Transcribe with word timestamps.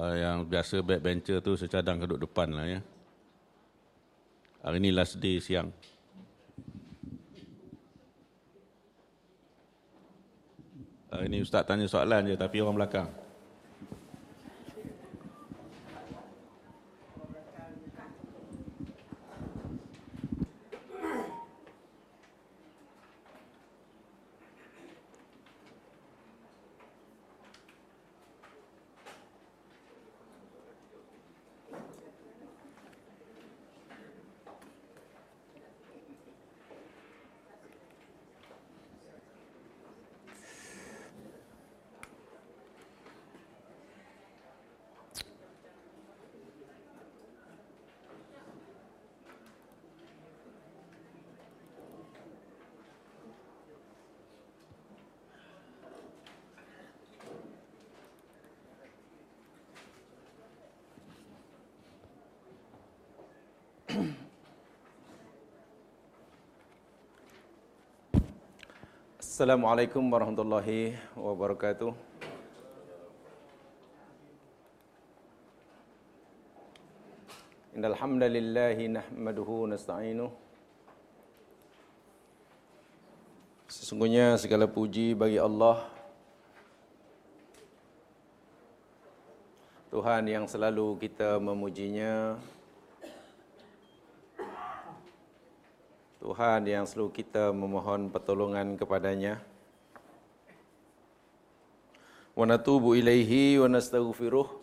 uh, 0.00 0.16
yang 0.16 0.38
biasa 0.48 0.80
backbencher 0.80 1.44
tu 1.44 1.52
secadang 1.60 2.00
duduk 2.00 2.24
depan 2.24 2.48
lah 2.48 2.64
ya. 2.64 2.80
Hari 4.64 4.78
ni 4.80 4.90
last 4.92 5.20
day 5.20 5.36
siang. 5.40 5.68
Hari 11.10 11.26
ni 11.28 11.44
Ustaz 11.44 11.66
tanya 11.68 11.84
soalan 11.84 12.32
je 12.32 12.36
tapi 12.36 12.64
orang 12.64 12.76
belakang. 12.80 13.08
Assalamualaikum 69.40 70.04
warahmatullahi 70.12 71.00
wabarakatuh. 71.16 71.96
Innal 77.72 77.96
hamdalillah 77.96 78.76
nasta'inuh. 79.64 80.28
Sesungguhnya 83.64 84.36
segala 84.36 84.68
puji 84.68 85.16
bagi 85.16 85.40
Allah 85.40 85.88
Tuhan 89.88 90.28
yang 90.28 90.44
selalu 90.44 91.00
kita 91.00 91.40
memujinya 91.40 92.36
Tuhan 96.20 96.68
yang 96.68 96.84
selalu 96.84 97.16
kita 97.16 97.48
memohon 97.48 98.12
pertolongan 98.12 98.76
kepadanya. 98.76 99.40
Wa 102.36 102.44
natubu 102.44 102.92
ilaihi 102.92 103.56
wa 103.56 103.72
nastaghfiruh. 103.72 104.60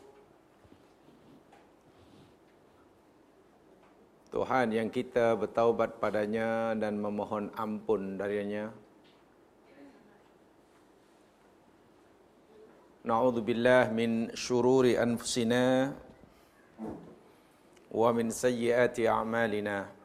Tuhan 4.30 4.70
yang 4.70 4.94
kita 4.94 5.34
bertaubat 5.34 5.98
padanya 5.98 6.78
dan 6.78 7.02
memohon 7.02 7.50
ampun 7.58 8.22
darinya. 8.22 8.70
Na'udzubillah 13.02 13.90
min 13.98 14.30
syururi 14.38 14.94
anfusina 14.94 15.90
wa 17.90 18.10
min 18.14 18.30
sayyiati 18.30 19.10
a'malina 19.10 19.97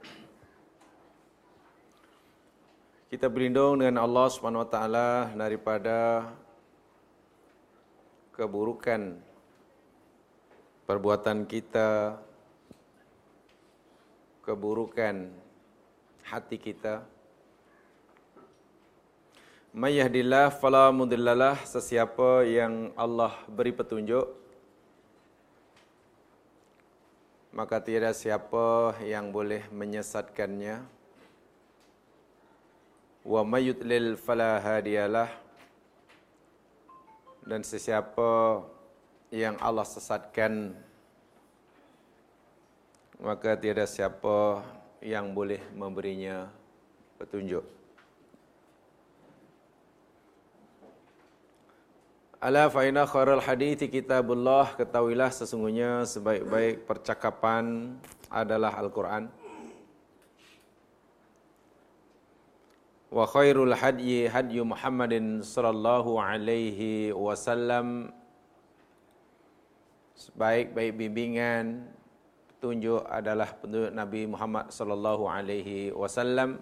Kita 3.13 3.29
berlindung 3.29 3.77
dengan 3.77 4.01
Allah 4.01 4.25
Subhanahu 4.33 4.65
wa 4.65 4.71
taala 4.73 5.29
daripada 5.37 6.33
keburukan 8.33 9.21
perbuatan 10.89 11.45
kita 11.45 12.17
keburukan 14.41 15.29
hati 16.25 16.57
kita. 16.57 17.05
May 19.77 20.01
yahdillah 20.01 20.49
fala 20.49 20.89
mudhillalah 20.89 21.69
sesiapa 21.69 22.49
yang 22.49 22.97
Allah 22.97 23.37
beri 23.45 23.77
petunjuk 23.77 24.25
maka 27.53 27.77
tiada 27.77 28.17
siapa 28.17 28.97
yang 29.05 29.29
boleh 29.29 29.69
menyesatkannya 29.69 31.02
wa 33.23 33.47
mayyudlil 33.47 34.19
fala 34.19 34.59
hadiyalah 34.59 35.31
dan 37.47 37.63
sesiapa 37.63 38.63
yang 39.31 39.55
Allah 39.63 39.87
sesatkan 39.87 40.75
maka 43.23 43.55
tiada 43.55 43.87
siapa 43.87 44.67
yang 44.99 45.31
boleh 45.31 45.63
memberinya 45.79 46.51
petunjuk. 47.23 47.63
Ala 52.43 52.67
faina 52.67 53.07
khairul 53.07 53.39
hadithi 53.39 53.87
kitabullah. 53.87 54.75
Ketahuilah 54.75 55.31
sesungguhnya 55.31 56.03
sebaik-baik 56.03 56.83
percakapan 56.91 57.95
adalah 58.27 58.75
Al-Qur'an 58.83 59.31
wa 63.13 63.29
khairul 63.29 63.77
hadyi 63.77 64.25
hadyu 64.25 64.65
Muhammadin 64.65 65.45
sallallahu 65.45 66.17
alaihi 66.17 67.13
wasallam. 67.13 68.09
Sebaik-baik 70.17 70.97
bimbingan 70.97 71.93
petunjuk 72.49 73.05
adalah 73.05 73.53
petunjuk 73.53 73.93
Nabi 73.93 74.25
Muhammad 74.25 74.73
sallallahu 74.73 75.29
alaihi 75.29 75.93
wasallam. 75.93 76.57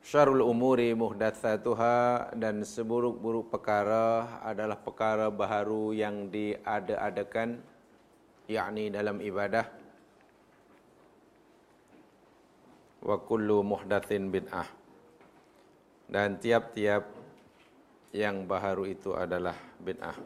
Syarul 0.00 0.40
umuri 0.40 0.96
muhdatsatuha 0.96 2.32
dan 2.36 2.64
seburuk-buruk 2.64 3.52
perkara 3.52 4.40
adalah 4.40 4.80
perkara 4.80 5.28
baharu 5.28 5.92
yang 5.92 6.32
diada-adakan 6.32 7.60
yakni 8.48 8.92
dalam 8.92 9.20
ibadah 9.20 9.81
wa 13.02 13.18
kullu 13.18 13.66
muhdatsin 13.66 14.30
bid'ah. 14.30 14.66
Dan 16.06 16.38
tiap-tiap 16.38 17.08
yang 18.14 18.46
baharu 18.46 18.86
itu 18.94 19.16
adalah 19.16 19.56
bid'ah. 19.82 20.16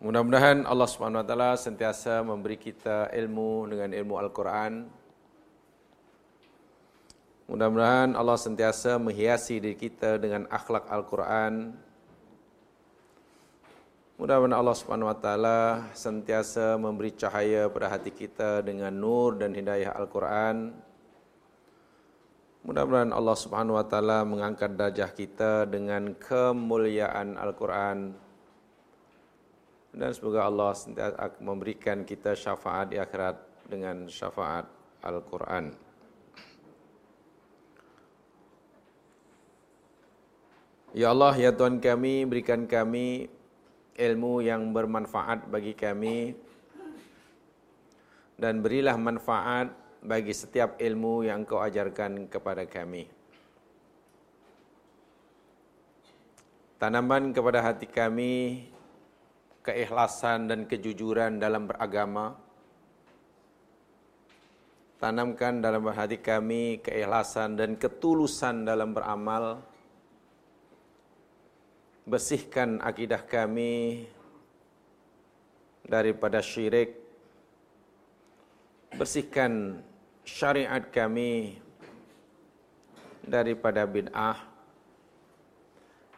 Mudah-mudahan 0.00 0.64
Allah 0.64 0.88
Subhanahu 0.88 1.20
wa 1.20 1.28
taala 1.28 1.52
sentiasa 1.60 2.24
memberi 2.24 2.56
kita 2.56 3.12
ilmu 3.12 3.68
dengan 3.68 3.92
ilmu 3.92 4.16
Al-Quran. 4.16 4.88
Mudah-mudahan 7.52 8.16
Allah 8.16 8.40
sentiasa 8.40 8.96
menghiasi 8.96 9.60
diri 9.60 9.76
kita 9.76 10.16
dengan 10.16 10.48
akhlak 10.48 10.88
Al-Quran 10.88 11.76
Mudah-mudahan 14.20 14.52
Allah 14.52 14.76
Subhanahu 14.76 15.08
wa 15.08 15.16
taala 15.16 15.60
sentiasa 15.96 16.76
memberi 16.76 17.08
cahaya 17.16 17.72
pada 17.72 17.88
hati 17.88 18.12
kita 18.12 18.60
dengan 18.60 18.92
nur 18.92 19.40
dan 19.40 19.56
hidayah 19.56 19.96
Al-Quran. 19.96 20.76
Mudah-mudahan 22.60 23.16
Allah 23.16 23.36
Subhanahu 23.40 23.80
wa 23.80 23.86
taala 23.88 24.20
mengangkat 24.28 24.76
darjah 24.76 25.08
kita 25.08 25.64
dengan 25.64 26.12
kemuliaan 26.20 27.40
Al-Quran. 27.40 28.12
Dan 29.96 30.10
semoga 30.12 30.44
Allah 30.52 30.76
sentiasa 30.76 31.40
memberikan 31.40 32.04
kita 32.04 32.36
syafaat 32.36 32.92
di 32.92 33.00
akhirat 33.00 33.40
dengan 33.72 34.04
syafaat 34.04 34.68
Al-Quran. 35.00 35.72
Ya 40.92 41.08
Allah, 41.08 41.32
ya 41.40 41.56
Tuhan 41.56 41.80
kami, 41.80 42.28
berikan 42.28 42.68
kami 42.68 43.39
ilmu 44.00 44.40
yang 44.40 44.72
bermanfaat 44.72 45.52
bagi 45.52 45.76
kami 45.76 46.32
dan 48.40 48.64
berilah 48.64 48.96
manfaat 48.96 49.68
bagi 50.00 50.32
setiap 50.32 50.80
ilmu 50.80 51.28
yang 51.28 51.44
Engkau 51.44 51.60
ajarkan 51.60 52.24
kepada 52.32 52.64
kami. 52.64 53.04
Tanaman 56.80 57.36
kepada 57.36 57.60
hati 57.60 57.84
kami 57.84 58.64
keikhlasan 59.60 60.48
dan 60.48 60.64
kejujuran 60.64 61.36
dalam 61.36 61.68
beragama 61.68 62.40
tanamkan 65.00 65.64
dalam 65.64 65.80
hati 65.88 66.20
kami 66.20 66.84
keikhlasan 66.84 67.56
dan 67.56 67.74
ketulusan 67.80 68.68
dalam 68.68 68.92
beramal. 68.92 69.64
Bersihkan 72.08 72.80
akidah 72.80 73.22
kami 73.22 74.06
daripada 75.84 76.40
syirik. 76.40 76.96
Bersihkan 78.94 79.82
syariat 80.26 80.82
kami 80.90 81.60
daripada 83.24 83.86
bid'ah. 83.86 84.38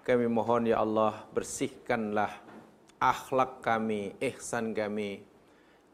Kami 0.03 0.27
mohon 0.27 0.67
ya 0.67 0.83
Allah 0.83 1.23
bersihkanlah 1.31 2.43
akhlak 2.99 3.63
kami, 3.63 4.15
ihsan 4.19 4.75
kami 4.75 5.23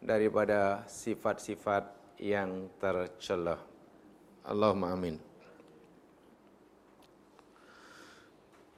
daripada 0.00 0.85
sifat-sifat 0.88 1.85
yang 2.17 2.73
tercela. 2.81 3.61
Allahumma 4.44 4.96
amin. 4.96 5.28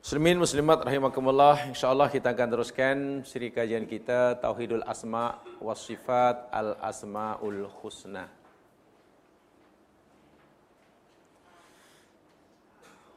Muslimin 0.01 0.41
muslimat 0.41 0.81
rahimakumullah, 0.81 1.69
insyaallah 1.69 2.09
kita 2.09 2.33
akan 2.33 2.49
teruskan 2.49 2.97
siri 3.21 3.53
kajian 3.53 3.85
kita 3.85 4.41
Tauhidul 4.41 4.81
Asma 4.89 5.45
wa 5.61 5.77
Sifat 5.77 6.49
Al 6.49 6.73
Asmaul 6.81 7.69
Husna. 7.69 8.25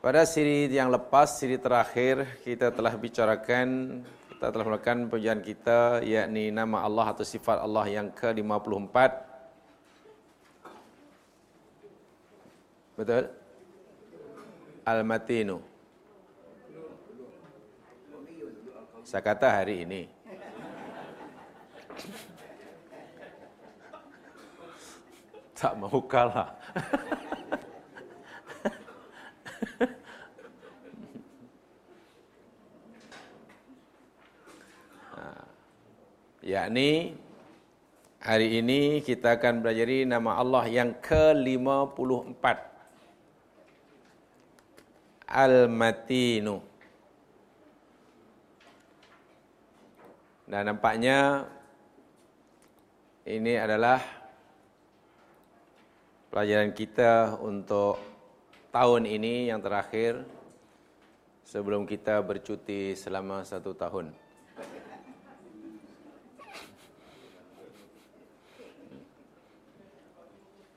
Pada 0.04 0.28
siri 0.28 0.68
yang 0.68 0.92
lepas, 0.92 1.40
siri 1.40 1.56
terakhir 1.56 2.44
kita 2.44 2.76
telah 2.76 2.92
bicarakan 3.00 4.04
kita 4.04 4.52
telah 4.52 4.66
melakukan 4.68 5.08
penjualan 5.08 5.40
kita 5.40 6.04
yakni 6.04 6.52
nama 6.52 6.84
Allah 6.84 7.16
atau 7.16 7.24
sifat 7.24 7.64
Allah 7.64 7.88
yang 7.88 8.12
ke-54 8.12 8.96
Betul? 13.00 13.24
Al-Matinu. 14.84 15.73
Saya 19.14 19.30
kata 19.30 19.46
hari 19.62 19.86
ini. 19.86 20.10
Tak 25.54 25.78
mau 25.78 26.02
kalah. 26.10 26.58
yakni 36.42 37.14
hari 38.18 38.66
ini 38.66 39.06
kita 39.06 39.38
akan 39.38 39.62
belajar 39.62 39.94
nama 40.10 40.42
Allah 40.42 40.66
yang 40.66 40.90
ke-54. 40.98 42.42
Al-Matinu. 45.30 46.73
Dan 50.54 50.70
nampaknya 50.70 51.50
ini 53.26 53.58
adalah 53.58 53.98
pelajaran 56.30 56.70
kita 56.78 57.42
untuk 57.42 57.98
tahun 58.70 59.10
ini 59.10 59.50
yang 59.50 59.58
terakhir 59.66 60.22
sebelum 61.42 61.90
kita 61.90 62.22
bercuti 62.22 62.94
selama 62.94 63.42
satu 63.42 63.74
tahun. 63.74 64.14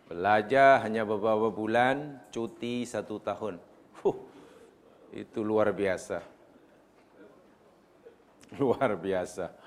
Belajar 0.08 0.88
hanya 0.88 1.05
beberapa 1.05 1.52
bulan, 1.52 2.17
cuti 2.32 2.88
satu 2.88 3.20
tahun. 3.20 3.61
Huh. 4.00 4.17
Itu 5.12 5.44
luar 5.44 5.69
biasa. 5.76 6.25
Luar 8.56 8.96
biasa. 8.96 9.65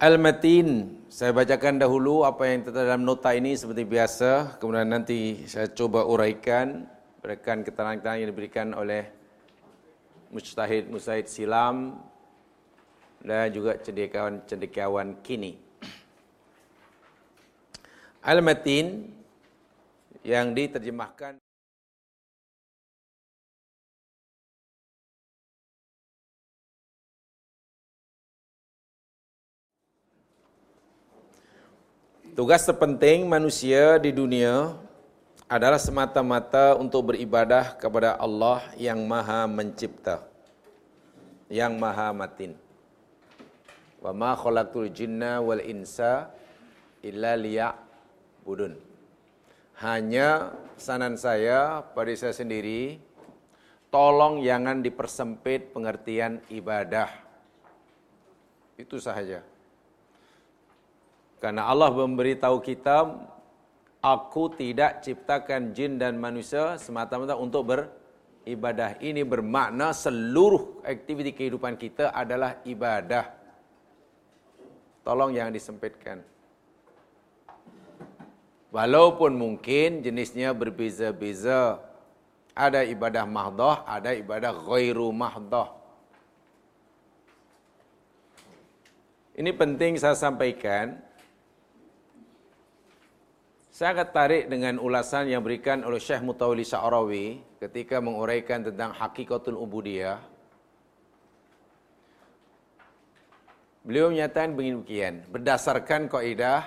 Al-Matin, 0.00 0.96
saya 1.12 1.28
bacakan 1.36 1.76
dahulu 1.76 2.24
apa 2.24 2.48
yang 2.48 2.64
terdapat 2.64 2.88
dalam 2.88 3.04
nota 3.04 3.36
ini 3.36 3.52
seperti 3.52 3.84
biasa. 3.84 4.56
Kemudian 4.56 4.88
nanti 4.88 5.44
saya 5.44 5.68
coba 5.76 6.08
uraikan, 6.08 6.88
berikan 7.20 7.60
keterangan-keterangan 7.60 8.16
yang 8.24 8.32
diberikan 8.32 8.72
oleh 8.72 9.12
Mujtahid 10.32 10.88
Musaid 10.88 11.28
Silam 11.28 12.00
dan 13.20 13.52
juga 13.52 13.76
cendekiawan-cendekiawan 13.76 15.20
kini. 15.20 15.60
Al-Matin 18.24 19.04
yang 20.24 20.56
diterjemahkan 20.56 21.36
Tugas 32.40 32.64
terpenting 32.64 33.28
manusia 33.28 34.00
di 34.00 34.16
dunia 34.16 34.72
adalah 35.44 35.76
semata-mata 35.76 36.72
untuk 36.72 37.12
beribadah 37.12 37.76
kepada 37.76 38.16
Allah 38.16 38.64
yang 38.80 39.04
Maha 39.04 39.44
Mencipta, 39.44 40.24
yang 41.52 41.76
Maha 41.76 42.16
Matin. 42.16 42.56
Wa 44.00 44.16
ma 44.16 44.32
khalaqtul 44.32 44.88
jinna 44.88 45.44
wal 45.44 45.60
insa 45.60 46.32
illa 47.04 47.36
liya'budun. 47.36 48.72
Hanya 49.76 50.56
sanan 50.80 51.20
saya 51.20 51.84
pada 51.92 52.08
saya 52.16 52.32
sendiri, 52.32 53.04
tolong 53.92 54.40
jangan 54.40 54.80
dipersempit 54.80 55.76
pengertian 55.76 56.40
ibadah. 56.48 57.12
Itu 58.80 58.96
sahaja. 58.96 59.44
Karena 61.40 61.64
Allah 61.64 61.88
memberitahu 61.88 62.60
kita, 62.60 63.16
aku 64.04 64.52
tidak 64.60 65.00
ciptakan 65.00 65.72
jin 65.72 65.96
dan 65.96 66.20
manusia 66.20 66.76
semata-mata 66.76 67.32
untuk 67.32 67.72
beribadah. 67.72 69.00
Ini 69.00 69.24
bermakna 69.24 69.96
seluruh 69.96 70.84
aktiviti 70.84 71.32
kehidupan 71.32 71.80
kita 71.80 72.12
adalah 72.12 72.60
ibadah. 72.68 73.32
Tolong 75.00 75.32
jangan 75.32 75.56
disempitkan. 75.56 76.20
Walaupun 78.70 79.34
mungkin 79.34 80.04
jenisnya 80.04 80.54
berbeza-beza. 80.54 81.80
Ada 82.50 82.84
ibadah 82.84 83.24
mahdoh, 83.24 83.80
ada 83.88 84.12
ibadah 84.12 84.52
ghairu 84.52 85.08
mahdoh. 85.14 85.72
Ini 89.38 89.56
penting 89.56 89.96
saya 89.96 90.12
sampaikan. 90.12 91.00
Saya 93.80 93.96
akan 93.96 94.12
tarik 94.12 94.44
dengan 94.52 94.76
ulasan 94.76 95.32
yang 95.32 95.40
berikan 95.40 95.80
oleh 95.88 95.96
Syekh 95.96 96.20
Mutawali 96.20 96.68
Sa'arawi 96.68 97.40
ketika 97.64 97.96
menguraikan 97.96 98.60
tentang 98.60 98.92
hakikatul 98.92 99.56
ubudiyah. 99.56 100.20
Beliau 103.80 104.12
menyatakan 104.12 104.52
begini 104.52 105.24
berdasarkan 105.32 106.12
kaidah 106.12 106.60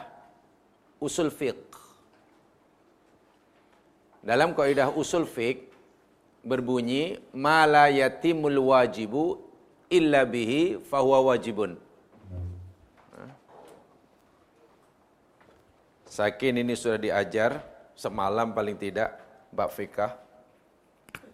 usul 0.98 1.30
fiqh. 1.30 1.78
Dalam 4.26 4.58
kaidah 4.58 4.90
usul 4.98 5.30
fiqh 5.30 5.70
berbunyi 6.42 7.22
ma 7.38 7.70
la 7.70 7.94
yatimul 7.94 8.74
wajibu 8.74 9.38
illa 9.86 10.26
bihi 10.26 10.82
fahuwa 10.82 11.30
wajibun. 11.30 11.78
Sakin 16.14 16.62
ini 16.62 16.78
sudah 16.78 17.02
diajar 17.02 17.58
semalam 17.98 18.54
paling 18.54 18.78
tidak 18.78 19.18
bab 19.50 19.74
fikah. 19.74 20.14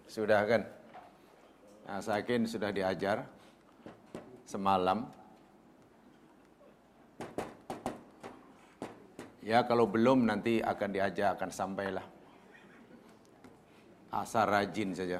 Sudah 0.08 0.40
kan? 0.48 0.64
Nah, 1.84 2.00
Sakin 2.00 2.48
sudah 2.48 2.72
diajar 2.72 3.28
semalam. 4.48 5.04
Ya 9.44 9.68
kalau 9.68 9.84
belum 9.84 10.24
nanti 10.24 10.64
akan 10.64 10.90
diajar 10.96 11.36
akan 11.36 11.52
sampailah. 11.52 12.08
Asal 14.16 14.48
rajin 14.48 14.96
saja. 14.96 15.20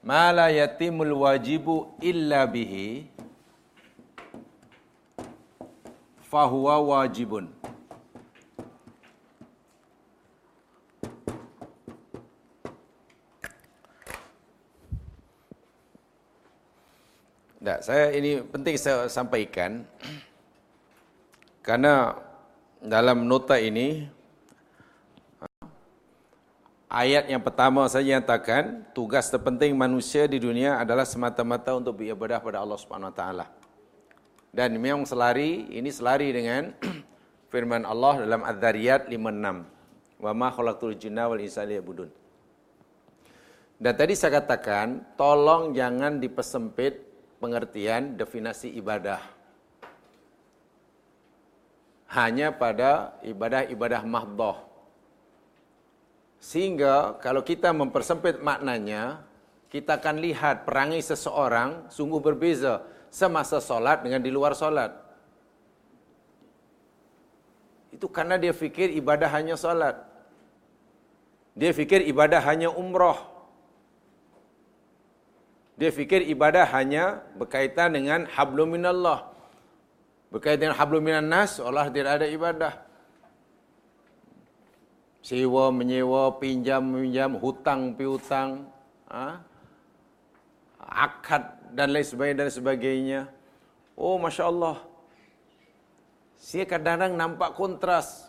Mala 0.00 0.48
yatimul 0.48 1.20
wajibu 1.20 2.00
illa 2.00 2.48
bihi 2.48 3.13
fahuwa 6.34 6.82
wajibun. 6.82 7.46
Tak, 17.62 17.86
saya 17.86 18.10
ini 18.18 18.42
penting 18.42 18.74
saya 18.74 19.06
sampaikan. 19.06 19.86
Karena 21.62 22.18
dalam 22.82 23.24
nota 23.24 23.56
ini 23.56 24.04
ayat 26.90 27.30
yang 27.30 27.40
pertama 27.40 27.86
saja 27.86 28.18
nyatakan 28.18 28.84
tugas 28.92 29.30
terpenting 29.30 29.72
manusia 29.72 30.26
di 30.26 30.42
dunia 30.42 30.82
adalah 30.82 31.06
semata-mata 31.06 31.78
untuk 31.78 32.02
beribadah 32.02 32.42
pada 32.42 32.60
Allah 32.60 32.76
Subhanahu 32.76 33.14
wa 33.14 33.16
taala. 33.16 33.63
Dan 34.54 34.78
memang 34.78 35.02
selari, 35.02 35.66
ini 35.74 35.90
selari 35.90 36.30
dengan 36.30 36.70
firman 37.52 37.82
Allah 37.82 38.22
dalam 38.22 38.46
Az-Zariyat 38.46 39.10
56. 39.10 40.22
Wa 40.22 40.30
ma 40.30 40.54
khalaqtul 40.54 40.94
jinna 40.94 41.26
wal 41.26 41.42
insa 41.42 41.66
liya'budun. 41.66 42.06
Dan 43.82 43.92
tadi 43.98 44.14
saya 44.14 44.38
katakan, 44.38 45.02
tolong 45.18 45.74
jangan 45.74 46.22
dipersempit 46.22 47.02
pengertian 47.42 48.14
definisi 48.14 48.70
ibadah. 48.78 49.18
Hanya 52.14 52.54
pada 52.54 53.18
ibadah-ibadah 53.26 54.06
mahdoh. 54.06 54.62
Sehingga 56.38 57.18
kalau 57.18 57.42
kita 57.42 57.74
mempersempit 57.74 58.38
maknanya, 58.38 59.26
kita 59.66 59.98
akan 59.98 60.22
lihat 60.22 60.62
perangai 60.62 61.02
seseorang 61.02 61.90
sungguh 61.90 62.22
berbeza 62.22 62.93
semasa 63.14 63.62
solat 63.62 64.02
dengan 64.02 64.18
di 64.18 64.34
luar 64.34 64.58
solat. 64.58 64.90
Itu 67.94 68.10
karena 68.10 68.34
dia 68.34 68.50
fikir 68.50 68.90
ibadah 68.98 69.30
hanya 69.30 69.54
solat. 69.54 69.94
Dia 71.54 71.70
fikir 71.70 72.02
ibadah 72.10 72.42
hanya 72.42 72.74
umroh. 72.74 73.14
Dia 75.78 75.94
fikir 75.94 76.26
ibadah 76.26 76.66
hanya 76.74 77.22
berkaitan 77.38 77.94
dengan 77.94 78.26
hablum 78.26 78.74
minallah. 78.74 79.30
Berkaitan 80.34 80.74
dengan 80.74 80.78
hablum 80.82 81.02
minan 81.06 81.30
nas, 81.30 81.62
Allah 81.62 81.86
tidak 81.94 82.18
ada 82.18 82.26
ibadah. 82.26 82.74
Sewa, 85.22 85.70
menyewa, 85.70 86.34
pinjam, 86.42 86.82
pinjam, 86.82 87.38
hutang, 87.38 87.94
piutang. 87.94 88.66
Ha? 89.06 89.38
Akad 90.82 91.53
dan 91.72 91.94
lain 91.94 92.04
sebagainya 92.04 92.38
dan 92.44 92.50
sebagainya. 92.50 93.20
Oh, 93.94 94.18
masya 94.18 94.50
Allah. 94.50 94.82
Saya 96.36 96.68
kadang-kadang 96.68 97.16
nampak 97.16 97.56
kontras. 97.56 98.28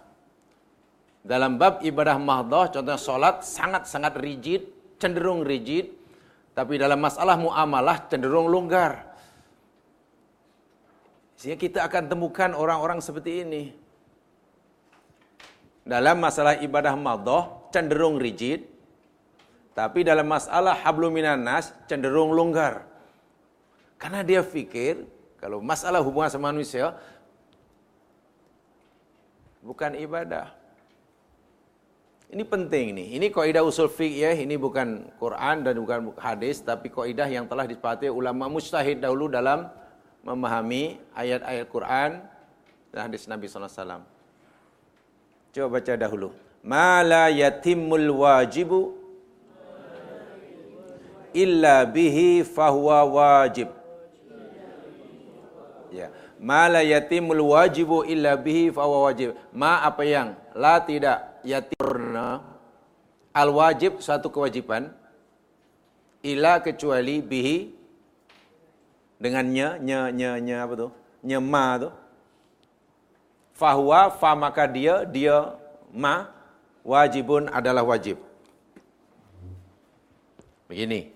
Dalam 1.26 1.58
bab 1.58 1.82
ibadah 1.82 2.16
mahdoh, 2.22 2.70
contohnya 2.70 3.02
solat 3.02 3.42
sangat-sangat 3.42 4.14
rigid, 4.22 4.70
cenderung 5.02 5.42
rigid. 5.42 5.90
Tapi 6.56 6.80
dalam 6.80 7.02
masalah 7.02 7.36
muamalah 7.36 8.08
cenderung 8.08 8.48
longgar. 8.48 9.04
Sehingga 11.36 11.60
kita 11.60 11.80
akan 11.84 12.08
temukan 12.08 12.56
orang-orang 12.56 13.04
seperti 13.04 13.44
ini. 13.44 13.64
Dalam 15.84 16.24
masalah 16.24 16.56
ibadah 16.64 16.96
mahdoh, 16.96 17.68
cenderung 17.76 18.16
rigid. 18.16 18.64
Tapi 19.76 20.08
dalam 20.08 20.24
masalah 20.24 20.80
habluminan 20.88 21.36
nas, 21.44 21.76
cenderung 21.92 22.32
longgar. 22.32 22.95
Karena 23.96 24.22
dia 24.22 24.44
fikir 24.44 25.08
kalau 25.40 25.64
masalah 25.64 26.04
hubungan 26.04 26.30
sama 26.32 26.52
manusia 26.52 26.96
bukan 29.66 29.98
ibadah. 29.98 30.54
Ini 32.26 32.42
penting 32.42 32.98
nih. 32.98 33.08
Ini 33.22 33.28
kaidah 33.30 33.62
usul 33.62 33.88
fiqh 33.88 34.26
ya, 34.26 34.34
ini 34.34 34.58
bukan 34.58 35.08
Quran 35.22 35.62
dan 35.62 35.78
bukan 35.78 36.00
hadis 36.18 36.60
tapi 36.60 36.90
kaidah 36.90 37.30
yang 37.30 37.46
telah 37.46 37.70
disepakati 37.70 38.10
ulama 38.10 38.50
mujtahid 38.50 39.00
dahulu 39.00 39.30
dalam 39.30 39.70
memahami 40.26 40.98
ayat-ayat 41.14 41.66
Quran 41.70 42.12
dan 42.90 43.00
hadis 43.06 43.30
Nabi 43.30 43.46
wasallam. 43.46 44.02
Coba 45.54 45.80
baca 45.80 45.94
dahulu. 45.96 46.34
Ma 46.66 47.06
yatimul 47.30 48.10
wajibu 48.26 48.98
illa 51.30 51.86
bihi 51.86 52.42
fahuwa 52.42 53.06
wajib. 53.06 53.85
Ya. 55.96 56.12
Ma 56.44 56.68
la 56.68 56.84
yatimul 56.84 57.40
wajibu 57.56 58.04
illa 58.04 58.36
bihi 58.36 58.68
fa 58.76 58.84
wajib. 58.84 59.32
Ma 59.56 59.80
apa 59.80 60.04
yang 60.04 60.36
la 60.52 60.84
tidak 60.84 61.40
yatirna 61.48 62.44
al 63.32 63.50
wajib 63.56 64.04
satu 64.04 64.28
kewajiban 64.28 64.92
illa 66.20 66.60
kecuali 66.60 67.24
bihi 67.24 67.72
dengannya 69.24 69.80
nya 69.80 70.12
nya 70.12 70.36
nya 70.44 70.68
apa 70.68 70.74
tu? 70.76 70.88
Nya 71.24 71.40
ma 71.40 71.80
tu. 71.80 71.90
Fahuwa 73.56 74.12
fa 74.12 74.36
maka 74.36 74.68
dia 74.68 75.08
dia 75.08 75.56
ma 75.96 76.28
wajibun 76.84 77.48
adalah 77.48 77.88
wajib. 77.88 78.20
Begini. 80.68 81.16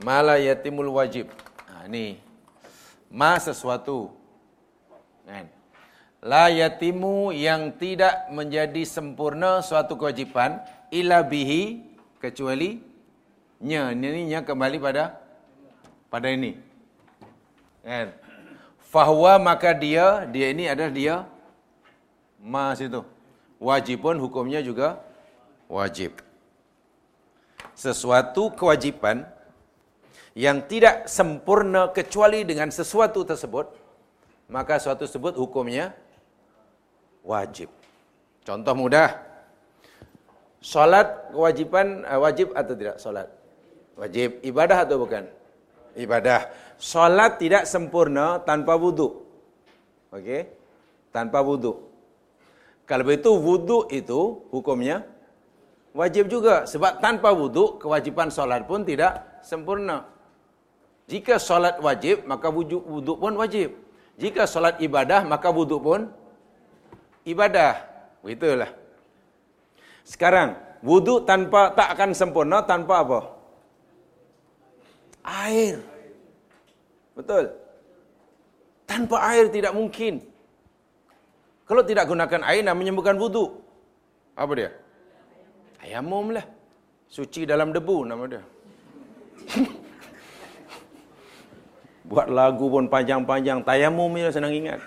Mala 0.00 0.40
yatimul 0.40 0.88
wajib. 0.96 1.28
Ha, 1.68 1.84
ini 1.86 2.31
ma 3.12 3.36
sesuatu. 3.36 4.08
Kan? 5.28 5.46
La 6.24 6.48
yatimu 6.48 7.30
yang 7.36 7.76
tidak 7.76 8.32
menjadi 8.32 8.82
sempurna 8.88 9.60
suatu 9.60 10.00
kewajipan 10.00 10.64
illa 10.88 11.20
bihi 11.20 11.84
kecuali 12.16 12.80
nya. 13.60 13.92
Ini 13.92 14.32
nya 14.32 14.40
kembali 14.40 14.80
pada 14.80 15.20
pada 16.08 16.32
ini. 16.32 16.56
Kan? 17.84 18.16
Fahuwa 18.80 19.36
maka 19.36 19.76
dia 19.76 20.24
dia 20.24 20.48
ini 20.48 20.64
adalah 20.68 20.92
dia 20.92 21.16
ma 22.40 22.72
situ 22.74 23.04
wajib 23.62 24.02
pun 24.02 24.18
hukumnya 24.18 24.58
juga 24.58 24.98
wajib. 25.70 26.18
Sesuatu 27.72 28.52
kewajipan 28.52 29.24
yang 30.32 30.64
tidak 30.64 31.08
sempurna 31.08 31.92
kecuali 31.92 32.44
dengan 32.48 32.72
sesuatu 32.72 33.20
tersebut, 33.24 33.68
maka 34.48 34.80
suatu 34.80 35.04
tersebut 35.04 35.36
hukumnya 35.36 35.92
wajib. 37.24 37.68
Contoh 38.42 38.74
mudah. 38.74 39.22
Salat 40.62 41.34
kewajiban 41.34 42.06
eh, 42.06 42.18
wajib 42.18 42.54
atau 42.54 42.74
tidak 42.78 42.96
salat? 43.02 43.28
Wajib. 43.98 44.38
Ibadah 44.46 44.86
atau 44.86 44.96
bukan? 45.02 45.26
Ibadah. 45.98 46.48
Salat 46.78 47.38
tidak 47.42 47.66
sempurna 47.66 48.38
tanpa 48.42 48.78
wudu. 48.78 49.26
Okey? 50.14 50.48
Tanpa 51.10 51.42
wudu. 51.42 51.92
Kalau 52.86 53.04
begitu 53.06 53.30
wudu 53.34 53.88
itu 53.90 54.42
hukumnya 54.50 55.06
wajib 55.96 56.28
juga 56.28 56.64
sebab 56.68 57.00
tanpa 57.04 57.30
wudu 57.32 57.78
kewajiban 57.78 58.28
salat 58.28 58.64
pun 58.68 58.84
tidak 58.84 59.40
sempurna. 59.44 60.11
Jika 61.10 61.36
solat 61.36 61.76
wajib, 61.82 62.24
maka 62.30 62.48
wuduk 62.48 63.18
pun 63.18 63.34
wajib. 63.34 63.74
Jika 64.22 64.46
solat 64.46 64.78
ibadah, 64.78 65.26
maka 65.26 65.48
wuduk 65.50 65.80
pun 65.82 66.00
ibadah. 67.26 67.82
Begitulah. 68.22 68.70
Sekarang, 70.06 70.54
wuduk 70.82 71.26
tanpa 71.26 71.74
tak 71.74 71.88
akan 71.98 72.10
sempurna 72.14 72.62
tanpa 72.62 72.94
apa? 73.02 73.20
Air. 75.22 75.82
Betul. 77.18 77.44
Tanpa 78.86 79.16
air 79.30 79.46
tidak 79.50 79.72
mungkin. 79.74 80.22
Kalau 81.66 81.82
tidak 81.86 82.04
gunakan 82.10 82.42
air, 82.50 82.62
namanya 82.66 82.92
bukan 82.94 83.16
wuduk. 83.16 83.50
Apa 84.36 84.52
dia? 84.58 84.70
Ayamum 85.82 86.34
lah. 86.36 86.46
Suci 87.08 87.44
dalam 87.44 87.74
debu 87.76 87.96
nama 88.08 88.24
dia. 88.24 88.42
Buat 92.02 92.26
lagu 92.28 92.66
pun 92.66 92.90
panjang-panjang. 92.90 93.62
Tayamum 93.62 94.10
ya 94.18 94.28
senang 94.28 94.50
ingat. 94.50 94.82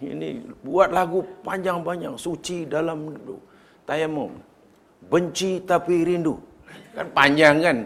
Ini 0.00 0.40
buat 0.64 0.94
lagu 0.94 1.26
panjang-panjang. 1.42 2.14
Suci 2.14 2.64
dalam 2.64 3.12
tayamum. 3.84 4.32
Benci 5.10 5.60
tapi 5.66 6.06
rindu. 6.06 6.38
Kan 6.94 7.06
panjang 7.10 7.56
kan. 7.58 7.76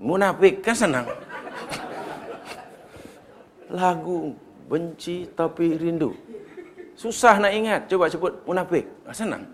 Munafik 0.00 0.64
kan 0.64 0.76
senang. 0.76 1.06
Lagu 3.70 4.32
benci 4.70 5.28
tapi 5.34 5.76
rindu. 5.76 6.14
Susah 6.94 7.42
nak 7.42 7.52
ingat. 7.52 7.90
Coba 7.90 8.06
sebut 8.06 8.32
munafik. 8.46 8.86
Senang. 9.10 9.44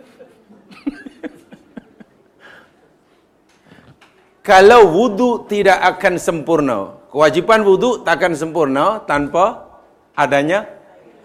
Kalau 4.47 4.87
wudu 4.95 5.43
tidak 5.50 5.75
akan 5.83 6.23
sempurna. 6.23 6.95
Kewajiban 7.11 7.67
wudu 7.67 8.07
tak 8.07 8.23
akan 8.23 8.38
sempurna 8.38 9.03
tanpa 9.03 9.67
adanya 10.15 10.71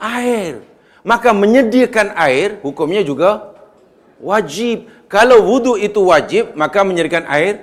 air. 0.02 0.66
Maka 1.06 1.30
menyediakan 1.30 2.18
air 2.18 2.58
hukumnya 2.66 3.06
juga 3.06 3.54
wajib. 4.18 4.90
Kalau 5.06 5.46
wudu 5.46 5.78
itu 5.78 6.02
wajib, 6.02 6.58
maka 6.58 6.82
menyediakan 6.82 7.30
air. 7.30 7.62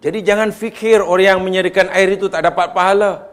Jadi 0.00 0.24
jangan 0.24 0.48
fikir 0.48 1.04
orang 1.04 1.36
yang 1.36 1.40
menyediakan 1.44 1.92
air 1.92 2.16
itu 2.16 2.32
tak 2.32 2.40
dapat 2.48 2.72
pahala. 2.72 3.28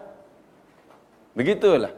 Begitulah. 1.31 1.95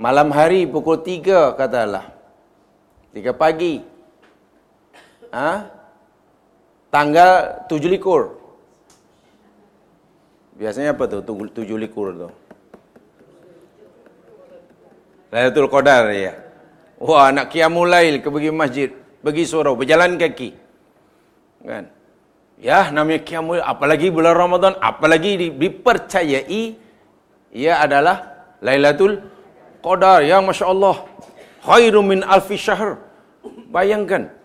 Malam 0.00 0.32
hari 0.32 0.64
pukul 0.64 0.96
3 0.96 1.60
katalah. 1.60 2.08
3 3.12 3.36
pagi. 3.36 3.84
Ha? 5.28 5.81
Tanggal 6.92 7.64
7 7.72 7.88
likur. 7.88 8.36
Biasanya 10.60 10.92
apa 10.92 11.08
tu 11.08 11.24
7 11.24 11.64
likur 11.80 12.12
tu? 12.12 12.28
Lailatul 15.32 15.72
Qadar 15.72 16.12
ya. 16.12 16.36
Wah, 17.00 17.32
nak 17.32 17.48
qiyamul 17.48 17.88
lail 17.88 18.20
ke 18.20 18.28
pergi 18.28 18.52
masjid, 18.52 18.92
pergi 19.24 19.48
surau, 19.48 19.72
berjalan 19.72 20.20
kaki. 20.20 20.52
Kan? 21.64 21.88
Ya, 22.60 22.92
namanya 22.92 23.24
qiyamul 23.24 23.64
apalagi 23.64 24.12
bulan 24.12 24.36
Ramadan, 24.36 24.76
apalagi 24.76 25.56
dipercayai 25.56 26.76
ia 27.56 27.74
adalah 27.80 28.44
Lailatul 28.60 29.24
Qadar 29.80 30.20
yang 30.28 30.44
masya-Allah 30.44 31.08
khairum 31.64 32.04
min 32.12 32.20
alfi 32.20 32.60
syahr. 32.60 33.00
Bayangkan. 33.72 34.41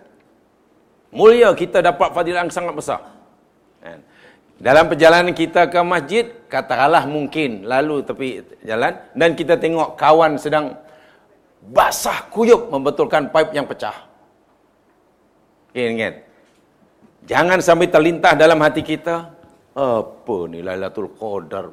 Mulia 1.12 1.56
kita 1.56 1.80
dapat 1.80 2.12
fadilah 2.12 2.44
yang 2.44 2.52
sangat 2.52 2.74
besar. 2.76 3.00
Kan? 3.80 4.04
Dalam 4.58 4.90
perjalanan 4.90 5.38
kita 5.38 5.70
ke 5.70 5.80
masjid, 5.86 6.26
katakanlah 6.50 7.06
mungkin 7.06 7.64
lalu 7.64 8.02
tepi 8.02 8.42
jalan 8.66 8.98
dan 9.14 9.38
kita 9.38 9.54
tengok 9.56 9.94
kawan 9.94 10.36
sedang 10.42 10.74
basah 11.62 12.26
kuyup 12.34 12.74
membetulkan 12.74 13.30
pipe 13.30 13.54
yang 13.54 13.70
pecah. 13.70 13.94
Ingat. 15.78 16.26
Jangan 17.30 17.62
sampai 17.62 17.92
terlintas 17.92 18.34
dalam 18.34 18.58
hati 18.64 18.82
kita, 18.82 19.30
apa 19.78 20.38
ni 20.50 20.66
Lailatul 20.66 21.14
Qadar? 21.14 21.70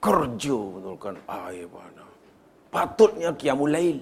Kerja 0.00 0.56
betulkan 0.56 1.18
air 1.28 1.68
pada. 1.68 2.06
Patutnya 2.70 3.34
qiyamul 3.34 3.68
lail. 3.68 3.98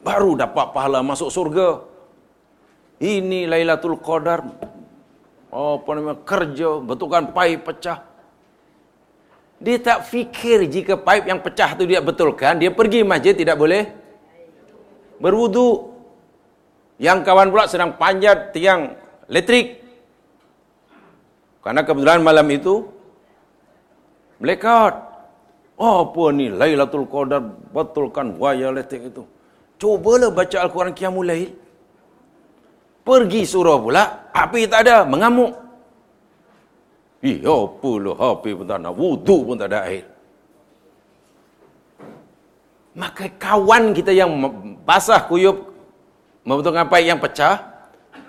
Baru 0.00 0.38
dapat 0.38 0.72
pahala 0.72 1.02
masuk 1.02 1.28
surga. 1.28 1.91
Ini 3.02 3.50
Lailatul 3.50 3.98
Qadar. 3.98 4.46
Apa 5.50 5.90
namanya? 5.98 6.22
Kerja 6.22 6.78
betulkan 6.78 7.34
pipe 7.34 7.66
pecah. 7.66 7.98
Dia 9.58 9.78
tak 9.82 10.06
fikir 10.06 10.70
jika 10.70 10.94
pipe 10.94 11.26
yang 11.26 11.42
pecah 11.42 11.74
tu 11.74 11.82
dia 11.86 11.98
betulkan, 12.02 12.58
dia 12.58 12.70
pergi 12.70 13.02
masjid 13.02 13.34
tidak 13.34 13.58
boleh 13.58 13.90
berwudu. 15.18 15.90
Yang 17.02 17.26
kawan 17.26 17.50
pula 17.50 17.66
sedang 17.66 17.98
panjat 17.98 18.54
tiang 18.54 18.94
elektrik. 19.26 19.82
Karena 21.62 21.82
kebetulan 21.82 22.22
malam 22.22 22.46
itu 22.54 22.86
blackout. 24.38 25.10
Oh, 25.78 26.06
apa 26.06 26.24
ni 26.30 26.46
Lailatul 26.50 27.10
Qadar 27.10 27.42
betulkan 27.74 28.38
wayar 28.38 28.70
elektrik 28.70 29.10
itu. 29.10 29.26
Cubalah 29.78 30.30
baca 30.30 30.62
Al-Quran 30.62 30.94
Qiyamul 30.94 31.26
Lail. 31.26 31.50
Pergi 33.02 33.42
surau 33.42 33.82
pula, 33.82 34.30
api 34.30 34.70
tak 34.70 34.86
ada, 34.86 35.02
mengamuk. 35.02 35.58
Eh, 37.22 37.38
apa 37.46 37.90
lah 38.02 38.16
api 38.34 38.50
pun 38.50 38.66
tak 38.66 38.78
nak, 38.82 38.98
wudu 38.98 39.36
pun 39.46 39.54
tak 39.54 39.70
ada 39.70 39.86
air. 39.86 40.06
Maka 42.98 43.30
kawan 43.38 43.94
kita 43.94 44.10
yang 44.10 44.30
basah 44.82 45.22
kuyup, 45.30 45.70
membetulkan 46.42 46.90
paip 46.90 47.06
yang 47.06 47.22
pecah, 47.22 47.62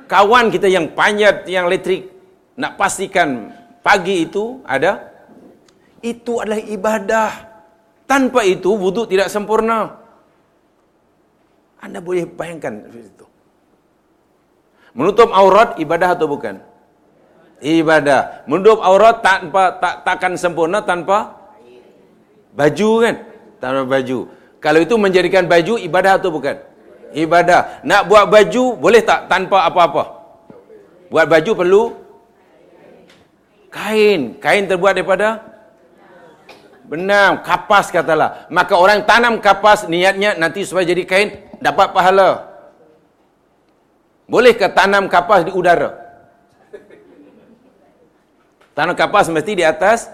kawan 0.06 0.54
kita 0.54 0.70
yang 0.70 0.94
panjat 0.94 1.46
yang 1.50 1.66
elektrik, 1.66 2.14
nak 2.54 2.78
pastikan 2.78 3.50
pagi 3.82 4.30
itu 4.30 4.62
ada, 4.62 5.10
itu 6.06 6.38
adalah 6.38 6.62
ibadah. 6.62 7.32
Tanpa 8.06 8.46
itu, 8.46 8.78
wudu 8.78 9.10
tidak 9.10 9.34
sempurna. 9.34 9.90
Anda 11.82 11.98
boleh 11.98 12.30
bayangkan 12.30 12.94
itu. 12.94 13.23
Menutup 14.94 15.34
aurat 15.34 15.74
ibadah 15.82 16.14
atau 16.14 16.30
bukan? 16.30 16.62
Ibadah. 17.58 18.46
Menutup 18.46 18.78
aurat 18.86 19.26
tanpa 19.26 19.74
tak 19.82 20.06
takkan 20.06 20.34
sempurna 20.38 20.86
tanpa 20.86 21.34
baju 22.54 22.90
kan? 23.02 23.16
Tanpa 23.58 23.82
baju. 23.90 24.30
Kalau 24.62 24.80
itu 24.80 24.96
menjadikan 24.96 25.50
baju 25.50 25.82
ibadah 25.82 26.22
atau 26.22 26.30
bukan? 26.30 26.62
Ibadah. 27.10 27.82
Nak 27.82 28.06
buat 28.06 28.30
baju 28.30 28.78
boleh 28.78 29.02
tak 29.02 29.26
tanpa 29.26 29.66
apa-apa? 29.66 30.24
Buat 31.10 31.26
baju 31.26 31.52
perlu 31.58 31.84
kain. 33.74 34.38
Kain 34.38 34.70
terbuat 34.70 34.94
daripada 34.94 35.42
benang, 36.86 37.42
kapas 37.42 37.90
katalah. 37.90 38.46
Maka 38.54 38.78
orang 38.78 39.02
tanam 39.10 39.42
kapas 39.42 39.90
niatnya 39.90 40.38
nanti 40.38 40.62
supaya 40.62 40.86
jadi 40.86 41.02
kain 41.02 41.30
dapat 41.58 41.90
pahala. 41.90 42.53
Boleh 44.28 44.56
ke 44.56 44.68
tanam 44.72 45.12
kapas 45.12 45.44
di 45.44 45.52
udara? 45.52 46.00
Tanam 48.74 48.98
kapas 48.98 49.30
mesti 49.30 49.54
di 49.54 49.64
atas 49.66 50.10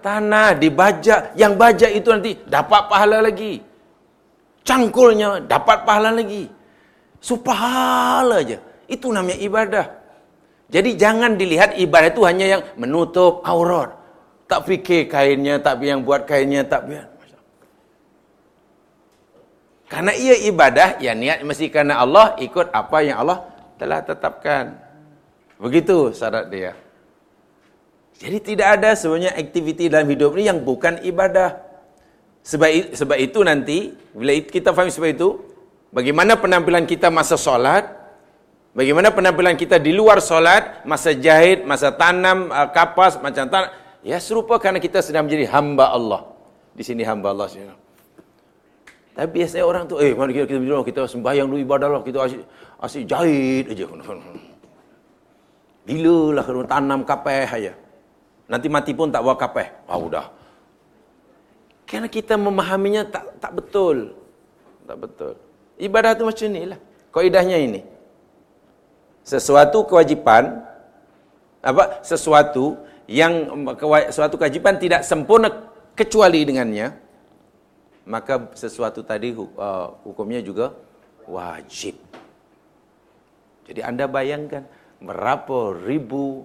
tanah, 0.00 0.56
di 0.56 0.72
baja. 0.72 1.30
Yang 1.36 1.52
baja 1.60 1.86
itu 1.92 2.08
nanti 2.08 2.32
dapat 2.48 2.88
pahala 2.88 3.20
lagi. 3.20 3.60
Cangkulnya 4.64 5.44
dapat 5.44 5.84
pahala 5.84 6.14
lagi. 6.14 6.48
Supahala 7.20 8.40
aja. 8.40 8.58
Itu 8.88 9.12
namanya 9.12 9.38
ibadah. 9.44 9.86
Jadi 10.70 10.96
jangan 10.96 11.36
dilihat 11.36 11.76
ibadah 11.76 12.08
itu 12.08 12.22
hanya 12.24 12.46
yang 12.58 12.62
menutup 12.78 13.42
aurat. 13.44 13.92
Tak 14.46 14.66
fikir 14.66 15.06
kainnya, 15.06 15.62
tak 15.62 15.82
yang 15.82 16.02
buat 16.02 16.26
kainnya, 16.26 16.66
tak 16.66 16.90
biar. 16.90 17.06
Karena 19.90 20.14
ia 20.14 20.38
ibadah, 20.46 21.02
ya 21.02 21.18
niat 21.18 21.42
mesti 21.42 21.66
kerana 21.66 21.98
Allah 21.98 22.38
ikut 22.38 22.70
apa 22.70 23.02
yang 23.02 23.26
Allah 23.26 23.42
telah 23.74 23.98
tetapkan. 24.06 24.78
Begitu 25.58 26.14
syarat 26.14 26.46
dia. 26.46 26.78
Jadi 28.22 28.54
tidak 28.54 28.78
ada 28.78 28.94
sebenarnya 28.94 29.34
aktiviti 29.34 29.90
dalam 29.90 30.06
hidup 30.06 30.38
ini 30.38 30.46
yang 30.46 30.62
bukan 30.62 31.02
ibadah. 31.02 31.58
Sebab, 32.46 32.94
sebab 32.94 33.18
itu 33.18 33.42
nanti, 33.42 33.90
bila 34.14 34.30
kita 34.46 34.70
faham 34.70 34.94
sebab 34.94 35.10
itu, 35.10 35.42
bagaimana 35.90 36.38
penampilan 36.38 36.86
kita 36.86 37.10
masa 37.10 37.34
solat, 37.34 37.88
bagaimana 38.76 39.10
penampilan 39.10 39.58
kita 39.58 39.82
di 39.82 39.90
luar 39.90 40.22
solat, 40.22 40.86
masa 40.86 41.16
jahit, 41.18 41.66
masa 41.66 41.90
tanam, 41.90 42.52
uh, 42.52 42.70
kapas, 42.70 43.18
macam 43.18 43.48
tanam, 43.48 43.74
ya 44.06 44.22
serupa 44.22 44.60
kerana 44.62 44.78
kita 44.78 45.02
sedang 45.02 45.26
menjadi 45.26 45.50
hamba 45.50 45.90
Allah. 45.90 46.30
Di 46.76 46.86
sini 46.86 47.02
hamba 47.02 47.34
Allah. 47.34 47.50
Tapi 49.20 49.44
biasanya 49.44 49.68
orang 49.68 49.84
tu, 49.84 50.00
eh 50.00 50.16
mana 50.16 50.32
kita 50.32 50.48
kita 50.48 50.64
kita, 50.64 50.80
kita 50.80 51.00
sembahyang 51.04 51.44
dulu 51.44 51.60
ibadah 51.60 51.92
lah, 51.92 52.00
kita 52.00 52.24
asyik, 52.24 52.40
asyik 52.80 53.04
jahit 53.04 53.64
aja. 53.68 53.84
Bila 55.84 56.40
lah 56.40 56.44
kena 56.48 56.64
tanam 56.64 57.04
kapeh 57.04 57.44
aja. 57.44 57.76
Nanti 58.48 58.72
mati 58.72 58.96
pun 58.96 59.12
tak 59.12 59.20
bawa 59.20 59.36
kapeh. 59.36 59.68
Ah 59.84 60.00
udah. 60.00 60.32
Kerana 61.84 62.08
kita 62.08 62.40
memahaminya 62.40 63.12
tak 63.12 63.36
tak 63.44 63.52
betul. 63.60 64.16
Tak 64.88 64.96
betul. 64.96 65.36
Ibadah 65.76 66.16
tu 66.16 66.24
macam 66.24 66.48
ni 66.48 66.72
lah. 66.72 66.80
Kaidahnya 67.12 67.60
ini. 67.60 67.84
Sesuatu 69.20 69.84
kewajipan 69.84 70.64
apa 71.60 72.00
sesuatu 72.00 72.80
yang 73.04 73.68
suatu 74.08 74.40
kewajipan 74.40 74.80
tidak 74.80 75.04
sempurna 75.04 75.52
kecuali 75.92 76.40
dengannya 76.48 77.09
maka 78.10 78.50
sesuatu 78.58 79.06
tadi 79.06 79.30
uh, 79.38 79.94
hukumnya 80.02 80.42
juga 80.42 80.74
wajib. 81.30 81.94
Jadi 83.70 83.80
anda 83.86 84.10
bayangkan 84.10 84.66
berapa 84.98 85.78
ribu 85.86 86.42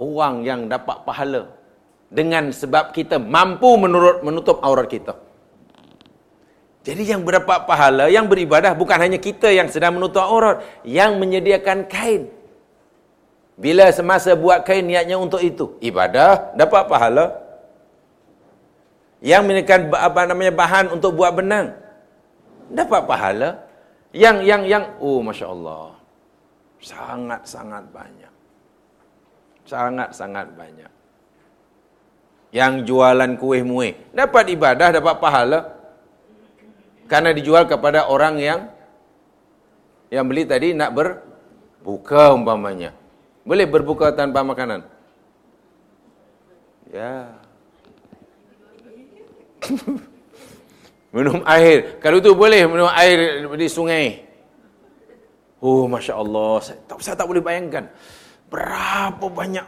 orang 0.00 0.48
yang 0.48 0.64
dapat 0.64 1.04
pahala 1.04 1.52
dengan 2.08 2.48
sebab 2.48 2.96
kita 2.96 3.20
mampu 3.20 3.68
menurut 3.76 4.24
menutup 4.24 4.64
aurat 4.64 4.88
kita. 4.88 5.12
Jadi 6.88 7.04
yang 7.04 7.20
berdapat 7.20 7.68
pahala, 7.68 8.08
yang 8.08 8.24
beribadah 8.24 8.72
bukan 8.72 8.96
hanya 8.96 9.20
kita 9.20 9.52
yang 9.52 9.68
sedang 9.68 10.00
menutup 10.00 10.24
aurat, 10.24 10.64
yang 10.88 11.20
menyediakan 11.20 11.84
kain. 11.84 12.32
Bila 13.60 13.92
semasa 13.92 14.32
buat 14.32 14.64
kain 14.64 14.88
niatnya 14.88 15.20
untuk 15.20 15.44
itu, 15.44 15.76
ibadah 15.84 16.56
dapat 16.56 16.88
pahala. 16.88 17.47
Yang 19.18 19.42
menyediakan 19.50 19.80
apa 19.98 20.20
namanya 20.30 20.52
bahan 20.54 20.86
untuk 20.94 21.18
buat 21.18 21.34
benang, 21.34 21.74
dapat 22.70 23.02
pahala. 23.08 23.50
Yang 24.14 24.36
yang 24.46 24.62
yang 24.64 24.84
oh 25.02 25.20
masya-Allah. 25.20 25.98
Sangat-sangat 26.78 27.90
banyak. 27.90 28.32
Sangat-sangat 29.66 30.46
banyak. 30.54 30.90
Yang 32.54 32.72
jualan 32.88 33.30
kuih 33.36 33.66
muih. 33.66 33.98
Dapat 34.14 34.54
ibadah, 34.54 34.88
dapat 34.94 35.14
pahala. 35.20 35.60
Karena 37.10 37.34
dijual 37.34 37.68
kepada 37.68 38.08
orang 38.08 38.38
yang 38.38 38.60
yang 40.08 40.24
beli 40.24 40.48
tadi 40.48 40.72
nak 40.72 40.94
berbuka 40.96 42.32
umpamanya. 42.32 42.96
Boleh 43.44 43.68
berbuka 43.68 44.12
tanpa 44.12 44.40
makanan? 44.40 44.84
Ya, 46.88 47.36
minum 51.14 51.40
air. 51.44 51.98
Kalau 51.98 52.20
itu 52.20 52.32
boleh 52.32 52.64
minum 52.68 52.90
air 52.92 53.44
di 53.44 53.68
sungai. 53.68 54.28
Oh, 55.58 55.90
Masya 55.90 56.14
Allah. 56.14 56.62
Saya 56.62 56.78
tak, 56.86 56.98
saya 57.02 57.14
tak 57.18 57.26
boleh 57.26 57.42
bayangkan. 57.42 57.90
Berapa 58.46 59.26
banyak. 59.26 59.66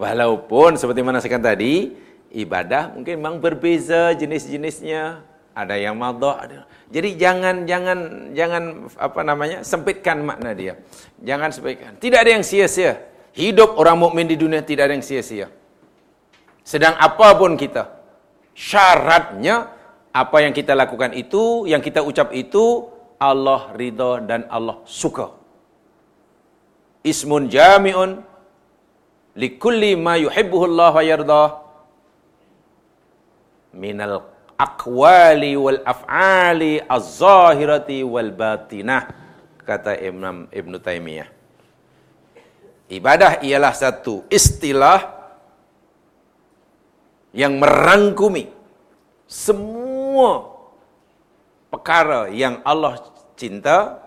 Walaupun 0.00 0.80
seperti 0.80 1.04
mana 1.04 1.20
saya 1.20 1.36
katakan 1.36 1.60
tadi, 1.60 1.92
ibadah 2.32 2.96
mungkin 2.96 3.20
memang 3.20 3.36
berbeza 3.36 4.16
jenis-jenisnya. 4.16 5.28
Ada 5.50 5.76
yang 5.76 5.98
madah, 5.98 6.36
ada. 6.40 6.58
Jadi 6.88 7.20
jangan 7.20 7.68
jangan 7.68 7.98
jangan 8.32 8.88
apa 8.96 9.20
namanya? 9.20 9.58
sempitkan 9.60 10.24
makna 10.24 10.56
dia. 10.56 10.80
Jangan 11.20 11.52
sempitkan. 11.52 12.00
Tidak 12.00 12.16
ada 12.16 12.30
yang 12.32 12.44
sia-sia. 12.46 12.96
Hidup 13.36 13.76
orang 13.76 13.98
mukmin 14.00 14.24
di 14.24 14.40
dunia 14.40 14.64
tidak 14.64 14.88
ada 14.88 14.94
yang 14.96 15.04
sia-sia. 15.04 15.52
Sedang 16.70 16.94
apapun 17.02 17.58
kita, 17.58 17.90
syaratnya 18.54 19.74
apa 20.14 20.36
yang 20.38 20.54
kita 20.54 20.78
lakukan 20.78 21.10
itu, 21.18 21.66
yang 21.66 21.82
kita 21.82 21.98
ucap 21.98 22.30
itu 22.30 22.86
Allah 23.18 23.74
ridha 23.74 24.22
dan 24.22 24.46
Allah 24.46 24.78
suka. 24.86 25.34
Ismun 27.02 27.50
jami'un 27.50 28.22
likulli 29.34 29.98
ma 29.98 30.14
yuhibbuhu 30.14 30.70
Allah 30.70 30.94
wa 30.94 31.02
yarda 31.02 31.44
minal 33.74 34.30
aqwali 34.54 35.58
wal 35.58 35.82
af'ali 35.82 36.86
az-zahirati 36.86 38.06
wal 38.06 38.30
batinah 38.30 39.10
kata 39.66 39.98
Imam 39.98 40.46
Ibn 40.54 40.72
Taimiyah. 40.78 41.26
Ibadah 42.94 43.42
ialah 43.42 43.74
satu 43.74 44.22
istilah 44.30 45.19
yang 47.30 47.58
merangkumi 47.58 48.50
semua 49.30 50.50
perkara 51.70 52.26
yang 52.34 52.58
Allah 52.66 52.98
cinta, 53.38 54.02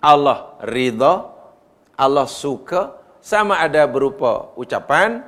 Allah 0.00 0.56
ridha, 0.64 1.28
Allah 1.96 2.24
suka 2.24 2.96
sama 3.20 3.60
ada 3.60 3.84
berupa 3.84 4.50
ucapan 4.56 5.20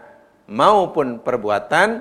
maupun 0.48 1.20
perbuatan 1.20 2.00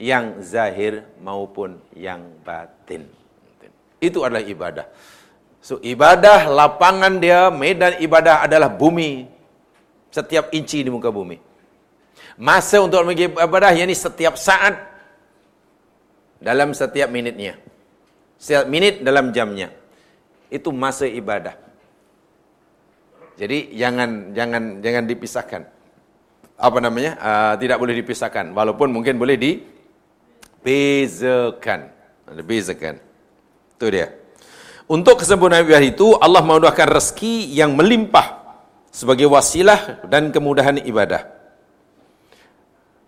yang 0.00 0.40
zahir 0.42 1.06
maupun 1.22 1.78
yang 1.94 2.24
batin. 2.42 3.06
Itu 4.00 4.24
adalah 4.24 4.42
ibadah. 4.42 4.86
So 5.60 5.76
ibadah 5.84 6.48
lapangan 6.48 7.20
dia, 7.20 7.52
medan 7.52 8.00
ibadah 8.00 8.48
adalah 8.48 8.72
bumi. 8.72 9.28
Setiap 10.10 10.50
inci 10.50 10.82
di 10.82 10.90
muka 10.90 11.12
bumi. 11.12 11.49
Masa 12.38 12.82
untuk 12.82 13.02
ibadah 13.10 13.72
yang 13.74 13.90
ini 13.90 13.96
setiap 13.96 14.38
saat 14.38 14.76
dalam 16.40 16.72
setiap 16.72 17.08
minitnya. 17.10 17.58
Setiap 18.40 18.64
minit 18.70 19.04
dalam 19.04 19.34
jamnya. 19.34 19.72
Itu 20.48 20.72
masa 20.74 21.06
ibadah. 21.06 21.54
Jadi 23.40 23.72
jangan 23.72 24.36
jangan 24.36 24.62
jangan 24.84 25.04
dipisahkan. 25.08 25.62
Apa 26.60 26.78
namanya? 26.84 27.16
Uh, 27.16 27.54
tidak 27.56 27.80
boleh 27.80 27.96
dipisahkan. 27.96 28.52
Walaupun 28.52 28.92
mungkin 28.92 29.16
boleh 29.16 29.36
di 29.40 29.64
bezakan. 30.60 31.88
Ada 32.28 32.42
bezakan. 32.44 33.00
Itu 33.76 33.86
dia. 33.88 34.12
Untuk 34.90 35.22
kesempurnaan 35.22 35.64
ibadah 35.64 35.86
itu, 35.86 36.18
Allah 36.18 36.42
memudahkan 36.42 36.84
rezeki 36.90 37.54
yang 37.54 37.78
melimpah 37.78 38.58
sebagai 38.90 39.30
wasilah 39.30 40.02
dan 40.10 40.34
kemudahan 40.34 40.82
ibadah. 40.82 41.39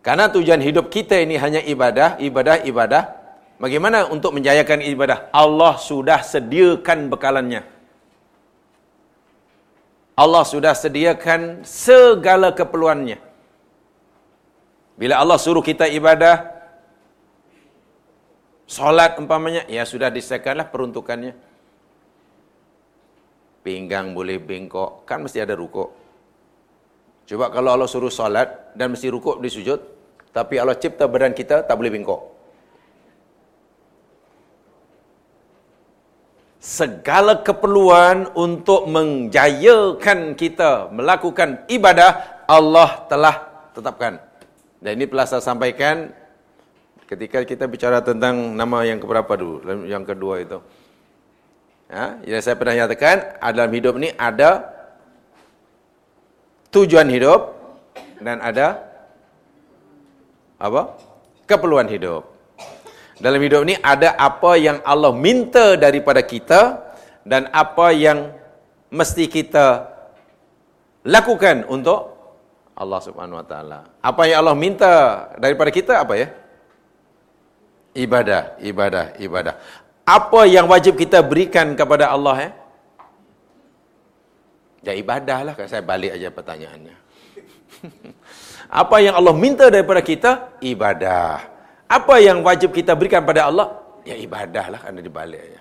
Karena 0.02 0.26
tujuan 0.28 0.58
hidup 0.58 0.90
kita 0.90 1.22
ini 1.22 1.38
hanya 1.38 1.62
ibadah, 1.62 2.18
ibadah, 2.18 2.66
ibadah. 2.66 3.02
Bagaimana 3.62 4.10
untuk 4.10 4.34
menjayakan 4.34 4.82
ibadah? 4.82 5.30
Allah 5.30 5.78
sudah 5.78 6.26
sediakan 6.26 7.06
bekalannya. 7.06 7.62
Allah 10.18 10.42
sudah 10.42 10.74
sediakan 10.74 11.62
segala 11.62 12.50
keperluannya. 12.50 13.22
Bila 14.98 15.22
Allah 15.22 15.38
suruh 15.38 15.62
kita 15.62 15.86
ibadah, 15.86 16.52
Solat 18.72 19.20
umpamanya, 19.20 19.68
ya 19.68 19.84
sudah 19.84 20.08
disediakanlah 20.08 20.72
peruntukannya. 20.72 21.36
Pinggang 23.60 24.16
boleh 24.16 24.40
bengkok, 24.40 25.04
kan 25.04 25.20
mesti 25.20 25.44
ada 25.44 25.52
rukuk. 25.52 25.92
Coba 27.28 27.52
kalau 27.52 27.76
Allah 27.76 27.84
suruh 27.84 28.08
solat 28.08 28.72
dan 28.72 28.96
mesti 28.96 29.12
rukuk 29.12 29.44
di 29.44 29.52
sujud, 29.52 29.76
tapi 30.32 30.56
Allah 30.56 30.76
cipta 30.76 31.04
badan 31.06 31.36
kita 31.36 31.62
tak 31.62 31.76
boleh 31.76 31.92
bengkok. 31.92 32.32
Segala 36.62 37.42
keperluan 37.42 38.32
untuk 38.38 38.86
menjayakan 38.86 40.38
kita 40.38 40.88
melakukan 40.94 41.66
ibadah, 41.66 42.42
Allah 42.46 43.04
telah 43.10 43.50
tetapkan. 43.74 44.22
Dan 44.78 44.98
ini 44.98 45.10
telah 45.10 45.26
saya 45.26 45.42
sampaikan 45.42 46.14
Ketika 47.12 47.44
kita 47.44 47.68
bicara 47.68 48.00
tentang 48.00 48.56
nama 48.56 48.88
yang 48.88 48.96
keberapa 48.96 49.36
dulu, 49.36 49.84
yang 49.84 50.00
kedua 50.00 50.40
itu. 50.40 50.64
Ya, 51.92 52.16
yang 52.24 52.40
saya 52.40 52.56
pernah 52.56 52.72
nyatakan, 52.72 53.36
dalam 53.52 53.68
hidup 53.68 54.00
ini 54.00 54.16
ada 54.16 54.64
tujuan 56.72 57.04
hidup 57.12 57.52
dan 58.16 58.40
ada 58.40 58.91
apa? 60.62 60.94
keperluan 61.50 61.90
hidup. 61.90 62.22
Dalam 63.18 63.42
hidup 63.42 63.66
ini 63.66 63.74
ada 63.82 64.14
apa 64.14 64.54
yang 64.58 64.78
Allah 64.86 65.10
minta 65.14 65.74
daripada 65.74 66.22
kita 66.22 66.80
dan 67.26 67.50
apa 67.54 67.90
yang 67.94 68.34
mesti 68.90 69.26
kita 69.30 69.90
lakukan 71.06 71.66
untuk 71.66 72.12
Allah 72.72 73.00
Subhanahu 73.04 73.38
wa 73.42 73.46
taala. 73.46 73.78
Apa 74.00 74.26
yang 74.26 74.42
Allah 74.42 74.56
minta 74.56 74.92
daripada 75.36 75.70
kita 75.70 76.02
apa 76.02 76.14
ya? 76.18 76.28
Ibadah, 77.92 78.56
ibadah, 78.64 79.04
ibadah. 79.20 79.54
Apa 80.02 80.48
yang 80.48 80.66
wajib 80.66 80.96
kita 80.96 81.20
berikan 81.20 81.76
kepada 81.76 82.08
Allah 82.08 82.50
eh? 82.50 82.52
Ya 84.82 84.98
ibadahlah 84.98 85.54
kalau 85.54 85.70
saya 85.70 85.84
balik 85.84 86.16
aja 86.16 86.32
pertanyaannya. 86.32 86.96
Apa 88.72 89.04
yang 89.04 89.20
Allah 89.20 89.36
minta 89.36 89.68
daripada 89.68 90.00
kita? 90.00 90.56
Ibadah. 90.64 91.44
Apa 91.92 92.16
yang 92.24 92.40
wajib 92.40 92.72
kita 92.72 92.96
berikan 92.96 93.20
pada 93.20 93.52
Allah? 93.52 93.76
Ya 94.08 94.16
ibadahlah 94.16 94.80
karena 94.80 95.04
dibalik 95.04 95.40
aja. 95.44 95.60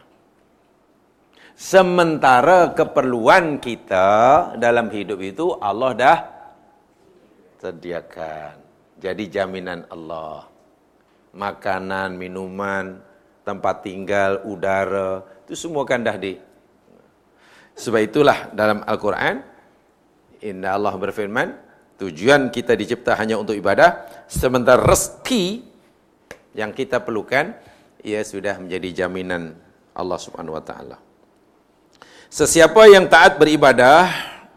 Sementara 1.59 2.71
keperluan 2.71 3.59
kita 3.59 4.07
dalam 4.55 4.87
hidup 4.87 5.19
itu 5.19 5.59
Allah 5.59 5.91
dah 5.91 6.17
sediakan. 7.59 8.63
Jadi 9.03 9.27
jaminan 9.27 9.83
Allah 9.91 10.47
makanan, 11.35 12.15
minuman, 12.15 12.99
tempat 13.43 13.83
tinggal, 13.83 14.39
udara, 14.47 15.23
itu 15.43 15.55
semua 15.67 15.83
kan 15.83 16.03
dah 16.03 16.15
di. 16.15 16.39
Sebab 17.75 18.01
itulah 18.03 18.51
dalam 18.51 18.83
Al-Quran, 18.87 19.43
Inna 20.43 20.75
Allah 20.75 20.93
berfirman, 20.95 21.70
tujuan 22.01 22.49
kita 22.49 22.73
dicipta 22.73 23.13
hanya 23.13 23.37
untuk 23.37 23.53
ibadah, 23.53 24.09
sementara 24.25 24.81
rezeki 24.81 25.61
yang 26.57 26.73
kita 26.73 26.97
perlukan, 26.97 27.53
ia 28.01 28.25
sudah 28.25 28.57
menjadi 28.57 29.05
jaminan 29.05 29.53
Allah 29.93 30.17
Subhanahu 30.17 30.57
Wa 30.57 30.63
Taala. 30.65 30.97
Sesiapa 32.31 32.89
yang 32.89 33.05
taat 33.05 33.37
beribadah, 33.37 34.09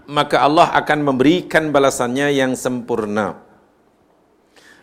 maka 0.09 0.41
Allah 0.41 0.73
akan 0.73 1.13
memberikan 1.13 1.69
balasannya 1.69 2.33
yang 2.33 2.57
sempurna. 2.57 3.45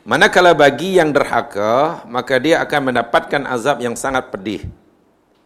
Manakala 0.06 0.54
bagi 0.54 0.98
yang 0.98 1.14
derhaka, 1.14 2.06
maka 2.10 2.38
dia 2.42 2.62
akan 2.62 2.94
mendapatkan 2.94 3.42
azab 3.48 3.82
yang 3.86 3.94
sangat 3.94 4.30
pedih. 4.34 4.66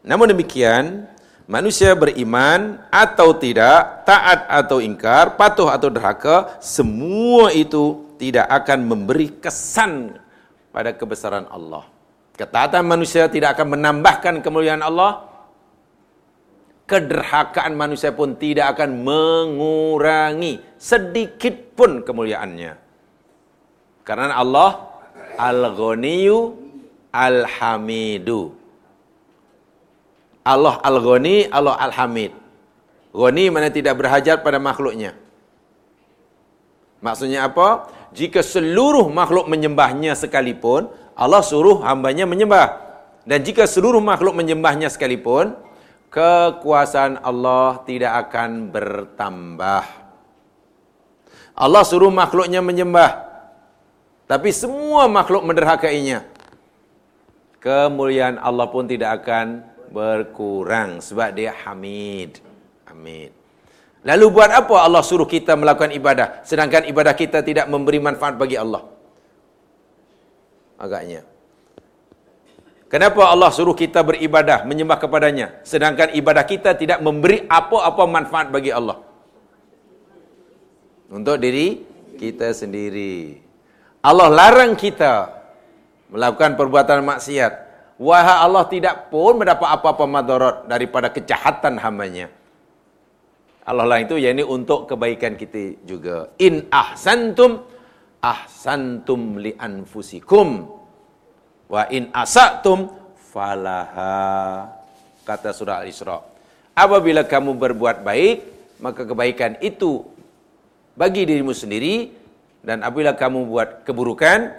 Namun 0.03 0.31
demikian, 0.31 1.07
manusia 1.45 1.93
beriman 1.93 2.81
atau 2.89 3.33
tidak, 3.37 4.05
taat 4.05 4.49
atau 4.49 4.81
ingkar, 4.81 5.37
patuh 5.37 5.69
atau 5.69 5.89
derhaka, 5.89 6.57
semua 6.61 7.53
itu 7.53 8.05
tidak 8.17 8.49
akan 8.49 8.85
memberi 8.85 9.29
kesan 9.37 10.17
pada 10.73 10.91
kebesaran 10.91 11.45
Allah. 11.47 11.85
Ketaatan 12.35 12.83
manusia 12.83 13.31
tidak 13.31 13.55
akan 13.55 13.79
menambahkan 13.79 14.43
kemuliaan 14.43 14.83
Allah. 14.83 15.31
Kederhakaan 16.85 17.73
manusia 17.73 18.13
pun 18.13 18.37
tidak 18.37 18.77
akan 18.77 19.01
mengurangi 19.01 20.61
sedikit 20.77 21.73
pun 21.73 22.05
kemuliaannya. 22.05 22.77
Karena 24.05 24.37
Allah 24.37 24.93
Al-Ghaniyu 25.39 26.37
Al-Hamidu. 27.09 28.53
Allah 30.45 30.77
Al-Ghani, 30.85 31.49
Allah 31.49 31.73
Al-Hamid. 31.81 32.31
Ghani 33.15 33.45
mana 33.49 33.73
tidak 33.73 33.97
berhajat 33.97 34.45
pada 34.45 34.61
makhluknya. 34.61 35.17
Maksudnya 37.01 37.49
apa? 37.49 37.89
jika 38.15 38.39
seluruh 38.39 39.11
makhluk 39.11 39.51
menyembahnya 39.51 40.15
sekalipun, 40.15 40.87
Allah 41.19 41.43
suruh 41.43 41.83
hambanya 41.83 42.23
menyembah. 42.23 42.79
Dan 43.27 43.43
jika 43.43 43.67
seluruh 43.67 43.99
makhluk 43.99 44.31
menyembahnya 44.31 44.87
sekalipun, 44.87 45.51
kekuasaan 46.07 47.19
Allah 47.19 47.83
tidak 47.83 48.31
akan 48.31 48.71
bertambah. 48.71 49.83
Allah 51.55 51.83
suruh 51.83 52.11
makhluknya 52.11 52.63
menyembah. 52.63 53.27
Tapi 54.31 54.49
semua 54.55 55.11
makhluk 55.11 55.43
menderhakainya. 55.43 56.23
Kemuliaan 57.59 58.39
Allah 58.39 58.71
pun 58.71 58.87
tidak 58.87 59.21
akan 59.21 59.74
berkurang 59.89 61.01
sebab 61.01 61.33
dia 61.35 61.51
hamid. 61.65 62.39
Hamid. 62.89 63.31
Lalu 64.05 64.25
buat 64.29 64.53
apa 64.53 64.85
Allah 64.85 65.01
suruh 65.01 65.25
kita 65.25 65.57
melakukan 65.57 65.89
ibadah 65.89 66.45
sedangkan 66.45 66.85
ibadah 66.85 67.17
kita 67.17 67.41
tidak 67.41 67.65
memberi 67.65 67.97
manfaat 67.97 68.37
bagi 68.37 68.53
Allah? 68.53 68.85
Agaknya. 70.77 71.25
Kenapa 72.85 73.33
Allah 73.33 73.49
suruh 73.49 73.73
kita 73.73 74.05
beribadah, 74.05 74.61
menyembah 74.61 75.01
kepadanya 75.01 75.57
sedangkan 75.65 76.13
ibadah 76.13 76.45
kita 76.45 76.77
tidak 76.77 77.01
memberi 77.01 77.49
apa-apa 77.49 78.05
manfaat 78.05 78.53
bagi 78.53 78.69
Allah? 78.69 79.01
Untuk 81.09 81.41
diri 81.41 81.81
kita 82.21 82.53
sendiri. 82.53 83.41
Allah 84.05 84.29
larang 84.29 84.77
kita 84.77 85.33
melakukan 86.13 86.53
perbuatan 86.53 87.01
maksiat. 87.01 87.64
Wahai 87.95 88.43
Allah 88.43 88.67
tidak 88.67 89.07
pun 89.07 89.39
mendapat 89.39 89.71
apa-apa 89.71 90.03
madarat 90.03 90.55
daripada 90.67 91.07
kejahatan 91.07 91.79
hambanya. 91.79 92.27
Allah 93.65 93.87
lah 93.87 93.99
itu 94.03 94.19
yakni 94.19 94.43
untuk 94.43 94.85
kebaikan 94.85 95.39
kita 95.39 95.79
juga. 95.87 96.29
In 96.37 96.67
ahsantum 96.67 97.63
ahsantum 98.19 99.39
li 99.39 99.55
anfusikum 99.55 100.67
wa 101.71 101.83
in 101.89 102.11
asatum 102.11 102.91
falaha 103.31 104.69
kata 105.23 105.55
surah 105.55 105.81
Al-Isra. 105.81 106.19
Apabila 106.75 107.23
kamu 107.23 107.55
berbuat 107.55 108.03
baik, 108.03 108.37
maka 108.83 109.07
kebaikan 109.07 109.55
itu 109.63 110.03
bagi 110.99 111.23
dirimu 111.23 111.55
sendiri 111.55 112.11
dan 112.59 112.83
apabila 112.83 113.15
kamu 113.15 113.47
buat 113.47 113.69
keburukan, 113.87 114.51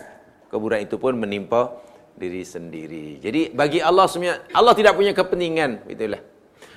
keburukan 0.48 0.80
itu 0.80 0.96
pun 0.96 1.14
menimpa 1.20 1.85
diri 2.16 2.42
sendiri. 2.42 3.20
Jadi 3.20 3.52
bagi 3.52 3.78
Allah 3.84 4.08
semuanya 4.08 4.42
Allah 4.50 4.72
tidak 4.72 4.96
punya 4.96 5.12
kepentingan, 5.12 5.86
itulah. 5.86 6.20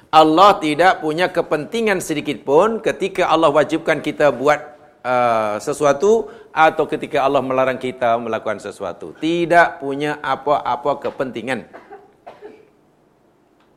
Allah 0.10 0.58
tidak 0.58 1.06
punya 1.06 1.30
kepentingan 1.30 2.02
sedikit 2.02 2.42
pun 2.42 2.82
ketika 2.82 3.30
Allah 3.30 3.54
wajibkan 3.54 4.02
kita 4.02 4.34
buat 4.34 4.58
uh, 5.06 5.62
sesuatu 5.62 6.34
atau 6.50 6.84
ketika 6.90 7.22
Allah 7.22 7.46
melarang 7.46 7.78
kita 7.78 8.18
melakukan 8.18 8.58
sesuatu. 8.58 9.14
Tidak 9.18 9.80
punya 9.80 10.18
apa-apa 10.20 11.10
kepentingan. 11.10 11.70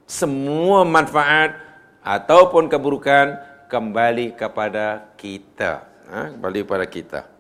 Semua 0.09 0.85
manfaat 0.85 1.57
ataupun 2.01 2.69
keburukan 2.69 3.39
kembali 3.69 4.37
kepada 4.37 5.13
kita. 5.17 5.85
Ha? 6.09 6.37
Kembali 6.37 6.59
kepada 6.65 6.87
kita. 6.89 7.32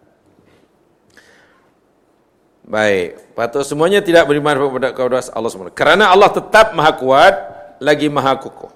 Baik, 2.63 3.35
patut 3.35 3.67
semuanya 3.67 3.99
tidak 3.99 4.31
beriman 4.31 4.55
kepada 4.55 4.95
Allah 5.35 5.51
SWT. 5.51 5.75
Kerana 5.75 6.15
Allah 6.15 6.31
tetap 6.31 6.79
maha 6.79 6.95
kuat, 6.95 7.35
lagi 7.83 8.07
maha 8.07 8.39
kukuh. 8.39 8.71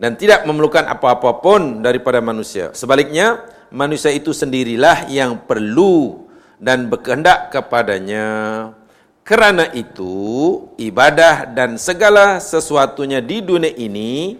Dan 0.00 0.16
tidak 0.16 0.44
memerlukan 0.48 0.88
apa-apa 0.88 1.40
pun 1.44 1.84
daripada 1.84 2.20
manusia. 2.24 2.72
Sebaliknya, 2.72 3.44
manusia 3.68 4.12
itu 4.12 4.32
sendirilah 4.32 5.08
yang 5.12 5.44
perlu 5.44 6.28
dan 6.56 6.88
berkehendak 6.88 7.52
kepadanya. 7.52 8.26
Kerana 9.20 9.68
itu, 9.74 10.14
ibadah 10.80 11.50
dan 11.50 11.76
segala 11.76 12.40
sesuatunya 12.40 13.20
di 13.20 13.42
dunia 13.44 13.72
ini 13.74 14.38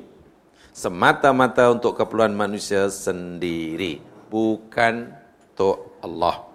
semata-mata 0.73 1.73
untuk 1.73 1.97
keperluan 2.01 2.33
manusia 2.33 2.89
sendiri. 2.89 4.01
Bukan 4.29 5.11
untuk 5.53 6.01
Allah. 6.01 6.46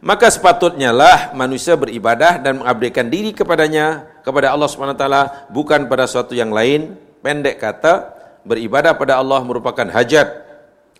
Maka 0.00 0.32
sepatutnya 0.32 0.96
lah 0.96 1.36
manusia 1.36 1.76
beribadah 1.76 2.40
dan 2.40 2.64
mengabdikan 2.64 3.12
diri 3.12 3.36
kepadanya, 3.36 4.08
kepada 4.24 4.48
Allah 4.48 4.64
SWT, 4.64 5.04
bukan 5.52 5.92
pada 5.92 6.08
suatu 6.08 6.32
yang 6.32 6.48
lain. 6.48 6.96
Pendek 7.20 7.60
kata, 7.60 8.16
beribadah 8.48 8.96
pada 8.96 9.20
Allah 9.20 9.44
merupakan 9.44 9.84
hajat 9.84 10.40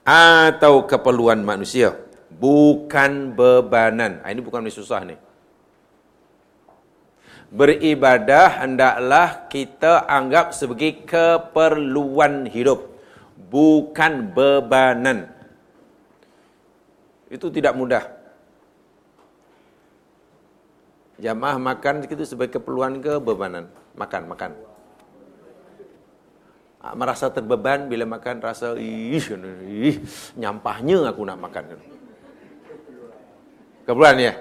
atau 0.04 0.84
keperluan 0.84 1.40
manusia. 1.40 1.96
Bukan 2.28 3.32
bebanan. 3.32 4.20
Ah, 4.20 4.36
ini 4.36 4.44
bukan 4.44 4.68
susah 4.68 5.00
ni. 5.08 5.16
Beribadah 7.48 8.62
hendaklah 8.62 9.48
kita 9.48 10.04
anggap 10.06 10.52
sebagai 10.52 11.08
keperluan 11.08 12.46
hidup. 12.52 13.00
Bukan 13.48 14.36
bebanan. 14.36 15.32
Itu 17.32 17.48
tidak 17.48 17.72
mudah. 17.74 18.19
Jamaah 21.20 21.60
makan 21.60 22.08
itu 22.08 22.24
sebagai 22.24 22.56
keperluan 22.56 22.96
ke 23.04 23.20
bebanan? 23.20 23.68
Makan, 23.92 24.24
makan. 24.24 24.52
Ah, 26.80 26.96
merasa 26.96 27.28
terbeban 27.28 27.92
bila 27.92 28.08
makan 28.08 28.40
rasa 28.40 28.72
ih, 28.80 29.20
ih 29.68 29.96
nyampahnya 30.32 31.12
aku 31.12 31.28
nak 31.28 31.36
makan. 31.36 31.76
Keperluan 33.84 34.16
ya. 34.16 34.32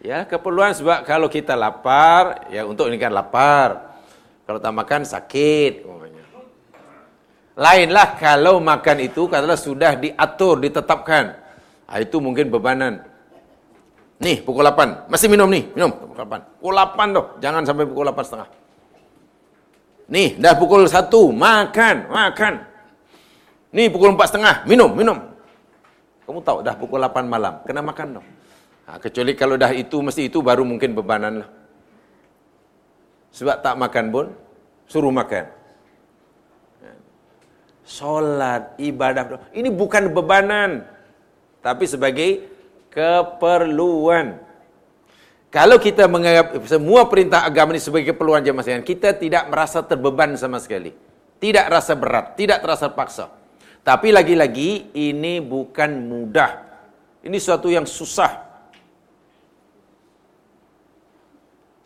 Ya, 0.00 0.24
keperluan 0.24 0.72
sebab 0.72 1.04
kalau 1.04 1.28
kita 1.28 1.52
lapar, 1.52 2.48
ya 2.48 2.64
untuk 2.64 2.88
ini 2.88 2.96
kan 2.96 3.12
lapar. 3.12 3.98
Kalau 4.48 4.56
tak 4.56 4.72
makan 4.72 5.04
sakit. 5.04 5.84
Lainlah 7.60 8.16
kalau 8.16 8.56
makan 8.56 9.04
itu 9.04 9.28
katalah 9.28 9.58
sudah 9.58 10.00
diatur, 10.00 10.64
ditetapkan. 10.64 11.36
Ah, 11.84 12.00
itu 12.00 12.16
mungkin 12.24 12.48
bebanan. 12.48 13.07
Nih, 14.18 14.42
pukul 14.42 14.66
8. 14.66 15.06
Masih 15.06 15.30
minum 15.30 15.46
nih, 15.46 15.70
minum. 15.78 15.94
Pukul 15.94 16.18
8. 16.18 16.58
Pukul 16.58 16.74
8 16.74 17.14
tuh, 17.14 17.26
jangan 17.38 17.62
sampai 17.62 17.86
pukul 17.86 18.10
8 18.10 18.26
setengah. 18.26 18.48
Nih, 20.10 20.28
dah 20.42 20.54
pukul 20.58 20.82
1, 20.90 21.30
makan, 21.30 21.96
makan. 22.10 22.54
Nih, 23.70 23.86
pukul 23.86 24.18
4 24.18 24.26
setengah, 24.26 24.54
minum, 24.66 24.90
minum. 24.90 25.18
Kamu 26.26 26.42
tahu, 26.42 26.58
dah 26.66 26.74
pukul 26.74 26.98
8 26.98 27.30
malam, 27.30 27.62
kena 27.62 27.78
makan 27.78 28.18
dong. 28.18 28.26
Ha, 28.90 28.98
kecuali 28.98 29.32
kalau 29.38 29.54
dah 29.54 29.70
itu, 29.70 30.02
mesti 30.02 30.26
itu 30.26 30.42
baru 30.42 30.66
mungkin 30.66 30.98
bebanan 30.98 31.46
lah. 31.46 31.48
Sebab 33.30 33.62
tak 33.62 33.78
makan 33.78 34.04
pun, 34.10 34.26
suruh 34.90 35.14
makan. 35.14 35.46
Solat, 37.88 38.76
ibadah, 38.82 39.48
ini 39.54 39.70
bukan 39.72 40.10
bebanan. 40.12 40.84
Tapi 41.64 41.88
sebagai 41.88 42.57
keperluan. 42.92 44.40
Kalau 45.48 45.80
kita 45.80 46.04
menganggap 46.04 46.60
semua 46.68 47.08
perintah 47.08 47.40
agama 47.40 47.72
ini 47.72 47.80
sebagai 47.80 48.12
keperluan 48.12 48.44
jemaah 48.44 48.60
sekalian, 48.60 48.84
kita 48.84 49.16
tidak 49.16 49.48
merasa 49.48 49.80
terbeban 49.80 50.36
sama 50.36 50.60
sekali. 50.60 50.92
Tidak 51.40 51.66
rasa 51.72 51.96
berat, 51.96 52.36
tidak 52.36 52.60
terasa 52.60 52.92
paksa. 52.92 53.32
Tapi 53.80 54.12
lagi-lagi 54.12 54.92
ini 54.92 55.40
bukan 55.40 55.88
mudah. 56.04 56.68
Ini 57.24 57.38
suatu 57.40 57.72
yang 57.72 57.88
susah. 57.88 58.44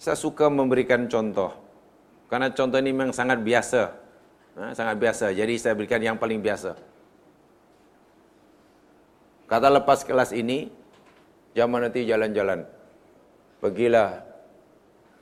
Saya 0.03 0.19
suka 0.19 0.51
memberikan 0.51 1.07
contoh. 1.07 1.55
Karena 2.27 2.51
contoh 2.51 2.81
ini 2.83 2.91
memang 2.91 3.15
sangat 3.15 3.39
biasa. 3.39 4.03
sangat 4.75 4.99
biasa. 4.99 5.31
Jadi 5.31 5.55
saya 5.57 5.79
berikan 5.79 6.03
yang 6.03 6.19
paling 6.19 6.43
biasa. 6.43 6.75
Kata 9.47 9.69
lepas 9.71 10.03
kelas 10.03 10.35
ini, 10.35 10.73
Zaman 11.53 11.85
nanti 11.85 12.09
jalan-jalan. 12.09 12.65
Pergilah 13.61 14.25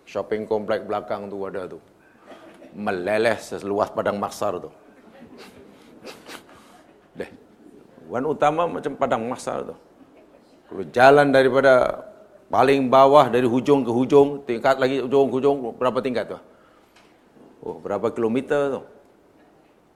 shopping 0.06 0.46
komplek 0.46 0.86
belakang 0.86 1.26
tu 1.26 1.42
ada 1.46 1.66
tu. 1.66 1.78
Meleleh 2.70 3.34
seluas 3.42 3.90
padang 3.90 4.18
maksar 4.18 4.62
tu. 4.62 4.70
Deh. 7.18 7.30
Wan 8.06 8.26
utama 8.26 8.70
macam 8.70 8.94
padang 8.94 9.26
maksar 9.26 9.66
tu. 9.66 9.74
Kalau 10.70 10.84
jalan 10.94 11.34
daripada 11.34 12.06
paling 12.46 12.86
bawah 12.86 13.26
dari 13.26 13.46
hujung 13.46 13.82
ke 13.82 13.90
hujung, 13.90 14.46
tingkat 14.46 14.78
lagi 14.78 15.02
hujung 15.02 15.26
ke 15.30 15.34
hujung, 15.42 15.56
berapa 15.74 15.98
tingkat 15.98 16.30
tu? 16.30 16.38
Oh, 17.66 17.82
berapa 17.82 18.06
kilometer 18.14 18.78
tu? 18.78 18.82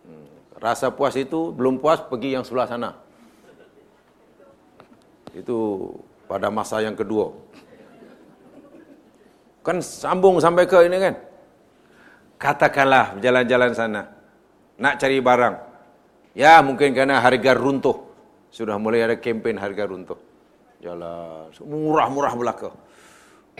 Hmm. 0.06 0.26
Rasa 0.58 0.90
puas 0.90 1.14
itu, 1.14 1.54
belum 1.54 1.78
puas, 1.78 2.02
pergi 2.02 2.34
yang 2.34 2.42
sebelah 2.42 2.66
sana. 2.66 2.90
Itu 5.30 5.90
pada 6.34 6.50
masa 6.50 6.82
yang 6.82 6.98
kedua. 6.98 7.30
Kan 9.62 9.78
sambung 9.78 10.42
sampai 10.42 10.66
ke 10.66 10.82
ini 10.90 10.98
kan. 10.98 11.14
Katakanlah 12.42 13.14
berjalan-jalan 13.14 13.70
sana. 13.70 14.02
Nak 14.82 14.98
cari 14.98 15.22
barang. 15.22 15.54
Ya 16.34 16.58
mungkin 16.58 16.90
kerana 16.90 17.22
harga 17.22 17.54
runtuh. 17.54 18.02
Sudah 18.50 18.74
mulai 18.82 19.06
ada 19.06 19.14
kempen 19.14 19.62
harga 19.62 19.86
runtuh. 19.86 20.18
Jalan. 20.82 21.54
Murah-murah 21.62 22.34
belaka. 22.34 22.74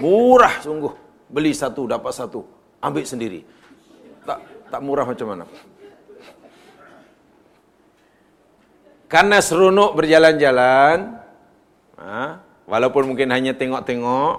Murah 0.03 0.59
sungguh. 0.59 0.91
Beli 1.31 1.55
satu, 1.55 1.87
dapat 1.87 2.11
satu. 2.11 2.43
Ambil 2.83 3.07
sendiri. 3.07 3.47
Tak 4.27 4.43
tak 4.67 4.81
murah 4.83 5.07
macam 5.07 5.31
mana. 5.31 5.47
Karena 9.07 9.39
seronok 9.39 9.95
berjalan-jalan, 9.95 11.23
ha, 12.03 12.44
walaupun 12.65 13.09
mungkin 13.09 13.31
hanya 13.33 13.53
tengok-tengok, 13.57 14.35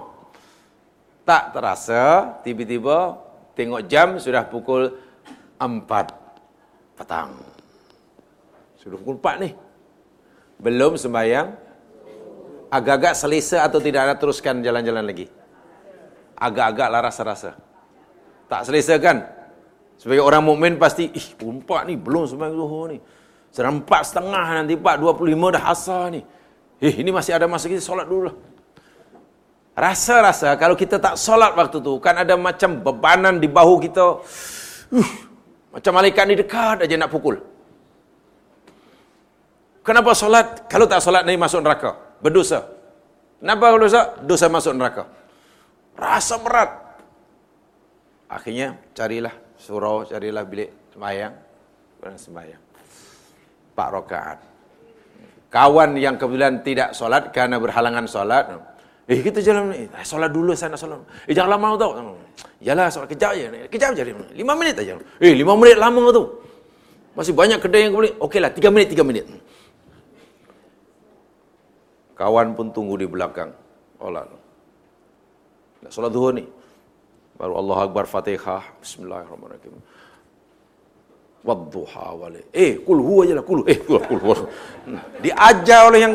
tak 1.26 1.50
terasa, 1.50 2.36
tiba-tiba 2.46 3.18
tengok 3.58 3.82
jam 3.90 4.20
sudah 4.22 4.46
pukul 4.46 4.94
4 5.58 6.94
petang. 6.94 7.34
Sudah 8.78 8.96
pukul 9.00 9.18
4 9.18 9.42
ni. 9.42 9.50
Belum 10.62 10.94
sembahyang. 10.94 11.66
Agak-agak 12.66 13.14
selesa 13.14 13.62
atau 13.62 13.78
tidak 13.78 14.10
ada 14.10 14.14
teruskan 14.18 14.62
jalan-jalan 14.62 15.06
lagi? 15.06 15.26
Agak-agak 16.38 16.88
lah 16.90 17.00
rasa-rasa. 17.02 17.54
Tak 18.46 18.66
selesa 18.68 18.94
kan? 19.02 19.26
Sebagai 19.96 20.22
orang 20.22 20.44
mukmin 20.44 20.76
pasti, 20.76 21.08
ih, 21.08 21.26
pukul 21.34 21.64
4 21.64 21.88
ni 21.90 21.94
belum 21.96 22.28
sembahyang 22.28 22.54
zuhur 22.54 22.86
ni. 22.92 22.98
Sudah 23.50 23.72
empat 23.72 24.02
setengah 24.12 24.46
nanti, 24.60 24.76
empat 24.76 25.00
dua 25.00 25.16
puluh 25.16 25.32
lima 25.32 25.48
dah 25.48 25.72
asar 25.72 26.12
ni. 26.12 26.20
Eh, 26.76 26.92
ini 27.00 27.08
masih 27.08 27.32
ada 27.32 27.48
masa 27.48 27.72
kita 27.72 27.80
solat 27.80 28.04
dulu 28.04 28.28
lah. 28.28 28.36
Rasa-rasa 29.76 30.56
kalau 30.56 30.72
kita 30.72 30.96
tak 30.96 31.20
solat 31.20 31.52
waktu 31.52 31.84
tu, 31.84 32.00
kan 32.00 32.16
ada 32.16 32.32
macam 32.36 32.80
bebanan 32.80 33.36
di 33.36 33.48
bahu 33.48 33.80
kita. 33.84 34.24
Uh, 34.88 35.10
macam 35.76 35.92
malaikat 35.92 36.24
ni 36.24 36.34
dekat 36.36 36.84
aja 36.88 36.96
nak 36.96 37.12
pukul. 37.12 37.36
Kenapa 39.84 40.16
solat? 40.16 40.64
Kalau 40.72 40.88
tak 40.88 41.04
solat 41.04 41.28
ni 41.28 41.36
masuk 41.36 41.60
neraka. 41.60 42.16
Berdosa. 42.24 42.64
Kenapa 43.36 43.64
kalau 43.68 43.80
dosa? 44.24 44.46
Masuk 44.48 44.72
neraka. 44.72 45.04
Rasa 45.92 46.40
berat. 46.40 46.70
Akhirnya 48.32 48.80
carilah 48.96 49.36
surau, 49.60 50.08
carilah 50.08 50.42
bilik 50.48 50.72
sembahyang. 50.96 51.34
Sembahyang. 52.16 52.62
Empat 53.76 53.88
rakaat. 53.92 54.38
Kawan 55.56 55.96
yang 55.96 56.20
kebetulan 56.20 56.60
tidak 56.60 56.92
solat 56.92 57.32
kerana 57.32 57.56
berhalangan 57.56 58.04
solat. 58.04 58.44
Eh 59.08 59.24
kita 59.24 59.40
jalan 59.40 59.72
ni. 59.72 59.88
Eh, 59.88 60.04
solat 60.04 60.28
dulu 60.28 60.52
saya 60.52 60.76
nak 60.76 60.80
solat. 60.84 61.00
Eh 61.24 61.32
jangan 61.32 61.56
lama 61.56 61.80
tau. 61.80 61.96
Yalah 62.60 62.92
solat 62.92 63.08
kejap 63.08 63.32
je. 63.32 63.64
Kejap 63.72 63.96
je. 63.96 64.04
Lima 64.36 64.52
minit 64.52 64.76
aja. 64.76 65.00
Eh 65.16 65.32
lima 65.32 65.56
minit 65.56 65.80
lama 65.80 66.12
tu. 66.12 66.28
Masih 67.16 67.32
banyak 67.32 67.56
kedai 67.64 67.88
yang 67.88 67.96
boleh. 67.96 68.12
Okeylah 68.20 68.52
tiga 68.52 68.68
minit, 68.68 68.92
tiga 68.92 69.00
minit. 69.00 69.24
Kawan 72.20 72.52
pun 72.52 72.68
tunggu 72.76 73.00
di 73.00 73.08
belakang. 73.08 73.48
Allah. 73.96 74.28
Nak 75.80 75.88
solat 75.88 76.12
duhur 76.12 76.36
ni. 76.36 76.44
Baru 77.40 77.56
Allah 77.56 77.88
Akbar 77.88 78.04
Fatihah. 78.04 78.60
Bismillahirrahmanirrahim. 78.84 79.80
Wadduha 81.46 82.06
wale. 82.18 82.50
Eh, 82.50 82.82
kul 82.82 82.98
huwa 82.98 83.22
aja 83.22 83.38
lah, 83.38 83.44
kul. 83.46 83.62
Eh, 83.70 83.78
kul, 83.78 84.02
kul, 84.02 84.18
kul. 84.18 84.40
Diajar 85.22 85.86
oleh 85.86 86.00
yang 86.02 86.14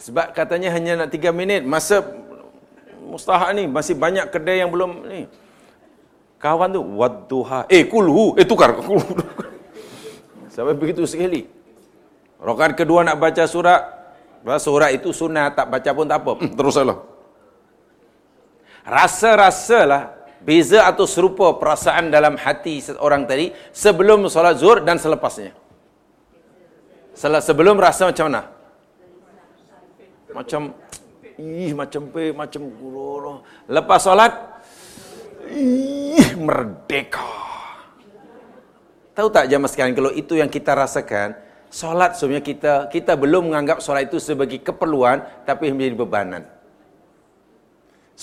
Sebab 0.00 0.32
katanya 0.32 0.72
hanya 0.72 1.04
nak 1.04 1.12
tiga 1.12 1.36
minit. 1.36 1.68
Masa 1.68 2.00
mustahak 3.04 3.52
ni, 3.52 3.68
masih 3.68 3.92
banyak 3.92 4.24
kedai 4.32 4.64
yang 4.64 4.72
belum 4.72 5.04
ni. 5.04 5.28
Kawan 6.40 6.72
tu, 6.72 6.80
wadduha. 6.80 7.68
Eh, 7.68 7.84
kulhu. 7.84 8.32
Eh, 8.40 8.48
tukar. 8.48 8.72
Sampai 10.48 10.72
begitu 10.72 11.04
sekali. 11.04 11.44
Rokat 12.40 12.72
kedua 12.72 13.04
nak 13.04 13.20
baca 13.20 13.44
surat. 13.44 13.84
Surat 14.60 14.96
itu 14.96 15.12
sunnah, 15.12 15.52
tak 15.52 15.68
baca 15.68 15.90
pun 15.92 16.08
tak 16.08 16.24
apa. 16.24 16.32
Hmm, 16.40 16.52
teruslah. 16.56 16.98
Rasa-rasalah 18.84 20.23
beza 20.44 20.84
atau 20.84 21.08
serupa 21.08 21.56
perasaan 21.56 22.12
dalam 22.12 22.36
hati 22.36 22.78
seorang 22.84 23.24
tadi 23.24 23.50
sebelum 23.72 24.28
solat 24.28 24.60
zuhur 24.60 24.84
dan 24.84 25.00
selepasnya. 25.00 25.56
Sebelum 27.16 27.80
rasa 27.80 28.12
macam 28.12 28.24
mana? 28.28 28.42
Macam 30.34 30.76
ih 31.40 31.72
macam 31.72 32.02
pe 32.12 32.30
macam 32.30 32.62
guru. 32.68 33.40
Lepas 33.66 34.00
solat 34.04 34.32
ih 35.48 36.36
merdeka. 36.36 37.42
Tahu 39.14 39.28
tak 39.30 39.46
jamaah 39.46 39.70
sekalian 39.70 39.94
kalau 39.94 40.10
itu 40.10 40.34
yang 40.34 40.50
kita 40.50 40.74
rasakan, 40.74 41.38
solat 41.70 42.18
sebenarnya 42.18 42.42
kita 42.42 42.72
kita 42.90 43.12
belum 43.14 43.50
menganggap 43.50 43.78
solat 43.78 44.10
itu 44.10 44.18
sebagai 44.18 44.58
keperluan 44.58 45.22
tapi 45.46 45.70
menjadi 45.70 45.94
bebanan. 45.94 46.42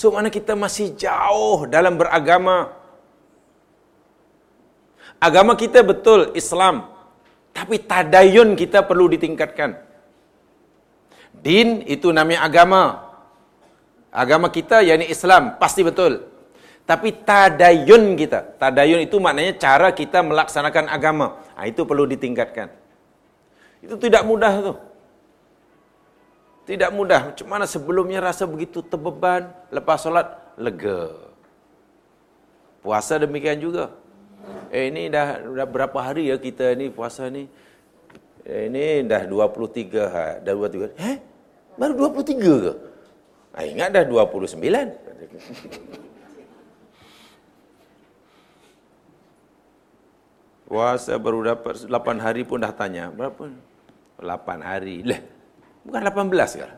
So 0.02 0.10
mana 0.10 0.34
kita 0.34 0.58
masih 0.58 0.98
jauh 0.98 1.70
dalam 1.70 1.94
beragama. 1.94 2.74
Agama 5.22 5.54
kita 5.54 5.86
betul 5.86 6.34
Islam. 6.34 6.90
Tapi 7.54 7.78
tadayun 7.78 8.58
kita 8.58 8.82
perlu 8.82 9.06
ditingkatkan. 9.14 9.78
Din 11.46 11.86
itu 11.86 12.10
namanya 12.10 12.50
agama. 12.50 13.14
Agama 14.10 14.50
kita 14.50 14.82
yakni 14.82 15.06
Islam 15.06 15.62
pasti 15.62 15.86
betul. 15.86 16.26
Tapi 16.90 17.22
tadayun 17.22 18.18
kita, 18.18 18.58
tadayun 18.58 19.06
itu 19.06 19.22
maknanya 19.22 19.54
cara 19.62 19.94
kita 19.94 20.26
melaksanakan 20.26 20.90
agama. 20.90 21.38
Nah, 21.54 21.66
itu 21.70 21.86
perlu 21.86 22.10
ditingkatkan. 22.10 22.74
Itu 23.86 24.02
tidak 24.02 24.26
mudah 24.26 24.54
tuh. 24.66 24.78
Tidak 26.72 26.88
mudah. 26.96 27.36
Macam 27.36 27.48
mana 27.52 27.68
sebelumnya 27.68 28.24
rasa 28.24 28.48
begitu 28.48 28.80
terbeban, 28.80 29.52
lepas 29.76 30.08
solat 30.08 30.56
lega. 30.56 31.12
Puasa 32.80 33.20
demikian 33.20 33.60
juga. 33.60 33.92
Eh 34.72 34.88
ini 34.88 35.12
dah, 35.12 35.44
dah 35.44 35.68
berapa 35.68 36.00
hari 36.00 36.32
ya 36.32 36.40
kita 36.40 36.72
ni 36.80 36.88
puasa 36.88 37.28
ni? 37.28 37.52
Eh, 38.48 38.72
ini 38.72 39.04
dah 39.04 39.28
23 39.28 40.08
ha, 40.08 40.40
dah 40.40 40.54
23. 40.56 40.96
Eh? 40.96 41.20
Baru 41.76 42.08
23 42.08 42.40
ke? 42.40 42.72
Ah, 43.52 43.68
ingat 43.68 43.92
dah 43.92 44.08
29. 44.08 44.56
Puasa 50.72 51.20
baru 51.20 51.52
dapat 51.52 51.84
8 51.84 52.24
hari 52.24 52.48
pun 52.48 52.64
dah 52.64 52.72
tanya. 52.72 53.12
Berapa? 53.12 53.52
8 54.24 54.64
hari. 54.64 55.04
Lah, 55.04 55.20
Bukan 55.82 56.02
18 56.02 56.62
kan? 56.62 56.72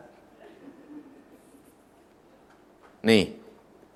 Nih, 3.04 3.36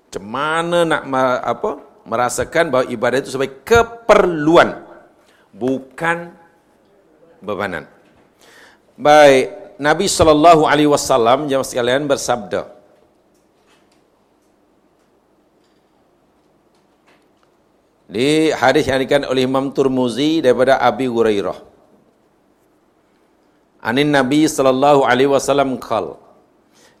macam 0.05 0.25
mana 0.29 0.79
nak 0.85 1.03
apa 1.41 1.81
merasakan 2.05 2.69
bahawa 2.69 2.85
ibadah 2.89 3.17
itu 3.21 3.33
sebagai 3.33 3.61
keperluan, 3.65 4.85
bukan 5.53 6.33
bebanan. 7.41 7.89
Baik, 8.97 9.77
Nabi 9.81 10.05
sallallahu 10.09 10.65
alaihi 10.65 10.89
wasallam 10.89 11.49
jemaah 11.49 11.65
sekalian 11.65 12.05
bersabda. 12.05 12.77
Di 18.09 18.49
hadis 18.49 18.89
yang 18.89 18.97
dikatakan 18.97 19.29
oleh 19.29 19.45
Imam 19.45 19.69
Turmuzi 19.69 20.41
daripada 20.41 20.81
Abi 20.81 21.05
Hurairah. 21.05 21.68
Anin 23.79 24.11
Nabi 24.11 24.43
sallallahu 24.43 25.07
alaihi 25.07 25.31
wasallam 25.31 25.79
qal 25.79 26.19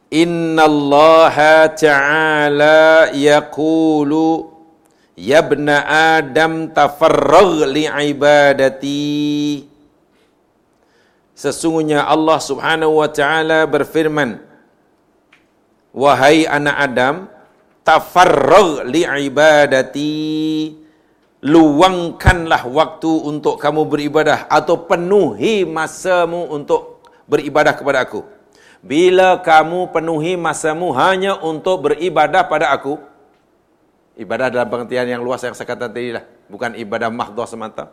Inna 0.09 0.63
Allah 0.63 1.35
ta'ala 1.75 3.11
yaqulu 3.11 4.47
Ya 5.19 5.43
ibna 5.43 5.83
Adam 6.15 6.71
tafarragh 6.71 7.67
li 7.67 7.83
ibadati 7.83 9.67
Sesungguhnya 11.35 12.07
Allah 12.07 12.39
Subhanahu 12.39 13.03
wa 13.03 13.11
taala 13.11 13.67
berfirman 13.67 14.39
Wahai 15.91 16.47
anak 16.47 16.75
Adam 16.79 17.15
tafarragh 17.83 18.87
li 18.87 19.03
ibadati 19.03 20.78
luangkanlah 21.39 22.67
waktu 22.67 23.11
untuk 23.23 23.55
kamu 23.55 23.87
beribadah 23.87 24.47
atau 24.51 24.75
penuhi 24.83 25.63
masamu 25.63 26.51
untuk 26.51 26.99
beribadah 27.31 27.71
kepada 27.75 28.03
aku. 28.03 28.27
Bila 28.79 29.39
kamu 29.43 29.91
penuhi 29.91 30.39
masamu 30.39 30.91
hanya 30.95 31.39
untuk 31.39 31.91
beribadah 31.91 32.47
pada 32.47 32.71
aku, 32.71 32.99
ibadah 34.15 34.47
dalam 34.51 34.67
pengertian 34.67 35.07
yang 35.07 35.21
luas 35.23 35.43
yang 35.43 35.55
saya 35.55 35.67
kata 35.67 35.91
tadi 35.91 36.15
lah, 36.15 36.23
bukan 36.47 36.75
ibadah 36.75 37.11
mahdoh 37.11 37.47
semata. 37.47 37.91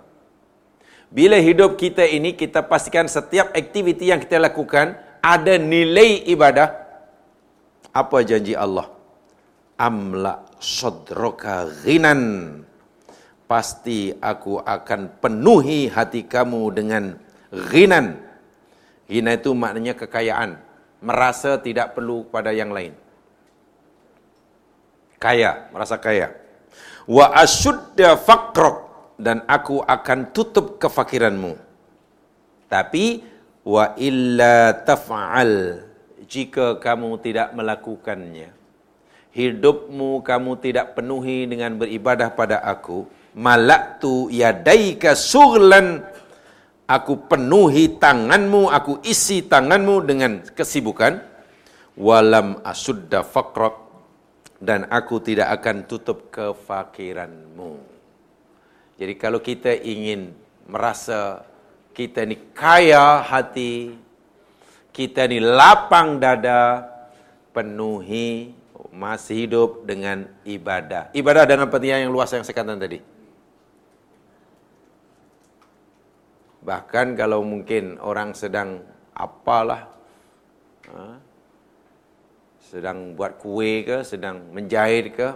Bila 1.06 1.38
hidup 1.38 1.78
kita 1.78 2.02
ini, 2.02 2.34
kita 2.34 2.66
pastikan 2.66 3.06
setiap 3.06 3.54
aktiviti 3.54 4.10
yang 4.10 4.18
kita 4.18 4.42
lakukan 4.42 4.98
ada 5.22 5.54
nilai 5.54 6.26
ibadah. 6.26 6.82
Apa 7.94 8.26
janji 8.26 8.58
Allah? 8.58 8.90
Amla 9.78 10.42
sodroka 10.58 11.70
ghinan 11.86 12.62
pasti 13.46 14.10
aku 14.18 14.58
akan 14.62 15.22
penuhi 15.22 15.90
hati 15.90 16.26
kamu 16.26 16.62
dengan 16.74 17.18
ghinan. 17.50 18.18
Ghina 19.06 19.38
itu 19.38 19.54
maknanya 19.54 19.94
kekayaan. 19.94 20.58
Merasa 20.98 21.58
tidak 21.62 21.94
perlu 21.94 22.26
pada 22.26 22.50
yang 22.50 22.74
lain. 22.74 22.92
Kaya, 25.22 25.70
merasa 25.70 25.96
kaya. 25.96 26.34
Wa 27.06 27.30
asyudda 27.38 28.18
faqrak 28.18 28.76
dan 29.16 29.46
aku 29.46 29.78
akan 29.80 30.34
tutup 30.34 30.82
kefakiranmu. 30.82 31.54
Tapi 32.66 33.22
wa 33.62 33.94
illa 33.94 34.74
taf'al 34.74 35.86
jika 36.26 36.82
kamu 36.82 37.22
tidak 37.22 37.54
melakukannya 37.54 38.56
hidupmu 39.36 40.24
kamu 40.24 40.56
tidak 40.64 40.96
penuhi 40.96 41.44
dengan 41.44 41.76
beribadah 41.76 42.32
pada 42.32 42.56
aku 42.64 43.04
malaktu 43.36 44.32
yadaika 44.32 45.12
sughlan 45.12 46.00
aku 46.88 47.28
penuhi 47.28 48.00
tanganmu 48.00 48.72
aku 48.72 49.04
isi 49.04 49.44
tanganmu 49.44 50.00
dengan 50.08 50.40
kesibukan 50.40 51.20
walam 52.00 52.64
asudda 52.64 53.20
faqrak 53.20 53.76
dan 54.56 54.88
aku 54.88 55.20
tidak 55.20 55.52
akan 55.60 55.84
tutup 55.84 56.32
kefakiranmu 56.32 57.76
jadi 58.96 59.12
kalau 59.20 59.44
kita 59.44 59.76
ingin 59.84 60.32
merasa 60.64 61.44
kita 61.92 62.24
ni 62.24 62.40
kaya 62.56 63.20
hati 63.20 64.00
kita 64.96 65.28
ni 65.28 65.44
lapang 65.44 66.16
dada 66.16 66.88
penuhi 67.52 68.56
masih 68.96 69.44
hidup 69.44 69.84
dengan 69.84 70.24
ibadah. 70.48 71.12
Ibadah 71.12 71.44
dengan 71.44 71.68
pentingnya 71.68 72.08
yang 72.08 72.12
luas 72.16 72.32
yang 72.32 72.40
saya 72.40 72.56
katakan 72.56 72.80
tadi. 72.80 73.15
Bahkan 76.66 77.14
kalau 77.14 77.46
mungkin 77.46 77.94
orang 78.02 78.34
sedang 78.34 78.82
apalah, 79.14 79.86
ha, 80.90 81.14
sedang 82.58 83.14
buat 83.14 83.38
kue 83.38 83.86
ke, 83.86 84.02
sedang 84.02 84.50
menjahit 84.50 85.14
ke, 85.14 85.28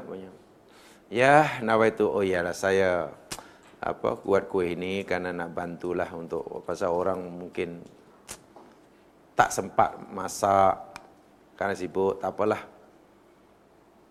ya 1.07 1.62
nawa 1.62 1.87
itu, 1.87 2.03
oh 2.11 2.26
iyalah 2.26 2.51
saya 2.51 3.14
apa 3.78 4.18
buat 4.26 4.51
kue 4.51 4.74
ini 4.74 5.07
karena 5.07 5.31
nak 5.31 5.55
bantulah 5.55 6.11
untuk 6.12 6.66
pasal 6.66 6.93
orang 6.93 7.22
mungkin 7.22 7.81
tak 9.39 9.55
sempat 9.55 10.03
masak 10.11 10.99
karena 11.55 11.78
sibuk, 11.78 12.18
tak 12.18 12.35
apalah. 12.35 12.62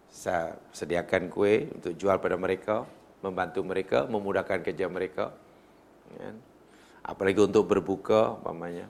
Saya 0.08 0.56
sediakan 0.72 1.28
kue 1.28 1.68
untuk 1.68 2.00
jual 2.00 2.16
pada 2.16 2.40
mereka, 2.40 2.88
membantu 3.20 3.60
mereka, 3.68 4.08
memudahkan 4.08 4.64
kerja 4.64 4.88
mereka. 4.88 5.36
Ya 6.16 6.32
apalagi 7.10 7.42
untuk 7.42 7.66
berbuka 7.66 8.38
umpamanya. 8.38 8.86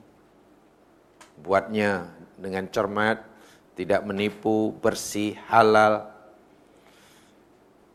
Buatnya 1.40 2.12
dengan 2.36 2.68
cermat 2.68 3.24
tidak 3.72 4.04
menipu 4.04 4.76
bersih 4.84 5.40
halal. 5.48 6.12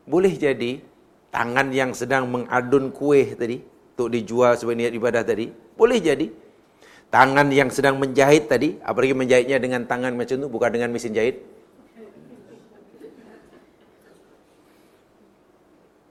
Boleh 0.09 0.34
jadi 0.34 0.82
tangan 1.30 1.69
yang 1.69 1.93
sedang 1.93 2.26
mengadun 2.26 2.89
kuih 2.89 3.38
tadi 3.38 3.61
untuk 3.93 4.09
dijual 4.09 4.57
sebagai 4.57 4.82
niat 4.82 4.93
ibadah 4.97 5.21
tadi 5.21 5.53
boleh 5.78 6.01
jadi. 6.01 6.28
Tangan 7.05 7.47
yang 7.53 7.69
sedang 7.69 8.01
menjahit 8.01 8.49
tadi 8.49 8.82
apalagi 8.82 9.13
menjahitnya 9.13 9.61
dengan 9.61 9.86
tangan 9.86 10.17
macam 10.17 10.41
itu 10.41 10.49
bukan 10.49 10.69
dengan 10.73 10.89
mesin 10.89 11.13
jahit. 11.13 11.38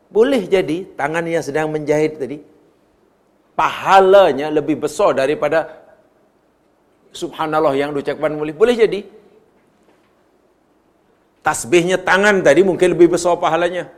Boleh 0.06 0.46
jadi 0.46 0.86
tangan 0.94 1.26
yang 1.26 1.42
sedang 1.42 1.74
menjahit 1.74 2.14
tadi 2.14 2.53
pahalanya 3.54 4.50
lebih 4.50 4.82
besar 4.82 5.14
daripada 5.14 5.86
subhanallah 7.14 7.74
yang 7.78 7.94
diucapkan 7.94 8.34
boleh 8.34 8.54
boleh 8.54 8.74
jadi. 8.74 9.00
Tasbihnya 11.44 12.00
tangan 12.00 12.40
tadi 12.40 12.64
mungkin 12.64 12.96
lebih 12.96 13.14
besar 13.14 13.36
pahalanya. 13.38 13.88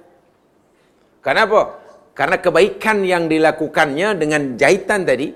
Kenapa 1.24 1.78
karena 2.12 2.36
kebaikan 2.38 3.02
yang 3.02 3.26
dilakukannya 3.26 4.18
dengan 4.18 4.54
jahitan 4.60 5.06
tadi 5.06 5.30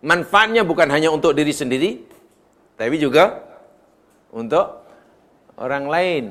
manfaatnya 0.00 0.64
bukan 0.64 0.88
hanya 0.88 1.12
untuk 1.12 1.36
diri 1.36 1.52
sendiri 1.52 1.90
tapi 2.80 2.96
juga 2.96 3.44
untuk 4.32 4.80
orang 5.60 5.84
lain. 5.86 6.24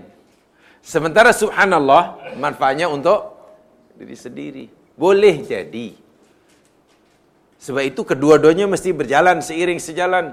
Sementara 0.81 1.29
subhanallah 1.35 2.33
manfaatnya 2.39 2.89
untuk 2.89 3.37
diri 3.93 4.17
sendiri. 4.17 4.65
Boleh 4.97 5.45
jadi 5.45 6.08
sebab 7.59 7.83
itu 7.83 8.07
kedua-duanya 8.07 8.71
mesti 8.71 8.95
berjalan 8.95 9.43
seiring 9.43 9.83
sejalan. 9.83 10.31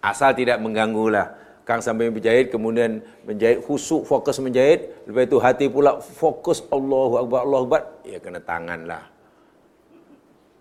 Asal 0.00 0.32
tidak 0.32 0.56
mengganggulah. 0.64 1.36
Kang 1.68 1.84
sambil 1.84 2.08
menjahit, 2.08 2.48
kemudian 2.48 3.04
menjahit 3.22 3.60
khusuk, 3.62 4.08
fokus 4.08 4.40
menjahit. 4.40 4.90
Lepas 5.04 5.28
itu 5.28 5.36
hati 5.38 5.66
pula 5.68 6.00
fokus 6.00 6.64
Allahu 6.72 7.20
Akbar, 7.20 7.40
Allahu 7.44 7.62
Akbar. 7.68 7.82
Ya 8.08 8.18
kena 8.18 8.40
tangan 8.40 8.88
lah. 8.88 9.04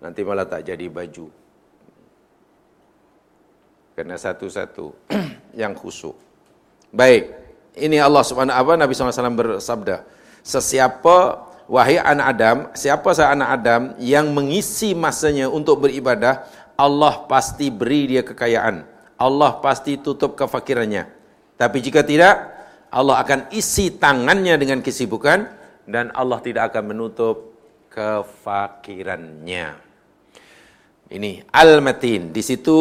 Nanti 0.04 0.22
malah 0.28 0.46
tak 0.46 0.68
jadi 0.68 0.86
baju. 0.92 1.32
Kena 3.96 4.20
satu-satu 4.20 4.92
yang 5.64 5.72
khusuk. 5.74 6.14
Baik. 6.92 7.32
Ini 7.80 8.04
Allah 8.04 8.22
subhanahu 8.28 8.52
wa 8.52 8.76
Nabi 8.76 8.92
SAW 8.92 9.40
bersabda. 9.40 10.04
Sesiapa 10.44 11.49
Wahai 11.70 12.02
anak 12.02 12.28
Adam, 12.34 12.58
siapa 12.74 13.14
saya 13.14 13.38
anak 13.38 13.50
Adam 13.62 13.82
yang 14.02 14.34
mengisi 14.34 14.98
masanya 14.98 15.54
untuk 15.54 15.86
beribadah, 15.86 16.42
Allah 16.74 17.30
pasti 17.30 17.70
beri 17.70 18.10
dia 18.10 18.26
kekayaan. 18.26 18.90
Allah 19.22 19.62
pasti 19.62 20.02
tutup 20.02 20.34
kefakirannya. 20.34 21.06
Tapi 21.62 21.78
jika 21.78 22.02
tidak, 22.02 22.42
Allah 22.90 23.22
akan 23.22 23.54
isi 23.54 23.94
tangannya 24.02 24.58
dengan 24.58 24.82
kesibukan 24.82 25.46
dan 25.86 26.10
Allah 26.18 26.42
tidak 26.42 26.74
akan 26.74 26.90
menutup 26.90 27.54
kefakirannya. 27.94 29.78
Ini 31.14 31.32
al-matin. 31.54 32.34
Di 32.34 32.42
situ 32.42 32.78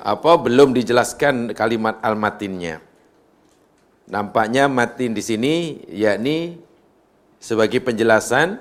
apa 0.00 0.40
belum 0.40 0.72
dijelaskan 0.72 1.52
kalimat 1.52 2.00
al-matinnya. 2.00 2.80
Nampaknya 4.08 4.72
matin 4.72 5.12
di 5.12 5.20
sini 5.20 5.84
yakni 5.92 6.64
sebagai 7.46 7.78
penjelasan 7.78 8.58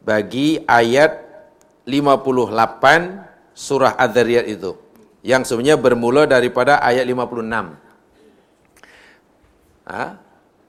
bagi 0.00 0.64
ayat 0.64 1.28
58 1.84 3.52
surah 3.52 3.92
Az-Zariyat 4.00 4.48
itu 4.48 4.80
yang 5.20 5.44
sebenarnya 5.44 5.76
bermula 5.76 6.24
daripada 6.24 6.80
ayat 6.80 7.04
56. 7.04 7.76
Ha? 9.92 10.04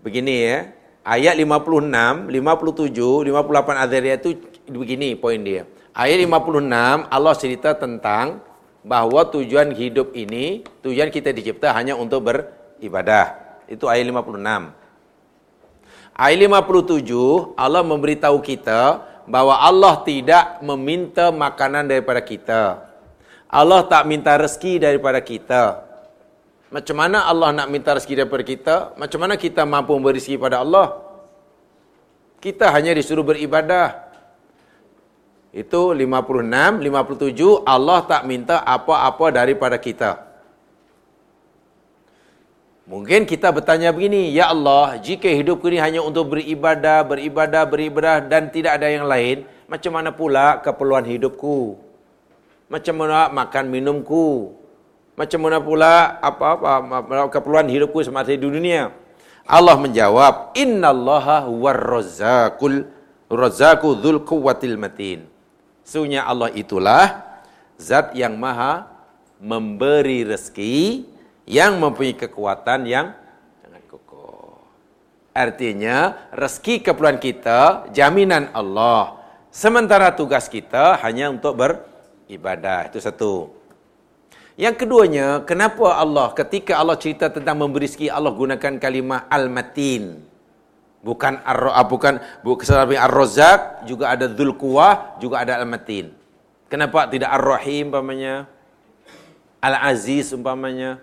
Begini 0.04 0.36
ya. 0.44 0.60
Ayat 1.04 1.36
56, 1.40 2.28
57, 2.28 2.92
58 2.92 3.84
Az-Zariyat 3.88 4.20
itu 4.20 4.32
begini 4.68 5.16
poin 5.16 5.40
dia. 5.40 5.64
Ayat 5.96 6.20
56 6.28 7.08
Allah 7.08 7.36
cerita 7.40 7.72
tentang 7.76 8.44
bahawa 8.84 9.32
tujuan 9.32 9.72
hidup 9.72 10.12
ini, 10.12 10.68
tujuan 10.84 11.08
kita 11.08 11.32
dicipta 11.32 11.72
hanya 11.72 11.96
untuk 11.96 12.28
beribadah. 12.28 13.60
Itu 13.72 13.88
ayat 13.88 14.12
56. 14.12 14.83
Ayat 16.14 16.46
57 16.46 17.58
Allah 17.58 17.82
memberitahu 17.82 18.38
kita 18.46 19.02
bahawa 19.26 19.66
Allah 19.66 19.98
tidak 20.06 20.62
meminta 20.62 21.34
makanan 21.34 21.90
daripada 21.90 22.22
kita. 22.22 22.86
Allah 23.50 23.82
tak 23.90 24.06
minta 24.06 24.38
rezeki 24.38 24.78
daripada 24.78 25.18
kita. 25.22 25.82
Macam 26.70 26.96
mana 26.98 27.26
Allah 27.26 27.50
nak 27.54 27.70
minta 27.70 27.98
rezeki 27.98 28.26
daripada 28.26 28.44
kita? 28.46 28.76
Macam 28.98 29.26
mana 29.26 29.38
kita 29.38 29.66
mampu 29.66 29.94
memberi 29.98 30.22
rezeki 30.22 30.38
pada 30.38 30.62
Allah? 30.62 31.02
Kita 32.42 32.70
hanya 32.70 32.94
disuruh 32.94 33.26
beribadah. 33.26 34.10
Itu 35.54 35.94
56, 35.94 36.82
57 36.82 37.62
Allah 37.66 38.00
tak 38.10 38.26
minta 38.26 38.62
apa-apa 38.62 39.30
daripada 39.34 39.78
kita. 39.78 40.23
Mungkin 42.84 43.24
kita 43.24 43.48
bertanya 43.56 43.96
begini, 43.96 44.36
Ya 44.36 44.52
Allah, 44.52 45.00
jika 45.00 45.32
hidupku 45.32 45.72
ini 45.72 45.80
hanya 45.80 46.04
untuk 46.04 46.36
beribadah, 46.36 47.08
beribadah, 47.08 47.64
beribadah 47.64 48.20
dan 48.20 48.52
tidak 48.52 48.76
ada 48.76 48.92
yang 48.92 49.08
lain, 49.08 49.48
macam 49.72 49.96
mana 49.96 50.12
pula 50.12 50.60
keperluan 50.60 51.08
hidupku? 51.08 51.80
Macam 52.68 52.96
mana 53.00 53.32
makan 53.32 53.72
minumku? 53.72 54.52
Macam 55.16 55.40
mana 55.48 55.64
pula 55.64 56.20
apa-apa 56.20 57.32
keperluan 57.32 57.72
hidupku 57.72 58.04
semasa 58.04 58.36
di 58.36 58.44
dunia? 58.44 58.92
Allah 59.48 59.80
menjawab, 59.80 60.52
Inna 60.60 60.92
Allaha 60.92 61.48
warrazzaqul 61.48 62.84
razzaku 63.32 63.96
dzul 63.96 64.28
quwwatil 64.28 64.76
matin. 64.76 65.24
Sesungguhnya 65.88 66.28
Allah 66.28 66.52
itulah 66.52 67.24
zat 67.80 68.12
yang 68.12 68.36
maha 68.36 68.92
memberi 69.40 70.28
rezeki 70.28 71.13
yang 71.44 71.80
mempunyai 71.80 72.16
kekuatan 72.16 72.88
yang 72.88 73.12
sangat 73.60 73.84
kokoh. 73.92 74.64
Artinya, 75.36 76.30
rezeki 76.32 76.86
keperluan 76.86 77.20
kita, 77.20 77.90
jaminan 77.92 78.52
Allah. 78.56 79.20
Sementara 79.54 80.10
tugas 80.16 80.50
kita 80.50 80.98
hanya 81.04 81.30
untuk 81.30 81.60
beribadah. 81.60 82.90
Itu 82.90 82.98
satu. 83.04 83.64
Yang 84.54 84.86
keduanya, 84.86 85.42
kenapa 85.50 85.98
Allah 85.98 86.30
ketika 86.38 86.78
Allah 86.78 86.94
cerita 86.98 87.26
tentang 87.30 87.58
memberi 87.58 87.90
rezeki, 87.90 88.14
Allah 88.14 88.30
gunakan 88.34 88.74
kalimah 88.78 89.26
al-matin. 89.26 90.22
Bukan 91.04 91.42
ar 91.44 91.74
ah, 91.74 91.84
bukan 91.84 92.22
bukan 92.46 92.96
ar-razzaq, 92.96 93.84
juga 93.84 94.14
ada 94.14 94.30
dzul 94.30 94.56
quwah, 94.56 95.20
juga 95.20 95.44
ada 95.44 95.60
al-matin. 95.60 96.16
Kenapa 96.72 97.10
tidak 97.12 97.34
ar-rahim 97.34 97.92
umpamanya? 97.92 98.48
Al-aziz 99.60 100.32
umpamanya? 100.32 101.02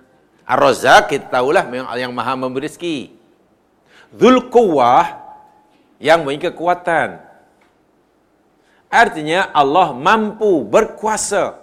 Ar-razzaq 0.50 1.14
kita 1.14 1.30
tahulah 1.30 1.62
memang 1.70 1.86
yang 1.94 2.10
Maha 2.10 2.34
memberi 2.34 2.66
rezeki. 2.66 3.14
Dhul 4.10 4.50
Quwah 4.50 5.06
yang 6.02 6.26
memiliki 6.26 6.50
kekuatan. 6.50 7.22
Artinya 8.90 9.54
Allah 9.54 9.94
mampu 9.94 10.66
berkuasa 10.66 11.54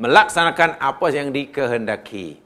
melaksanakan 0.00 0.80
apa 0.80 1.06
yang 1.12 1.28
dikehendaki. 1.28 2.40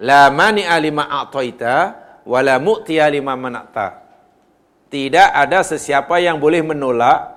La 0.00 0.32
mani'a 0.32 0.80
lima 0.80 1.04
a'taita 1.04 1.76
wa 2.24 2.40
la 2.40 2.56
mu'tiya 2.56 3.12
lima 3.12 3.36
mana'ta. 3.36 4.00
Tidak 4.88 5.28
ada 5.36 5.60
sesiapa 5.60 6.16
yang 6.24 6.40
boleh 6.40 6.64
menolak 6.64 7.28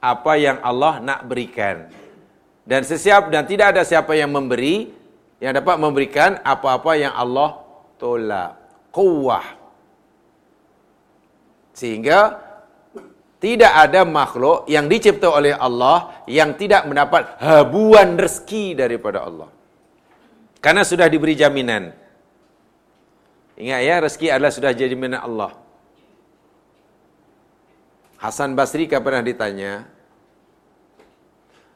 apa 0.00 0.32
yang 0.40 0.56
Allah 0.64 0.96
nak 1.04 1.28
berikan. 1.28 1.92
Dan 2.70 2.86
sesiap 2.86 3.34
dan 3.34 3.50
tidak 3.50 3.74
ada 3.74 3.82
siapa 3.82 4.14
yang 4.14 4.30
memberi 4.30 4.94
yang 5.42 5.50
dapat 5.58 5.74
memberikan 5.74 6.38
apa-apa 6.46 6.94
yang 6.94 7.10
Allah 7.10 7.58
tolak. 7.98 8.54
Kuwah. 8.94 9.42
Sehingga 11.74 12.38
tidak 13.42 13.72
ada 13.74 14.06
makhluk 14.06 14.70
yang 14.70 14.86
dicipta 14.86 15.32
oleh 15.34 15.50
Allah 15.56 16.22
yang 16.30 16.54
tidak 16.54 16.86
mendapat 16.86 17.40
habuan 17.42 18.14
rezeki 18.14 18.78
daripada 18.78 19.26
Allah. 19.26 19.50
Karena 20.62 20.86
sudah 20.86 21.10
diberi 21.10 21.34
jaminan. 21.34 21.90
Ingat 23.58 23.80
ya, 23.82 23.96
rezeki 23.98 24.26
adalah 24.30 24.52
sudah 24.54 24.70
jaminan 24.76 25.18
Allah. 25.18 25.56
Hasan 28.20 28.52
Basri 28.52 28.84
kan 28.84 29.00
pernah 29.00 29.24
ditanya. 29.24 29.88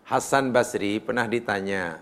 Hasan 0.04 0.52
Basri 0.52 1.00
pernah 1.00 1.24
ditanya. 1.24 1.96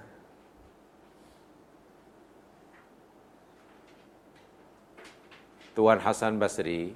Tuan 5.72 6.02
Hasan 6.02 6.36
Basri, 6.36 6.92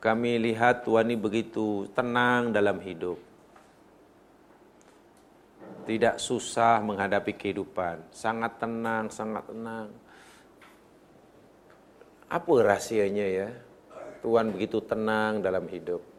kami 0.00 0.40
lihat 0.40 0.82
Tuan 0.88 1.12
ini 1.12 1.16
begitu 1.20 1.86
tenang 1.92 2.56
dalam 2.56 2.80
hidup. 2.80 3.20
Tidak 5.84 6.16
susah 6.16 6.80
menghadapi 6.80 7.36
kehidupan. 7.36 8.00
Sangat 8.10 8.56
tenang, 8.56 9.12
sangat 9.12 9.44
tenang. 9.44 9.92
Apa 12.32 12.52
rahasianya 12.64 13.26
ya? 13.28 13.48
Tuan 14.24 14.48
begitu 14.48 14.80
tenang 14.80 15.44
dalam 15.44 15.68
hidup. 15.68 16.13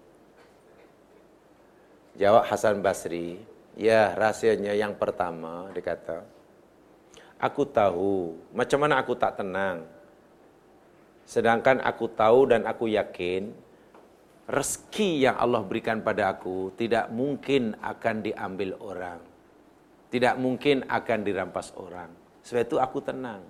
Jawab 2.16 2.48
Hasan 2.48 2.80
Basri, 2.80 3.40
ya 3.76 4.16
rahasianya 4.16 4.72
yang 4.72 4.96
pertama, 4.96 5.68
dia 5.76 5.84
kata, 5.84 6.24
aku 7.40 7.68
tahu 7.68 8.40
macam 8.56 8.80
mana 8.88 9.04
aku 9.04 9.14
tak 9.20 9.36
tenang 9.36 9.84
Sedangkan 11.26 11.82
aku 11.82 12.06
tahu 12.14 12.54
dan 12.54 12.70
aku 12.70 12.86
yakin 12.86 13.50
rezeki 14.46 15.26
yang 15.26 15.36
Allah 15.42 15.66
berikan 15.66 16.06
pada 16.06 16.30
aku 16.38 16.70
tidak 16.78 17.10
mungkin 17.10 17.74
akan 17.82 18.16
diambil 18.22 18.78
orang. 18.78 19.20
Tidak 20.14 20.38
mungkin 20.38 20.86
akan 20.86 21.20
dirampas 21.26 21.74
orang. 21.76 22.14
Sebab 22.46 22.62
itu 22.62 22.78
aku 22.78 23.02
tenang. 23.02 23.42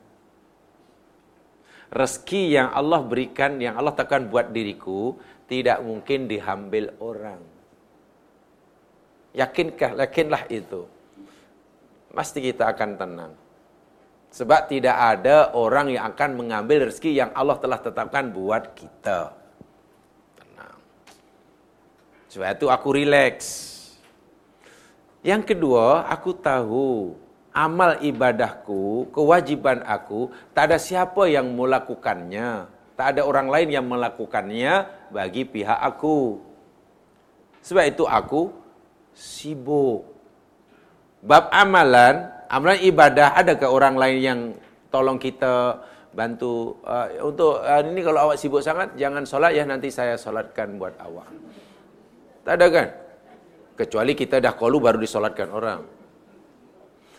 Rezeki 1.91 2.57
yang 2.57 2.72
Allah 2.72 3.03
berikan, 3.03 3.59
yang 3.59 3.76
Allah 3.76 3.93
takkan 3.93 4.32
buat 4.32 4.49
diriku, 4.49 5.20
tidak 5.45 5.84
mungkin 5.84 6.26
diambil 6.32 6.95
orang. 7.03 7.43
Yakinkah, 9.36 9.99
yakinlah 9.99 10.47
itu. 10.47 10.88
Pasti 12.15 12.39
kita 12.39 12.71
akan 12.71 12.89
tenang. 12.95 13.33
Sebab 14.31 14.71
tidak 14.71 14.95
ada 14.95 15.51
orang 15.51 15.91
yang 15.91 16.07
akan 16.11 16.39
mengambil 16.39 16.88
rezeki 16.88 17.19
yang 17.19 17.31
Allah 17.36 17.59
telah 17.59 17.79
tetapkan 17.79 18.31
buat 18.31 18.71
kita. 18.75 19.36
Tenang. 20.39 20.79
Sebab 22.31 22.47
itu 22.55 22.67
aku 22.71 22.88
rileks. 22.95 23.47
Yang 25.23 25.55
kedua, 25.55 26.07
aku 26.07 26.36
tahu 26.36 27.15
amal 27.55 27.95
ibadahku, 28.03 29.07
kewajiban 29.15 29.79
aku, 29.88 30.27
tak 30.51 30.71
ada 30.71 30.77
siapa 30.79 31.31
yang 31.31 31.47
melakukannya. 31.55 32.67
Tak 32.95 33.15
ada 33.15 33.21
orang 33.27 33.47
lain 33.47 33.69
yang 33.71 33.88
melakukannya 33.88 34.88
bagi 35.11 35.43
pihak 35.47 35.79
aku. 35.79 36.39
Sebab 37.63 37.83
itu 37.88 38.03
aku 38.03 38.51
sibuk. 39.16 40.03
Bab 41.26 41.49
amalan, 41.49 42.30
amalan 42.51 42.78
ibadah 42.86 43.34
adakah 43.34 43.72
orang 43.72 43.95
lain 43.97 44.18
yang 44.22 44.39
tolong 44.93 45.18
kita 45.18 45.82
bantu 46.16 46.80
uh, 46.88 47.11
untuk 47.26 47.59
uh, 47.59 47.82
ini 47.84 47.99
kalau 47.99 48.30
awak 48.30 48.38
sibuk 48.39 48.63
sangat 48.63 48.95
jangan 48.95 49.28
solat 49.28 49.51
ya 49.51 49.68
nanti 49.68 49.89
saya 49.89 50.20
solatkan 50.20 50.78
buat 50.78 50.95
awak. 51.01 51.28
Tak 52.45 52.53
ada 52.61 52.68
kan? 52.70 52.88
Kecuali 53.76 54.13
kita 54.13 54.39
dah 54.39 54.53
kalu 54.53 54.78
baru 54.80 55.01
disolatkan 55.01 55.49
orang. 55.49 55.82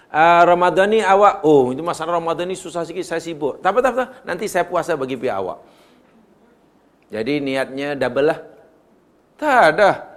Uh, 0.07 0.43
Ramadan 0.47 0.87
ni 0.95 1.03
awak, 1.03 1.43
oh 1.43 1.75
itu 1.75 1.83
masalah 1.83 2.17
Ramadan 2.17 2.47
ni 2.47 2.57
susah 2.57 2.87
sikit 2.87 3.03
saya 3.03 3.21
sibuk. 3.21 3.59
Tak 3.59 3.75
apa, 3.75 3.79
tak 3.83 3.93
apa, 3.93 4.05
nanti 4.23 4.47
saya 4.47 4.65
puasa 4.65 4.95
bagi 4.95 5.19
pihak 5.19 5.35
awak. 5.35 5.59
Jadi 7.11 7.43
niatnya 7.43 7.99
double 7.99 8.27
lah. 8.31 8.39
Tak 9.37 9.63
ada 9.77 10.16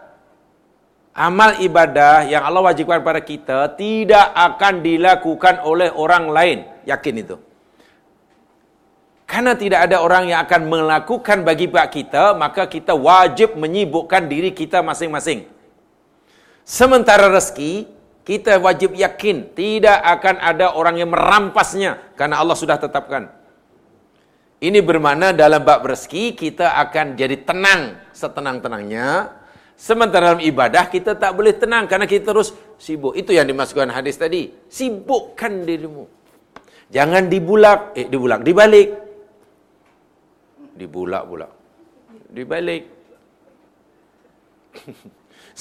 amal 1.13 1.57
ibadah 1.59 2.25
yang 2.25 2.45
Allah 2.45 2.63
wajibkan 2.69 3.01
pada 3.01 3.21
kita 3.23 3.73
tidak 3.75 4.31
akan 4.33 4.81
dilakukan 4.85 5.65
oleh 5.65 5.89
orang 5.93 6.29
lain. 6.29 6.57
Yakin 6.85 7.15
itu. 7.21 7.35
Karena 9.29 9.53
tidak 9.53 9.85
ada 9.85 10.01
orang 10.01 10.33
yang 10.33 10.41
akan 10.41 10.61
melakukan 10.65 11.45
bagi 11.45 11.69
pihak 11.69 11.89
kita, 11.93 12.33
maka 12.33 12.65
kita 12.65 12.97
wajib 12.97 13.53
menyibukkan 13.53 14.25
diri 14.25 14.49
kita 14.49 14.81
masing-masing. 14.81 15.45
Sementara 16.65 17.29
rezeki, 17.29 17.85
kita 18.25 18.57
wajib 18.57 18.97
yakin 18.97 19.53
tidak 19.53 20.01
akan 20.01 20.37
ada 20.37 20.73
orang 20.73 20.97
yang 20.97 21.13
merampasnya 21.13 21.97
karena 22.17 22.41
Allah 22.41 22.57
sudah 22.57 22.77
tetapkan. 22.77 23.29
Ini 24.59 24.81
bermakna 24.83 25.31
dalam 25.31 25.61
bab 25.61 25.81
rezeki 25.85 26.35
kita 26.35 26.77
akan 26.77 27.15
jadi 27.15 27.41
tenang 27.41 27.97
setenang-tenangnya 28.11 29.38
Sementara 29.79 30.35
dalam 30.35 30.43
ibadah 30.43 30.91
kita 30.91 31.15
tak 31.15 31.31
boleh 31.39 31.55
tenang 31.55 31.87
karena 31.87 32.03
kita 32.03 32.35
terus 32.35 32.51
sibuk. 32.75 33.15
Itu 33.15 33.31
yang 33.31 33.47
dimasukkan 33.47 33.95
hadis 33.95 34.19
tadi. 34.19 34.51
Sibukkan 34.67 35.63
dirimu. 35.63 36.03
Jangan 36.91 37.31
dibulak, 37.31 37.95
eh 37.95 38.11
dibulak, 38.11 38.43
dibalik. 38.43 38.91
Dibulak 40.75 41.23
pula. 41.23 41.47
Dibalik. 42.27 42.83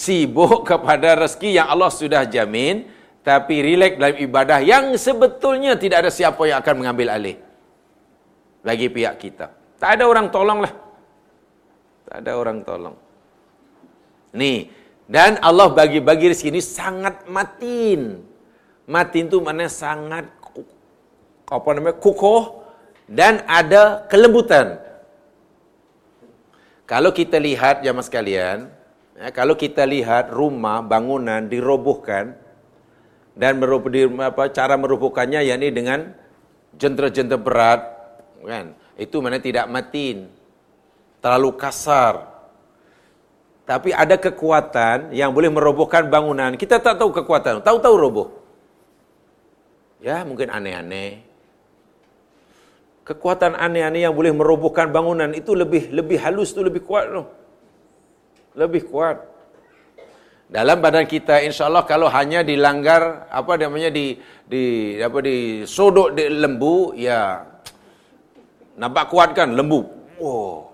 Sibuk 0.03 0.67
kepada 0.67 1.15
rezeki 1.15 1.63
yang 1.63 1.71
Allah 1.71 1.95
sudah 1.95 2.27
jamin. 2.27 2.91
Tapi 3.23 3.55
rilek 3.63 4.03
dalam 4.03 4.19
ibadah 4.19 4.59
yang 4.59 4.99
sebetulnya 4.99 5.79
tidak 5.79 6.03
ada 6.07 6.11
siapa 6.11 6.43
yang 6.43 6.59
akan 6.59 6.75
mengambil 6.75 7.15
alih. 7.15 7.39
Bagi 8.67 8.91
pihak 8.91 9.15
kita. 9.23 9.47
Tak 9.79 9.95
ada 9.95 10.11
orang 10.11 10.27
tolong 10.27 10.59
lah. 10.59 10.75
Tak 12.03 12.19
ada 12.19 12.35
orang 12.35 12.67
tolong. 12.67 12.99
Nih, 14.33 14.69
dan 15.09 15.41
Allah 15.41 15.73
bagi-bagi 15.73 16.29
rezeki 16.29 16.53
ini 16.53 16.63
sangat 16.63 17.25
matin. 17.25 18.21
Matin 18.85 19.29
itu 19.29 19.41
mana 19.41 19.69
sangat 19.69 20.29
apa 21.49 21.69
namanya 21.73 21.97
kukuh 21.97 22.61
dan 23.09 23.41
ada 23.49 24.05
kelembutan. 24.09 24.77
Kalau 26.85 27.13
kita 27.13 27.41
lihat 27.41 27.85
jamaah 27.85 28.05
sekalian, 28.05 28.69
ya, 29.17 29.29
kalau 29.33 29.57
kita 29.57 29.85
lihat 29.85 30.33
rumah 30.33 30.81
bangunan 30.81 31.45
dirobohkan 31.45 32.37
dan 33.37 33.61
merubuh, 33.61 34.09
apa, 34.25 34.49
cara 34.53 34.77
merobohkannya 34.77 35.45
yakni 35.45 35.69
dengan 35.69 36.17
jentera-jentera 36.77 37.41
berat, 37.41 37.81
kan? 38.41 38.73
Itu 38.97 39.21
mana 39.21 39.37
tidak 39.37 39.69
matin, 39.69 40.33
terlalu 41.21 41.61
kasar, 41.61 42.38
tapi 43.69 43.93
ada 43.93 44.17
kekuatan 44.17 45.13
yang 45.13 45.37
boleh 45.37 45.53
merobohkan 45.53 46.09
bangunan. 46.09 46.57
Kita 46.57 46.81
tak 46.81 46.97
tahu 46.97 47.13
kekuatan. 47.13 47.61
Tahu-tahu 47.61 47.95
roboh. 48.01 48.29
Ya, 50.01 50.25
mungkin 50.25 50.49
aneh-aneh. 50.49 51.21
Kekuatan 53.05 53.53
aneh-aneh 53.53 54.09
yang 54.09 54.17
boleh 54.17 54.33
merobohkan 54.33 54.89
bangunan 54.89 55.37
itu 55.37 55.53
lebih 55.53 55.93
lebih 55.93 56.17
halus 56.17 56.57
tu 56.57 56.65
lebih 56.65 56.81
kuat 56.81 57.13
tu. 57.13 57.29
Lebih 58.57 58.89
kuat. 58.89 59.21
Dalam 60.49 60.81
badan 60.81 61.05
kita 61.05 61.45
insya 61.45 61.69
Allah 61.69 61.85
kalau 61.85 62.09
hanya 62.09 62.41
dilanggar 62.41 63.29
apa 63.29 63.53
namanya 63.61 63.93
di 63.93 64.17
di 64.49 64.97
apa 64.97 65.21
di 65.21 65.69
sodok 65.69 66.17
di 66.17 66.25
lembu 66.33 66.97
ya 66.97 67.45
nampak 68.81 69.13
kuat 69.13 69.37
kan 69.37 69.53
lembu. 69.53 69.85
Oh. 70.17 70.73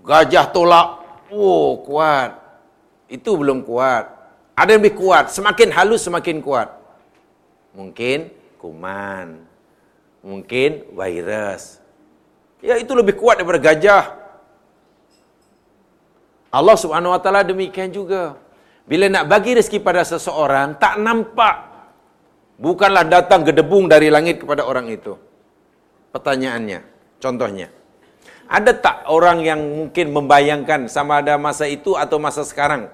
Gajah 0.00 0.48
tolak. 0.48 1.05
Oh, 1.30 1.82
kuat. 1.82 2.38
Itu 3.06 3.38
belum 3.38 3.62
kuat. 3.66 4.10
Ada 4.56 4.74
yang 4.74 4.80
lebih 4.82 4.96
kuat. 4.98 5.30
Semakin 5.30 5.68
halus 5.74 6.06
semakin 6.06 6.40
kuat. 6.42 6.72
Mungkin 7.76 8.32
kuman. 8.56 9.44
Mungkin 10.24 10.90
virus. 10.90 11.78
Ya 12.64 12.80
itu 12.80 12.90
lebih 12.96 13.14
kuat 13.20 13.38
daripada 13.38 13.60
gajah. 13.62 14.04
Allah 16.50 16.76
Subhanahu 16.78 17.12
wa 17.14 17.20
taala 17.20 17.44
demikian 17.44 17.92
juga. 17.92 18.40
Bila 18.86 19.10
nak 19.10 19.28
bagi 19.28 19.54
rezeki 19.58 19.82
pada 19.82 20.02
seseorang 20.02 20.78
tak 20.78 20.98
nampak. 20.98 21.74
Bukanlah 22.56 23.04
datang 23.04 23.44
gedebung 23.44 23.84
dari 23.84 24.08
langit 24.08 24.40
kepada 24.40 24.64
orang 24.64 24.88
itu. 24.88 25.12
Pertanyaannya, 26.16 26.80
contohnya. 27.20 27.68
Ada 28.46 28.72
tak 28.78 28.96
orang 29.10 29.42
yang 29.42 29.58
mungkin 29.58 30.14
membayangkan 30.14 30.86
sama 30.86 31.18
ada 31.18 31.34
masa 31.34 31.66
itu 31.66 31.98
atau 31.98 32.22
masa 32.22 32.46
sekarang? 32.46 32.86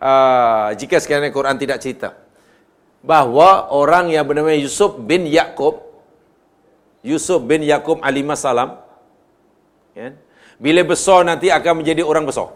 Uh, 0.00 0.72
jika 0.80 0.98
sekiranya 0.98 1.30
Quran 1.30 1.54
tidak 1.60 1.78
cerita. 1.78 2.16
Bahawa 3.04 3.70
orang 3.70 4.10
yang 4.10 4.26
bernama 4.26 4.50
Yusuf 4.52 4.98
bin 4.98 5.30
Yaakob. 5.30 5.78
Yusuf 7.06 7.40
bin 7.46 7.62
Yaakob 7.62 8.02
alimasalam. 8.02 8.80
Ya, 9.94 10.16
bila 10.60 10.84
besar 10.84 11.24
nanti 11.24 11.48
akan 11.48 11.80
menjadi 11.80 12.04
orang 12.04 12.28
besar. 12.28 12.52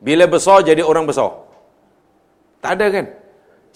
Bila 0.00 0.24
besar 0.26 0.64
jadi 0.64 0.80
orang 0.80 1.04
besar. 1.04 1.30
Tak 2.64 2.78
ada 2.78 2.86
kan? 2.88 3.06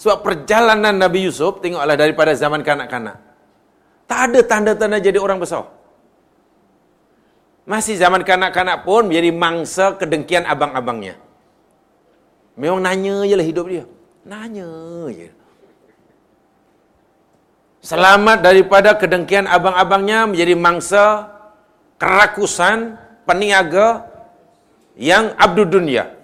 Sebab 0.00 0.18
perjalanan 0.24 0.94
Nabi 0.96 1.28
Yusuf, 1.28 1.60
tengoklah 1.60 1.96
daripada 1.96 2.32
zaman 2.32 2.60
kanak-kanak. 2.64 3.16
Tak 4.08 4.20
ada 4.30 4.40
tanda-tanda 4.44 4.98
jadi 5.02 5.18
orang 5.20 5.40
besar. 5.42 5.75
Masih 7.66 7.98
zaman 7.98 8.22
kanak-kanak 8.22 8.86
pun 8.86 9.10
menjadi 9.10 9.34
mangsa 9.34 9.98
kedengkian 9.98 10.46
abang-abangnya. 10.46 11.18
Memang 12.54 12.78
nanya 12.78 13.26
je 13.26 13.34
lah 13.34 13.42
hidup 13.42 13.66
dia. 13.66 13.84
Nanya 14.22 14.70
je. 15.10 15.28
Selamat 17.82 18.38
daripada 18.42 18.94
kedengkian 18.94 19.50
abang-abangnya 19.50 20.30
menjadi 20.30 20.54
mangsa 20.54 21.26
kerakusan, 21.98 22.98
peniaga 23.26 24.06
yang 24.94 25.34
abdul 25.34 25.66
dunia. 25.66 26.14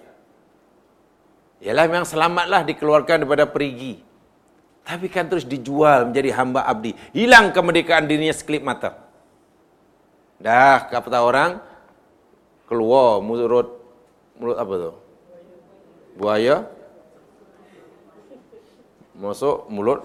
Ialah 1.58 1.86
memang 1.90 2.06
selamatlah 2.06 2.62
dikeluarkan 2.66 3.22
daripada 3.22 3.50
perigi. 3.50 3.98
Tapi 4.82 5.06
kan 5.06 5.30
terus 5.30 5.46
dijual 5.46 6.10
menjadi 6.10 6.34
hamba 6.38 6.66
abdi. 6.66 6.94
Hilang 7.14 7.54
kemerdekaan 7.54 8.10
dirinya 8.10 8.34
sekelip 8.34 8.62
mata. 8.66 8.98
Dah 10.42 10.90
kata 10.90 11.22
orang 11.22 11.62
keluar 12.66 13.22
mulut 13.22 13.78
mulut 14.34 14.58
apa 14.58 14.72
tu? 14.74 14.92
Buaya 16.18 16.66
masuk 19.14 19.70
mulut 19.70 20.02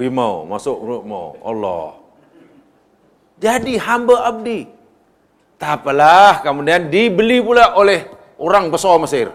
rimau, 0.00 0.48
masuk 0.48 0.80
mulut 0.80 1.02
mau. 1.04 1.28
Allah. 1.44 2.00
Jadi 3.36 3.76
hamba 3.76 4.32
abdi. 4.32 4.64
Tak 5.58 5.82
apalah, 5.82 6.40
kemudian 6.40 6.86
dibeli 6.86 7.42
pula 7.42 7.74
oleh 7.74 8.06
orang 8.38 8.70
besar 8.70 8.96
Mesir. 9.02 9.34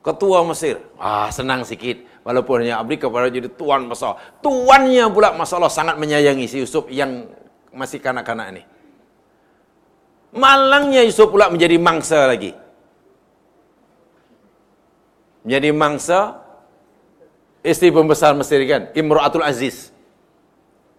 Ketua 0.00 0.46
Mesir. 0.46 0.78
Ah, 0.96 1.28
senang 1.34 1.66
sikit. 1.66 1.98
Walaupun 2.22 2.62
hanya 2.62 2.78
abdi 2.78 2.94
kepada 2.94 3.26
jadi 3.26 3.50
tuan 3.50 3.90
besar. 3.90 4.18
Tuannya 4.38 5.10
pula 5.10 5.34
masalah 5.34 5.66
sangat 5.66 5.98
menyayangi 5.98 6.46
si 6.46 6.62
Yusuf 6.62 6.86
yang 6.86 7.26
masih 7.72 7.98
kanak-kanak 7.98 8.46
ini. 8.56 8.62
Malangnya 10.32 11.04
Yusuf 11.04 11.28
pula 11.28 11.52
menjadi 11.52 11.76
mangsa 11.76 12.24
lagi. 12.24 12.56
Menjadi 15.44 15.70
mangsa 15.74 16.40
isteri 17.60 17.92
pembesar 17.92 18.32
Mesir 18.32 18.62
kan, 18.64 18.88
Imratul 18.96 19.44
Aziz. 19.44 19.92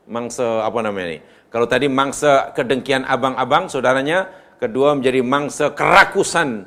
Mangsa 0.05 0.67
apa 0.67 0.83
namanya 0.83 1.15
ini? 1.15 1.19
Kalau 1.49 1.69
tadi 1.69 1.87
mangsa 1.87 2.51
kedengkian 2.51 3.07
abang-abang 3.07 3.71
saudaranya, 3.71 4.27
kedua 4.59 4.97
menjadi 4.97 5.21
mangsa 5.23 5.71
kerakusan, 5.71 6.65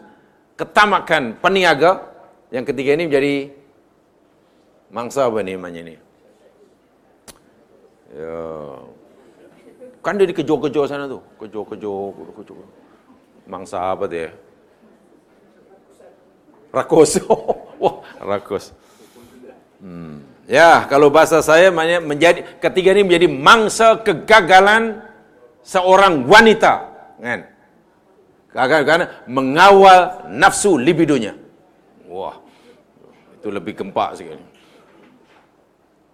ketamakan 0.56 1.36
peniaga, 1.38 2.06
yang 2.54 2.64
ketiga 2.64 2.94
ini 2.96 3.10
menjadi 3.10 3.34
mangsa 4.88 5.26
apa 5.26 5.42
ni 5.42 5.52
namanya 5.58 5.80
ni? 5.84 5.94
Ya. 8.14 8.40
Kan 10.06 10.22
dia 10.22 10.30
dikejar-kejar 10.30 10.86
sana 10.86 11.10
tu. 11.10 11.18
Kejar-kejar, 11.42 12.30
kejar. 12.38 12.62
Mangsa 13.50 13.90
apa 13.90 14.06
dia? 14.06 14.30
Rakus. 16.70 17.18
Wah, 17.82 18.06
rakus. 18.22 18.70
Hmm. 19.82 20.22
Ya, 20.46 20.86
kalau 20.86 21.10
bahasa 21.10 21.42
saya 21.42 21.74
menjadi 21.98 22.46
ketiga 22.62 22.94
ini 22.94 23.02
menjadi 23.02 23.26
mangsa 23.26 23.98
kegagalan 23.98 25.02
seorang 25.66 26.22
wanita, 26.22 26.86
kan? 27.18 27.50
Gagal 28.54 28.82
karena 28.86 29.06
mengawal 29.26 30.30
nafsu 30.30 30.78
libidonya. 30.78 31.34
Wah, 32.06 32.38
itu 33.42 33.50
lebih 33.50 33.74
gempak 33.74 34.22
sekali. 34.22 34.46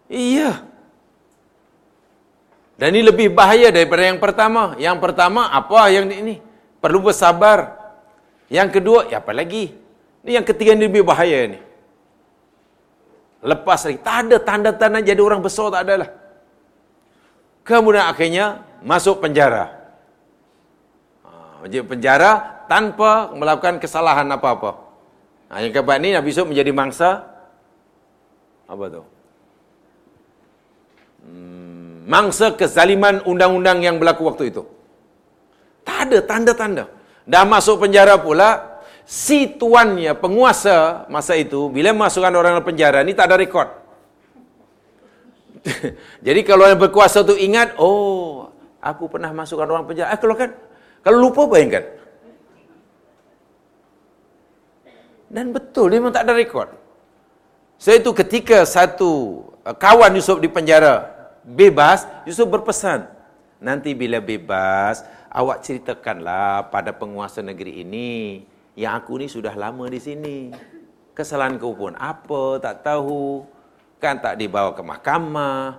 Iya. 0.09 0.71
Dan 2.80 2.96
ini 2.96 3.04
lebih 3.04 3.28
bahaya 3.32 3.68
daripada 3.68 4.02
yang 4.02 4.18
pertama. 4.18 4.74
Yang 4.80 4.96
pertama, 4.98 5.48
apa 5.52 5.88
yang 5.92 6.08
ini? 6.08 6.40
Perlu 6.82 7.04
bersabar. 7.04 7.78
Yang 8.52 8.80
kedua, 8.80 9.08
ya 9.08 9.22
apa 9.22 9.32
lagi? 9.32 9.72
Ini 10.22 10.40
yang 10.40 10.46
ketiga 10.46 10.74
ini 10.74 10.88
lebih 10.88 11.04
bahaya 11.06 11.52
ini. 11.52 11.58
Lepas 13.42 13.86
lagi. 13.86 13.98
Tak 14.00 14.16
ada 14.26 14.36
tanda-tanda 14.38 14.98
jadi 15.02 15.18
orang 15.18 15.42
besar, 15.42 15.70
tak 15.74 15.82
adalah. 15.88 16.10
Kemudian 17.62 18.06
akhirnya, 18.06 18.46
masuk 18.82 19.22
penjara. 19.22 19.70
Masuk 21.62 21.86
penjara 21.86 22.62
tanpa 22.66 23.30
melakukan 23.34 23.78
kesalahan 23.78 24.26
apa-apa. 24.30 24.82
Nah, 25.52 25.60
yang 25.60 25.70
keempat 25.70 25.96
ni 26.00 26.16
Nabi 26.16 26.32
Yusuf 26.32 26.48
menjadi 26.48 26.72
mangsa 26.72 27.28
apa 28.64 28.84
tu? 28.88 29.02
Hmm, 31.22 31.71
mangsa 32.07 32.55
kezaliman 32.55 33.22
undang-undang 33.24 33.82
yang 33.82 33.96
berlaku 33.98 34.26
waktu 34.26 34.50
itu. 34.50 34.62
Tak 35.82 36.11
ada 36.11 36.18
tanda-tanda. 36.22 36.84
Dah 37.22 37.46
masuk 37.46 37.82
penjara 37.86 38.18
pula, 38.18 38.82
si 39.07 39.46
tuannya, 39.46 40.14
penguasa 40.18 41.07
masa 41.07 41.38
itu, 41.38 41.70
bila 41.70 41.94
masukkan 41.94 42.34
orang 42.34 42.59
dalam 42.59 42.66
penjara, 42.66 43.07
ni 43.07 43.14
tak 43.14 43.30
ada 43.30 43.36
rekod. 43.38 43.68
Jadi 46.26 46.40
kalau 46.42 46.66
yang 46.66 46.78
berkuasa 46.78 47.22
tu 47.22 47.38
ingat, 47.38 47.78
oh, 47.78 48.50
aku 48.82 49.07
pernah 49.07 49.30
masukkan 49.30 49.70
orang 49.70 49.86
penjara. 49.86 50.11
Eh, 50.14 50.18
kalau 50.18 50.34
kan, 50.34 50.50
kalau 51.07 51.18
lupa 51.22 51.46
bayangkan. 51.46 51.86
Dan 55.32 55.55
betul, 55.55 55.88
dia 55.88 55.96
memang 56.03 56.12
tak 56.12 56.28
ada 56.28 56.36
rekod. 56.36 56.68
Saya 57.80 57.98
itu 57.98 58.12
ketika 58.14 58.62
satu 58.68 59.42
uh, 59.64 59.74
kawan 59.74 60.14
Yusuf 60.14 60.38
di 60.38 60.46
penjara 60.46 61.11
bebas, 61.45 62.07
Yusuf 62.26 62.47
berpesan, 62.49 63.07
nanti 63.59 63.95
bila 63.95 64.18
bebas, 64.18 65.03
awak 65.30 65.62
ceritakanlah 65.62 66.70
pada 66.70 66.95
penguasa 66.95 67.43
negeri 67.43 67.82
ini, 67.82 68.43
yang 68.78 68.97
aku 68.97 69.20
ni 69.20 69.26
sudah 69.28 69.53
lama 69.53 69.84
di 69.90 70.01
sini. 70.01 70.38
Kesalahan 71.12 71.61
kau 71.61 71.76
pun 71.76 71.93
apa, 72.01 72.57
tak 72.62 72.88
tahu. 72.88 73.45
Kan 74.01 74.18
tak 74.18 74.40
dibawa 74.40 74.72
ke 74.72 74.82
mahkamah. 74.82 75.78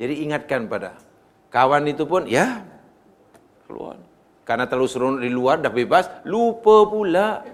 Jadi 0.00 0.24
ingatkan 0.24 0.64
pada 0.64 0.96
kawan 1.52 1.84
itu 1.86 2.08
pun, 2.08 2.24
ya, 2.24 2.64
keluar. 3.68 4.00
Karena 4.48 4.64
terlalu 4.64 4.88
seronok 4.88 5.20
di 5.22 5.30
luar, 5.30 5.56
dah 5.60 5.70
bebas, 5.70 6.08
lupa 6.24 6.88
pula. 6.88 7.44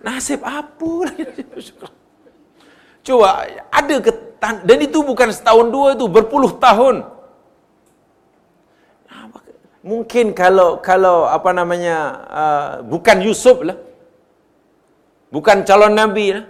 Nasib 0.00 0.40
apa 0.46 0.90
lagi? 1.10 1.42
Coba 3.06 3.46
ada 3.70 3.96
ke 4.02 4.10
dan 4.42 4.78
itu 4.82 4.98
bukan 5.00 5.30
setahun 5.30 5.70
dua 5.70 5.94
itu 5.94 6.10
berpuluh 6.10 6.58
tahun. 6.58 7.06
Mungkin 9.86 10.34
kalau 10.34 10.82
kalau 10.82 11.30
apa 11.30 11.54
namanya 11.54 11.96
uh, 12.26 12.68
bukan 12.82 13.22
Yusuf 13.22 13.62
lah, 13.62 13.78
bukan 15.30 15.62
calon 15.62 15.94
Nabi 15.94 16.34
lah, 16.34 16.44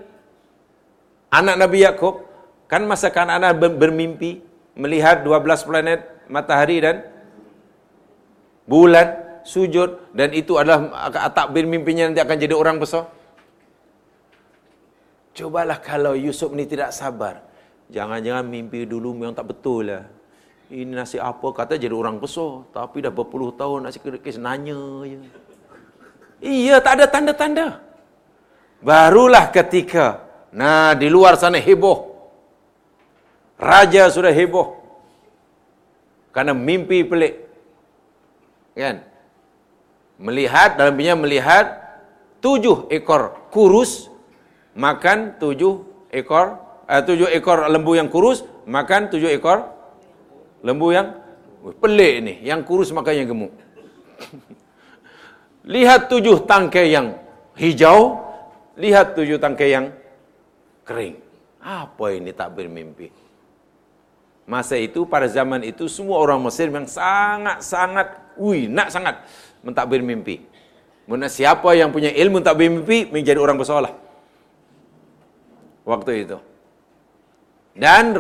anak 1.29 1.61
Nabi 1.61 1.85
Yakub 1.85 2.25
kan 2.65 2.89
masa 2.89 3.13
kan 3.13 3.29
anak 3.29 3.61
bermimpi 3.61 4.41
melihat 4.73 5.21
12 5.21 5.69
planet, 5.69 6.01
matahari 6.33 6.81
dan 6.81 7.05
bulan, 8.65 9.41
sujud 9.45 10.01
dan 10.17 10.33
itu 10.33 10.57
adalah 10.57 11.13
takbir 11.31 11.69
mimpinya 11.69 12.09
nanti 12.09 12.25
akan 12.25 12.37
jadi 12.41 12.57
orang 12.57 12.81
besar? 12.81 13.13
Cobalah 15.37 15.77
kalau 15.85 16.17
Yusuf 16.17 16.49
ni 16.57 16.65
tidak 16.65 16.97
sabar. 16.97 17.45
Jangan-jangan 17.93 18.49
mimpi 18.49 18.89
dulu 18.89 19.13
memang 19.13 19.37
tak 19.37 19.53
betul 19.53 19.93
lah. 19.93 20.09
Ini 20.73 20.97
nasi 20.97 21.21
apa 21.21 21.45
kata 21.53 21.77
jadi 21.77 21.93
orang 21.93 22.17
besar. 22.17 22.65
Tapi 22.73 23.05
dah 23.05 23.13
berpuluh 23.13 23.53
tahun 23.53 23.85
nasi 23.85 24.01
kes 24.01 24.41
nanya 24.41 25.05
je. 25.05 25.21
Iya 26.41 26.81
tak 26.81 26.99
ada 26.99 27.07
tanda-tanda. 27.13 27.85
Barulah 28.81 29.53
ketika. 29.53 30.25
Nah 30.57 30.97
di 30.97 31.13
luar 31.13 31.37
sana 31.37 31.61
heboh. 31.61 32.17
Raja 33.61 34.09
sudah 34.09 34.33
heboh. 34.33 34.81
Karena 36.33 36.57
mimpi 36.57 37.05
pelik. 37.05 37.45
Kan? 38.73 39.05
Melihat, 40.17 40.81
dalam 40.81 40.97
dalamnya 40.97 41.13
melihat 41.17 41.67
tujuh 42.41 42.89
ekor 42.89 43.37
kurus 43.53 44.09
makan 44.77 45.41
tujuh 45.41 46.07
ekor 46.13 46.61
eh, 46.87 47.03
tujuh 47.03 47.33
ekor 47.33 47.67
lembu 47.73 47.97
yang 47.97 48.13
kurus 48.13 48.45
makan 48.69 49.09
tujuh 49.09 49.33
ekor 49.33 49.73
lembu 50.61 50.93
yang 50.93 51.17
pelik 51.81 52.13
ini 52.23 52.35
yang 52.45 52.63
kurus 52.63 52.93
makan 52.95 53.15
yang 53.17 53.29
gemuk. 53.33 53.53
Lihat 55.75 56.07
tujuh 56.07 56.47
tangkai 56.47 56.95
yang 56.95 57.19
hijau 57.59 58.23
lihat 58.79 59.19
tujuh 59.19 59.41
tangkai 59.41 59.75
yang 59.75 59.91
kering. 60.87 61.19
Apa 61.59 62.15
ini 62.15 62.31
tak 62.31 62.55
bermimpi? 62.55 63.11
Masa 64.47 64.79
itu 64.79 65.03
pada 65.03 65.27
zaman 65.27 65.67
itu 65.67 65.91
semua 65.91 66.23
orang 66.23 66.39
Mesir 66.39 66.71
yang 66.71 66.87
sangat-sangat 66.87 68.39
ui 68.39 68.71
nak 68.71 68.95
sangat 68.95 69.27
mentakbir 69.67 70.07
mimpi 70.07 70.47
Mana 71.11 71.27
siapa 71.27 71.75
yang 71.75 71.91
punya 71.91 72.15
ilmu 72.15 72.39
tak 72.39 72.55
bermimpi 72.55 73.11
menjadi 73.11 73.43
orang 73.43 73.59
bersalah 73.59 74.06
waktu 75.87 76.27
itu. 76.27 76.39
Dan 77.77 78.17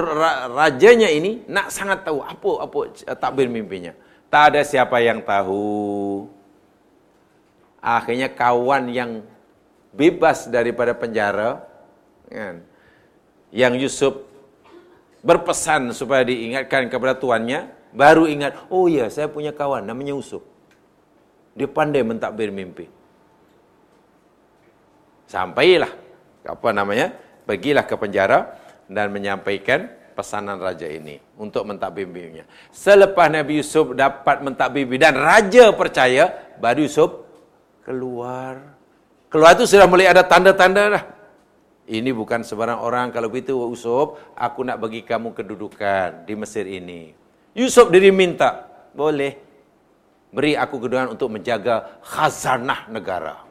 rajanya 0.55 1.11
ini 1.11 1.43
nak 1.51 1.73
sangat 1.75 2.07
tahu 2.07 2.23
apa 2.23 2.51
apa 2.63 2.79
takbir 3.19 3.51
mimpinya. 3.51 3.93
Tak 4.31 4.55
ada 4.55 4.61
siapa 4.63 5.01
yang 5.03 5.25
tahu. 5.25 6.29
Akhirnya 7.81 8.29
kawan 8.31 8.93
yang 8.93 9.25
bebas 9.97 10.51
daripada 10.51 10.93
penjara, 10.93 11.65
kan, 12.29 12.61
yang 13.55 13.79
Yusuf 13.79 14.27
berpesan 15.25 15.95
supaya 15.97 16.27
diingatkan 16.27 16.91
kepada 16.93 17.17
tuannya, 17.17 17.71
baru 17.97 18.29
ingat, 18.29 18.69
oh 18.69 18.91
ya 18.91 19.09
saya 19.09 19.31
punya 19.31 19.55
kawan 19.55 19.87
namanya 19.87 20.13
Yusuf. 20.19 20.45
Dia 21.57 21.71
pandai 21.71 22.05
mentakbir 22.05 22.53
mimpi. 22.53 22.91
Sampailah 25.31 25.91
apa 26.45 26.69
namanya? 26.77 27.17
Pergilah 27.47 27.87
ke 27.87 27.95
penjara 27.95 28.59
dan 28.91 29.15
menyampaikan 29.15 29.89
pesanan 30.19 30.59
raja 30.59 30.89
ini 30.89 31.23
untuk 31.39 31.63
mentadbirnya. 31.69 32.49
Selepas 32.75 33.29
Nabi 33.29 33.61
Yusuf 33.61 33.93
dapat 33.93 34.43
mentadbir 34.43 34.89
dan 34.99 35.15
raja 35.15 35.71
percaya, 35.71 36.33
baru 36.59 36.85
Yusuf 36.89 37.23
keluar. 37.87 38.75
Keluar 39.31 39.55
itu 39.55 39.69
sudah 39.69 39.87
mulai 39.87 40.11
ada 40.11 40.25
tanda-tanda 40.25 40.83
dah. 40.99 41.05
Ini 41.87 42.11
bukan 42.11 42.43
sebarang 42.43 42.83
orang 42.83 43.15
kalau 43.15 43.31
begitu 43.31 43.55
Yusuf, 43.55 44.19
aku 44.35 44.67
nak 44.67 44.83
bagi 44.83 45.07
kamu 45.07 45.31
kedudukan 45.37 46.27
di 46.27 46.35
Mesir 46.35 46.67
ini. 46.67 47.15
Yusuf 47.55 47.93
diri 47.95 48.11
minta, 48.11 48.67
boleh. 48.91 49.39
Beri 50.35 50.59
aku 50.59 50.83
kedudukan 50.83 51.15
untuk 51.15 51.31
menjaga 51.31 52.03
khazanah 52.03 52.91
negara. 52.91 53.47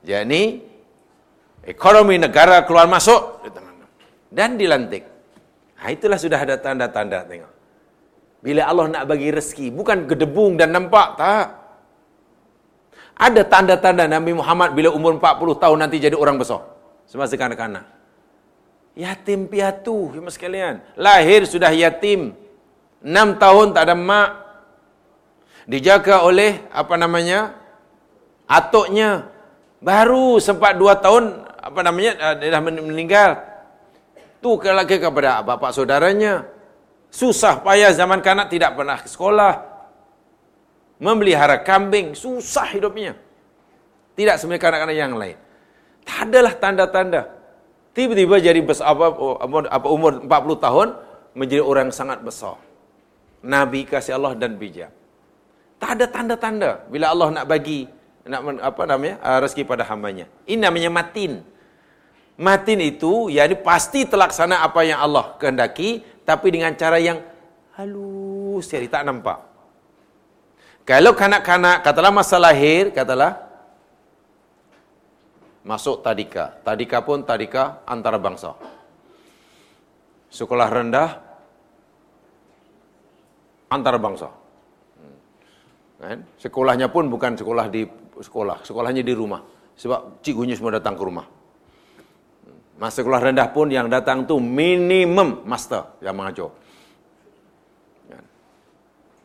Jadi 0.00 0.64
ekonomi 1.68 2.16
negara 2.16 2.64
keluar 2.64 2.88
masuk 2.88 3.44
dan 4.32 4.56
dilantik. 4.56 5.04
Ha, 5.78 5.92
itulah 5.92 6.16
sudah 6.16 6.40
ada 6.40 6.56
tanda-tanda 6.56 7.22
tengok. 7.28 7.52
Bila 8.40 8.64
Allah 8.70 8.86
nak 8.88 9.04
bagi 9.04 9.28
rezeki, 9.28 9.74
bukan 9.74 10.08
gedebung 10.08 10.56
dan 10.56 10.72
nampak, 10.72 11.18
tak. 11.20 11.46
Ada 13.18 13.42
tanda-tanda 13.46 14.06
Nabi 14.06 14.30
Muhammad 14.30 14.78
bila 14.78 14.94
umur 14.94 15.18
40 15.18 15.58
tahun 15.58 15.78
nanti 15.78 15.98
jadi 15.98 16.14
orang 16.14 16.38
besar. 16.38 16.62
Semasa 17.04 17.34
kanak-kanak. 17.34 17.82
Yatim 18.94 19.50
piatu, 19.50 20.14
ya 20.14 20.22
sekalian. 20.30 20.82
Lahir 20.94 21.46
sudah 21.46 21.70
yatim. 21.74 22.34
6 23.02 23.42
tahun 23.42 23.74
tak 23.74 23.90
ada 23.90 23.94
mak. 23.98 24.30
Dijaga 25.66 26.22
oleh, 26.22 26.62
apa 26.70 26.94
namanya, 26.94 27.58
atuknya. 28.46 29.30
Baru 29.82 30.38
sempat 30.38 30.78
2 30.78 30.94
tahun 30.98 31.47
apa 31.68 31.80
namanya 31.84 32.12
uh, 32.16 32.34
dia 32.40 32.48
dah 32.48 32.62
meninggal. 32.64 33.30
Tu 34.40 34.50
lagi 34.64 34.96
kepada 34.96 35.44
bapa 35.44 35.68
saudaranya. 35.74 36.48
Susah 37.08 37.60
payah 37.60 37.92
zaman 37.92 38.24
kanak 38.24 38.48
tidak 38.48 38.76
pernah 38.76 38.96
ke 39.00 39.08
sekolah. 39.08 39.54
Memelihara 40.98 41.60
kambing, 41.62 42.16
susah 42.16 42.68
hidupnya. 42.74 43.14
Tidak 44.18 44.34
seperti 44.34 44.58
kanak-kanak 44.58 44.96
yang 44.98 45.14
lain. 45.14 45.38
Tak 46.02 46.26
adalah 46.26 46.52
tanda-tanda. 46.58 47.22
Tiba-tiba 47.94 48.42
jadi 48.42 48.58
besar, 48.62 48.90
apa, 48.94 49.14
apa 49.70 49.86
umur 49.86 50.26
40 50.26 50.64
tahun 50.66 50.88
menjadi 51.38 51.62
orang 51.62 51.88
sangat 51.94 52.18
besar. 52.22 52.58
Nabi 53.42 53.86
kasih 53.86 54.18
Allah 54.18 54.34
dan 54.34 54.58
bijak. 54.58 54.90
Tak 55.78 55.94
ada 55.94 56.06
tanda-tanda 56.10 56.82
bila 56.90 57.14
Allah 57.14 57.30
nak 57.30 57.46
bagi 57.46 57.86
nak 58.26 58.42
apa 58.60 58.82
namanya 58.84 59.16
uh, 59.22 59.38
rezeki 59.46 59.62
pada 59.64 59.86
hambanya. 59.86 60.26
Ini 60.44 60.58
namanya 60.58 60.90
matin. 60.90 61.46
Matin 62.38 62.78
itu, 62.78 63.26
ya 63.34 63.50
ini 63.50 63.58
pasti 63.58 64.06
terlaksana 64.06 64.62
apa 64.62 64.86
yang 64.86 65.02
Allah 65.02 65.34
kehendaki, 65.42 66.06
tapi 66.22 66.54
dengan 66.54 66.70
cara 66.78 67.02
yang 67.02 67.18
halus, 67.74 68.70
jadi 68.70 68.86
tak 68.86 69.02
nampak. 69.10 69.42
Kalau 70.86 71.18
kanak-kanak, 71.18 71.82
katalah 71.82 72.14
masa 72.14 72.38
lahir, 72.38 72.94
katalah, 72.94 73.42
masuk 75.66 75.98
tadika. 75.98 76.62
Tadika 76.62 77.02
pun 77.02 77.26
tadika 77.26 77.82
antara 77.84 78.22
bangsa. 78.22 78.54
Sekolah 80.30 80.70
rendah, 80.70 81.18
antara 83.66 83.98
bangsa. 83.98 84.30
Hmm. 84.94 85.18
Kan? 86.00 86.18
Sekolahnya 86.38 86.86
pun 86.86 87.10
bukan 87.10 87.34
sekolah 87.34 87.66
di 87.66 87.82
sekolah, 88.22 88.62
sekolahnya 88.62 89.02
di 89.02 89.12
rumah. 89.12 89.42
Sebab 89.74 90.22
cikgunya 90.22 90.54
semua 90.54 90.78
datang 90.78 90.94
ke 90.94 91.02
rumah. 91.02 91.37
Masa 92.78 93.02
sekolah 93.02 93.18
rendah 93.18 93.50
pun 93.50 93.66
yang 93.66 93.90
datang 93.90 94.22
tu 94.22 94.38
minimum 94.38 95.42
master 95.42 95.98
yang 95.98 96.14
mengajar. 96.14 96.54
Kan? 98.06 98.22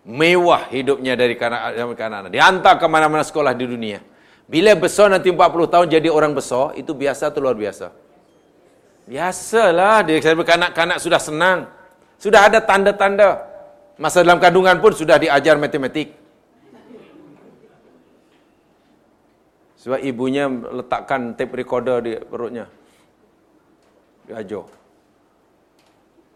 Mewah 0.10 0.74
hidupnya 0.74 1.14
dari 1.14 1.38
kanak-kanak. 1.38 2.34
Dihantar 2.34 2.82
ke 2.82 2.86
mana-mana 2.90 3.22
sekolah 3.22 3.54
di 3.54 3.70
dunia. 3.70 4.02
Bila 4.50 4.74
besar 4.74 5.14
nanti 5.14 5.30
40 5.30 5.70
tahun 5.70 5.86
jadi 5.86 6.10
orang 6.10 6.34
besar, 6.34 6.74
itu 6.74 6.98
biasa 6.98 7.30
atau 7.30 7.46
luar 7.46 7.54
biasa? 7.54 7.94
Biasalah, 9.06 10.02
dia 10.02 10.18
kanak-kanak 10.18 10.98
sudah 10.98 11.22
senang. 11.22 11.70
Sudah 12.18 12.50
ada 12.50 12.58
tanda-tanda. 12.58 13.38
Masa 14.02 14.26
dalam 14.26 14.42
kandungan 14.42 14.82
pun 14.82 14.98
sudah 14.98 15.22
diajar 15.22 15.62
matematik. 15.62 16.10
Sebab 19.78 20.02
ibunya 20.02 20.50
letakkan 20.50 21.38
tape 21.38 21.54
recorder 21.54 22.02
di 22.02 22.18
perutnya 22.18 22.66
diajar. 24.28 24.66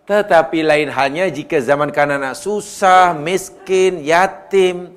Tetapi 0.07 0.63
lain 0.63 0.87
halnya 0.87 1.27
jika 1.27 1.59
zaman 1.59 1.91
kanak-kanak 1.91 2.39
susah, 2.39 3.11
miskin, 3.11 3.99
yatim, 3.99 4.95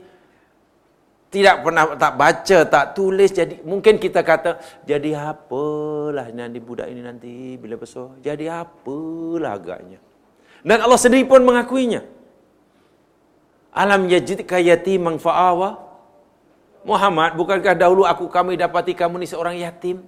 tidak 1.34 1.66
pernah 1.66 1.98
tak 1.98 2.14
baca, 2.14 2.58
tak 2.66 2.84
tulis, 2.94 3.30
jadi 3.34 3.58
mungkin 3.66 3.98
kita 3.98 4.22
kata, 4.22 4.62
jadi 4.86 5.34
apalah 5.34 6.30
nanti 6.30 6.58
budak 6.62 6.90
ini 6.90 7.02
nanti 7.02 7.58
bila 7.58 7.74
besar, 7.74 8.14
jadi 8.22 8.62
apalah 8.62 9.58
agaknya. 9.58 9.98
Dan 10.62 10.78
Allah 10.78 10.98
sendiri 10.98 11.26
pun 11.26 11.42
mengakuinya. 11.42 12.06
Alam 13.74 14.10
yajidka 14.10 14.58
yatimang 14.58 15.18
fa'awa. 15.22 15.90
Muhammad, 16.82 17.38
bukankah 17.38 17.74
dahulu 17.78 18.02
aku 18.06 18.26
kami 18.26 18.58
dapati 18.58 18.94
kamu 18.94 19.22
ni 19.22 19.26
seorang 19.30 19.58
yatim? 19.58 20.02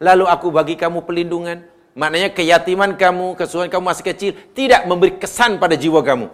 Lalu 0.00 0.24
aku 0.24 0.48
bagi 0.48 0.74
kamu 0.76 1.04
pelindungan. 1.04 1.79
Maknanya 1.94 2.30
keyatiman 2.30 2.94
kamu, 2.94 3.34
kesulitan 3.34 3.70
kamu 3.70 3.84
masih 3.90 4.04
kecil 4.06 4.30
tidak 4.54 4.86
memberi 4.86 5.18
kesan 5.18 5.58
pada 5.58 5.74
jiwa 5.74 5.98
kamu. 6.00 6.30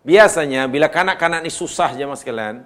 Biasanya 0.00 0.64
bila 0.64 0.88
kanak-kanak 0.88 1.44
ini 1.44 1.52
susah 1.52 1.92
zaman 1.92 2.16
sekalian, 2.16 2.64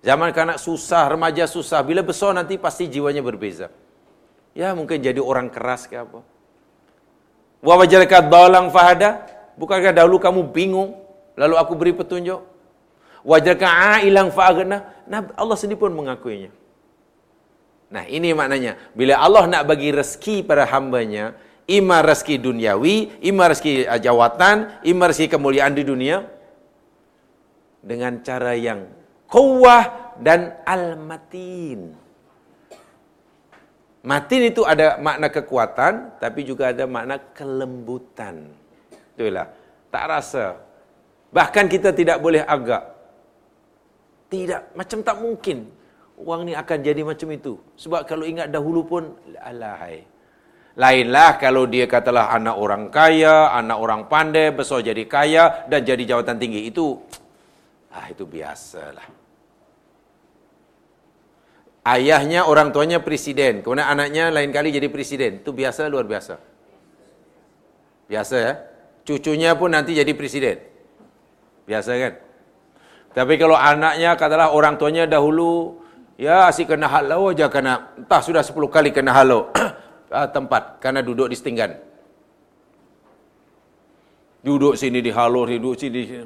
zaman 0.00 0.32
kanak 0.32 0.56
susah, 0.56 1.04
remaja 1.12 1.44
susah, 1.44 1.84
bila 1.84 2.00
besar 2.00 2.32
nanti 2.32 2.56
pasti 2.56 2.88
jiwanya 2.88 3.20
berbeza. 3.20 3.68
Ya 4.56 4.72
mungkin 4.72 5.04
jadi 5.04 5.20
orang 5.20 5.52
keras 5.52 5.84
ke 5.84 6.00
apa. 6.00 6.24
Wa 7.60 7.74
wajalaka 7.76 8.24
dalang 8.24 8.72
fahada? 8.72 9.28
Bukankah 9.60 9.92
dahulu 9.92 10.16
kamu 10.16 10.48
bingung 10.48 10.96
lalu 11.36 11.60
aku 11.60 11.76
beri 11.76 11.92
petunjuk? 11.92 12.40
Wajalaka 13.20 14.00
ailang 14.00 14.32
fa'agna? 14.32 14.80
Allah 15.36 15.56
sendiri 15.60 15.76
pun 15.76 15.92
mengakuinya. 15.92 16.48
Nah, 17.86 18.04
ini 18.10 18.34
maknanya. 18.34 18.74
Bila 18.92 19.22
Allah 19.22 19.46
nak 19.46 19.62
bagi 19.70 19.94
rezeki 19.94 20.42
pada 20.42 20.66
hambanya, 20.66 21.38
ima 21.70 22.02
rezeki 22.02 22.42
duniawi, 22.42 23.22
ima 23.22 23.46
rezeki 23.46 23.86
uh, 23.86 24.00
jawatan, 24.02 24.82
ima 24.82 25.06
rezeki 25.06 25.38
kemuliaan 25.38 25.74
di 25.74 25.86
dunia, 25.86 26.26
dengan 27.86 28.18
cara 28.26 28.58
yang 28.58 28.90
kuwah 29.30 30.14
dan 30.18 30.58
al-matin. 30.66 31.94
Matin 34.06 34.40
itu 34.46 34.62
ada 34.62 35.02
makna 35.02 35.26
kekuatan, 35.30 36.18
tapi 36.22 36.46
juga 36.46 36.70
ada 36.70 36.86
makna 36.86 37.18
kelembutan. 37.34 38.54
Itulah. 39.18 39.50
Tak 39.90 40.04
rasa. 40.06 40.62
Bahkan 41.34 41.66
kita 41.66 41.90
tidak 41.90 42.22
boleh 42.22 42.42
agak. 42.46 42.86
Tidak. 44.30 44.78
Macam 44.78 45.02
tak 45.02 45.18
mungkin. 45.18 45.66
Orang 46.16 46.48
ni 46.48 46.56
akan 46.56 46.78
jadi 46.80 47.04
macam 47.04 47.28
itu. 47.28 47.60
Sebab 47.76 48.08
kalau 48.08 48.24
ingat 48.24 48.48
dahulu 48.48 48.88
pun, 48.88 49.02
alahai. 49.40 50.08
Lainlah 50.76 51.40
kalau 51.40 51.64
dia 51.64 51.88
katalah 51.88 52.32
anak 52.36 52.56
orang 52.56 52.92
kaya, 52.92 53.52
anak 53.52 53.80
orang 53.80 54.02
pandai, 54.12 54.52
besar 54.52 54.84
jadi 54.84 55.04
kaya 55.08 55.64
dan 55.72 55.84
jadi 55.84 56.16
jawatan 56.16 56.36
tinggi. 56.36 56.68
Itu, 56.68 57.00
ah 57.92 58.08
itu 58.12 58.28
biasalah. 58.28 59.08
Ayahnya 61.86 62.44
orang 62.44 62.74
tuanya 62.74 62.98
presiden, 62.98 63.62
kemudian 63.62 63.86
anaknya 63.88 64.28
lain 64.28 64.50
kali 64.52 64.74
jadi 64.74 64.90
presiden. 64.92 65.40
Itu 65.40 65.56
biasa 65.56 65.88
luar 65.88 66.04
biasa. 66.04 66.36
Biasa 68.10 68.36
ya. 68.36 68.52
Cucunya 69.06 69.54
pun 69.54 69.70
nanti 69.70 69.94
jadi 69.94 70.12
presiden. 70.12 70.60
Biasa 71.62 71.90
kan? 71.94 72.12
Tapi 73.16 73.38
kalau 73.40 73.56
anaknya 73.56 74.18
katalah 74.18 74.50
orang 74.52 74.76
tuanya 74.76 75.06
dahulu 75.06 75.78
ya 76.16 76.48
asyik 76.48 76.74
kena 76.74 76.88
halau 76.88 77.32
aja 77.32 77.46
kena 77.52 77.92
entah 77.96 78.20
sudah 78.20 78.42
10 78.44 78.56
kali 78.72 78.90
kena 78.92 79.12
halau 79.12 79.52
ah, 80.16 80.28
tempat 80.28 80.80
karena 80.82 81.00
duduk 81.04 81.28
di 81.30 81.36
setinggan. 81.36 81.76
Duduk 84.46 84.78
sini 84.78 85.02
di 85.02 85.10
halau, 85.10 85.42
duduk 85.42 85.74
sini. 85.74 86.22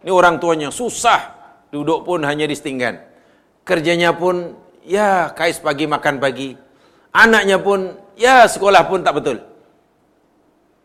Ini 0.00 0.10
orang 0.10 0.38
tuanya 0.38 0.70
susah 0.70 1.34
duduk 1.74 2.06
pun 2.06 2.22
hanya 2.24 2.46
di 2.46 2.54
setinggan. 2.54 2.98
Kerjanya 3.66 4.14
pun 4.14 4.54
ya 4.86 5.30
kais 5.34 5.58
pagi 5.60 5.84
makan 5.84 6.22
pagi. 6.22 6.54
Anaknya 7.10 7.58
pun 7.58 7.90
ya 8.14 8.46
sekolah 8.46 8.86
pun 8.86 9.02
tak 9.02 9.18
betul. 9.18 9.50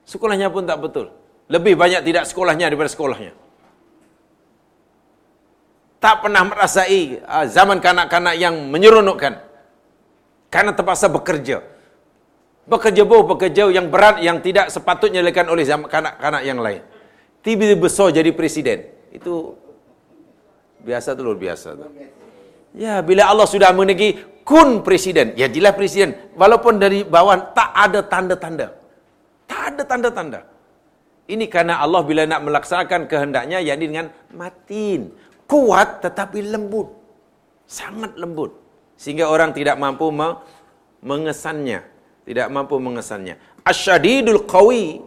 Sekolahnya 0.06 0.54
pun 0.54 0.70
tak 0.70 0.80
betul. 0.82 1.10
Lebih 1.50 1.74
banyak 1.78 2.02
tidak 2.06 2.30
sekolahnya 2.30 2.70
daripada 2.70 2.90
sekolahnya. 2.90 3.34
Tak 6.06 6.22
pernah 6.22 6.46
merasai 6.46 7.18
uh, 7.26 7.50
zaman 7.50 7.82
kanak-kanak 7.82 8.38
yang 8.38 8.54
menyeronokkan. 8.70 9.42
Karena 10.54 10.78
terpaksa 10.78 11.10
bekerja. 11.10 11.66
Bekerja 12.70 13.02
boh, 13.02 13.26
bekerja 13.26 13.74
yang 13.74 13.90
berat 13.90 14.22
yang 14.22 14.38
tidak 14.38 14.70
sepatutnya 14.70 15.26
dilakukan 15.26 15.50
oleh 15.50 15.66
kanak-kanak 15.66 16.46
yang 16.46 16.62
lain. 16.62 16.86
Tiba-tiba 17.42 17.90
besar 17.90 18.14
jadi 18.14 18.30
presiden. 18.38 18.86
Itu 19.10 19.58
biasa 20.86 21.18
tu 21.18 21.26
luar 21.26 21.42
biasa 21.42 21.74
tu. 21.74 21.90
Ya, 22.78 23.02
bila 23.02 23.26
Allah 23.26 23.50
sudah 23.50 23.74
menegi 23.74 24.22
kun 24.46 24.86
presiden, 24.86 25.34
ya 25.34 25.50
jadilah 25.50 25.74
presiden. 25.74 26.38
Walaupun 26.38 26.78
dari 26.78 27.02
bawah 27.02 27.50
tak 27.58 27.74
ada 27.74 28.06
tanda-tanda. 28.06 28.78
Tak 29.50 29.62
ada 29.74 29.82
tanda-tanda. 29.90 30.40
Ini 31.26 31.50
karena 31.50 31.82
Allah 31.82 32.06
bila 32.06 32.30
nak 32.30 32.46
melaksanakan 32.46 33.10
kehendaknya, 33.10 33.58
yakni 33.58 33.90
dengan 33.90 34.14
matin. 34.30 35.25
Kuat 35.46 36.02
tetapi 36.02 36.42
lembut. 36.42 36.90
Sangat 37.66 38.18
lembut. 38.18 38.54
Sehingga 38.98 39.30
orang 39.30 39.54
tidak 39.54 39.78
mampu 39.78 40.10
mengesannya. 41.02 41.86
Tidak 42.26 42.48
mampu 42.50 42.82
mengesannya. 42.82 43.38
Asyadidul 43.62 44.50
qawi 44.50 45.02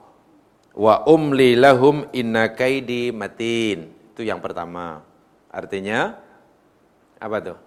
Wa 0.71 1.03
umli 1.03 1.59
lahum 1.59 2.07
inna 2.15 2.47
kaidi 2.55 3.11
matin. 3.11 3.91
Itu 4.15 4.23
yang 4.23 4.39
pertama. 4.39 5.03
Artinya 5.51 6.15
apa 7.19 7.43
tu? 7.43 7.59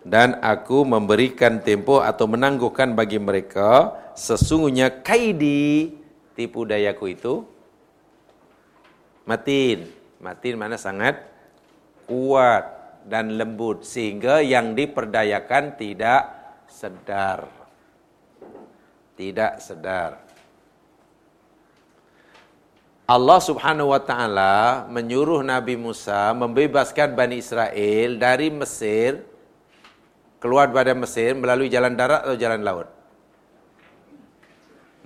Dan 0.00 0.40
aku 0.40 0.80
memberikan 0.88 1.60
tempo 1.60 2.00
atau 2.00 2.24
menangguhkan 2.24 2.96
bagi 2.96 3.20
mereka 3.20 3.92
sesungguhnya 4.16 5.04
kaidi 5.04 5.92
tipu 6.38 6.64
dayaku 6.64 7.12
itu 7.12 7.55
matin. 9.26 9.90
Matin 10.16 10.54
mana 10.56 10.80
sangat 10.80 11.20
kuat 12.08 12.64
dan 13.04 13.36
lembut 13.36 13.84
sehingga 13.84 14.40
yang 14.40 14.72
diperdayakan 14.72 15.76
tidak 15.76 16.22
sedar. 16.70 17.44
Tidak 19.18 19.52
sedar. 19.60 20.24
Allah 23.06 23.38
Subhanahu 23.38 23.94
wa 23.94 24.02
taala 24.02 24.82
menyuruh 24.90 25.46
Nabi 25.46 25.78
Musa 25.78 26.34
membebaskan 26.34 27.14
Bani 27.14 27.38
Israel 27.38 28.18
dari 28.18 28.50
Mesir 28.50 29.22
keluar 30.42 30.74
dari 30.74 30.90
Mesir 30.94 31.38
melalui 31.38 31.70
jalan 31.70 31.94
darat 31.94 32.26
atau 32.26 32.34
jalan 32.34 32.66
laut? 32.66 32.90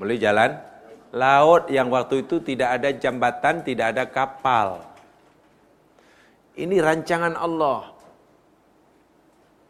Melalui 0.01 0.17
jalan 0.17 0.70
laut 1.11 1.67
yang 1.71 1.91
waktu 1.91 2.23
itu 2.27 2.39
tidak 2.43 2.81
ada 2.81 2.91
jambatan, 2.95 3.67
tidak 3.67 3.87
ada 3.95 4.05
kapal. 4.07 4.83
Ini 6.55 6.77
rancangan 6.83 7.35
Allah. 7.39 7.95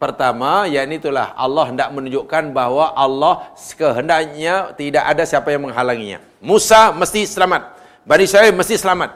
Pertama, 0.01 0.65
yakni 0.65 0.97
itulah 0.97 1.29
Allah 1.37 1.69
hendak 1.69 1.93
menunjukkan 1.93 2.57
bahawa 2.57 2.97
Allah 2.97 3.53
kehendaknya 3.77 4.73
tidak 4.73 5.03
ada 5.05 5.23
siapa 5.29 5.53
yang 5.53 5.69
menghalanginya. 5.69 6.25
Musa 6.41 6.89
mesti 6.89 7.21
selamat. 7.29 7.77
Bani 8.01 8.25
Israel 8.25 8.49
mesti 8.49 8.81
selamat. 8.81 9.13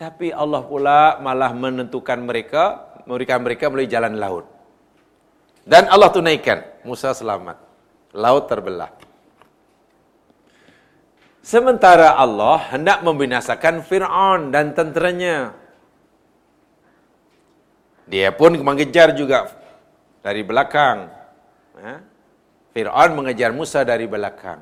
Tapi 0.00 0.32
Allah 0.32 0.64
pula 0.64 1.20
malah 1.20 1.52
menentukan 1.52 2.16
mereka, 2.16 2.96
memberikan 3.04 3.44
mereka 3.44 3.68
melalui 3.68 3.92
jalan 3.92 4.16
laut. 4.16 4.48
Dan 5.68 5.84
Allah 5.92 6.08
tunaikan, 6.08 6.64
Musa 6.82 7.12
selamat. 7.12 7.60
Laut 8.16 8.48
terbelah. 8.48 8.88
Sementara 11.44 12.16
Allah 12.16 12.72
hendak 12.72 13.04
membinasakan 13.04 13.84
Fir'aun 13.84 14.48
dan 14.48 14.72
tenteranya. 14.72 15.52
Dia 18.08 18.32
pun 18.32 18.56
mengejar 18.64 19.12
juga 19.12 19.52
dari 20.24 20.40
belakang. 20.40 21.04
Ha? 21.84 21.94
Fir'aun 22.72 23.12
mengejar 23.12 23.52
Musa 23.52 23.84
dari 23.84 24.08
belakang. 24.08 24.56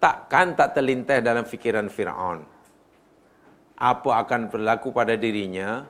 Takkan 0.00 0.56
tak 0.56 0.80
terlintas 0.80 1.20
dalam 1.20 1.44
fikiran 1.44 1.92
Fir'aun. 1.92 2.40
Apa 3.76 4.24
akan 4.24 4.48
berlaku 4.48 4.96
pada 4.96 5.12
dirinya 5.12 5.84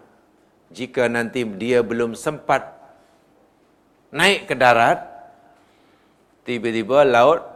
jika 0.75 1.07
nanti 1.07 1.47
dia 1.47 1.87
belum 1.87 2.19
sempat 2.19 2.75
naik 4.11 4.51
ke 4.51 4.55
darat, 4.59 4.99
tiba-tiba 6.43 7.07
laut 7.07 7.50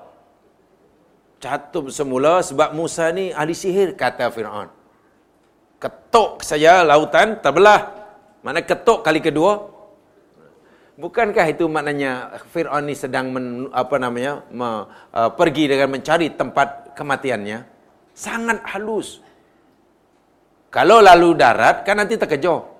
catum 1.45 1.93
semula 1.93 2.41
sebab 2.41 2.73
Musa 2.73 3.13
ni 3.13 3.29
ahli 3.29 3.53
sihir 3.53 3.93
kata 3.93 4.33
Firaun. 4.33 4.73
Ketuk 5.77 6.41
saja 6.41 6.81
lautan 6.81 7.37
terbelah. 7.45 7.93
Mana 8.41 8.65
ketuk 8.65 9.05
kali 9.05 9.21
kedua? 9.21 9.69
Bukankah 10.97 11.45
itu 11.53 11.69
maknanya 11.69 12.41
Firaun 12.49 12.89
ni 12.89 12.97
sedang 12.97 13.29
men, 13.29 13.69
apa 13.77 14.01
namanya 14.01 14.41
me, 14.49 14.89
uh, 15.13 15.31
pergi 15.37 15.69
dengan 15.69 15.93
mencari 15.93 16.33
tempat 16.33 16.97
kematiannya? 16.97 17.59
Sangat 18.17 18.65
halus. 18.73 19.21
Kalau 20.73 21.05
lalu 21.05 21.37
darat 21.37 21.85
kan 21.85 22.01
nanti 22.01 22.17
terkejar. 22.17 22.73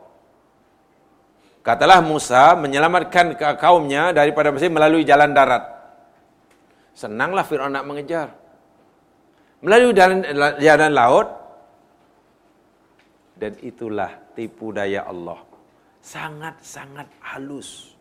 Katalah 1.65 2.01
Musa 2.05 2.57
menyelamatkan 2.57 3.37
kaumnya 3.57 4.13
daripada 4.13 4.53
Mesir 4.53 4.69
melalui 4.69 5.05
jalan 5.05 5.33
darat. 5.33 5.65
Senanglah 6.95 7.43
Fir'aun 7.43 7.73
nak 7.73 7.89
mengejar 7.89 8.44
melalui 9.65 9.97
jalan, 9.97 10.21
jalan 10.61 10.93
laut 10.93 11.29
dan 13.41 13.57
itulah 13.65 14.13
tipu 14.37 14.71
daya 14.71 15.09
Allah 15.09 15.41
sangat-sangat 16.05 17.09
halus 17.25 17.97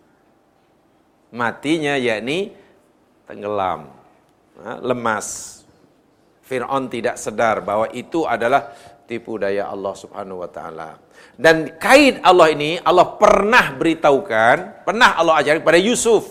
matinya 1.31 1.95
yakni 1.95 2.51
tenggelam 3.23 3.87
ha, 4.59 4.77
lemas 4.83 5.63
Fir'aun 6.43 6.91
tidak 6.91 7.15
sedar 7.15 7.63
bahwa 7.63 7.87
itu 7.95 8.27
adalah 8.27 8.75
tipu 9.07 9.39
daya 9.39 9.71
Allah 9.71 9.93
Subhanahu 9.95 10.43
wa 10.43 10.49
taala. 10.51 10.99
Dan 11.39 11.79
kait 11.79 12.19
Allah 12.19 12.51
ini 12.51 12.77
Allah 12.83 13.15
pernah 13.15 13.71
beritahukan, 13.79 14.83
pernah 14.83 15.15
Allah 15.15 15.39
ajarkan 15.39 15.63
kepada 15.63 15.79
Yusuf. 15.79 16.27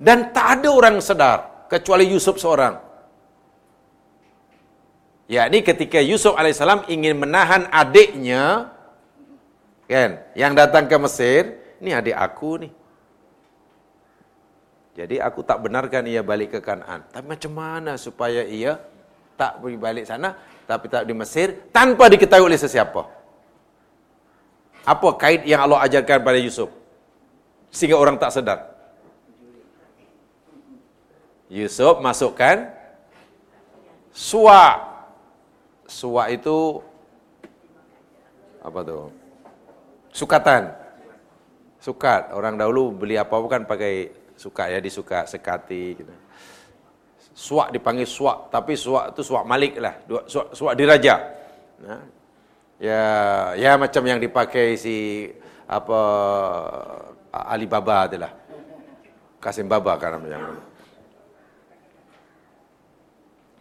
Dan 0.00 0.32
tak 0.32 0.62
ada 0.62 0.68
orang 0.72 0.96
sedar 1.04 1.68
kecuali 1.68 2.08
Yusuf 2.08 2.40
seorang. 2.40 2.87
Ya, 5.28 5.44
ini 5.44 5.60
ketika 5.60 6.00
Yusuf 6.00 6.32
alaihissalam 6.32 6.88
ingin 6.88 7.20
menahan 7.20 7.68
adiknya, 7.68 8.72
kan, 9.84 10.24
yang 10.32 10.56
datang 10.56 10.88
ke 10.88 10.96
Mesir, 10.96 11.60
ini 11.84 11.92
adik 11.92 12.16
aku 12.16 12.64
nih. 12.64 12.72
Jadi 14.96 15.20
aku 15.20 15.44
tak 15.44 15.60
benarkan 15.60 16.08
ia 16.08 16.24
balik 16.24 16.56
ke 16.56 16.64
Kanan. 16.64 17.04
Tapi 17.12 17.28
macam 17.28 17.52
mana 17.52 18.00
supaya 18.00 18.40
ia 18.40 18.80
tak 19.36 19.60
pergi 19.60 19.76
balik 19.76 20.08
sana, 20.08 20.32
tapi 20.64 20.88
tak 20.88 21.04
di 21.04 21.12
Mesir, 21.12 21.70
tanpa 21.76 22.08
diketahui 22.08 22.48
oleh 22.48 22.58
sesiapa? 22.58 23.04
Apa 24.88 25.08
kait 25.20 25.44
yang 25.44 25.60
Allah 25.60 25.84
ajarkan 25.84 26.24
pada 26.24 26.40
Yusuf? 26.40 26.72
Sehingga 27.68 28.00
orang 28.00 28.16
tak 28.16 28.32
sedar. 28.32 28.64
Yusuf 31.52 32.00
masukkan 32.00 32.72
suak 34.08 34.87
suak 35.88 36.28
itu 36.30 36.84
apa 38.60 38.78
tu? 38.84 39.08
Sukatan. 40.12 40.68
Sukat. 41.80 42.36
Orang 42.36 42.60
dahulu 42.60 42.92
beli 42.92 43.16
apa-apa 43.16 43.58
kan 43.58 43.62
pakai 43.64 44.12
sukat 44.36 44.76
ya, 44.76 44.78
disukat, 44.78 45.24
sekati 45.26 45.84
gitu. 45.96 46.14
Suak 47.32 47.70
dipanggil 47.70 48.06
suak, 48.06 48.50
tapi 48.50 48.74
suak 48.74 49.14
itu 49.14 49.22
suak 49.22 49.46
malik 49.46 49.78
lah, 49.78 49.94
suak, 50.26 50.50
suak 50.54 50.74
diraja. 50.74 51.22
Nah, 51.86 52.02
ya, 52.82 53.02
ya 53.54 53.78
macam 53.78 54.02
yang 54.02 54.18
dipakai 54.18 54.74
si 54.74 55.30
apa 55.70 56.00
Alibaba 57.30 58.10
itulah. 58.10 58.32
Kasim 59.38 59.70
Baba 59.70 59.94
kan 60.02 60.18
namanya. 60.18 60.58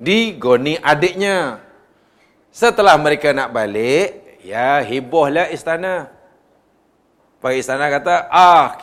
Digoni 0.01 0.73
adiknya 0.81 1.61
Setelah 2.57 2.97
mereka 2.97 3.37
nak 3.37 3.53
balik, 3.53 4.41
ya 4.41 4.81
hebohlah 4.81 5.53
istana. 5.53 6.09
Pak 7.37 7.53
istana 7.53 7.85
kata, 7.85 8.33
ah 8.33 8.73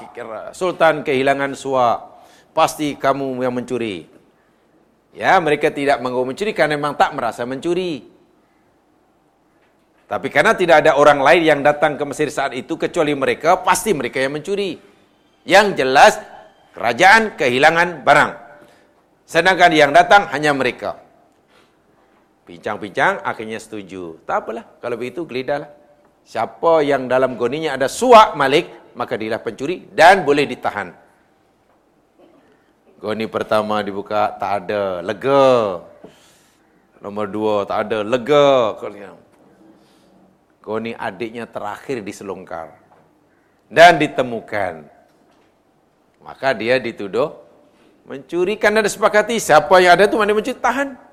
Sultan 0.54 1.02
kehilangan 1.02 1.58
suak. 1.58 2.22
Pasti 2.54 2.94
kamu 2.94 3.42
yang 3.42 3.50
mencuri. 3.50 4.06
Ya, 5.10 5.34
mereka 5.42 5.74
tidak 5.74 5.98
mengaku 5.98 6.22
mencuri 6.30 6.54
karena 6.54 6.78
memang 6.78 6.94
tak 6.94 7.18
merasa 7.18 7.42
mencuri. 7.42 8.06
Tapi 10.06 10.30
karena 10.30 10.54
tidak 10.54 10.86
ada 10.86 10.94
orang 10.94 11.18
lain 11.18 11.42
yang 11.42 11.60
datang 11.66 11.98
ke 11.98 12.06
Mesir 12.06 12.30
saat 12.30 12.54
itu 12.54 12.78
kecuali 12.78 13.10
mereka, 13.10 13.58
pasti 13.58 13.90
mereka 13.90 14.22
yang 14.22 14.38
mencuri. 14.38 14.78
Yang 15.42 15.82
jelas, 15.82 16.22
kerajaan 16.78 17.34
kehilangan 17.34 18.06
barang. 18.06 18.32
Sedangkan 19.26 19.74
yang 19.74 19.90
datang 19.90 20.30
hanya 20.30 20.54
mereka. 20.54 21.03
Bincang-bincang, 22.44 23.24
akhirnya 23.24 23.56
setuju. 23.56 24.20
Tak 24.28 24.44
apalah, 24.44 24.64
kalau 24.84 25.00
begitu 25.00 25.24
gelidahlah. 25.24 25.72
Siapa 26.24 26.80
yang 26.80 27.04
dalam 27.04 27.36
goninya 27.36 27.76
ada 27.76 27.88
suak 27.88 28.32
malik, 28.36 28.68
maka 28.96 29.16
dia 29.16 29.36
pencuri 29.36 29.84
dan 29.92 30.24
boleh 30.24 30.48
ditahan. 30.48 30.92
Goni 32.96 33.28
pertama 33.28 33.84
dibuka, 33.84 34.32
tak 34.40 34.64
ada, 34.64 35.04
lega. 35.04 35.84
Nomor 37.04 37.28
dua, 37.28 37.68
tak 37.68 37.88
ada, 37.88 38.00
lega. 38.00 38.72
Goni 40.64 40.96
adiknya 40.96 41.44
terakhir 41.44 42.00
diselongkar. 42.00 42.72
Dan 43.68 44.00
ditemukan. 44.00 44.88
Maka 46.24 46.56
dia 46.56 46.80
dituduh 46.80 47.36
mencuri. 48.08 48.56
Kan 48.56 48.80
ada 48.80 48.88
sepakati, 48.88 49.36
siapa 49.36 49.76
yang 49.84 50.00
ada 50.00 50.08
itu 50.08 50.16
mana 50.16 50.32
mencuri, 50.32 50.56
tahan. 50.56 51.03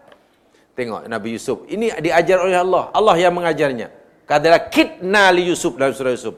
Tengok 0.82 1.06
Nabi 1.06 1.38
Yusuf. 1.38 1.70
Ini 1.70 2.02
diajar 2.02 2.42
oleh 2.42 2.58
Allah. 2.58 2.90
Allah 2.90 3.14
yang 3.22 3.38
mengajarnya. 3.38 3.94
Katalah 4.26 4.66
kitna 4.74 5.30
li 5.30 5.46
Yusuf 5.54 5.78
dalam 5.78 5.94
surah 5.94 6.10
Yusuf. 6.10 6.34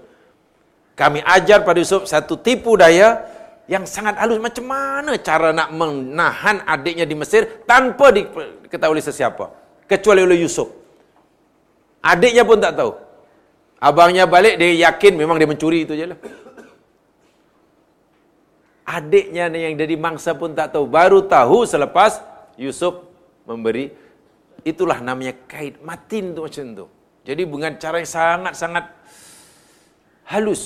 Kami 0.99 1.23
ajar 1.23 1.63
pada 1.63 1.79
Yusuf 1.79 2.03
satu 2.03 2.35
tipu 2.35 2.75
daya 2.75 3.23
yang 3.71 3.87
sangat 3.87 4.19
halus. 4.19 4.43
Macam 4.43 4.67
mana 4.67 5.15
cara 5.15 5.55
nak 5.55 5.71
menahan 5.71 6.59
adiknya 6.67 7.07
di 7.07 7.15
Mesir 7.15 7.63
tanpa 7.63 8.11
diketahui 8.11 8.99
sesiapa. 8.99 9.47
Kecuali 9.87 10.19
oleh 10.19 10.43
Yusuf. 10.43 10.67
Adiknya 12.03 12.43
pun 12.43 12.59
tak 12.59 12.75
tahu. 12.75 12.99
Abangnya 13.79 14.27
balik, 14.27 14.59
dia 14.59 14.91
yakin 14.91 15.15
memang 15.15 15.39
dia 15.39 15.47
mencuri 15.47 15.87
itu 15.87 15.95
je 15.95 16.11
lah. 16.11 16.19
Adiknya 18.83 19.47
yang 19.47 19.79
jadi 19.79 19.95
mangsa 19.95 20.35
pun 20.35 20.51
tak 20.51 20.75
tahu. 20.75 20.83
Baru 20.83 21.23
tahu 21.23 21.63
selepas 21.63 22.19
Yusuf 22.59 23.07
memberi 23.47 24.02
Itulah 24.63 25.03
namanya 25.03 25.35
kait 25.47 25.79
matin 25.83 26.31
tu 26.31 26.47
macam 26.47 26.65
tu. 26.71 26.85
Jadi 27.23 27.43
dengan 27.47 27.75
cara 27.79 27.99
yang 27.99 28.09
sangat-sangat 28.09 28.85
halus. 30.31 30.63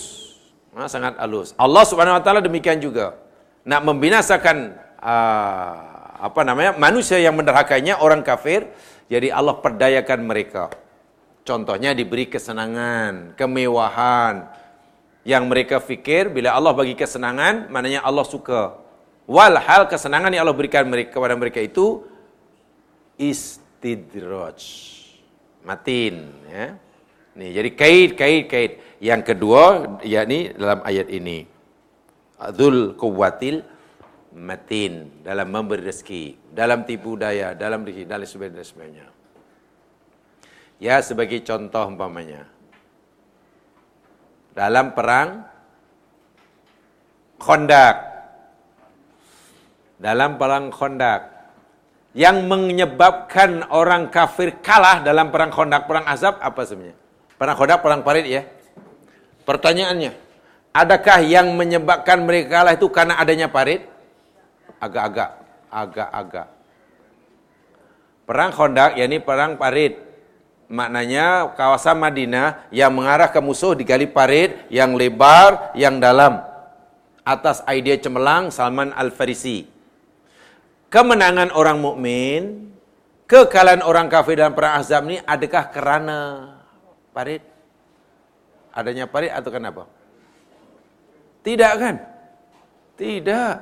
Ha, 0.78 0.86
sangat 0.86 1.18
halus. 1.18 1.58
Allah 1.58 1.84
Subhanahu 1.86 2.22
Wa 2.22 2.24
Taala 2.24 2.42
demikian 2.42 2.78
juga. 2.78 3.18
Nak 3.66 3.82
membinasakan 3.82 4.78
uh, 5.02 5.74
apa 6.18 6.42
namanya 6.46 6.78
manusia 6.78 7.18
yang 7.18 7.34
menderhakainya 7.34 7.98
orang 8.02 8.22
kafir. 8.22 8.70
Jadi 9.10 9.34
Allah 9.34 9.58
perdayakan 9.58 10.20
mereka. 10.26 10.70
Contohnya 11.48 11.98
diberi 11.98 12.30
kesenangan, 12.30 13.34
kemewahan. 13.34 14.52
Yang 15.28 15.44
mereka 15.48 15.78
fikir 15.84 16.32
bila 16.32 16.56
Allah 16.56 16.72
bagi 16.72 16.96
kesenangan, 16.96 17.68
maknanya 17.68 18.06
Allah 18.06 18.24
suka. 18.24 18.80
Walhal 19.28 19.92
kesenangan 19.92 20.32
yang 20.32 20.48
Allah 20.48 20.56
berikan 20.56 20.88
mereka 20.88 21.20
kepada 21.20 21.36
mereka 21.36 21.60
itu 21.60 22.08
is 23.20 23.60
istidraj. 23.78 24.60
Matin 25.62 26.34
ya. 26.50 26.74
Nih, 27.38 27.50
jadi 27.54 27.70
kait 27.78 28.12
kait 28.18 28.44
kait. 28.50 28.72
Yang 28.98 29.34
kedua 29.34 29.98
yakni 30.02 30.50
dalam 30.58 30.82
ayat 30.82 31.06
ini. 31.14 31.46
Adzul 32.42 32.98
quwwatil 32.98 33.62
matin 34.34 35.22
dalam 35.22 35.50
memberi 35.50 35.86
rezeki, 35.86 36.54
dalam 36.54 36.86
tipu 36.86 37.18
daya, 37.18 37.54
dalam 37.54 37.86
rezeki, 37.86 38.06
dalam 38.10 38.26
sebagainya. 38.26 39.06
Ya 40.82 41.02
sebagai 41.02 41.42
contoh 41.46 41.86
umpamanya. 41.90 42.46
Dalam 44.58 44.98
perang 44.98 45.46
Khandaq. 47.38 47.98
Dalam 50.02 50.42
perang 50.42 50.74
Khandaq 50.74 51.37
yang 52.18 52.50
menyebabkan 52.50 53.70
orang 53.70 54.10
kafir 54.10 54.58
kalah 54.58 55.06
dalam 55.06 55.30
perang 55.30 55.54
Khandaq, 55.54 55.86
perang 55.86 56.02
Azab 56.10 56.42
apa 56.42 56.66
sebenarnya? 56.66 56.98
Perang 57.38 57.54
Khandaq, 57.54 57.80
perang 57.86 58.02
Parit 58.02 58.26
ya. 58.26 58.42
Pertanyaannya, 59.46 60.18
adakah 60.74 61.22
yang 61.22 61.54
menyebabkan 61.54 62.26
mereka 62.26 62.58
kalah 62.58 62.74
itu 62.74 62.90
karena 62.90 63.22
adanya 63.22 63.54
Parit? 63.54 63.86
Agak-agak, 64.82 65.30
agak-agak. 65.70 66.48
Perang 68.26 68.50
Khandaq 68.50 68.98
yakni 68.98 69.22
perang 69.22 69.54
Parit. 69.54 70.02
Maknanya 70.74 71.54
kawasan 71.54 72.02
Madinah 72.02 72.66
yang 72.74 72.98
mengarah 72.98 73.32
ke 73.32 73.40
musuh 73.40 73.72
digali 73.72 74.04
parit 74.04 74.68
yang 74.68 75.00
lebar, 75.00 75.72
yang 75.80 75.96
dalam. 75.96 76.44
Atas 77.24 77.64
idea 77.72 77.96
cemerlang 77.96 78.52
Salman 78.52 78.92
Al-Farisi. 78.92 79.77
Kemenangan 80.88 81.52
orang 81.52 81.84
mukmin, 81.84 82.72
kekalahan 83.28 83.84
orang 83.84 84.08
kafir 84.08 84.40
dalam 84.40 84.56
perang 84.56 84.80
Ahzab 84.80 85.04
ini 85.12 85.20
adakah 85.20 85.68
kerana 85.68 86.20
parit? 87.12 87.44
Adanya 88.72 89.04
parit 89.04 89.36
atau 89.36 89.52
kenapa? 89.52 89.84
Tidak 91.44 91.74
kan? 91.76 91.96
Tidak. 92.96 93.54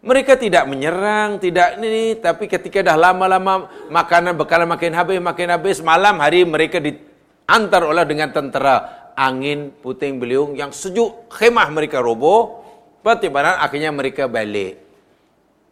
Mereka 0.00 0.40
tidak 0.40 0.64
menyerang, 0.66 1.38
tidak 1.38 1.78
ini, 1.78 2.18
tapi 2.18 2.50
ketika 2.50 2.80
dah 2.82 2.96
lama-lama 2.98 3.70
makanan 3.92 4.34
bekalan 4.34 4.66
makin 4.66 4.96
habis, 4.96 5.20
makin 5.22 5.48
habis, 5.54 5.76
malam 5.84 6.18
hari 6.18 6.42
mereka 6.42 6.82
diantar 6.82 7.84
oleh 7.86 8.02
dengan 8.08 8.34
tentera. 8.34 8.98
Angin 9.14 9.70
puting 9.84 10.16
beliung 10.16 10.56
yang 10.56 10.72
sejuk, 10.72 11.28
khemah 11.28 11.68
mereka 11.68 12.00
roboh, 12.00 12.64
pertimbangan 13.04 13.60
akhirnya 13.60 13.92
mereka 13.92 14.24
balik. 14.24 14.89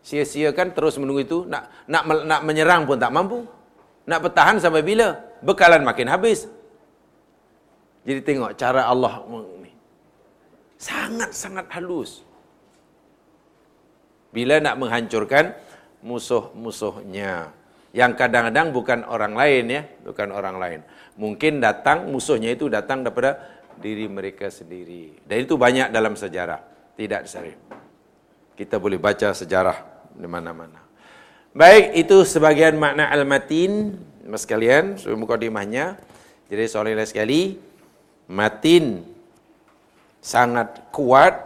Sia-sia 0.02 0.54
kan 0.56 0.72
terus 0.72 0.96
menunggu 0.96 1.22
itu, 1.24 1.38
nak, 1.44 1.68
nak 1.84 2.02
nak 2.24 2.40
menyerang 2.46 2.88
pun 2.88 2.96
tak 2.96 3.12
mampu. 3.12 3.44
Nak 4.08 4.20
bertahan 4.24 4.56
sampai 4.56 4.80
bila? 4.80 5.20
Bekalan 5.44 5.84
makin 5.84 6.08
habis. 6.08 6.48
Jadi 8.08 8.24
tengok 8.24 8.56
cara 8.56 8.88
Allah 8.88 9.20
sangat-sangat 10.78 11.66
halus 11.74 12.22
bila 14.30 14.62
nak 14.62 14.78
menghancurkan 14.78 15.52
musuh-musuhnya. 16.00 17.50
Yang 17.90 18.12
kadang-kadang 18.20 18.70
bukan 18.70 19.00
orang 19.08 19.34
lain 19.34 19.64
ya, 19.66 19.82
bukan 20.06 20.28
orang 20.30 20.56
lain. 20.60 20.80
Mungkin 21.18 21.58
datang 21.58 22.06
musuhnya 22.12 22.54
itu 22.54 22.70
datang 22.70 23.02
daripada 23.02 23.40
diri 23.80 24.06
mereka 24.06 24.46
sendiri. 24.52 25.18
Dan 25.26 25.48
itu 25.48 25.58
banyak 25.58 25.90
dalam 25.90 26.14
sejarah, 26.14 26.62
tidak 26.94 27.26
disari. 27.26 27.56
Kita 28.58 28.74
boleh 28.82 28.98
baca 28.98 29.30
sejarah 29.30 29.86
di 30.18 30.26
mana-mana. 30.26 30.82
Baik, 31.54 31.94
itu 31.94 32.26
sebagian 32.26 32.74
makna 32.74 33.06
al-matin, 33.06 34.02
Mas 34.26 34.42
kalian, 34.42 34.98
sebelum 34.98 35.22
mukadimahnya. 35.22 35.94
Jadi 36.50 36.64
soalnya 36.66 37.06
sekali, 37.06 37.62
matin 38.26 39.06
sangat 40.18 40.90
kuat 40.90 41.38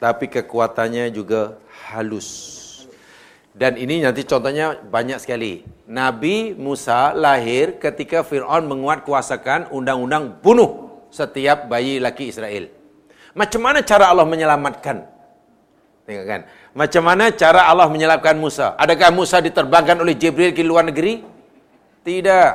tapi 0.00 0.32
kekuatannya 0.32 1.12
juga 1.12 1.60
halus. 1.92 2.64
Dan 3.54 3.78
ini 3.78 4.02
nanti 4.02 4.26
contohnya 4.26 4.74
banyak 4.74 5.20
sekali. 5.22 5.62
Nabi 5.86 6.58
Musa 6.58 7.14
lahir 7.14 7.78
ketika 7.78 8.26
Fir'aun 8.26 8.66
menguat 8.66 9.06
kuasakan 9.06 9.68
undang-undang 9.68 10.40
bunuh 10.42 11.04
setiap 11.12 11.70
bayi 11.70 12.02
laki 12.02 12.34
Israel. 12.34 12.72
Macam 13.36 13.62
mana 13.62 13.84
cara 13.84 14.10
Allah 14.10 14.26
menyelamatkan? 14.26 15.13
Tengok 16.04 16.26
kan? 16.28 16.40
Macam 16.76 17.02
mana 17.08 17.32
cara 17.32 17.64
Allah 17.64 17.88
menyelamatkan 17.88 18.36
Musa? 18.36 18.76
Adakah 18.76 19.08
Musa 19.08 19.40
diterbangkan 19.40 19.96
oleh 20.04 20.12
Jibril 20.20 20.52
ke 20.52 20.60
luar 20.60 20.84
negeri? 20.84 21.24
Tidak. 22.04 22.48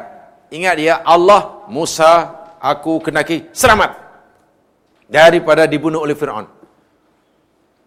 Ingat 0.53 0.75
ya, 0.77 1.01
Allah, 1.01 1.65
Musa, 1.65 2.29
aku 2.61 3.01
kenaki 3.01 3.49
selamat 3.49 3.97
daripada 5.09 5.65
dibunuh 5.65 6.05
oleh 6.05 6.13
Fir'aun. 6.13 6.45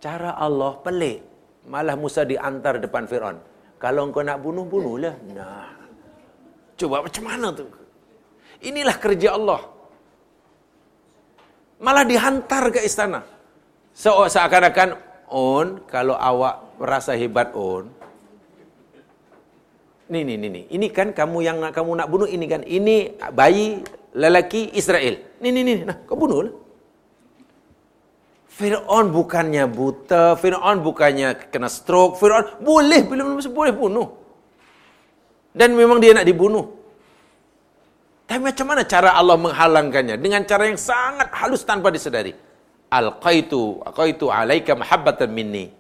Cara 0.03 0.35
Allah 0.35 0.83
pelik. 0.83 1.23
Malah 1.71 1.95
Musa 1.95 2.27
diantar 2.27 2.83
depan 2.83 3.07
Fir'aun. 3.07 3.39
Kalau 3.79 4.11
engkau 4.11 4.27
nak 4.27 4.43
bunuh, 4.43 4.67
bunuhlah. 4.67 5.15
Nah. 5.31 5.71
Coba 6.75 7.07
macam 7.07 7.23
mana 7.23 7.55
tu? 7.55 7.67
Inilah 8.67 8.99
kerja 8.99 9.39
Allah. 9.39 9.63
Malah 11.79 12.03
dihantar 12.07 12.71
ke 12.75 12.83
istana. 12.83 13.23
So, 13.95 14.27
seakan-akan, 14.27 15.12
on, 15.33 15.81
kalau 15.89 16.13
awak 16.13 16.77
rasa 16.77 17.17
hebat, 17.17 17.57
on. 17.57 17.89
Ni, 20.13 20.21
ni, 20.29 20.37
ni, 20.37 20.49
ni. 20.53 20.63
Ini 20.69 20.93
kan 20.93 21.17
kamu 21.17 21.41
yang 21.41 21.57
nak 21.57 21.73
kamu 21.73 21.97
nak 21.97 22.09
bunuh, 22.13 22.29
ini 22.29 22.45
kan. 22.45 22.61
Ini 22.61 23.17
bayi 23.33 23.81
lelaki 24.13 24.77
Israel. 24.77 25.41
Ni, 25.41 25.49
ni, 25.49 25.65
ni. 25.65 25.89
Nah, 25.89 26.05
kau 26.05 26.21
bunuhlah. 26.21 26.53
Fir'aun 28.53 29.09
bukannya 29.09 29.65
buta, 29.65 30.37
Fir'aun 30.37 30.85
bukannya 30.85 31.49
kena 31.49 31.73
stroke, 31.73 32.21
Fir'aun 32.21 32.61
boleh 32.61 33.01
mana 33.09 33.41
boleh 33.41 33.73
bunuh. 33.73 34.09
Dan 35.57 35.73
memang 35.73 35.97
dia 36.05 36.13
nak 36.13 36.29
dibunuh. 36.29 36.69
Tapi 38.29 38.41
macam 38.49 38.67
mana 38.69 38.85
cara 38.85 39.17
Allah 39.17 39.37
menghalangkannya? 39.41 40.17
Dengan 40.21 40.45
cara 40.45 40.69
yang 40.69 40.81
sangat 40.81 41.29
halus 41.33 41.65
tanpa 41.65 41.89
disedari. 41.89 42.33
Al-qaitu, 42.93 43.81
aqaitu 43.89 44.29
alaika 44.29 44.77
mahabbatan 44.77 45.33
minni. 45.33 45.73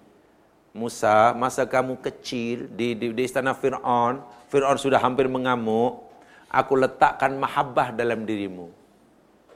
Musa, 0.72 1.36
masa 1.36 1.68
kamu 1.68 2.00
kecil 2.00 2.72
di, 2.72 2.96
di, 2.96 3.12
di 3.12 3.22
istana 3.28 3.52
Fir'aun, 3.52 4.24
Fir'aun 4.48 4.80
sudah 4.80 4.96
hampir 4.96 5.28
mengamuk, 5.28 6.08
aku 6.48 6.80
letakkan 6.80 7.36
mahabbah 7.36 7.92
dalam 7.92 8.24
dirimu. 8.24 8.72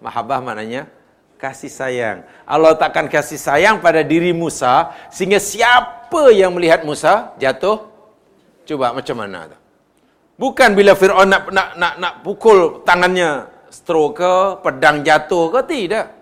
Mahabbah 0.04 0.44
maknanya 0.44 0.92
kasih 1.36 1.72
sayang. 1.72 2.24
Allah 2.48 2.76
takkan 2.76 3.08
kasih 3.08 3.36
sayang 3.36 3.80
pada 3.80 4.00
diri 4.00 4.32
Musa 4.32 4.92
sehingga 5.12 5.40
siapa 5.40 6.32
yang 6.32 6.52
melihat 6.56 6.84
Musa 6.84 7.36
jatuh 7.36 7.88
coba 8.64 8.96
macam 8.96 9.16
mana 9.16 9.52
tu? 9.52 9.58
Bukan 10.36 10.76
bila 10.76 10.92
Firaun 10.92 11.28
nak 11.28 11.48
nak 11.48 11.68
nak 11.80 11.94
nak 11.96 12.14
pukul 12.20 12.84
tangannya 12.84 13.48
stroke 13.72 14.20
ke, 14.20 14.34
pedang 14.64 15.00
jatuh 15.00 15.48
ke 15.52 15.60
tidak. 15.64 16.15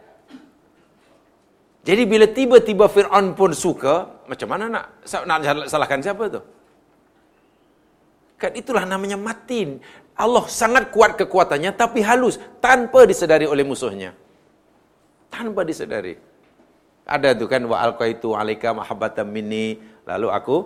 Jadi 1.84 2.02
bila 2.08 2.24
tiba-tiba 2.24 2.88
Firaun 2.88 3.36
pun 3.36 3.52
suka, 3.52 4.24
macam 4.24 4.48
mana 4.48 4.64
nak 4.72 4.84
nak 5.28 5.68
salahkan 5.68 6.00
siapa 6.00 6.24
tu? 6.32 6.40
Kan 8.40 8.56
itulah 8.56 8.88
namanya 8.88 9.20
matin. 9.20 9.84
Allah 10.16 10.44
sangat 10.48 10.88
kuat 10.94 11.20
kekuatannya 11.20 11.76
tapi 11.76 12.00
halus 12.00 12.40
tanpa 12.64 13.04
disedari 13.04 13.44
oleh 13.44 13.66
musuhnya 13.66 14.16
tanpa 15.34 15.66
disedari. 15.66 16.14
Ada 17.04 17.34
tu 17.34 17.50
kan 17.50 17.60
wa 17.66 17.82
alqaitu 17.82 18.32
alaika 18.38 18.70
mahabbatan 18.70 19.26
minni 19.26 19.82
lalu 20.06 20.30
aku 20.30 20.56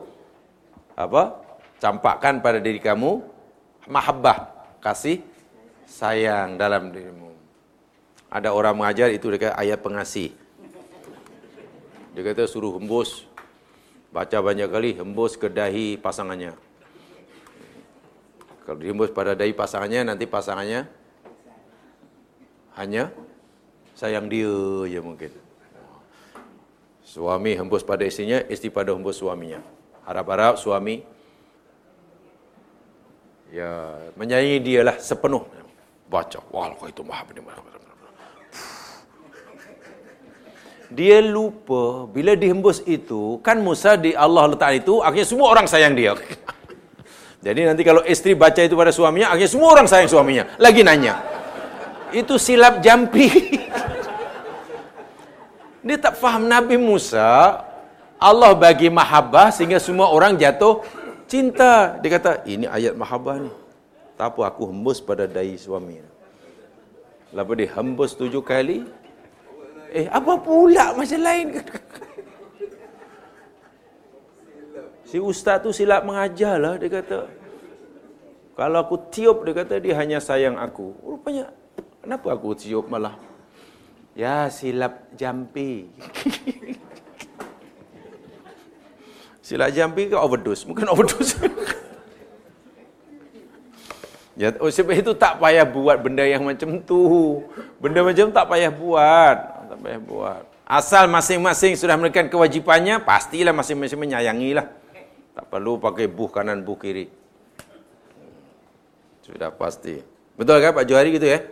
apa? 0.92 1.48
campakkan 1.78 2.42
pada 2.42 2.58
diri 2.58 2.82
kamu 2.82 3.22
mahabbah, 3.86 4.50
kasih 4.82 5.22
sayang 5.86 6.58
dalam 6.58 6.90
dirimu. 6.90 7.30
Ada 8.28 8.50
orang 8.50 8.74
mengajar 8.74 9.08
itu 9.14 9.30
dekat 9.30 9.54
ayat 9.54 9.78
pengasih. 9.78 10.34
Dia 12.18 12.34
kata 12.34 12.50
suruh 12.50 12.74
hembus 12.74 13.30
baca 14.10 14.42
banyak 14.42 14.66
kali 14.66 14.90
hembus 14.98 15.38
ke 15.38 15.46
dahi 15.46 15.94
pasangannya. 15.94 16.50
Kalau 18.66 18.74
dihembus 18.82 19.14
pada 19.14 19.38
dahi 19.38 19.54
pasangannya 19.54 20.02
nanti 20.02 20.26
pasangannya 20.26 20.90
hanya 22.74 23.14
sayang 23.94 24.26
dia 24.26 24.50
je 24.90 24.98
mungkin. 24.98 25.30
Suami 27.06 27.54
hembus 27.54 27.86
pada 27.86 28.02
istrinya, 28.02 28.42
isteri 28.50 28.74
pada 28.74 28.98
hembus 28.98 29.22
suaminya. 29.22 29.62
Harap-harap 30.02 30.58
suami 30.58 31.06
ya 33.54 33.94
menyayangi 34.18 34.58
dia 34.58 34.82
lah 34.82 34.98
sepenuh. 34.98 35.46
Baca, 36.10 36.42
wah 36.50 36.66
itu 36.82 37.06
maha 37.06 37.22
benar. 37.30 37.87
Dia 40.88 41.20
lupa 41.20 42.08
bila 42.08 42.32
dihembus 42.32 42.80
itu, 42.88 43.36
kan 43.44 43.60
Musa 43.60 44.00
di 44.00 44.16
Allah 44.16 44.48
letak 44.48 44.84
itu, 44.84 45.04
akhirnya 45.04 45.28
semua 45.28 45.52
orang 45.52 45.68
sayang 45.68 45.92
dia. 45.92 46.16
Jadi 47.46 47.68
nanti 47.68 47.84
kalau 47.84 48.00
istri 48.08 48.32
baca 48.32 48.64
itu 48.64 48.72
pada 48.72 48.88
suaminya, 48.88 49.28
akhirnya 49.30 49.52
semua 49.52 49.68
orang 49.76 49.84
sayang 49.84 50.08
suaminya. 50.08 50.48
Lagi 50.56 50.80
nanya. 50.80 51.20
Itu 52.08 52.40
silap 52.40 52.80
jampi. 52.80 53.28
Dia 55.86 55.96
tak 56.00 56.16
faham 56.16 56.48
Nabi 56.48 56.80
Musa, 56.80 57.60
Allah 58.18 58.50
bagi 58.56 58.90
mahabbah 58.90 59.54
sehingga 59.54 59.78
semua 59.78 60.10
orang 60.10 60.34
jatuh 60.40 60.82
cinta. 61.30 62.00
Dia 62.00 62.18
kata, 62.18 62.42
ini 62.48 62.66
ayat 62.66 62.98
mahabbah 62.98 63.44
ni. 63.44 63.52
Tak 64.18 64.34
apa, 64.34 64.50
aku 64.50 64.72
hembus 64.72 64.98
pada 64.98 65.30
dahi 65.30 65.54
suami. 65.54 66.02
Lepas 67.30 67.54
dia 67.60 67.70
hembus 67.76 68.18
tujuh 68.18 68.42
kali. 68.42 68.82
Eh, 69.88 70.06
apa 70.08 70.32
pula 70.36 70.92
macam 70.92 71.20
lain? 71.24 71.46
Si 75.08 75.16
ustaz 75.16 75.64
tu 75.64 75.72
silap 75.72 76.04
mengajar 76.04 76.60
lah, 76.60 76.76
dia 76.76 76.92
kata. 76.92 77.24
Kalau 78.52 78.78
aku 78.84 79.08
tiup, 79.08 79.40
dia 79.48 79.56
kata 79.56 79.80
dia 79.80 79.96
hanya 79.96 80.20
sayang 80.20 80.60
aku. 80.60 80.92
Rupanya, 81.00 81.48
kenapa 82.04 82.36
aku 82.36 82.52
tiup 82.52 82.92
malah? 82.92 83.16
Ya, 84.12 84.52
silap 84.52 85.08
jampi. 85.16 85.88
silap 89.46 89.72
jampi 89.72 90.12
ke 90.12 90.16
overdose? 90.18 90.68
Mungkin 90.68 90.92
overdose. 90.92 91.40
Ya, 94.38 94.54
oh, 94.62 94.70
sebab 94.70 94.94
itu 94.94 95.10
tak 95.18 95.42
payah 95.42 95.66
buat 95.66 95.98
benda 95.98 96.22
yang 96.22 96.46
macam 96.46 96.78
tu. 96.86 97.42
Benda 97.82 98.06
macam 98.06 98.30
tak 98.30 98.46
payah 98.46 98.70
buat. 98.70 99.57
Tak 99.68 99.76
payah 99.84 100.00
buat. 100.00 100.42
Asal 100.64 101.04
masing-masing 101.12 101.76
sudah 101.76 102.00
memberikan 102.00 102.24
kewajipannya, 102.32 103.04
pastilah 103.04 103.52
masing-masing 103.52 104.00
menyayangilah. 104.00 104.64
Tak 105.36 105.44
perlu 105.52 105.76
pakai 105.76 106.08
buh 106.08 106.32
kanan, 106.32 106.64
buh 106.64 106.80
kiri. 106.80 107.12
Sudah 109.20 109.52
pasti. 109.52 110.00
Betul 110.40 110.64
kan 110.64 110.72
Pak 110.72 110.88
Johari 110.88 111.12
gitu 111.12 111.28
ya? 111.28 111.44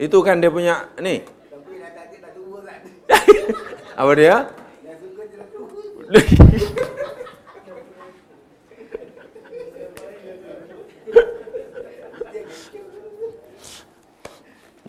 Itu 0.00 0.24
kan 0.24 0.40
dia 0.40 0.48
punya, 0.48 0.88
ni. 0.96 1.20
Apa 4.00 4.12
dia? 4.16 4.48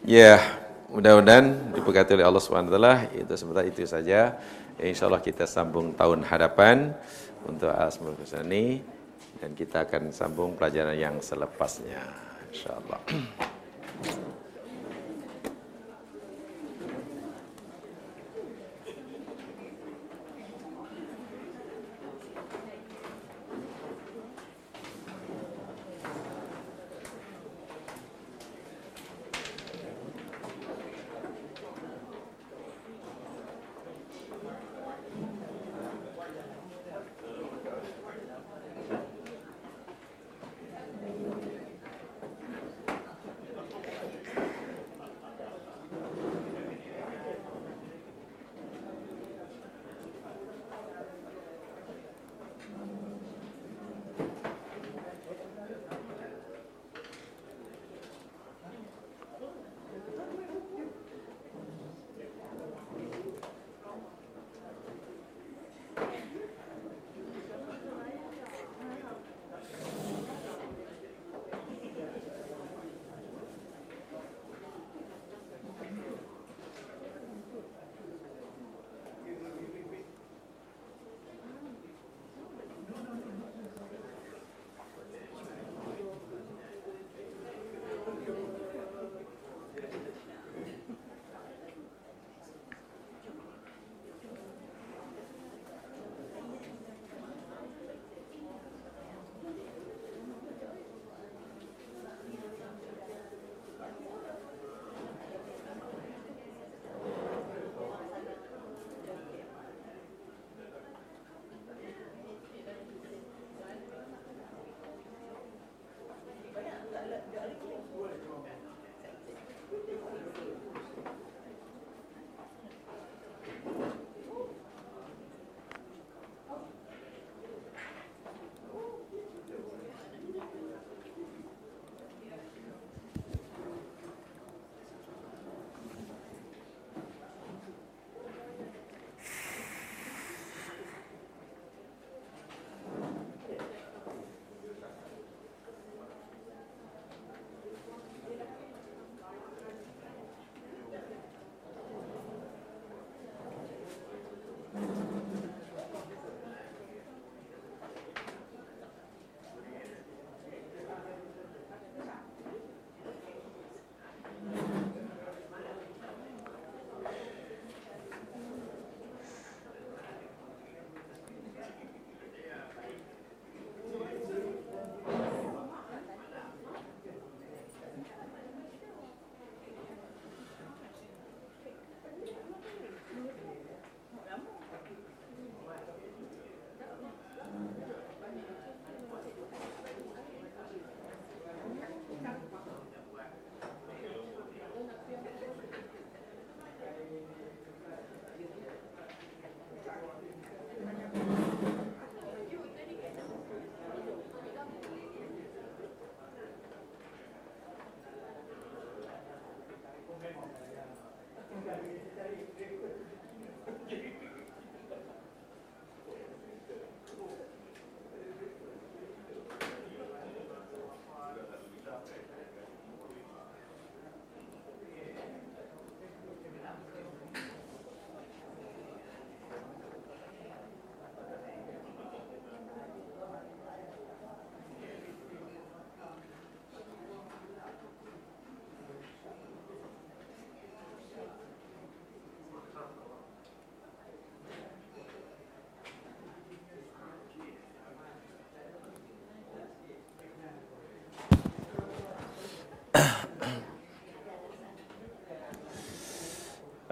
Ya, 0.05 0.37
mudah-mudahan 0.93 1.73
diberkati 1.85 2.17
oleh 2.17 2.25
Allah 2.25 2.41
taala. 2.41 2.95
Itu 3.13 3.37
sebentar 3.37 3.61
itu 3.61 3.85
saja. 3.85 4.41
Insyaallah 4.81 5.21
kita 5.21 5.45
sambung 5.45 5.93
tahun 5.93 6.25
hadapan 6.25 6.97
untuk 7.45 7.69
Asmaul 7.69 8.17
Husna 8.17 8.41
ini 8.41 8.81
dan 9.37 9.53
kita 9.53 9.85
akan 9.85 10.09
sambung 10.09 10.57
pelajaran 10.57 10.97
yang 10.97 11.21
selepasnya 11.21 12.01
insyaallah. 12.49 13.01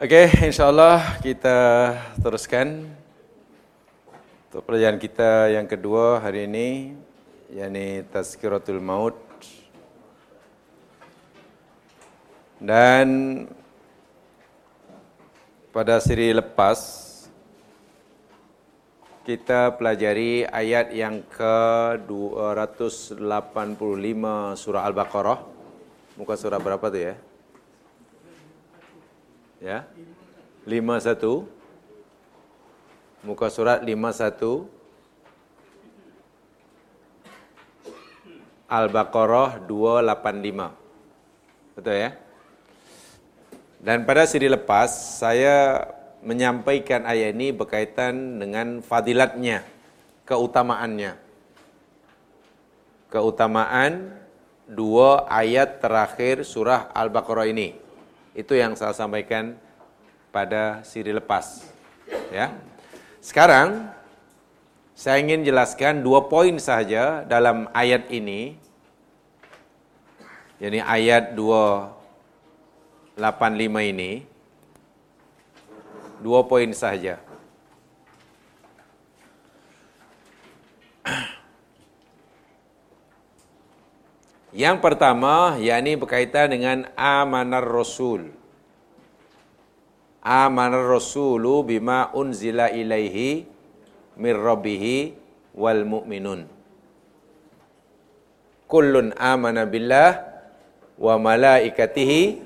Okey, 0.04 0.52
insyaAllah 0.52 1.24
kita 1.24 1.56
teruskan 2.20 2.92
untuk 4.52 4.68
pelajaran 4.68 5.00
kita 5.00 5.48
yang 5.48 5.64
kedua 5.64 6.20
hari 6.20 6.44
ini, 6.44 6.92
yakni 7.48 8.04
Tazkiratul 8.12 8.84
Maut. 8.84 9.16
Dan 12.60 13.08
pada 15.72 16.04
siri 16.04 16.36
lepas, 16.36 16.84
kita 19.24 19.72
pelajari 19.80 20.44
ayat 20.52 20.92
yang 20.92 21.24
ke-285 21.32 24.24
surah 24.60 24.84
Al-Baqarah. 24.84 25.40
Muka 26.20 26.36
surah 26.36 26.60
berapa 26.60 26.92
tu 26.92 27.00
ya? 27.00 27.16
Ya. 29.64 29.88
51 30.68 31.48
Muka 33.24 33.48
surat 33.48 33.80
51 33.80 34.68
Al-Baqarah 38.68 39.64
285 39.64 41.80
Betul 41.80 41.96
ya? 41.96 42.12
Dan 43.80 44.04
pada 44.04 44.28
siri 44.28 44.52
lepas 44.52 44.92
Saya 45.24 45.88
menyampaikan 46.20 47.08
ayat 47.08 47.32
ini 47.32 47.56
berkaitan 47.56 48.44
dengan 48.44 48.84
fadilatnya 48.84 49.64
Keutamaannya. 50.28 51.16
Keutamaan 53.08 54.20
dua 54.68 55.28
ayat 55.28 55.84
terakhir 55.84 56.48
surah 56.48 56.88
Al-Baqarah 56.96 57.52
ini 57.52 57.83
itu 58.34 58.58
yang 58.58 58.74
saya 58.74 58.94
sampaikan 58.98 59.54
pada 60.34 60.82
siri 60.82 61.14
lepas. 61.14 61.70
Ya. 62.34 62.50
Sekarang 63.22 63.94
saya 64.98 65.22
ingin 65.22 65.46
jelaskan 65.46 66.02
dua 66.02 66.26
poin 66.26 66.58
saja 66.58 67.22
dalam 67.30 67.70
ayat 67.74 68.10
ini. 68.10 68.58
Jadi 70.58 70.82
ayat 70.82 71.38
285 71.38 73.22
ini 73.94 74.26
dua 76.24 76.42
poin 76.50 76.74
saja. 76.74 77.20
Yang 84.54 84.86
pertama, 84.86 85.58
yakni 85.58 85.98
berkaitan 85.98 86.54
dengan 86.54 86.86
amanar 86.94 87.66
rasul. 87.66 88.30
Amanar 90.22 90.86
rasulu 90.86 91.66
bima 91.66 92.14
unzila 92.14 92.70
ilaihi 92.70 93.50
mir 94.14 94.38
rabbihi 94.38 95.18
wal 95.58 95.82
mu'minun. 95.90 96.46
Kullun 98.70 99.10
amana 99.18 99.66
billah 99.66 100.22
wa 101.02 101.18
malaikatihi 101.18 102.46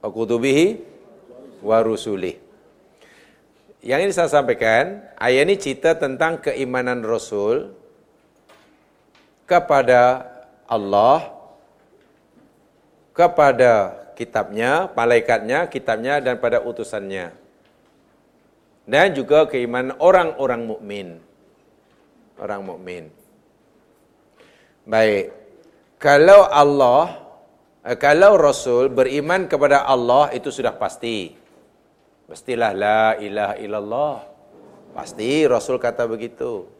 wa 0.00 0.08
kutubihi 0.08 0.80
wa 1.60 1.84
rusulih. 1.84 2.40
Yang 3.84 4.00
ini 4.02 4.12
saya 4.16 4.32
sampaikan, 4.32 5.04
ayat 5.20 5.46
ini 5.46 5.54
cerita 5.60 5.94
tentang 5.94 6.42
keimanan 6.42 7.06
Rasul 7.06 7.70
kepada 9.46 10.35
Allah 10.66 11.32
kepada 13.16 14.06
kitabnya, 14.18 14.92
malaikatnya, 14.92 15.68
kitabnya 15.70 16.20
dan 16.20 16.36
pada 16.36 16.60
utusannya. 16.60 17.32
Dan 18.86 19.16
juga 19.16 19.50
keimanan 19.50 19.98
orang-orang 19.98 20.62
mukmin. 20.62 21.08
Orang 22.38 22.62
mukmin. 22.68 23.10
Baik. 24.86 25.34
Kalau 25.98 26.46
Allah 26.46 27.18
eh, 27.82 27.98
kalau 27.98 28.38
Rasul 28.38 28.92
beriman 28.92 29.50
kepada 29.50 29.82
Allah 29.82 30.30
itu 30.30 30.54
sudah 30.54 30.76
pasti. 30.76 31.34
Pastilah 32.30 32.70
la 32.76 33.02
ilaha 33.18 33.54
illallah. 33.58 34.14
Pasti 34.94 35.42
Rasul 35.50 35.82
kata 35.82 36.06
begitu. 36.06 36.75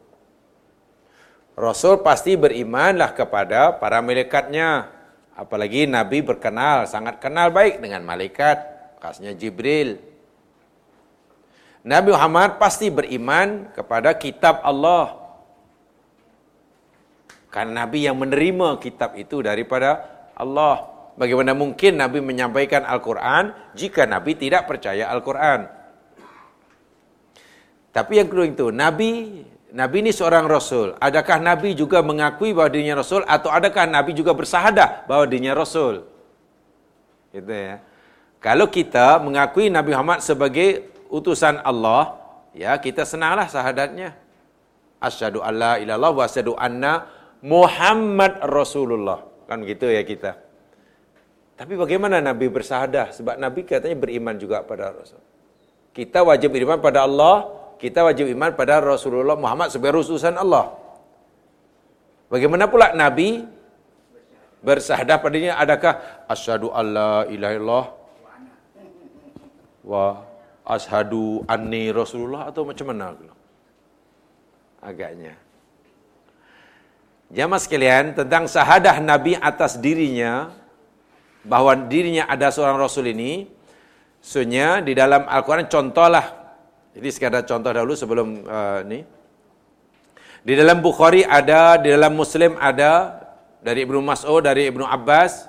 Rasul 1.57 2.05
pasti 2.05 2.37
berimanlah 2.37 3.17
kepada 3.17 3.73
para 3.81 3.97
malaikatnya. 3.97 4.93
Apalagi 5.33 5.89
Nabi 5.89 6.21
berkenal, 6.21 6.85
sangat 6.85 7.17
kenal 7.17 7.49
baik 7.49 7.81
dengan 7.81 8.05
malaikat. 8.05 8.61
Khasnya 9.01 9.33
Jibril. 9.33 9.97
Nabi 11.81 12.13
Muhammad 12.13 12.61
pasti 12.61 12.93
beriman 12.93 13.73
kepada 13.73 14.13
kitab 14.13 14.61
Allah. 14.61 15.17
Karena 17.49 17.85
Nabi 17.85 18.05
yang 18.05 18.21
menerima 18.21 18.77
kitab 18.77 19.17
itu 19.17 19.41
daripada 19.41 20.05
Allah. 20.37 20.93
Bagaimana 21.17 21.57
mungkin 21.57 21.97
Nabi 21.97 22.21
menyampaikan 22.21 22.85
Al-Quran 22.85 23.49
jika 23.73 24.05
Nabi 24.05 24.37
tidak 24.37 24.69
percaya 24.69 25.09
Al-Quran? 25.09 25.65
Tapi 27.89 28.13
yang 28.21 28.29
kedua 28.29 28.45
itu, 28.45 28.69
Nabi 28.69 29.41
Nabi 29.77 30.01
ini 30.01 30.09
seorang 30.09 30.49
Rasul. 30.49 30.97
Adakah 30.97 31.37
Nabi 31.37 31.77
juga 31.77 32.01
mengakui 32.01 32.49
bahawa 32.49 32.73
dirinya 32.73 33.05
Rasul 33.05 33.21
atau 33.29 33.53
adakah 33.53 33.85
Nabi 33.85 34.17
juga 34.17 34.33
bersahadah 34.33 35.05
bahawa 35.05 35.29
dirinya 35.29 35.53
Rasul? 35.53 36.01
Gitu 37.29 37.53
ya. 37.53 37.77
Kalau 38.41 38.65
kita 38.73 39.21
mengakui 39.21 39.69
Nabi 39.69 39.93
Muhammad 39.93 40.25
sebagai 40.25 40.89
utusan 41.13 41.61
Allah, 41.61 42.17
ya 42.57 42.73
kita 42.81 43.05
senanglah 43.05 43.45
sahadatnya. 43.53 44.17
Asyhadu 44.97 45.45
alla 45.45 45.77
ilallah 45.77 46.09
wa 46.09 46.25
asyhadu 46.25 46.57
anna 46.57 47.05
Muhammad 47.45 48.41
Rasulullah. 48.49 49.29
Kan 49.45 49.61
gitu 49.61 49.93
ya 49.93 50.01
kita. 50.01 50.41
Tapi 51.53 51.77
bagaimana 51.77 52.17
Nabi 52.17 52.49
bersahadah? 52.49 53.13
Sebab 53.13 53.37
Nabi 53.37 53.61
katanya 53.61 53.93
beriman 53.93 54.41
juga 54.41 54.65
pada 54.65 54.89
Rasul. 54.89 55.21
Kita 55.93 56.25
wajib 56.25 56.57
beriman 56.57 56.81
pada 56.81 57.05
Allah, 57.05 57.45
kita 57.77 58.05
wajib 58.05 58.25
iman 58.33 58.53
pada 58.57 58.81
Rasulullah 58.81 59.37
Muhammad 59.37 59.69
sebagai 59.69 60.01
utusan 60.01 60.37
Allah. 60.37 60.73
Bagaimana 62.27 62.67
pula 62.67 62.91
Nabi 62.91 63.45
bersahadah 64.65 65.17
padanya? 65.21 65.55
Adakah 65.61 66.25
asyhadu 66.27 66.73
alla 66.73 67.23
ilaha 67.31 67.53
illallah 67.55 67.85
wa 69.87 70.05
asyhadu 70.67 71.47
anni 71.47 71.93
rasulullah 71.93 72.51
atau 72.51 72.67
macam 72.67 72.91
mana? 72.91 73.15
Agaknya. 74.83 75.39
Jamaah 77.31 77.59
sekalian 77.59 78.15
tentang 78.15 78.47
sahadah 78.47 78.99
Nabi 79.03 79.35
atas 79.35 79.79
dirinya 79.79 80.51
bahawa 81.43 81.75
dirinya 81.87 82.27
ada 82.27 82.51
seorang 82.51 82.79
rasul 82.79 83.07
ini 83.07 83.57
Sebenarnya 84.27 84.83
di 84.83 84.93
dalam 84.97 85.23
Al-Quran 85.23 85.69
contohlah 85.69 86.46
jadi 86.97 87.09
sekadar 87.13 87.45
contoh 87.45 87.69
dahulu 87.69 87.93
sebelum 87.93 88.41
uh, 88.49 88.81
ni. 88.81 89.05
Di 90.41 90.57
dalam 90.57 90.81
Bukhari 90.81 91.21
ada, 91.21 91.77
di 91.77 91.93
dalam 91.93 92.17
Muslim 92.17 92.57
ada, 92.57 93.21
dari 93.61 93.85
Ibnu 93.85 94.01
Mas'ud, 94.01 94.41
dari 94.41 94.65
Ibnu 94.65 94.81
Abbas. 94.81 95.45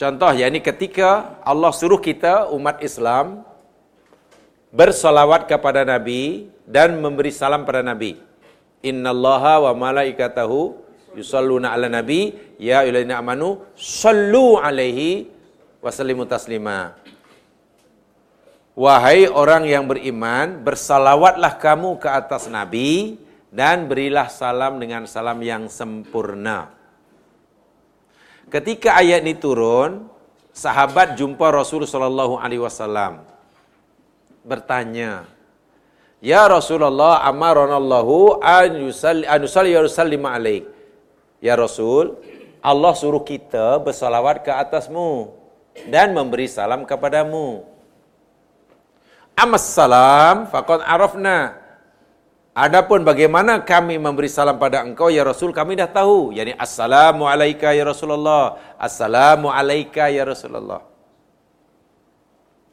Contoh, 0.00 0.30
yakni 0.32 0.64
ketika 0.64 1.36
Allah 1.44 1.74
suruh 1.76 2.00
kita 2.00 2.48
umat 2.54 2.80
Islam 2.80 3.44
bersalawat 4.72 5.44
kepada 5.44 5.84
Nabi 5.84 6.48
dan 6.64 6.96
memberi 7.02 7.34
salam 7.34 7.68
pada 7.68 7.84
Nabi. 7.84 8.16
Inna 8.80 9.10
Allaha 9.10 9.68
wa 9.68 9.90
malaikatahu 9.90 10.78
yusalluna 11.18 11.74
ala 11.74 11.90
Nabi 11.90 12.32
ya 12.62 12.86
ilayna 12.86 13.18
amanu 13.18 13.66
sallu 13.74 14.56
alaihi 14.56 15.26
wa 15.82 15.90
sallimu 15.90 16.24
taslima. 16.30 16.94
Wahai 18.78 19.26
orang 19.26 19.66
yang 19.66 19.90
beriman, 19.90 20.62
bersalawatlah 20.62 21.58
kamu 21.58 21.98
ke 21.98 22.06
atas 22.06 22.46
Nabi 22.46 23.18
dan 23.50 23.90
berilah 23.90 24.30
salam 24.30 24.78
dengan 24.78 25.02
salam 25.10 25.42
yang 25.42 25.66
sempurna. 25.66 26.70
Ketika 28.46 28.94
ayat 29.02 29.26
ini 29.26 29.34
turun, 29.34 30.06
sahabat 30.54 31.18
jumpa 31.18 31.50
Rasul 31.50 31.90
sallallahu 31.90 32.38
alaihi 32.38 32.62
wasallam 32.62 33.26
bertanya, 34.46 35.26
"Ya 36.22 36.46
Rasulullah, 36.46 37.26
amaranallahu 37.26 38.38
an 38.38 38.78
yusalli 38.78 39.26
an 39.26 39.42
yusalli 39.42 39.74
wa 39.74 39.90
yusallim 39.90 40.22
alaik." 40.22 40.70
Ya 41.42 41.58
Rasul, 41.58 42.14
Allah 42.62 42.94
suruh 42.94 43.26
kita 43.26 43.82
bersalawat 43.82 44.46
ke 44.46 44.54
atasmu 44.54 45.34
dan 45.90 46.14
memberi 46.14 46.46
salam 46.46 46.86
kepadamu. 46.86 47.77
Amas 49.38 49.70
salam 49.70 50.50
faqad 50.50 50.82
arafna. 50.82 51.54
Adapun 52.58 53.06
bagaimana 53.06 53.62
kami 53.62 54.02
memberi 54.02 54.26
salam 54.26 54.58
pada 54.58 54.82
engkau 54.82 55.14
ya 55.14 55.22
Rasul 55.22 55.54
kami 55.54 55.78
dah 55.78 55.86
tahu. 55.86 56.34
Yani 56.34 56.58
assalamu 56.58 57.30
alayka 57.30 57.70
ya 57.70 57.86
Rasulullah. 57.86 58.58
Assalamu 58.74 59.46
alayka 59.46 60.10
ya 60.10 60.26
Rasulullah. 60.26 60.82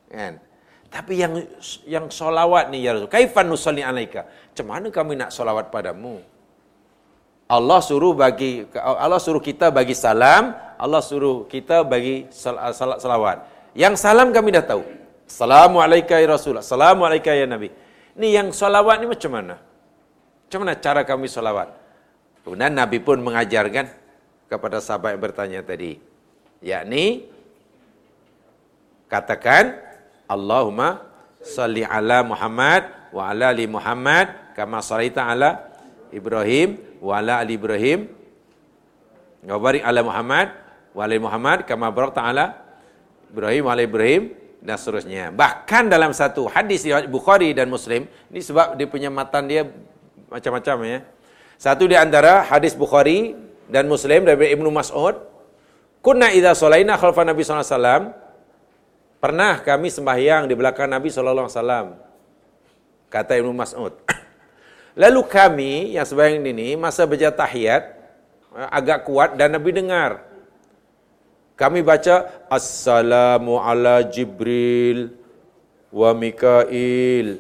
Kan? 0.10 0.42
Tapi 0.90 1.14
yang 1.22 1.38
yang 1.86 2.06
solawat 2.10 2.74
ni 2.74 2.82
ya 2.82 2.98
Rasul. 2.98 3.14
Kaifan 3.14 3.46
nusalli 3.46 3.86
alaika? 3.86 4.26
Macam 4.26 4.66
mana 4.66 4.88
kami 4.90 5.14
nak 5.22 5.30
solawat 5.30 5.70
padamu? 5.70 6.18
Allah 7.46 7.78
suruh 7.78 8.18
bagi 8.18 8.66
Allah 8.74 9.22
suruh 9.22 9.38
kita 9.38 9.70
bagi 9.70 9.94
salam, 9.94 10.58
Allah 10.82 11.02
suruh 11.06 11.46
kita 11.46 11.86
bagi 11.86 12.26
salawat. 12.34 13.46
Yang 13.78 14.02
salam 14.02 14.34
kami 14.34 14.50
dah 14.50 14.66
tahu. 14.66 15.05
Assalamualaikum 15.26 16.14
ya 16.22 16.28
Rasulullah. 16.30 16.62
Assalamualaikum 16.66 17.34
ya 17.34 17.50
Nabi. 17.50 17.74
Ni 18.16 18.38
yang 18.38 18.54
solawat 18.54 19.02
ni 19.02 19.10
macam 19.10 19.32
mana? 19.34 19.58
Macam 20.46 20.60
mana 20.62 20.74
cara 20.78 21.02
kami 21.02 21.26
solawat? 21.26 21.74
Kemudian 22.46 22.78
Nabi 22.78 23.02
pun 23.02 23.18
mengajarkan 23.26 23.90
kepada 24.46 24.78
sahabat 24.78 25.18
yang 25.18 25.22
bertanya 25.26 25.60
tadi. 25.66 25.98
Yakni, 26.62 27.26
katakan, 29.10 29.82
Allahumma 30.30 31.02
salli 31.42 31.86
ala 31.86 32.26
Muhammad 32.26 32.90
wa 33.14 33.30
ala 33.30 33.54
ali 33.54 33.70
Muhammad 33.70 34.58
kama 34.58 34.82
sallaita 34.82 35.22
ala 35.30 35.70
Ibrahim 36.10 36.82
wa 36.98 37.22
ala 37.22 37.38
ali 37.38 37.54
Ibrahim 37.54 38.10
wa 39.46 39.62
barik 39.62 39.86
ala 39.86 40.02
Muhammad 40.02 40.50
wa 40.98 41.02
ala 41.06 41.14
Muhammad 41.22 41.58
kama 41.70 41.94
barakta 41.94 42.26
ala 42.26 42.58
Ibrahim 43.30 43.70
wa 43.70 43.72
ala 43.78 43.84
Ibrahim 43.86 44.34
dan 44.66 44.76
seterusnya. 44.82 45.30
Bahkan 45.30 45.94
dalam 45.94 46.12
satu 46.12 46.50
hadis 46.50 46.84
Bukhari 47.08 47.54
dan 47.54 47.70
Muslim, 47.70 48.10
ini 48.34 48.42
sebab 48.42 48.74
dia 48.74 48.90
punya 48.90 49.14
matan 49.14 49.46
dia 49.46 49.70
macam-macam 50.28 50.76
ya. 50.84 51.00
Satu 51.56 51.86
di 51.86 51.96
antara 51.96 52.44
hadis 52.44 52.74
Bukhari 52.74 53.38
dan 53.70 53.86
Muslim 53.86 54.26
dari 54.26 54.52
Ibnu 54.52 54.68
Mas'ud, 54.74 55.16
kunna 56.02 56.34
idza 56.34 56.58
shalaina 56.58 56.98
khalfa 56.98 57.24
Nabi 57.24 57.46
sallallahu 57.46 57.64
alaihi 57.64 57.78
wasallam, 57.78 58.04
pernah 59.22 59.54
kami 59.62 59.88
sembahyang 59.94 60.50
di 60.50 60.54
belakang 60.58 60.90
Nabi 60.90 61.08
sallallahu 61.14 61.48
alaihi 61.48 61.58
wasallam. 61.62 61.86
Kata 63.14 63.32
Ibnu 63.38 63.54
Mas'ud. 63.54 63.94
Lalu 65.02 65.22
kami 65.30 65.74
yang 65.96 66.04
sembahyang 66.10 66.42
ini 66.42 66.74
masa 66.76 67.06
baca 67.06 67.30
tahiyat 67.30 67.96
agak 68.56 69.06
kuat 69.06 69.38
dan 69.38 69.56
Nabi 69.56 69.72
dengar 69.76 70.35
kami 71.56 71.80
baca 71.82 72.46
Assalamu 72.52 73.56
ala 73.60 74.04
Jibril 74.04 75.16
wa 75.88 76.12
Mikail. 76.12 77.40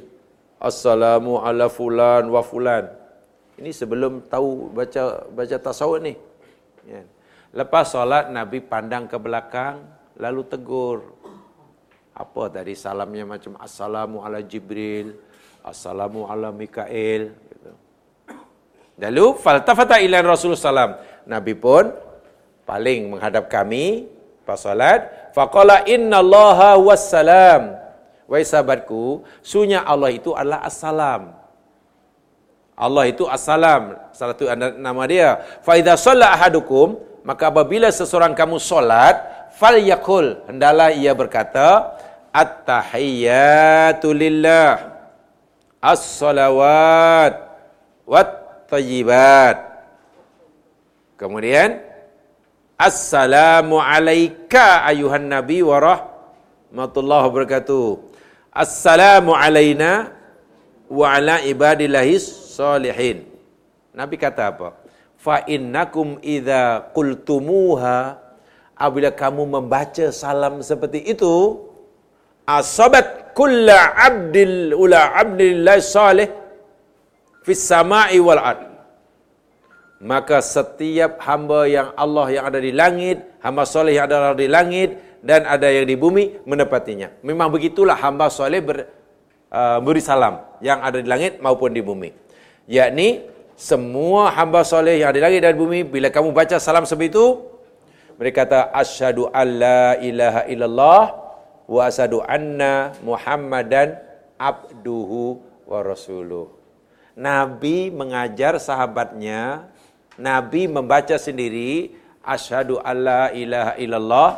Assalamu 0.55 1.43
ala 1.43 1.67
fulan 1.67 2.23
wa 2.31 2.39
fulan. 2.39 2.87
Ini 3.59 3.75
sebelum 3.75 4.23
tahu 4.31 4.71
baca 4.71 5.27
baca 5.27 5.55
tasawuf 5.59 5.99
ni. 5.99 6.15
Ya. 6.87 7.03
Lepas 7.55 7.91
solat 7.91 8.31
Nabi 8.31 8.63
pandang 8.63 9.07
ke 9.07 9.19
belakang 9.19 9.83
lalu 10.15 10.41
tegur. 10.47 10.99
Apa 12.15 12.47
tadi 12.47 12.71
salamnya 12.71 13.27
macam 13.27 13.59
Assalamu 13.59 14.23
ala 14.23 14.39
Jibril, 14.39 15.19
Assalamu 15.59 16.31
ala 16.31 16.55
Mikail. 16.55 17.35
Lalu 18.95 19.25
faltafata 19.43 19.99
ila 19.99 20.23
Rasulullah 20.23 20.71
sallam. 20.71 20.95
Nabi 21.27 21.51
pun 21.51 22.04
paling 22.65 23.13
menghadap 23.13 23.47
kami 23.47 24.09
pas 24.43 24.59
salat 24.59 25.31
faqala 25.31 25.85
innallaha 25.85 26.75
wassalam. 26.81 27.77
Wahai 28.25 28.41
sahabatku 28.41 29.21
sunya 29.45 29.85
Allah 29.85 30.09
itu 30.09 30.33
adalah 30.33 30.65
assalam. 30.65 31.33
Allah 32.75 33.05
itu 33.07 33.23
assalam 33.29 33.95
salah 34.11 34.35
satu 34.35 34.49
nama 34.81 35.01
dia. 35.07 35.39
Fa 35.61 35.77
idza 35.77 35.95
shalla 35.95 36.33
ahadukum 36.33 36.97
maka 37.25 37.49
apabila 37.49 37.89
seseorang 37.89 38.37
kamu 38.37 38.61
solat 38.61 39.17
falyakul 39.57 40.45
hendaklah 40.45 40.93
ia 40.93 41.15
berkata 41.17 41.97
at-tahiyyatu 42.29 44.13
lillah 44.13 44.99
as-salawat 45.81 47.33
wat 48.03 48.29
tayyibat 48.67 49.57
kemudian 51.17 51.79
Assalamu 52.75 53.79
alayka 53.79 54.83
ayuhan 54.83 55.31
nabi 55.31 55.63
wa 55.63 55.79
rahmatullahi 55.79 57.23
wabarakatuh. 57.31 58.03
Assalamu 58.51 59.31
alayna 59.31 60.11
wa 60.91 61.07
ala 61.07 61.39
ibadillahi 61.39 62.19
salihin. 62.19 63.23
Nabi 63.95 64.19
kata 64.19 64.51
apa? 64.51 64.75
Fa 65.15 65.47
innakum 65.47 66.19
idza 66.19 66.91
qultumuha 66.91 68.19
apabila 68.75 69.07
kamu 69.15 69.55
membaca 69.55 70.11
salam 70.11 70.59
seperti 70.59 70.99
itu 71.07 71.63
asabat 72.43 73.31
kulla 73.31 73.95
abdil 73.95 74.75
ula 74.75 75.15
abdillahi 75.15 75.79
salih 75.79 76.27
fis 77.41 77.63
sama'i 77.63 78.19
wal 78.19 78.37
ard 78.37 78.74
maka 80.03 80.43
setiap 80.43 81.23
hamba 81.23 81.67
yang 81.71 81.95
Allah 81.95 82.27
yang 82.35 82.43
ada 82.47 82.59
di 82.59 82.75
langit, 82.75 83.23
hamba 83.39 83.63
soleh 83.63 83.95
yang 83.95 84.11
ada 84.11 84.35
di 84.35 84.49
langit 84.51 84.99
dan 85.23 85.47
ada 85.47 85.71
yang 85.71 85.87
di 85.87 85.95
bumi 85.95 86.43
menepatinya. 86.43 87.15
Memang 87.23 87.47
begitulah 87.49 87.95
hamba 87.95 88.27
soleh 88.27 88.59
ber, 88.59 88.91
uh, 89.49 89.79
beri 89.79 90.03
salam 90.03 90.43
yang 90.59 90.83
ada 90.83 90.99
di 90.99 91.07
langit 91.07 91.39
maupun 91.39 91.71
di 91.71 91.79
bumi. 91.79 92.11
Yakni 92.67 93.23
semua 93.55 94.35
hamba 94.35 94.67
soleh 94.67 94.99
yang 94.99 95.15
ada 95.15 95.17
di 95.17 95.23
langit 95.23 95.39
dan 95.41 95.55
di 95.55 95.59
bumi 95.63 95.79
bila 95.87 96.11
kamu 96.11 96.35
baca 96.35 96.59
salam 96.59 96.83
seperti 96.83 97.15
itu 97.15 97.55
mereka 98.15 98.47
kata 98.47 98.71
asyhadu 98.71 99.27
alla 99.31 99.99
ilaha 99.99 100.47
illallah 100.47 101.03
wa 101.67 101.81
asyhadu 101.83 102.23
anna 102.23 102.95
muhammadan 103.03 103.99
abduhu 104.39 105.43
wa 105.67 105.79
rasuluh. 105.83 106.51
Nabi 107.15 107.91
mengajar 107.91 108.59
sahabatnya 108.59 109.71
Nabi 110.15 110.71
membaca 110.71 111.19
sendiri 111.19 111.91
asyhadu 112.23 112.79
alla 112.79 113.31
ilaha 113.35 113.73
illallah 113.75 114.29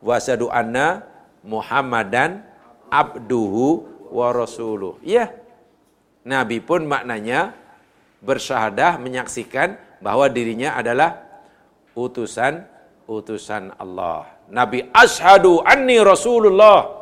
wa 0.00 0.12
asyhadu 0.16 0.48
anna 0.48 1.04
Muhammadan 1.40 2.44
abduhu 2.92 3.86
wa 4.12 4.28
rasuluh. 4.32 5.00
Ya. 5.00 5.32
Nabi 6.20 6.60
pun 6.60 6.84
maknanya 6.84 7.56
bersyahadah 8.20 9.00
menyaksikan 9.00 9.80
bahwa 10.04 10.28
dirinya 10.28 10.76
adalah 10.76 11.24
utusan 11.96 12.68
utusan 13.10 13.74
Allah. 13.74 14.30
Nabi 14.46 14.86
asyhadu 14.94 15.64
anni 15.66 15.98
rasulullah. 15.98 17.00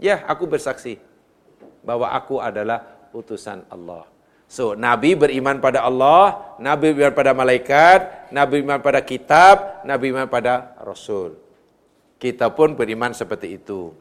Ya, 0.00 0.24
aku 0.24 0.48
bersaksi 0.48 0.96
bahwa 1.84 2.08
aku 2.14 2.38
adalah 2.40 3.10
utusan 3.12 3.66
Allah. 3.68 4.06
So, 4.50 4.74
Nabi 4.74 5.14
beriman 5.14 5.62
pada 5.62 5.86
Allah, 5.86 6.58
Nabi 6.58 6.90
beriman 6.90 7.14
pada 7.14 7.30
malaikat, 7.30 8.34
Nabi 8.34 8.58
beriman 8.58 8.82
pada 8.82 8.98
kitab, 8.98 9.86
Nabi 9.86 10.10
beriman 10.10 10.26
pada 10.26 10.74
Rasul. 10.82 11.38
Kita 12.18 12.50
pun 12.50 12.74
beriman 12.74 13.14
seperti 13.14 13.62
itu. 13.62 13.94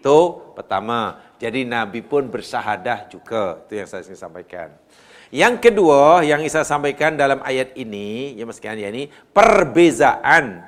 Itu 0.00 0.18
pertama. 0.56 1.20
Jadi 1.36 1.68
Nabi 1.68 2.00
pun 2.00 2.24
bersahadah 2.32 3.12
juga. 3.12 3.60
Itu 3.68 3.84
yang 3.84 3.84
saya 3.84 4.00
ingin 4.00 4.16
sampaikan. 4.16 4.72
Yang 5.28 5.60
kedua 5.60 6.24
yang 6.24 6.40
saya 6.48 6.64
sampaikan 6.64 7.12
dalam 7.12 7.44
ayat 7.44 7.76
ini, 7.76 8.32
ya 8.32 8.48
mas 8.48 8.64
ya 8.64 8.72
ini, 8.72 9.12
perbezaan 9.36 10.64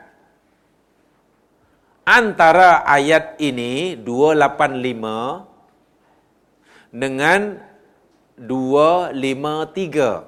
antara 2.05 2.85
ayat 2.85 3.41
ini 3.41 3.97
285 3.97 5.49
dengan 6.93 7.73
dua, 8.39 9.15
lima, 9.15 9.67
tiga. 9.71 10.27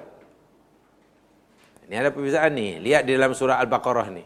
Ini 1.87 2.03
ada 2.03 2.09
perbezaan 2.11 2.51
ni. 2.51 2.79
Lihat 2.83 3.07
di 3.07 3.15
dalam 3.15 3.31
surah 3.31 3.59
Al-Baqarah 3.63 4.07
ni. 4.11 4.23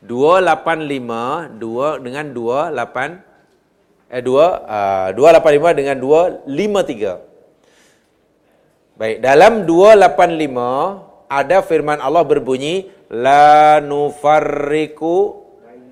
Dua, 0.00 0.40
lapan, 0.40 0.82
lima, 0.88 1.46
dua 1.46 2.00
dengan 2.00 2.32
dua, 2.32 2.72
lapan, 2.72 3.20
eh 4.08 4.22
dua, 4.24 4.64
uh, 4.64 5.08
dua, 5.12 5.28
lapan, 5.36 5.52
lima 5.60 5.70
dengan 5.76 5.96
dua, 6.00 6.20
lima, 6.48 6.80
tiga. 6.82 7.20
Baik, 8.96 9.20
dalam 9.20 9.68
dua, 9.68 9.92
lapan, 9.94 10.34
lima, 10.40 11.04
ada 11.28 11.60
firman 11.60 12.00
Allah 12.00 12.24
berbunyi, 12.24 12.88
La 13.10 13.82
nufarriku 13.82 15.42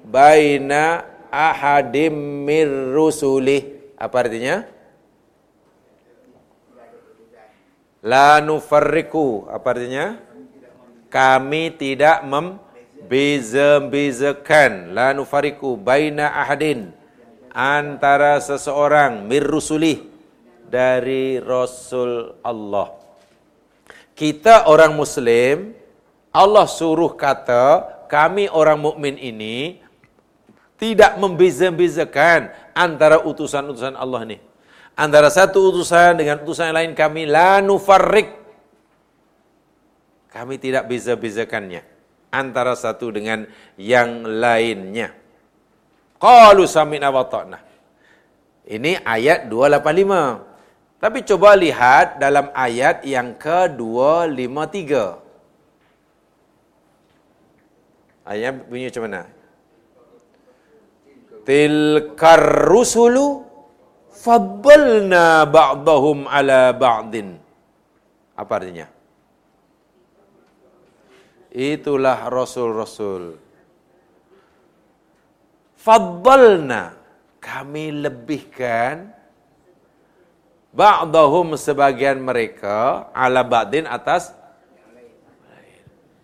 baina 0.06 1.02
ahadim 1.34 2.46
mir 2.46 2.70
rusulih. 2.94 3.92
Apa 3.98 4.22
artinya? 4.22 4.62
La 8.02 8.38
nufarriku. 8.38 9.50
Apa 9.50 9.74
artinya? 9.74 10.14
Kami 11.10 11.74
tidak 11.74 12.22
membeza-bezakan. 12.22 14.94
La 14.94 15.10
nufarriku. 15.10 15.74
Baina 15.74 16.30
ahadin. 16.30 16.94
Antara 17.50 18.38
seseorang. 18.38 19.26
Mirrusulih. 19.26 20.06
Dari 20.68 21.40
Rasul 21.42 22.38
Allah. 22.46 22.94
Kita 24.14 24.70
orang 24.70 24.94
Muslim. 24.94 25.74
Allah 26.30 26.70
suruh 26.70 27.18
kata. 27.18 28.06
Kami 28.06 28.46
orang 28.46 28.78
mukmin 28.78 29.18
ini. 29.18 29.82
Tidak 30.78 31.18
membeza-bezakan 31.18 32.54
antara 32.70 33.26
utusan-utusan 33.26 33.98
Allah 33.98 34.22
ni. 34.22 34.38
Antara 34.98 35.30
satu 35.30 35.70
utusan 35.70 36.18
dengan 36.18 36.42
utusan 36.42 36.74
yang 36.74 36.78
lain 36.82 36.92
kami 36.98 37.22
la 37.30 37.62
nufarrik. 37.62 38.34
Kami 40.26 40.58
tidak 40.58 40.90
beza-bezakannya 40.90 41.86
antara 42.34 42.74
satu 42.74 43.14
dengan 43.14 43.46
yang 43.78 44.26
lainnya. 44.26 45.14
Qalu 46.18 46.66
sami'na 46.66 47.14
wa 47.14 47.24
ta'na. 47.30 47.58
Ini 48.68 49.00
ayat 49.06 49.46
285. 49.46 50.98
Tapi 50.98 51.18
coba 51.22 51.54
lihat 51.54 52.18
dalam 52.18 52.50
ayat 52.50 53.06
yang 53.06 53.38
ke-253. 53.38 54.92
Ayat 58.28 58.66
bunyi 58.66 58.90
macam 58.90 59.04
mana? 59.06 59.22
Tilkar 61.48 62.68
rusulu 62.68 63.47
faddalna 64.18 65.46
ba'dahum 65.46 66.26
ala 66.26 66.74
ba'din. 66.74 67.38
Apa 68.34 68.52
artinya? 68.58 68.86
Itulah 71.54 72.26
rasul-rasul. 72.26 73.38
Faddalna 75.78 76.98
kami 77.38 77.94
lebihkan 77.94 79.14
ba'dahum 80.74 81.54
sebagian 81.54 82.18
mereka 82.18 83.08
ala 83.14 83.46
ba'din 83.46 83.86
atas 83.86 84.34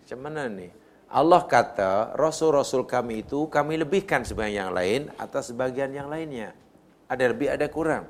macam 0.05 0.21
mana 0.21 0.45
ni? 0.45 0.69
Allah 1.09 1.41
kata 1.49 2.13
rasul-rasul 2.13 2.85
kami 2.85 3.25
itu 3.25 3.49
kami 3.49 3.81
lebihkan 3.81 4.21
sebagian 4.21 4.69
yang 4.69 4.73
lain 4.75 5.01
atas 5.17 5.49
sebagian 5.49 5.89
yang 5.89 6.05
lainnya. 6.05 6.53
Ada 7.05 7.23
lebih 7.31 7.49
ada 7.53 7.67
kurang. 7.69 8.09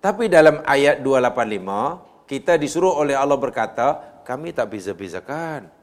Tapi 0.00 0.26
dalam 0.32 0.64
ayat 0.64 1.04
285 1.04 2.26
kita 2.30 2.56
disuruh 2.56 2.96
oleh 2.98 3.14
Allah 3.14 3.36
berkata 3.36 4.20
kami 4.24 4.54
tak 4.54 4.70
beza-bezakan 4.72 5.80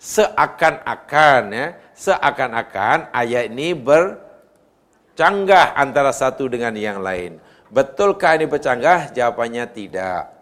seakan-akan 0.00 1.42
ya 1.52 1.76
seakan-akan 1.92 3.12
ayat 3.12 3.52
ini 3.52 3.76
bercanggah 3.76 4.16
antara 5.76 6.08
satu 6.16 6.48
dengan 6.48 6.72
yang 6.72 7.04
lain. 7.04 7.36
Betulkah 7.68 8.34
ini 8.34 8.48
bercanggah? 8.50 9.12
Jawapannya 9.14 9.68
tidak. 9.70 10.32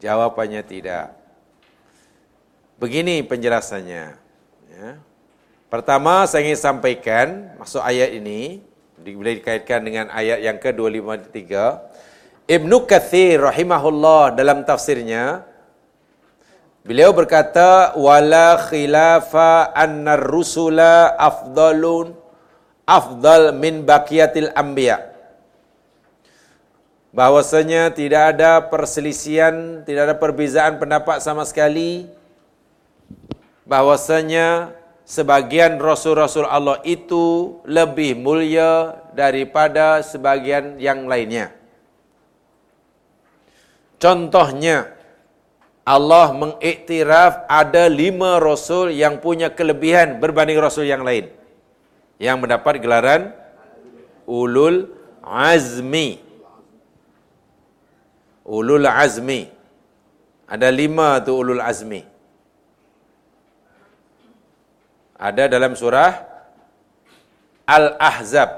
Jawapannya 0.00 0.62
tidak. 0.64 1.12
Begini 2.80 3.20
penjelasannya. 3.26 4.04
Ya. 4.72 4.96
Pertama 5.74 6.22
saya 6.30 6.46
ingin 6.46 6.54
sampaikan 6.54 7.50
masuk 7.58 7.82
ayat 7.82 8.14
ini 8.14 8.62
boleh 8.94 9.42
dikaitkan 9.42 9.82
dengan 9.82 10.06
ayat 10.14 10.38
yang 10.38 10.54
ke-253. 10.62 11.50
Ibnu 12.46 12.86
Kathir 12.86 13.42
rahimahullah 13.42 14.38
dalam 14.38 14.62
tafsirnya 14.62 15.42
Beliau 16.86 17.10
berkata 17.10 17.90
wala 17.98 18.54
khilafa 18.70 19.74
anna 19.74 20.14
rusula 20.14 21.10
afdalun 21.18 22.14
afdal 22.86 23.50
min 23.58 23.82
baqiyatil 23.82 24.54
anbiya. 24.54 25.02
Bahwasanya 27.10 27.90
tidak 27.90 28.38
ada 28.38 28.62
perselisihan, 28.62 29.82
tidak 29.82 30.06
ada 30.06 30.14
perbezaan 30.22 30.78
pendapat 30.78 31.18
sama 31.18 31.42
sekali 31.42 32.06
bahwasanya 33.66 34.76
sebagian 35.04 35.76
rasul-rasul 35.76 36.48
Allah 36.48 36.80
itu 36.82 37.60
lebih 37.68 38.16
mulia 38.16 39.04
daripada 39.12 40.00
sebagian 40.00 40.80
yang 40.80 41.04
lainnya. 41.04 41.52
Contohnya 44.00 44.92
Allah 45.84 46.32
mengiktiraf 46.32 47.44
ada 47.48 47.88
lima 47.92 48.40
rasul 48.40 48.88
yang 48.92 49.20
punya 49.20 49.52
kelebihan 49.52 50.16
berbanding 50.16 50.56
rasul 50.56 50.88
yang 50.88 51.04
lain. 51.04 51.28
Yang 52.16 52.36
mendapat 52.40 52.80
gelaran 52.80 53.36
Ulul 54.24 54.88
Azmi. 55.20 56.20
Ulul 58.48 58.88
Azmi. 58.88 59.52
Ada 60.48 60.68
lima 60.72 61.20
tu 61.20 61.36
Ulul 61.36 61.60
Azmi. 61.60 62.13
Ada 65.14 65.46
dalam 65.46 65.78
surah 65.78 66.12
Al-Ahzab. 67.64 68.50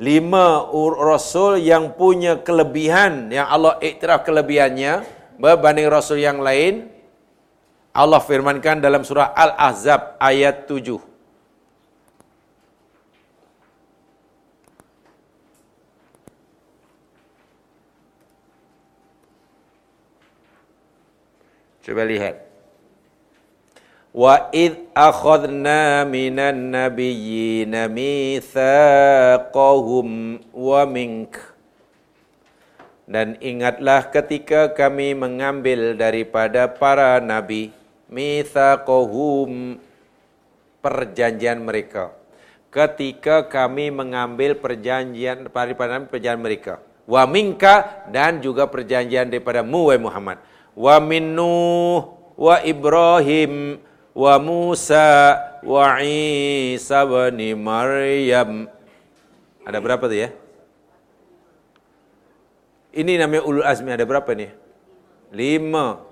Lima 0.00 0.64
rasul 0.96 1.60
yang 1.60 1.92
punya 1.92 2.40
kelebihan 2.40 3.28
yang 3.28 3.44
Allah 3.44 3.76
iktiraf 3.84 4.24
kelebihannya 4.24 5.04
berbanding 5.36 5.92
rasul 5.92 6.16
yang 6.16 6.40
lain 6.40 6.88
Allah 7.92 8.16
firmankan 8.24 8.80
dalam 8.80 9.04
surah 9.04 9.36
Al-Ahzab 9.36 10.16
ayat 10.16 10.64
7 10.64 11.10
Coba 21.84 22.04
lihat 22.08 22.49
Wa 24.10 24.50
id 24.50 24.90
akhadna 24.90 26.02
minan 26.02 26.74
nabiyyina 26.74 27.86
mithaqahum 27.86 28.50
wa 30.50 30.82
mink. 30.82 31.38
Dan 33.06 33.38
ingatlah 33.38 34.10
ketika 34.10 34.74
kami 34.74 35.14
mengambil 35.14 35.94
daripada 35.94 36.66
para 36.66 37.22
nabi 37.22 37.70
mithaqahum 38.10 39.78
perjanjian 40.82 41.62
mereka. 41.62 42.10
Ketika 42.70 43.46
kami 43.46 43.94
mengambil 43.94 44.58
perjanjian 44.58 45.46
daripada 45.46 45.74
perjanjian 46.06 46.38
mereka. 46.42 46.82
Wa 47.06 47.26
minka 47.30 48.06
dan 48.10 48.42
juga 48.42 48.66
perjanjian 48.66 49.30
daripada 49.30 49.62
mu 49.62 49.90
Muhammad. 50.02 50.38
Wa 50.74 50.98
minnu 50.98 51.98
wa 52.38 52.62
Ibrahim 52.62 53.82
wa 54.14 54.34
Musa 54.42 55.38
wa 55.62 55.98
Isa 56.02 57.06
bin 57.06 57.38
Maryam. 57.60 58.66
Ada 59.66 59.78
berapa 59.78 60.04
tu 60.08 60.16
ya? 60.16 60.30
Ini 62.90 63.22
namanya 63.22 63.46
ulul 63.46 63.62
azmi 63.62 63.94
ada 63.94 64.02
berapa 64.02 64.30
ni? 64.34 64.50
Lima. 65.30 66.02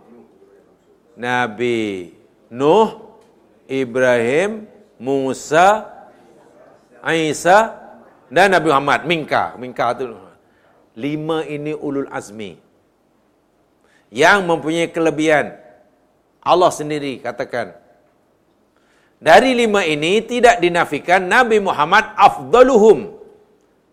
Nabi 1.18 2.14
Nuh, 2.54 3.18
Ibrahim, 3.66 4.70
Musa, 5.02 5.90
Isa 7.02 7.74
dan 8.30 8.54
Nabi 8.54 8.70
Muhammad. 8.70 9.02
Minka. 9.10 9.58
Minka 9.58 9.90
tu. 9.98 10.14
Lima 10.94 11.42
ini 11.42 11.74
ulul 11.74 12.06
azmi. 12.10 12.58
Yang 14.14 14.38
mempunyai 14.46 14.88
kelebihan. 14.94 15.58
Allah 16.38 16.70
sendiri 16.70 17.18
katakan. 17.18 17.87
Dari 19.18 19.50
lima 19.50 19.82
ini 19.82 20.22
tidak 20.22 20.62
dinafikan 20.62 21.26
Nabi 21.26 21.58
Muhammad 21.58 22.14
afdaluhum. 22.14 23.18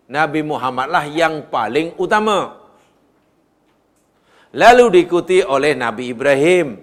Nabi 0.06 0.40
Muhammadlah 0.46 1.02
yang 1.10 1.50
paling 1.50 1.98
utama. 1.98 2.62
Lalu 4.54 5.02
diikuti 5.02 5.42
oleh 5.42 5.74
Nabi 5.74 6.14
Ibrahim. 6.14 6.78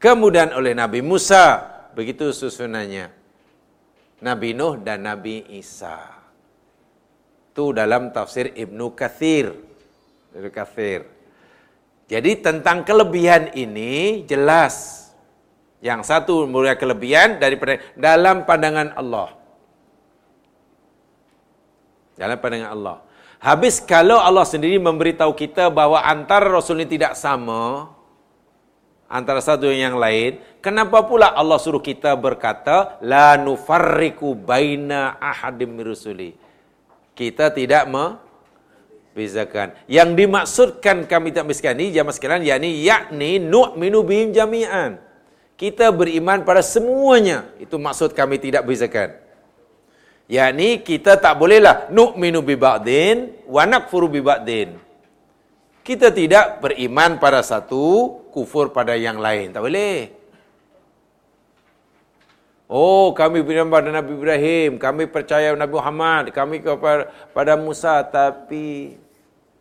Kemudian 0.00 0.56
oleh 0.56 0.72
Nabi 0.72 1.04
Musa. 1.04 1.68
Begitu 1.92 2.32
susunannya. 2.32 3.12
Nabi 4.24 4.56
Nuh 4.56 4.80
dan 4.80 5.04
Nabi 5.04 5.44
Isa. 5.52 6.00
Itu 7.52 7.76
dalam 7.76 8.08
tafsir 8.08 8.56
Ibnu 8.56 8.96
Kathir. 8.96 9.52
Ibnu 10.32 10.48
Kathir. 10.48 11.04
Jadi 12.08 12.40
tentang 12.40 12.88
kelebihan 12.88 13.52
ini 13.52 14.24
jelas. 14.24 15.01
Yang 15.82 16.00
satu 16.06 16.46
mulia 16.46 16.78
kelebihan 16.78 17.42
daripada 17.42 17.82
dalam 17.98 18.46
pandangan 18.46 18.94
Allah. 18.94 19.34
Dalam 22.14 22.38
pandangan 22.38 22.70
Allah. 22.70 22.96
Habis 23.42 23.82
kalau 23.82 24.22
Allah 24.22 24.46
sendiri 24.46 24.78
memberitahu 24.78 25.34
kita 25.34 25.66
bahawa 25.66 26.06
antara 26.06 26.46
Rasul 26.46 26.86
ini 26.86 26.94
tidak 26.94 27.18
sama, 27.18 27.90
antara 29.10 29.42
satu 29.42 29.66
dengan 29.66 29.90
yang 29.90 29.98
lain, 29.98 30.38
kenapa 30.62 31.02
pula 31.02 31.34
Allah 31.34 31.58
suruh 31.58 31.82
kita 31.82 32.14
berkata, 32.14 33.02
La 33.02 33.34
nufarriku 33.34 34.38
baina 34.38 35.18
ahadim 35.18 35.74
mirusuli. 35.74 36.38
Kita 37.18 37.50
tidak 37.50 37.90
me 37.90 38.16
bezakan. 39.12 39.76
Yang 39.84 40.08
dimaksudkan 40.16 41.04
kami 41.04 41.34
tak 41.34 41.44
bezakan 41.44 41.76
ni 41.76 41.92
jamaah 41.92 42.14
sekalian 42.16 42.46
yakni 42.46 42.70
yakni 42.86 43.30
nu'minu 43.42 44.00
bihim 44.06 44.32
jami'an. 44.32 44.96
Kita 45.62 45.94
beriman 45.94 46.42
pada 46.42 46.58
semuanya. 46.58 47.46
Itu 47.62 47.78
maksud 47.78 48.18
kami 48.18 48.42
tidak 48.42 48.66
bezakan. 48.66 49.14
Yakni 50.26 50.82
kita 50.82 51.14
tak 51.14 51.38
bolehlah 51.38 51.86
nu'minu 51.86 52.42
bi 52.42 52.58
ba'din 52.58 53.46
wa 53.46 53.62
nakfuru 53.62 54.10
bi 54.10 54.18
ba'din. 54.18 54.74
Kita 55.86 56.10
tidak 56.10 56.58
beriman 56.66 57.22
pada 57.22 57.46
satu, 57.46 58.10
kufur 58.34 58.74
pada 58.74 58.98
yang 58.98 59.22
lain. 59.22 59.54
Tak 59.54 59.62
boleh. 59.62 60.10
Oh, 62.66 63.14
kami 63.14 63.46
beriman 63.46 63.70
pada 63.70 63.94
Nabi 63.94 64.18
Ibrahim, 64.18 64.82
kami 64.82 65.06
percaya 65.06 65.54
Nabi 65.54 65.78
Muhammad, 65.78 66.34
kami 66.34 66.58
kepada 66.58 67.54
Musa, 67.54 68.02
tapi 68.02 68.98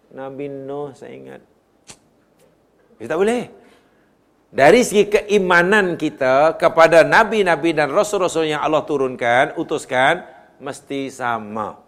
Nabi 0.10 0.50
Nuh 0.50 0.98
saya 0.98 1.14
ingat. 1.14 1.42
Itu 2.98 3.06
tak 3.06 3.22
boleh. 3.22 3.61
Dari 4.52 4.84
segi 4.84 5.08
keimanan 5.08 5.96
kita 5.96 6.60
kepada 6.60 7.08
nabi-nabi 7.08 7.72
dan 7.72 7.88
rasul-rasul 7.88 8.52
yang 8.52 8.60
Allah 8.60 8.84
turunkan, 8.84 9.56
utuskan, 9.56 10.28
mesti 10.60 11.08
sama. 11.08 11.80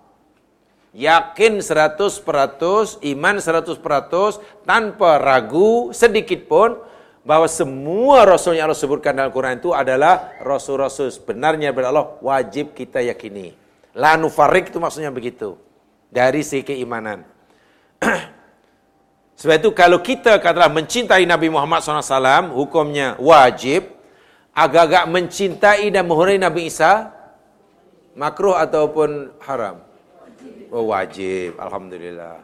Yakin 0.95 1.59
100%, 1.59 3.03
iman 3.03 3.35
100%, 3.35 4.63
tanpa 4.63 5.19
ragu 5.19 5.91
sedikit 5.91 6.47
pun, 6.47 6.79
bahawa 7.27 7.51
semua 7.51 8.23
rasul 8.23 8.55
yang 8.55 8.71
Allah 8.71 8.79
sebutkan 8.79 9.11
dalam 9.11 9.35
Quran 9.35 9.59
itu 9.59 9.75
adalah 9.75 10.31
rasul-rasul 10.39 11.11
sebenarnya 11.11 11.75
daripada 11.75 11.91
Allah, 11.91 12.15
wajib 12.23 12.71
kita 12.71 13.03
yakini. 13.03 13.59
La 13.91 14.15
nufarik 14.15 14.71
itu 14.71 14.79
maksudnya 14.79 15.11
begitu. 15.11 15.59
Dari 16.07 16.39
segi 16.47 16.63
keimanan. 16.63 17.32
Sebab 19.43 19.59
itu 19.59 19.75
kalau 19.75 19.99
kita 19.99 20.39
katalah 20.39 20.71
mencintai 20.71 21.27
Nabi 21.27 21.51
Muhammad 21.51 21.83
SAW, 21.83 22.55
hukumnya 22.55 23.19
wajib. 23.19 23.91
Agak-agak 24.55 25.03
mencintai 25.11 25.91
dan 25.91 26.07
menghormati 26.07 26.39
Nabi 26.39 26.71
Isa, 26.71 27.11
makruh 28.15 28.55
ataupun 28.55 29.35
haram? 29.43 29.83
Oh, 30.71 30.95
wajib. 30.95 31.59
Alhamdulillah. 31.59 32.39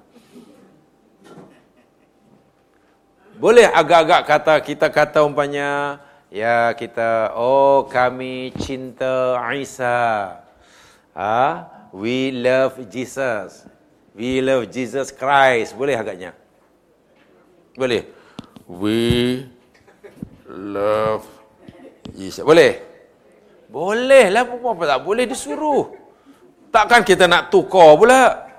Boleh 3.39 3.71
agak-agak 3.71 4.21
kata 4.27 4.55
kita 4.59 4.87
kata 4.91 5.23
umpanya 5.23 6.03
ya 6.27 6.75
kita 6.75 7.31
oh 7.31 7.87
kami 7.87 8.51
cinta 8.59 9.39
Isa. 9.55 10.35
Ah, 11.15 11.87
we 11.95 12.35
love 12.35 12.75
Jesus. 12.91 13.63
We 14.11 14.43
love 14.43 14.67
Jesus 14.67 15.15
Christ. 15.15 15.79
Boleh 15.79 15.95
agaknya? 15.95 16.35
Boleh. 17.79 18.03
We 18.67 19.47
love 20.51 21.23
Jesus. 22.11 22.43
Boleh? 22.43 22.83
Boleh 23.71 24.27
lah. 24.27 24.43
Apa 24.43 24.83
tak 24.83 24.99
boleh 25.07 25.23
disuruh. 25.23 25.95
Takkan 26.75 27.07
kita 27.07 27.23
nak 27.31 27.47
tukar 27.47 27.95
pula. 27.95 28.51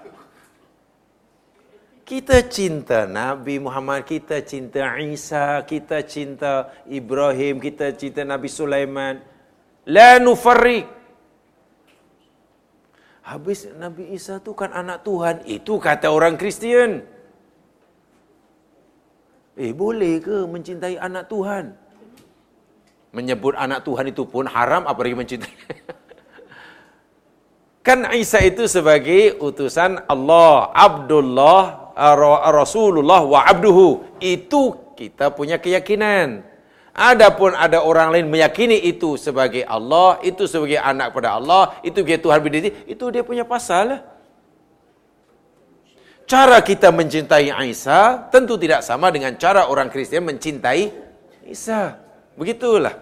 Kita 2.09 2.43
cinta 2.51 3.07
Nabi 3.07 3.63
Muhammad, 3.63 4.03
kita 4.03 4.43
cinta 4.43 4.99
Isa, 4.99 5.63
kita 5.63 6.03
cinta 6.03 6.67
Ibrahim, 6.91 7.63
kita 7.63 7.95
cinta 7.95 8.27
Nabi 8.27 8.51
Sulaiman. 8.51 9.23
La 9.87 10.19
nufarrik. 10.19 10.91
Habis 13.23 13.71
Nabi 13.79 14.11
Isa 14.11 14.43
tu 14.43 14.59
kan 14.59 14.75
anak 14.75 15.07
Tuhan. 15.07 15.47
Itu 15.47 15.79
kata 15.79 16.11
orang 16.11 16.35
Kristian. 16.35 17.20
Eh 19.59 19.75
boleh 19.75 20.23
ke 20.23 20.47
mencintai 20.47 20.95
anak 21.01 21.27
Tuhan? 21.27 21.75
Menyebut 23.11 23.59
anak 23.59 23.83
Tuhan 23.83 24.07
itu 24.07 24.23
pun 24.23 24.47
haram 24.47 24.87
apalagi 24.87 25.19
mencintai. 25.19 25.55
kan 27.87 28.07
Isa 28.15 28.39
itu 28.47 28.71
sebagai 28.71 29.35
utusan 29.43 30.07
Allah, 30.07 30.71
Abdullah, 30.71 31.91
Rasulullah 32.55 33.27
wa 33.27 33.43
abduhu. 33.43 34.07
Itu 34.23 34.95
kita 34.95 35.35
punya 35.35 35.59
keyakinan. 35.59 36.47
Adapun 36.91 37.55
ada 37.55 37.87
orang 37.87 38.11
lain 38.11 38.27
meyakini 38.27 38.77
itu 38.87 39.15
sebagai 39.15 39.63
Allah, 39.67 40.19
itu 40.27 40.45
sebagai 40.51 40.79
anak 40.79 41.15
pada 41.15 41.39
Allah, 41.39 41.79
itu 41.87 42.03
sebagai 42.03 42.21
Tuhan 42.21 42.39
berdiri, 42.43 42.71
itu 42.87 43.05
dia 43.15 43.23
punya 43.23 43.47
pasal 43.47 43.95
lah. 43.95 44.01
Cara 46.31 46.63
kita 46.63 46.95
mencintai 46.95 47.51
Isa 47.67 48.31
tentu 48.31 48.55
tidak 48.55 48.87
sama 48.87 49.11
dengan 49.11 49.35
cara 49.35 49.67
orang 49.67 49.91
Kristian 49.91 50.23
mencintai 50.23 50.87
Isa. 51.51 51.99
Begitulah. 52.39 52.95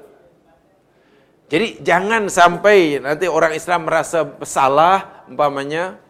Jadi 1.53 1.85
jangan 1.85 2.33
sampai 2.33 2.97
nanti 3.05 3.29
orang 3.29 3.53
Islam 3.53 3.85
merasa 3.85 4.25
bersalah 4.25 5.29
umpamanya 5.29 6.01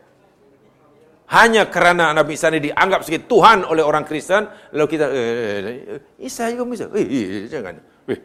hanya 1.35 1.67
kerana 1.67 2.15
Nabi 2.15 2.39
Isa 2.39 2.55
ini 2.55 2.71
dianggap 2.71 3.03
sebagai 3.03 3.27
Tuhan 3.27 3.67
oleh 3.67 3.83
orang 3.83 4.07
Kristen 4.07 4.47
lalu 4.71 4.87
kita 4.87 5.07
eh, 5.11 5.19
eh, 5.19 5.59
eh 5.99 6.01
Isa 6.23 6.47
juga 6.55 6.71
bisa. 6.71 6.87
Eh, 6.95 7.03
eh, 7.03 7.45
jangan. 7.51 7.83
Eh, 8.07 8.19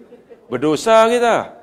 berdosa 0.45 1.10
kita. 1.10 1.62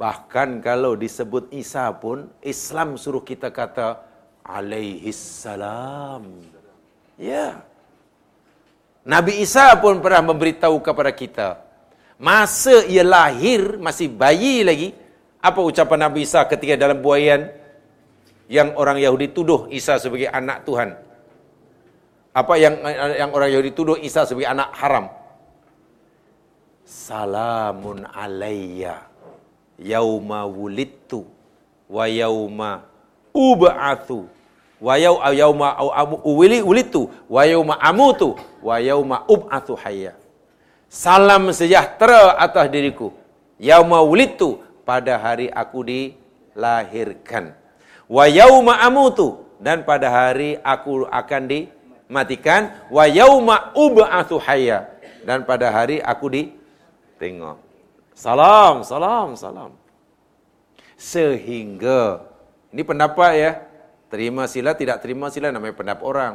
Bahkan 0.00 0.64
kalau 0.64 0.96
disebut 0.96 1.52
Isa 1.52 1.92
pun, 1.92 2.32
Islam 2.40 2.96
suruh 2.96 3.20
kita 3.20 3.52
kata, 3.52 4.00
alaihi 4.40 5.12
salam. 5.12 6.24
Ya. 7.20 7.60
Nabi 9.04 9.44
Isa 9.44 9.76
pun 9.76 10.00
pernah 10.00 10.24
memberitahu 10.32 10.80
kepada 10.80 11.12
kita, 11.12 11.60
masa 12.16 12.80
ia 12.88 13.04
lahir, 13.04 13.76
masih 13.76 14.08
bayi 14.08 14.64
lagi, 14.64 14.96
apa 15.36 15.60
ucapan 15.60 16.08
Nabi 16.08 16.24
Isa 16.24 16.48
ketika 16.48 16.80
dalam 16.80 17.04
buayan 17.04 17.52
yang 18.48 18.72
orang 18.80 18.96
Yahudi 19.04 19.36
tuduh 19.36 19.68
Isa 19.68 20.00
sebagai 20.00 20.32
anak 20.32 20.64
Tuhan? 20.64 20.96
Apa 22.32 22.56
yang 22.56 22.80
yang 23.20 23.36
orang 23.36 23.52
Yahudi 23.52 23.76
tuduh 23.76 24.00
Isa 24.00 24.24
sebagai 24.24 24.48
anak 24.48 24.72
haram? 24.80 25.12
Salamun 26.88 28.08
alayya 28.08 29.09
yauma 29.80 30.44
wulidtu 30.44 31.24
wa 31.88 32.04
yauma 32.08 32.84
ub'atsu 33.34 34.28
wa 34.80 34.94
yauma 35.32 35.68
uwili 36.24 36.62
wulidtu 36.62 37.10
wa 37.30 37.44
yauma 37.46 37.80
amutu 37.80 38.36
wa 38.62 38.80
yauma 38.80 39.24
ub'atsu 39.28 39.74
hayya. 39.76 40.12
Salam 40.88 41.52
sejahtera 41.52 42.38
atas 42.38 42.68
diriku. 42.70 43.12
Yauma 43.60 44.00
wulidtu 44.02 44.60
pada 44.84 45.18
hari 45.20 45.48
aku 45.52 45.84
dilahirkan. 45.84 47.52
Wa 48.08 48.24
yauma 48.28 48.80
amutu 48.80 49.44
dan 49.60 49.84
pada 49.84 50.08
hari 50.10 50.56
aku 50.64 51.04
akan 51.08 51.42
dimatikan. 51.48 52.72
Wa 52.88 53.04
yauma 53.04 53.72
ub'atsu 53.76 54.40
hayya 54.40 54.88
dan 55.24 55.44
pada 55.44 55.68
hari 55.68 56.00
aku 56.00 56.32
ditengok 56.32 57.69
Salam, 58.20 58.84
salam, 58.84 59.32
salam. 59.32 59.72
Sehingga, 61.00 62.20
ini 62.68 62.84
pendapat 62.84 63.32
ya, 63.32 63.52
terima 64.12 64.44
sila, 64.44 64.76
tidak 64.76 65.00
terima 65.00 65.32
sila, 65.32 65.48
namanya 65.48 65.72
pendapat 65.72 66.04
orang. 66.04 66.34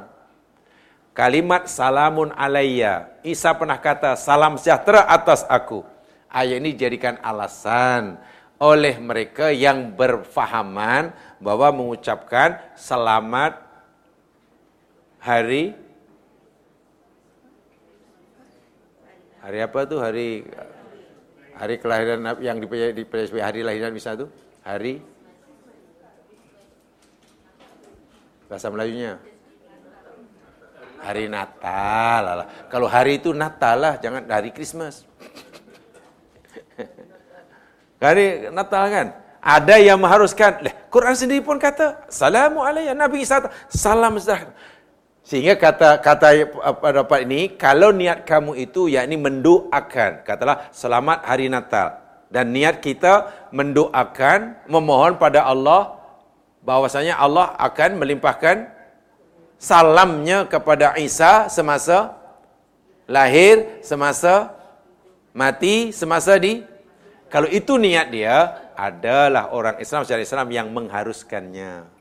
Kalimat 1.14 1.70
salamun 1.70 2.34
alayya. 2.34 3.14
Isa 3.22 3.54
pernah 3.54 3.78
kata, 3.78 4.18
salam 4.18 4.58
sejahtera 4.58 5.06
atas 5.06 5.46
aku. 5.46 5.86
Ayat 6.26 6.58
ini 6.58 6.74
jadikan 6.74 7.22
alasan 7.22 8.18
oleh 8.58 8.98
mereka 8.98 9.54
yang 9.54 9.94
berfahaman 9.94 11.14
bahwa 11.38 11.70
mengucapkan 11.70 12.66
selamat 12.74 13.62
hari 15.22 15.78
hari 19.40 19.60
apa 19.62 19.80
tuh 19.86 20.02
hari 20.02 20.50
Hari 21.56 21.76
kelahiran 21.80 22.20
yang 22.44 22.60
dipercaya 22.60 23.26
sebagai 23.28 23.46
hari 23.48 23.60
lahiran 23.64 23.92
bisa 23.96 24.16
tu? 24.16 24.28
Hari 24.66 25.00
bahasa 28.46 28.70
Melayunya 28.70 29.18
hari 31.06 31.30
Natal 31.30 32.22
lah. 32.26 32.48
Kalau 32.66 32.90
hari 32.90 33.22
itu 33.22 33.30
Natal 33.30 33.78
lah, 33.78 33.94
jangan 34.02 34.26
hari 34.26 34.50
Christmas. 34.50 35.06
hari 38.02 38.50
Natal 38.50 38.84
kan? 38.90 39.08
Ada 39.46 39.78
yang 39.78 40.02
mengharuskan. 40.02 40.66
Quran 40.90 41.14
sendiri 41.14 41.46
pun 41.46 41.62
kata, 41.62 42.10
Assalamualaikum 42.10 42.98
Nabi 42.98 43.22
Isa. 43.22 43.46
Salam 43.70 44.18
sejahtera. 44.18 44.58
Sehingga 45.26 45.58
kata 45.58 46.06
kata 46.06 46.54
pada 46.78 47.02
dapat 47.02 47.26
ini, 47.26 47.58
kalau 47.58 47.90
niat 47.90 48.30
kamu 48.30 48.62
itu 48.62 48.86
yakni 48.94 49.18
mendoakan, 49.18 50.22
katalah 50.22 50.70
selamat 50.70 51.26
hari 51.26 51.50
Natal. 51.50 51.98
Dan 52.30 52.54
niat 52.54 52.78
kita 52.78 53.34
mendoakan, 53.50 54.70
memohon 54.70 55.18
pada 55.18 55.50
Allah 55.50 55.98
bahwasanya 56.62 57.18
Allah 57.18 57.58
akan 57.58 57.98
melimpahkan 57.98 58.70
salamnya 59.58 60.46
kepada 60.46 60.94
Isa 61.02 61.50
semasa 61.50 62.14
lahir, 63.10 63.82
semasa 63.82 64.54
mati, 65.34 65.90
semasa 65.90 66.38
di 66.38 66.62
kalau 67.34 67.50
itu 67.50 67.82
niat 67.82 68.14
dia 68.14 68.62
adalah 68.78 69.50
orang 69.50 69.82
Islam 69.82 70.06
secara 70.06 70.22
Islam 70.22 70.48
yang 70.54 70.68
mengharuskannya. 70.70 71.95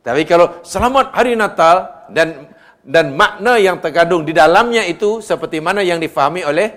Tapi 0.00 0.24
kalau 0.24 0.64
selamat 0.64 1.12
hari 1.12 1.36
Natal 1.36 2.08
dan 2.08 2.48
dan 2.80 3.12
makna 3.12 3.60
yang 3.60 3.76
terkandung 3.76 4.24
di 4.24 4.32
dalamnya 4.32 4.88
itu 4.88 5.20
seperti 5.20 5.60
mana 5.60 5.84
yang 5.84 6.00
difahami 6.00 6.40
oleh 6.48 6.72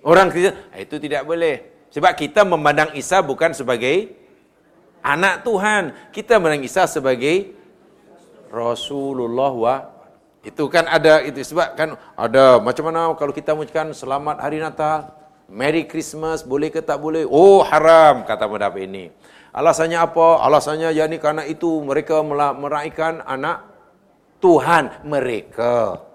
orang 0.00 0.32
Kristen, 0.32 0.56
itu 0.80 0.96
tidak 0.96 1.28
boleh. 1.28 1.86
Sebab 1.92 2.16
kita 2.16 2.46
memandang 2.48 2.96
Isa 2.96 3.20
bukan 3.20 3.52
sebagai 3.52 4.16
anak 5.04 5.44
Tuhan. 5.44 5.92
Kita 6.08 6.40
memandang 6.40 6.64
Isa 6.64 6.88
sebagai 6.88 7.52
Rasulullah 8.48 9.52
wa 9.52 9.74
itu 10.40 10.64
kan 10.72 10.88
ada 10.88 11.20
itu 11.20 11.44
sebab 11.44 11.76
kan 11.76 12.00
ada 12.16 12.56
macam 12.56 12.88
mana 12.88 13.12
kalau 13.12 13.28
kita 13.30 13.52
mengucapkan 13.52 13.92
selamat 13.92 14.40
hari 14.40 14.56
Natal, 14.56 15.12
Merry 15.52 15.84
Christmas 15.84 16.40
boleh 16.40 16.72
ke 16.72 16.80
tak 16.80 16.96
boleh? 16.96 17.28
Oh 17.28 17.60
haram 17.60 18.24
kata 18.24 18.48
madhab 18.48 18.80
ini. 18.80 19.12
Alasannya 19.50 19.98
apa? 19.98 20.46
Alasannya 20.46 20.94
yakni 20.94 21.18
kerana 21.18 21.42
itu 21.42 21.82
mereka 21.82 22.22
meraihkan 22.54 23.22
anak 23.26 23.66
Tuhan 24.38 25.04
mereka. 25.04 26.06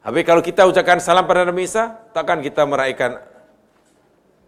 Habis 0.00 0.22
kalau 0.24 0.40
kita 0.40 0.64
ucapkan 0.64 1.02
salam 1.02 1.28
pada 1.28 1.44
Nabi 1.44 1.68
Isa, 1.68 1.92
takkan 2.16 2.40
kita 2.40 2.64
meraihkan 2.64 3.20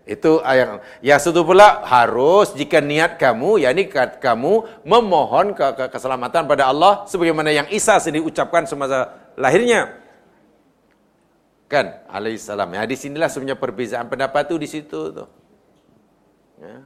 itu 0.03 0.43
yang 0.43 0.83
yang 0.99 1.19
satu 1.23 1.47
pula 1.47 1.87
harus 1.87 2.51
jika 2.59 2.83
niat 2.83 3.23
kamu 3.23 3.63
yakni 3.63 3.87
kamu 4.19 4.83
memohon 4.83 5.55
ke, 5.55 5.63
ke, 5.79 5.85
keselamatan 5.95 6.51
pada 6.51 6.75
Allah 6.75 7.07
sebagaimana 7.07 7.55
yang 7.55 7.71
Isa 7.71 8.03
sendiri 8.03 8.27
ucapkan 8.27 8.67
semasa 8.67 9.15
lahirnya. 9.39 9.95
Kan? 11.71 12.03
Alaihissalam. 12.11 12.75
Ya, 12.75 12.83
di 12.85 12.97
sinilah 12.99 13.31
sebenarnya 13.31 13.57
perbezaan 13.57 14.11
pendapat 14.11 14.51
tu 14.51 14.59
di 14.59 14.67
situ 14.67 15.01
tu. 15.15 15.25
Ya. 16.61 16.85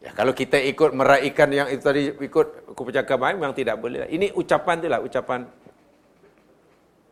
Ya, 0.00 0.16
kalau 0.16 0.32
kita 0.32 0.56
ikut 0.56 0.96
meraihkan 0.96 1.48
yang 1.52 1.68
itu 1.68 1.84
tadi 1.84 2.08
ikut 2.16 2.72
kepercayaan 2.72 3.36
memang 3.36 3.52
tidak 3.52 3.76
boleh. 3.76 4.08
Ini 4.08 4.32
ucapan 4.32 4.80
tu 4.80 4.88
lah, 4.88 5.00
ucapan. 5.04 5.44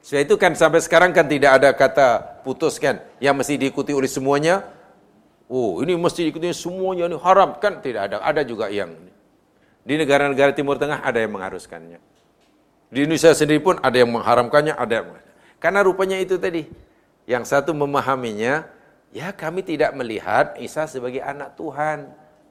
Sebab 0.00 0.24
itu 0.24 0.34
kan 0.40 0.56
sampai 0.56 0.80
sekarang 0.80 1.12
kan 1.12 1.28
tidak 1.28 1.60
ada 1.60 1.68
kata 1.76 2.40
putus 2.40 2.80
kan 2.80 3.04
yang 3.20 3.36
mesti 3.36 3.60
diikuti 3.60 3.92
oleh 3.92 4.08
semuanya. 4.08 4.64
Oh, 5.52 5.84
ini 5.84 6.00
mesti 6.00 6.28
diikuti 6.28 6.48
semuanya 6.56 7.12
ini 7.12 7.20
haram 7.20 7.60
kan 7.60 7.84
tidak 7.84 8.08
ada. 8.08 8.24
Ada 8.24 8.40
juga 8.40 8.72
yang 8.72 8.96
di 9.84 9.94
negara-negara 9.96 10.56
Timur 10.56 10.80
Tengah 10.80 11.04
ada 11.04 11.20
yang 11.20 11.36
mengharuskannya. 11.36 12.00
Di 12.88 13.04
Indonesia 13.04 13.36
sendiri 13.36 13.60
pun 13.60 13.76
ada 13.84 13.96
yang 14.00 14.08
mengharamkannya, 14.08 14.72
ada 14.72 14.94
yang 15.04 15.08
karena 15.60 15.84
rupanya 15.84 16.16
itu 16.16 16.40
tadi. 16.40 16.64
Yang 17.28 17.52
satu 17.52 17.76
memahaminya, 17.76 18.64
ya 19.12 19.28
kami 19.36 19.60
tidak 19.60 19.92
melihat 19.92 20.56
Isa 20.56 20.88
sebagai 20.88 21.20
anak 21.20 21.60
Tuhan 21.60 22.08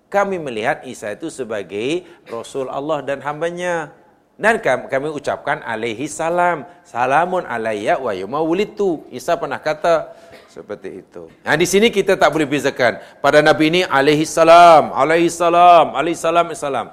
kami 0.07 0.39
melihat 0.39 0.87
Isa 0.87 1.11
itu 1.11 1.27
sebagai 1.27 2.07
Rasul 2.27 2.71
Allah 2.71 3.03
dan 3.03 3.19
hambanya. 3.23 3.91
Dan 4.37 4.61
kami 4.61 5.09
ucapkan 5.09 5.65
alaihi 5.65 6.05
salam. 6.05 6.63
Salamun 6.85 7.43
alayya 7.43 7.97
wa 7.97 8.13
yuma 8.13 8.39
wulitu. 8.39 9.01
Isa 9.09 9.33
pernah 9.33 9.57
kata 9.57 10.13
seperti 10.47 11.01
itu. 11.01 11.27
Nah 11.41 11.57
di 11.57 11.65
sini 11.65 11.89
kita 11.89 12.13
tak 12.15 12.29
boleh 12.29 12.45
bezakan. 12.45 13.01
Pada 13.17 13.41
Nabi 13.41 13.73
ini 13.73 13.81
alaihi 13.81 14.29
salam, 14.29 14.93
alaihi 14.93 15.27
salam, 15.27 15.97
alaihi 15.97 16.17
salam, 16.17 16.45
salam. 16.53 16.87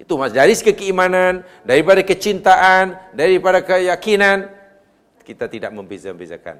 Itu 0.00 0.18
mas 0.18 0.34
dari 0.34 0.56
keimanan, 0.56 1.46
daripada 1.62 2.00
kecintaan, 2.02 2.98
daripada 3.14 3.60
keyakinan, 3.62 4.50
kita 5.22 5.46
tidak 5.46 5.70
membeza-bezakan. 5.70 6.58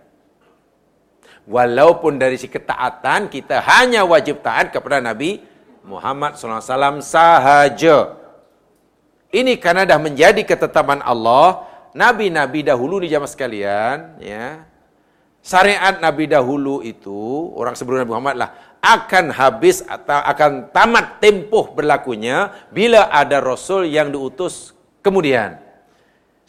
Walaupun 1.49 2.21
dari 2.21 2.37
segi 2.37 2.53
ketaatan, 2.53 3.33
kita 3.33 3.65
hanya 3.65 4.05
wajib 4.07 4.45
taat 4.45 4.71
kepada 4.71 5.01
Nabi 5.03 5.50
Muhammad 5.85 6.36
SAW 6.36 7.01
sahaja. 7.01 8.16
Ini 9.31 9.57
karena 9.62 9.86
dah 9.86 9.98
menjadi 10.02 10.43
ketetapan 10.43 10.98
Allah, 11.07 11.65
nabi-nabi 11.94 12.66
dahulu 12.66 12.98
di 12.98 13.09
zaman 13.09 13.31
sekalian, 13.31 14.19
ya. 14.19 14.66
Syariat 15.40 16.02
nabi 16.02 16.28
dahulu 16.28 16.85
itu, 16.85 17.48
orang 17.57 17.73
sebelum 17.73 18.05
Nabi 18.05 18.12
Muhammad 18.12 18.36
lah, 18.36 18.51
akan 18.81 19.32
habis 19.32 19.81
atau 19.85 20.20
akan 20.20 20.73
tamat 20.73 21.20
tempoh 21.20 21.73
berlakunya 21.73 22.52
bila 22.73 23.09
ada 23.09 23.40
rasul 23.40 23.89
yang 23.89 24.12
diutus 24.12 24.73
kemudian. 25.01 25.61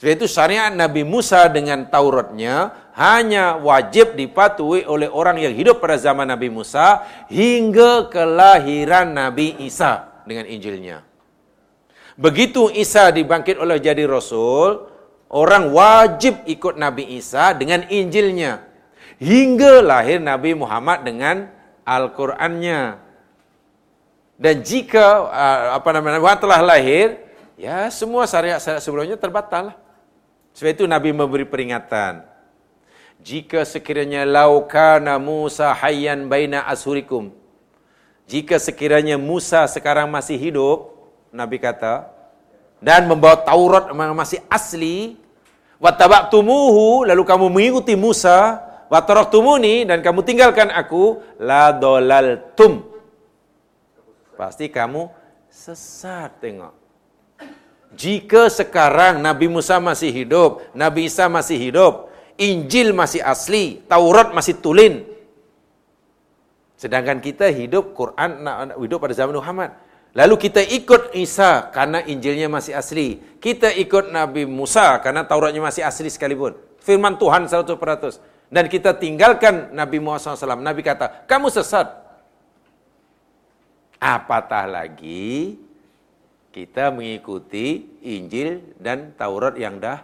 Sebab 0.01 0.17
itu 0.17 0.25
syariat 0.25 0.73
Nabi 0.73 1.05
Musa 1.05 1.45
dengan 1.45 1.85
Tauratnya 1.85 2.73
hanya 2.97 3.61
wajib 3.61 4.17
dipatuhi 4.17 4.81
oleh 4.89 5.05
orang 5.05 5.37
yang 5.37 5.53
hidup 5.53 5.77
pada 5.77 5.93
zaman 5.93 6.25
Nabi 6.25 6.49
Musa 6.49 7.05
hingga 7.29 8.09
kelahiran 8.09 9.13
Nabi 9.13 9.61
Isa 9.61 10.09
dengan 10.25 10.49
Injilnya. 10.49 11.05
Begitu 12.17 12.73
Isa 12.73 13.13
dibangkit 13.13 13.61
oleh 13.61 13.77
jadi 13.77 14.09
Rasul, 14.09 14.89
orang 15.29 15.69
wajib 15.69 16.49
ikut 16.49 16.81
Nabi 16.81 17.21
Isa 17.21 17.53
dengan 17.53 17.85
Injilnya. 17.85 18.57
Hingga 19.21 19.85
lahir 19.85 20.17
Nabi 20.17 20.57
Muhammad 20.57 21.05
dengan 21.05 21.45
Al-Qurannya. 21.85 22.97
Dan 24.33 24.65
jika 24.65 25.29
uh, 25.29 25.77
apa 25.77 25.93
namanya 25.93 26.17
Nabi 26.17 26.41
telah 26.41 26.61
lahir, 26.65 27.21
ya 27.53 27.85
semua 27.93 28.25
syariat-syariat 28.25 28.81
sebelumnya 28.81 29.13
terbatal. 29.13 29.77
Sebab 30.55 30.71
itu 30.75 30.85
Nabi 30.87 31.15
memberi 31.15 31.47
peringatan. 31.47 32.27
Jika 33.21 33.63
sekiranya 33.63 34.25
laukana 34.25 35.21
Musa 35.21 35.71
hayyan 35.77 36.25
baina 36.25 36.65
ashurikum 36.65 37.41
jika 38.31 38.55
sekiranya 38.55 39.19
Musa 39.19 39.67
sekarang 39.67 40.07
masih 40.07 40.39
hidup 40.39 40.95
nabi 41.35 41.59
kata 41.59 42.07
dan 42.79 43.03
membawa 43.03 43.35
Taurat 43.43 43.91
yang 43.91 44.15
masih 44.15 44.39
asli 44.47 45.19
wattaba'tumuhu 45.83 47.03
lalu 47.03 47.27
kamu 47.27 47.51
mengikuti 47.51 47.91
Musa 47.99 48.63
wataraktumuni 48.87 49.83
dan 49.83 49.99
kamu 49.99 50.23
tinggalkan 50.23 50.71
aku 50.71 51.19
la 51.43 51.75
dolaltum. 51.75 52.87
Pasti 54.39 54.71
kamu 54.71 55.11
sesat 55.51 56.31
tengok 56.39 56.71
jika 57.91 58.47
sekarang 58.47 59.19
Nabi 59.19 59.51
Musa 59.51 59.75
masih 59.83 60.15
hidup, 60.15 60.63
Nabi 60.71 61.11
Isa 61.11 61.27
masih 61.27 61.59
hidup, 61.59 62.07
Injil 62.39 62.95
masih 62.95 63.19
asli, 63.19 63.83
Taurat 63.91 64.31
masih 64.31 64.55
tulin. 64.63 65.03
Sedangkan 66.79 67.19
kita 67.19 67.51
hidup 67.51 67.93
Quran 67.93 68.41
hidup 68.79 68.97
pada 68.97 69.13
zaman 69.13 69.37
Muhammad. 69.37 69.75
Lalu 70.11 70.49
kita 70.49 70.59
ikut 70.59 71.15
Isa 71.15 71.71
karena 71.71 72.03
Injilnya 72.03 72.51
masih 72.51 72.75
asli. 72.75 73.21
Kita 73.39 73.71
ikut 73.71 74.11
Nabi 74.11 74.43
Musa 74.43 74.99
karena 74.99 75.23
Tauratnya 75.23 75.63
masih 75.63 75.87
asli 75.87 76.11
sekalipun. 76.11 76.57
Firman 76.83 77.15
Tuhan 77.15 77.47
100%. 77.47 77.77
Dan 78.51 78.67
kita 78.67 78.91
tinggalkan 78.99 79.71
Nabi 79.71 80.03
Muhammad 80.03 80.35
SAW. 80.35 80.59
Nabi 80.59 80.83
kata, 80.83 81.23
kamu 81.23 81.47
sesat. 81.47 81.87
Apatah 84.01 84.67
lagi 84.67 85.55
kita 86.51 86.91
mengikuti 86.91 87.95
Injil 88.03 88.75
dan 88.75 89.15
Taurat 89.15 89.55
yang 89.55 89.79
dah 89.79 90.03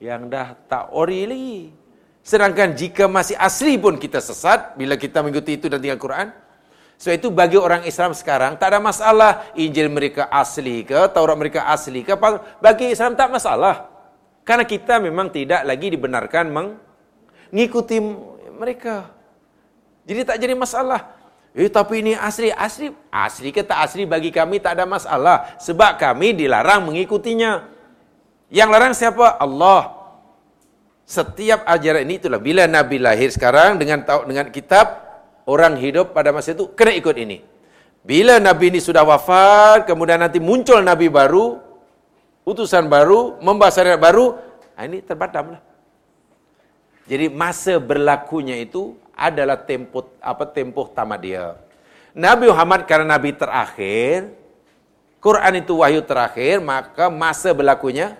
yang 0.00 0.30
dah 0.32 0.56
tak 0.70 0.94
ori 0.94 1.28
lagi. 1.28 1.60
Sedangkan 2.24 2.72
jika 2.72 3.08
masih 3.08 3.36
asli 3.36 3.76
pun 3.76 4.00
kita 4.00 4.20
sesat 4.24 4.76
bila 4.76 4.96
kita 4.96 5.20
mengikuti 5.20 5.60
itu 5.60 5.68
dan 5.68 5.80
tinggal 5.80 6.00
Quran. 6.00 6.28
Sebab 6.98 7.14
itu 7.14 7.28
bagi 7.30 7.54
orang 7.54 7.86
Islam 7.86 8.10
sekarang 8.10 8.58
tak 8.58 8.74
ada 8.74 8.82
masalah 8.82 9.46
Injil 9.54 9.86
mereka 9.86 10.26
asli 10.32 10.82
ke, 10.82 10.98
Taurat 11.14 11.38
mereka 11.38 11.68
asli 11.70 12.02
ke. 12.02 12.14
Bagi 12.58 12.90
Islam 12.90 13.14
tak 13.14 13.30
masalah. 13.30 13.86
Karena 14.42 14.64
kita 14.64 14.96
memang 14.96 15.28
tidak 15.28 15.60
lagi 15.62 15.92
dibenarkan 15.92 16.48
mengikuti 16.48 18.00
mereka. 18.56 19.12
Jadi 20.08 20.20
tak 20.24 20.36
jadi 20.40 20.56
masalah. 20.56 21.17
Eh 21.56 21.68
tapi 21.72 22.04
ini 22.04 22.12
asli, 22.12 22.52
asli. 22.52 22.92
Asli 23.08 23.48
ke 23.52 23.64
tak 23.64 23.84
asli 23.88 24.04
bagi 24.04 24.28
kami 24.28 24.60
tak 24.60 24.76
ada 24.76 24.84
masalah. 24.84 25.56
Sebab 25.60 25.96
kami 25.96 26.36
dilarang 26.36 26.88
mengikutinya. 26.88 27.64
Yang 28.48 28.68
larang 28.68 28.94
siapa? 28.96 29.36
Allah. 29.40 29.96
Setiap 31.08 31.64
ajaran 31.64 32.04
ini 32.04 32.20
itulah 32.20 32.36
bila 32.36 32.68
Nabi 32.68 33.00
lahir 33.00 33.32
sekarang 33.32 33.80
dengan 33.80 34.04
dengan 34.04 34.52
kitab 34.52 35.08
orang 35.48 35.80
hidup 35.80 36.12
pada 36.12 36.36
masa 36.36 36.52
itu 36.52 36.68
kena 36.76 36.92
ikut 36.92 37.16
ini. 37.16 37.40
Bila 38.04 38.36
Nabi 38.36 38.76
ini 38.76 38.80
sudah 38.80 39.04
wafat, 39.08 39.88
kemudian 39.88 40.20
nanti 40.20 40.36
muncul 40.36 40.84
Nabi 40.84 41.08
baru, 41.08 41.60
utusan 42.44 42.88
baru, 42.92 43.40
membahas 43.40 43.80
baru, 43.96 44.36
nah 44.76 44.84
ini 44.84 45.00
terpadamlah. 45.00 45.60
Jadi 47.08 47.32
masa 47.32 47.80
berlakunya 47.80 48.60
itu 48.60 48.92
adalah 49.18 49.58
tempoh 49.58 50.06
apa 50.22 50.46
tempoh 50.46 50.86
tamat 50.94 51.18
dia. 51.18 51.44
Nabi 52.14 52.46
Muhammad 52.46 52.86
karena 52.86 53.18
Nabi 53.18 53.34
terakhir, 53.34 54.30
Quran 55.18 55.58
itu 55.58 55.74
wahyu 55.82 56.00
terakhir, 56.06 56.62
maka 56.62 57.10
masa 57.10 57.50
berlakunya 57.50 58.14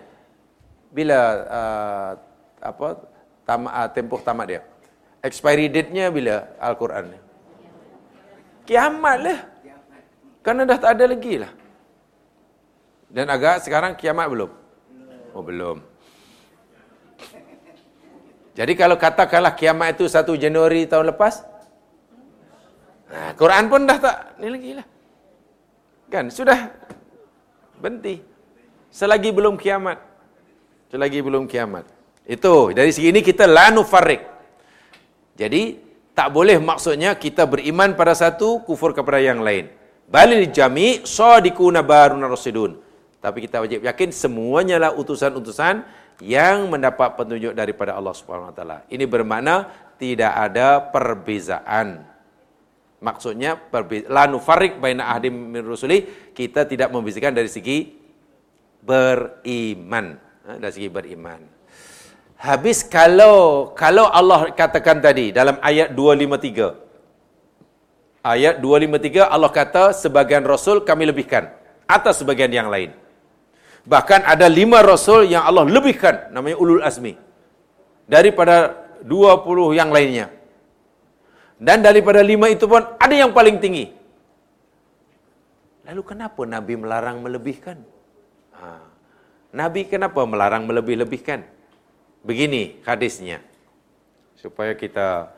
bila 0.90 1.18
uh, 1.46 2.10
apa 2.58 2.86
tam, 3.46 3.70
uh, 3.70 3.88
tempoh 3.94 4.18
tamat 4.18 4.46
dia. 4.50 4.60
Expiry 5.22 5.70
date-nya 5.70 6.10
bila 6.10 6.46
Al-Quran 6.58 7.14
ni? 7.14 7.18
Kiamat 8.66 9.18
lah. 9.22 9.38
Kerana 10.42 10.62
dah 10.66 10.78
tak 10.78 10.92
ada 10.98 11.04
lagi 11.10 11.34
lah. 11.42 11.52
Dan 13.08 13.26
agak 13.32 13.64
sekarang 13.64 13.96
kiamat 13.96 14.28
belum? 14.28 14.50
Oh 15.32 15.42
belum. 15.42 15.87
Jadi 18.58 18.74
kalau 18.74 18.98
katakanlah 18.98 19.54
kiamat 19.54 19.94
itu 19.94 20.10
1 20.10 20.26
Januari 20.34 20.82
tahun 20.90 21.14
lepas, 21.14 21.46
nah, 23.06 23.30
Quran 23.38 23.70
pun 23.70 23.86
dah 23.86 23.98
tak 24.02 24.16
ni 24.42 24.50
lagi 24.50 24.70
lah. 24.74 24.86
Kan 26.10 26.26
sudah 26.34 26.66
berhenti. 27.78 28.18
Selagi 28.90 29.30
belum 29.30 29.54
kiamat. 29.54 30.02
Selagi 30.90 31.22
belum 31.22 31.46
kiamat. 31.46 31.86
Itu 32.26 32.74
dari 32.74 32.90
segi 32.90 33.14
ini 33.14 33.22
kita 33.22 33.46
la 33.46 33.70
nufarrik. 33.70 34.26
Jadi 35.38 35.78
tak 36.10 36.34
boleh 36.34 36.58
maksudnya 36.58 37.14
kita 37.14 37.46
beriman 37.46 37.94
pada 37.94 38.10
satu 38.18 38.66
kufur 38.66 38.90
kepada 38.90 39.22
yang 39.22 39.38
lain. 39.38 39.70
Balil 40.10 40.50
jami 40.50 41.06
sadiquna 41.06 41.86
barun 41.86 42.26
rasidun. 42.26 42.74
Tapi 43.22 43.38
kita 43.46 43.62
wajib 43.62 43.86
yakin 43.86 44.10
semuanya 44.10 44.82
lah 44.82 44.90
utusan-utusan 44.98 45.86
yang 46.18 46.66
mendapat 46.66 47.14
petunjuk 47.14 47.54
daripada 47.54 47.94
Allah 47.94 48.14
Subhanahu 48.14 48.50
Wa 48.50 48.56
Taala. 48.56 48.78
Ini 48.90 49.04
bermakna 49.06 49.70
tidak 49.98 50.32
ada 50.34 50.82
perbezaan. 50.90 52.02
Maksudnya 52.98 53.54
la 54.10 54.26
nufarrik 54.26 54.82
baina 54.82 55.14
ahdim 55.14 55.30
min 55.30 55.62
rusuli, 55.62 56.02
kita 56.34 56.66
tidak 56.66 56.90
membezakan 56.90 57.30
dari 57.30 57.46
segi 57.46 57.94
beriman. 58.82 60.18
Ha, 60.46 60.58
dari 60.58 60.72
segi 60.74 60.90
beriman. 60.90 61.38
Habis 62.38 62.86
kalau 62.86 63.70
kalau 63.74 64.10
Allah 64.10 64.50
katakan 64.54 64.98
tadi 65.02 65.30
dalam 65.30 65.58
ayat 65.62 65.94
253. 65.94 66.86
Ayat 68.18 68.58
253 68.58 69.30
Allah 69.30 69.50
kata 69.54 69.94
sebagian 69.94 70.42
rasul 70.42 70.82
kami 70.82 71.06
lebihkan 71.06 71.54
atas 71.86 72.18
sebagian 72.22 72.50
yang 72.50 72.66
lain. 72.66 72.90
Bahkan 73.88 74.20
ada 74.28 74.46
lima 74.52 74.84
rasul 74.84 75.24
yang 75.32 75.48
Allah 75.48 75.64
lebihkan 75.64 76.28
namanya 76.28 76.60
ulul 76.60 76.84
azmi 76.84 77.16
daripada 78.04 78.76
20 79.00 79.80
yang 79.80 79.88
lainnya. 79.88 80.28
Dan 81.56 81.80
daripada 81.80 82.20
lima 82.20 82.52
itu 82.52 82.68
pun 82.68 82.84
ada 83.00 83.14
yang 83.16 83.32
paling 83.32 83.56
tinggi. 83.58 83.90
Lalu 85.88 86.02
kenapa 86.04 86.44
Nabi 86.44 86.74
melarang 86.76 87.24
melebihkan? 87.24 87.80
Ha. 88.60 88.76
Nabi 89.56 89.88
kenapa 89.88 90.20
melarang 90.28 90.68
melebih-lebihkan? 90.68 91.48
Begini 92.20 92.84
hadisnya. 92.84 93.40
Supaya 94.36 94.76
kita 94.76 95.32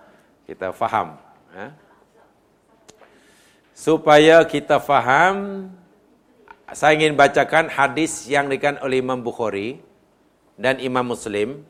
kita 0.50 0.74
faham. 0.74 1.14
Ha? 1.54 1.66
Supaya 3.72 4.42
kita 4.44 4.82
faham, 4.82 5.70
saya 6.70 6.94
ingin 6.94 7.18
bacakan 7.18 7.66
hadis 7.66 8.30
yang 8.30 8.46
dikatakan 8.46 8.78
oleh 8.86 9.02
Imam 9.02 9.18
Bukhari 9.18 9.82
dan 10.54 10.78
Imam 10.78 11.02
Muslim 11.02 11.66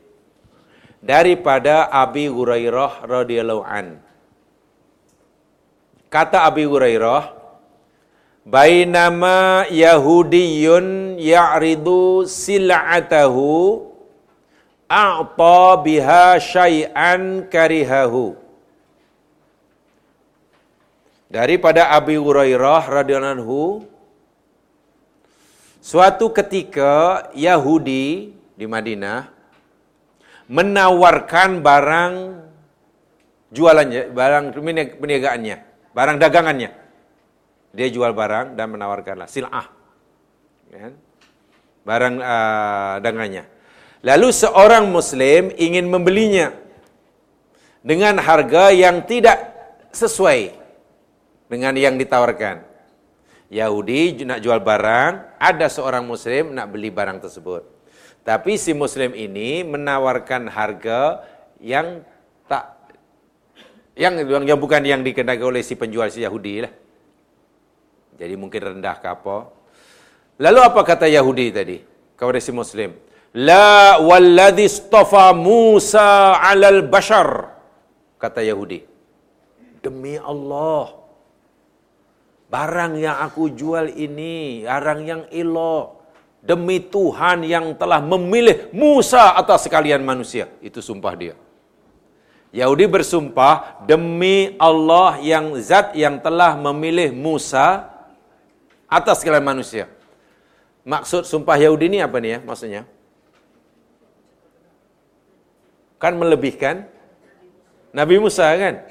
daripada 1.01 1.89
Abi 1.89 2.29
Hurairah 2.29 3.09
radhiyallahu 3.09 3.65
an. 3.65 3.97
Kata 6.11 6.45
Abi 6.45 6.69
Hurairah, 6.69 7.33
"Bainama 8.45 9.65
Yahudiyun 9.73 11.17
ya'ridu 11.17 12.29
sil'atahu 12.29 13.81
a'ta 14.85 15.63
biha 15.81 16.37
syai'an 16.37 17.49
karihahu." 17.49 18.37
Daripada 21.31 21.95
Abi 21.95 22.19
Hurairah 22.19 22.91
radhiyallahu 22.91 23.35
anhu, 23.39 23.61
suatu 25.81 26.29
ketika 26.29 27.27
Yahudi 27.33 28.37
di 28.55 28.65
Madinah 28.69 29.27
menawarkan 30.45 31.65
barang 31.65 32.13
jualannya, 33.51 34.13
barang 34.13 34.45
perniagaannya, 35.01 35.57
barang 35.91 36.17
dagangannya. 36.21 36.69
Dia 37.71 37.87
jual 37.87 38.11
barang 38.13 38.53
dan 38.55 38.67
menawarkanlah 38.71 39.27
sil'ah. 39.31 39.67
Kan? 40.71 40.93
Barang 41.87 42.15
uh, 42.19 42.95
dagangannya. 42.99 43.47
Lalu 44.01 44.27
seorang 44.33 44.91
muslim 44.91 45.55
ingin 45.55 45.87
membelinya 45.87 46.51
dengan 47.81 48.19
harga 48.21 48.69
yang 48.75 49.01
tidak 49.07 49.39
sesuai 49.95 50.57
dengan 51.47 51.73
yang 51.75 51.95
ditawarkan. 51.95 52.70
Yahudi 53.51 54.23
nak 54.23 54.39
jual 54.39 54.63
barang, 54.63 55.35
ada 55.35 55.67
seorang 55.67 56.07
muslim 56.07 56.55
nak 56.55 56.71
beli 56.71 56.87
barang 56.87 57.19
tersebut. 57.19 57.67
Tapi 58.23 58.55
si 58.55 58.71
muslim 58.71 59.11
ini 59.11 59.67
menawarkan 59.67 60.47
harga 60.47 61.19
yang 61.59 61.99
tak 62.47 62.79
yang 63.99 64.15
yang 64.47 64.55
bukan 64.55 64.79
yang 64.87 65.03
dikenakan 65.03 65.51
oleh 65.51 65.67
si 65.67 65.75
penjual 65.75 66.07
si 66.07 66.23
Yahudi 66.23 66.63
lah. 66.63 66.71
Jadi 68.15 68.33
mungkin 68.39 68.61
rendah 68.77 68.95
ke 69.03 69.07
apa. 69.11 69.51
Lalu 70.39 70.59
apa 70.63 70.81
kata 70.87 71.11
Yahudi 71.11 71.51
tadi 71.51 71.77
kepada 72.15 72.39
si 72.39 72.55
muslim? 72.55 72.95
La 73.35 73.99
walladhi 73.99 74.63
istafa 74.63 75.35
Musa 75.35 76.39
'alal 76.39 76.87
bashar. 76.87 77.51
Kata 78.15 78.39
Yahudi. 78.45 78.85
Demi 79.81 80.13
Allah, 80.21 81.00
barang 82.51 82.99
yang 82.99 83.15
aku 83.23 83.55
jual 83.55 83.87
ini, 83.95 84.67
barang 84.67 84.99
yang 85.07 85.21
elok, 85.31 86.03
demi 86.43 86.83
Tuhan 86.83 87.47
yang 87.47 87.71
telah 87.79 88.03
memilih 88.03 88.75
Musa 88.75 89.31
atas 89.39 89.71
sekalian 89.71 90.03
manusia. 90.03 90.51
Itu 90.59 90.83
sumpah 90.83 91.15
dia. 91.15 91.35
Yahudi 92.51 92.83
bersumpah 92.91 93.87
demi 93.87 94.59
Allah 94.59 95.15
yang 95.23 95.55
zat 95.63 95.95
yang 95.95 96.19
telah 96.19 96.59
memilih 96.59 97.15
Musa 97.15 97.87
atas 98.91 99.23
sekalian 99.23 99.47
manusia. 99.47 99.87
Maksud 100.83 101.23
sumpah 101.23 101.55
Yahudi 101.55 101.87
ini 101.87 102.03
apa 102.03 102.19
nih 102.19 102.31
ya 102.35 102.39
maksudnya? 102.43 102.83
Kan 105.95 106.19
melebihkan 106.19 106.91
Nabi 107.95 108.19
Musa 108.19 108.51
kan? 108.59 108.83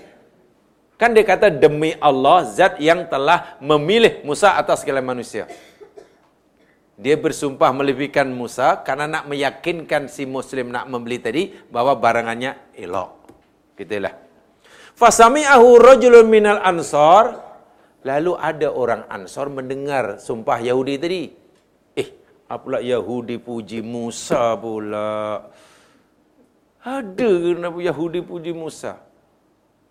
Kan 1.00 1.16
dia 1.16 1.24
kata 1.24 1.48
demi 1.48 1.96
Allah 1.96 2.44
zat 2.44 2.76
yang 2.76 3.08
telah 3.08 3.56
memilih 3.56 4.20
Musa 4.20 4.52
atas 4.60 4.84
segala 4.84 5.00
manusia. 5.00 5.48
Dia 7.00 7.16
bersumpah 7.16 7.72
melebihkan 7.72 8.28
Musa 8.28 8.76
karena 8.84 9.08
nak 9.08 9.24
meyakinkan 9.24 10.12
si 10.12 10.28
muslim 10.28 10.68
nak 10.68 10.84
membeli 10.92 11.16
tadi 11.16 11.56
bahwa 11.72 11.96
barangannya 11.96 12.52
elok. 12.76 13.16
Gitulah. 13.80 14.12
Fasami'ahu 14.92 15.80
rajulun 15.80 16.28
minal 16.28 16.60
ansar. 16.60 17.48
Lalu 18.04 18.36
ada 18.36 18.68
orang 18.68 19.08
ansar 19.08 19.48
mendengar 19.48 20.20
sumpah 20.20 20.60
Yahudi 20.60 20.94
tadi. 21.00 21.22
Eh, 21.96 22.08
apalah 22.44 22.84
Yahudi 22.84 23.40
puji 23.40 23.80
Musa 23.80 24.52
pula. 24.60 25.48
Ada 26.84 27.28
kenapa 27.56 27.80
Yahudi 27.80 28.20
puji 28.20 28.52
Musa? 28.52 29.00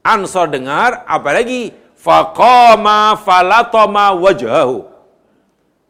Ansar 0.03 0.47
dengar, 0.47 1.03
apa 1.03 1.30
lagi? 1.35 1.76
Faqama 1.99 3.19
falatama 3.19 4.15
wajhahu. 4.15 4.88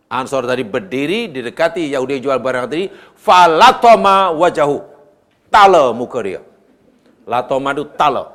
Ansar 0.10 0.50
tadi 0.50 0.66
berdiri, 0.66 1.30
didekati 1.30 1.94
Yahudi 1.94 2.18
jual 2.18 2.42
barang 2.42 2.66
tadi. 2.66 2.90
Falatama 3.14 4.34
wajahu. 4.34 4.82
Tala 5.54 5.94
muka 5.94 6.20
dia. 6.26 6.42
Latoma 7.30 7.78
itu 7.78 7.86
tala. 7.94 8.26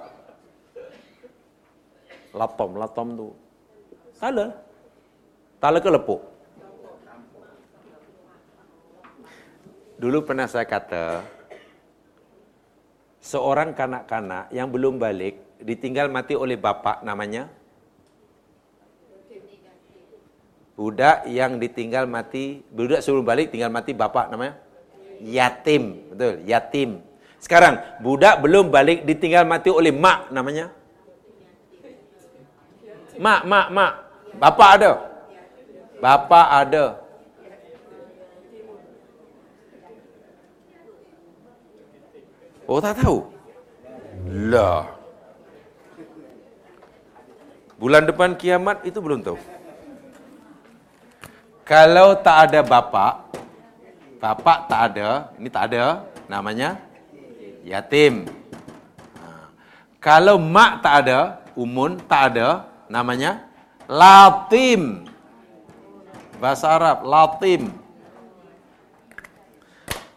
Latom, 2.30 2.78
latom 2.78 3.08
tu. 3.18 3.28
Tala. 4.18 4.54
Tala 5.58 5.78
ke 5.82 5.90
lepuk? 5.90 6.20
Dulu 9.98 10.18
pernah 10.26 10.50
saya 10.50 10.66
kata, 10.66 11.22
seorang 13.22 13.72
kanak-kanak 13.74 14.50
yang 14.50 14.68
belum 14.68 14.98
balik 14.98 15.38
ditinggal 15.64 16.12
mati 16.12 16.36
oleh 16.36 16.60
bapak 16.60 17.00
namanya 17.00 17.48
budak 20.76 21.24
yang 21.24 21.56
ditinggal 21.56 22.04
mati 22.04 22.60
budak 22.68 23.00
sebelum 23.00 23.24
balik 23.24 23.48
tinggal 23.48 23.72
mati 23.72 23.96
bapak 23.96 24.28
namanya 24.28 24.60
yatim 25.24 26.12
betul 26.12 26.44
yatim 26.44 27.00
sekarang 27.40 27.80
budak 28.04 28.44
belum 28.44 28.68
balik 28.68 29.08
ditinggal 29.08 29.48
mati 29.48 29.72
oleh 29.72 29.94
mak 29.94 30.28
namanya 30.28 30.68
Mak, 33.14 33.46
mak, 33.46 33.66
mak. 33.70 33.92
Bapa 34.34 34.64
ada. 34.74 34.92
Bapa 36.02 36.40
ada. 36.50 36.84
Oh 42.66 42.80
tak 42.80 42.98
tahu. 42.98 43.22
Lah. 44.50 44.88
Bulan 47.74 48.06
depan 48.06 48.38
kiamat 48.38 48.86
itu 48.86 49.02
belum 49.02 49.20
tahu. 49.24 49.38
Kalau 51.64 52.14
tak 52.20 52.50
ada 52.50 52.60
bapa, 52.60 53.24
bapa 54.20 54.68
tak 54.68 54.80
ada, 54.92 55.32
ini 55.40 55.48
tak 55.48 55.72
ada, 55.72 56.04
namanya 56.28 56.76
yatim. 57.64 58.28
Kalau 59.96 60.36
mak 60.36 60.84
tak 60.84 61.08
ada, 61.08 61.40
umun 61.56 61.96
tak 62.04 62.36
ada, 62.36 62.68
namanya 62.92 63.48
latim. 63.88 65.08
Bahasa 66.36 66.76
Arab, 66.76 67.08
latim. 67.08 67.72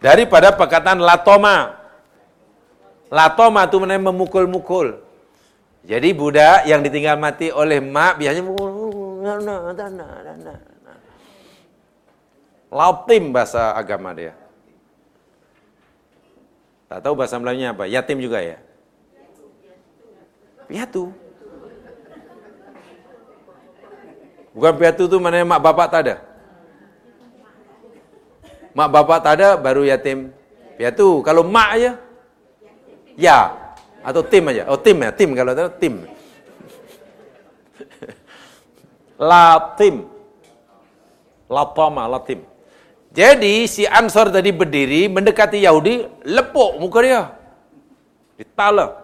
Daripada 0.03 0.51
perkataan 0.51 0.99
latoma. 0.99 1.79
Latoma 3.07 3.63
itu 3.63 3.79
mana 3.79 3.95
memukul-mukul. 3.95 5.06
Jadi 5.87 6.11
budak 6.11 6.67
yang 6.67 6.83
ditinggal 6.83 7.15
mati 7.15 7.47
oleh 7.47 7.79
mak 7.79 8.19
biasanya 8.19 8.51
Latim 12.67 13.31
bahasa 13.31 13.71
agama 13.71 14.11
dia. 14.11 14.35
Tak 16.91 16.99
tahu 16.99 17.15
bahasa 17.15 17.39
Melayunya 17.39 17.71
apa? 17.71 17.87
Yatim 17.87 18.19
juga 18.19 18.43
ya? 18.43 18.59
Piatu. 20.67 21.15
Bukan 24.51 24.73
piatu 24.75 25.07
tu 25.07 25.23
mana 25.23 25.47
mak 25.47 25.63
bapak 25.63 25.87
tak 25.87 26.01
ada? 26.03 26.15
Mak 28.75 28.89
bapak 28.91 29.19
tak 29.23 29.33
ada 29.39 29.49
baru 29.55 29.87
yatim. 29.87 30.35
Piatu. 30.75 31.23
Kalau 31.23 31.47
mak 31.47 31.79
aja 31.79 31.91
ya 33.15 33.66
atau 34.07 34.23
tim 34.23 34.47
aja. 34.47 34.63
Oh 34.71 34.79
tim 34.79 35.03
ya, 35.03 35.11
tim 35.11 35.35
kalau 35.35 35.51
ada 35.51 35.67
tim. 35.67 36.07
Latim. 39.19 40.07
Latama, 41.51 42.07
latim. 42.07 42.47
Jadi 43.11 43.67
si 43.67 43.83
Ansor 43.83 44.31
tadi 44.31 44.53
berdiri 44.55 45.11
mendekati 45.11 45.59
Yahudi, 45.59 46.07
lepuk 46.23 46.79
muka 46.79 46.99
dia. 47.03 47.23
Ditala. 48.39 49.03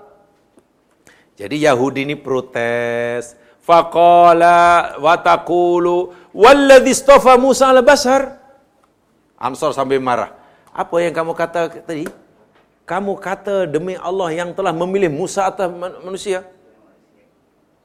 Jadi 1.36 1.66
Yahudi 1.66 2.06
ini 2.08 2.16
protes. 2.16 3.36
Faqala 3.64 5.00
wa 5.00 5.16
taqulu 5.18 6.12
walladhi 6.36 6.92
istafa 6.92 7.40
Musa 7.40 7.72
al-Bashar. 7.72 8.38
Ansor 9.40 9.72
sambil 9.72 10.04
marah. 10.04 10.36
Apa 10.72 11.00
yang 11.00 11.16
kamu 11.16 11.32
kata 11.34 11.82
tadi? 11.82 12.06
Kamu 12.84 13.16
kata 13.16 13.64
demi 13.64 13.96
Allah 13.96 14.30
yang 14.36 14.52
telah 14.52 14.76
memilih 14.76 15.08
Musa 15.08 15.48
atas 15.48 15.72
manusia. 16.04 16.44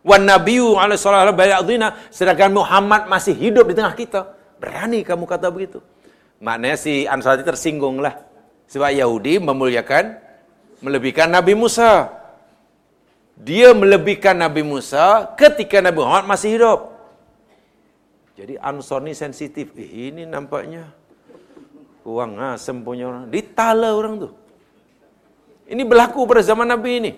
Wan 0.03 0.27
nabiyyu 0.27 0.75
alaihi 0.75 0.99
salatu 0.99 1.35
bayadina 1.35 1.95
sedangkan 2.11 2.51
Muhammad 2.51 3.07
masih 3.07 3.35
hidup 3.35 3.71
di 3.71 3.75
tengah 3.79 3.95
kita. 3.95 4.21
Berani 4.59 5.07
kamu 5.07 5.23
kata 5.27 5.55
begitu. 5.55 5.79
Maknanya 6.43 6.79
si 6.79 7.07
Ansar 7.07 7.39
tersinggung 7.43 8.03
lah. 8.03 8.19
Sebab 8.71 8.91
Yahudi 8.95 9.39
memuliakan, 9.39 10.19
melebihkan 10.83 11.31
Nabi 11.31 11.55
Musa. 11.55 12.11
Dia 13.39 13.71
melebihkan 13.71 14.35
Nabi 14.35 14.67
Musa 14.67 15.31
ketika 15.39 15.79
Nabi 15.79 16.03
Muhammad 16.03 16.27
masih 16.27 16.59
hidup. 16.59 16.81
Jadi 18.35 18.55
Ansar 18.59 19.03
ni 19.03 19.15
sensitif. 19.15 19.71
Eh, 19.79 20.11
ini 20.11 20.27
nampaknya 20.27 20.91
kurang 22.03 22.39
asem 22.39 22.83
punya 22.83 23.11
orang. 23.11 23.31
Ditala 23.31 23.95
orang 23.95 24.27
tu. 24.27 24.31
Ini 25.69 25.85
berlaku 25.85 26.25
pada 26.25 26.41
zaman 26.41 26.65
Nabi 26.65 26.91
ini. 26.97 27.13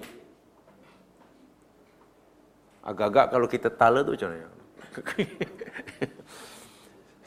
Agak-agak 2.83 3.31
kalau 3.31 3.47
kita 3.47 3.71
tala 3.71 4.03
tu 4.03 4.19
macam 4.19 4.35
mana? 4.35 4.51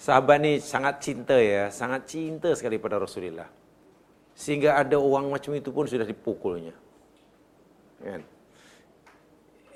Sahabat 0.04 0.44
ni 0.44 0.60
sangat 0.60 1.00
cinta 1.00 1.40
ya, 1.40 1.72
sangat 1.72 2.12
cinta 2.12 2.52
sekali 2.52 2.76
pada 2.76 3.00
Rasulullah. 3.00 3.48
Sehingga 4.36 4.76
ada 4.76 5.00
orang 5.00 5.32
macam 5.32 5.56
itu 5.56 5.72
pun 5.72 5.88
sudah 5.88 6.04
dipukulnya. 6.04 6.76
Kan? 8.04 8.20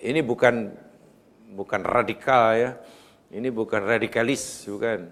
Ini 0.03 0.19
bukan 0.19 0.75
bukan 1.55 1.81
radikal 1.87 2.59
ya. 2.59 2.75
Ini 3.31 3.47
bukan 3.55 3.87
radikalis, 3.87 4.67
bukan. 4.67 5.07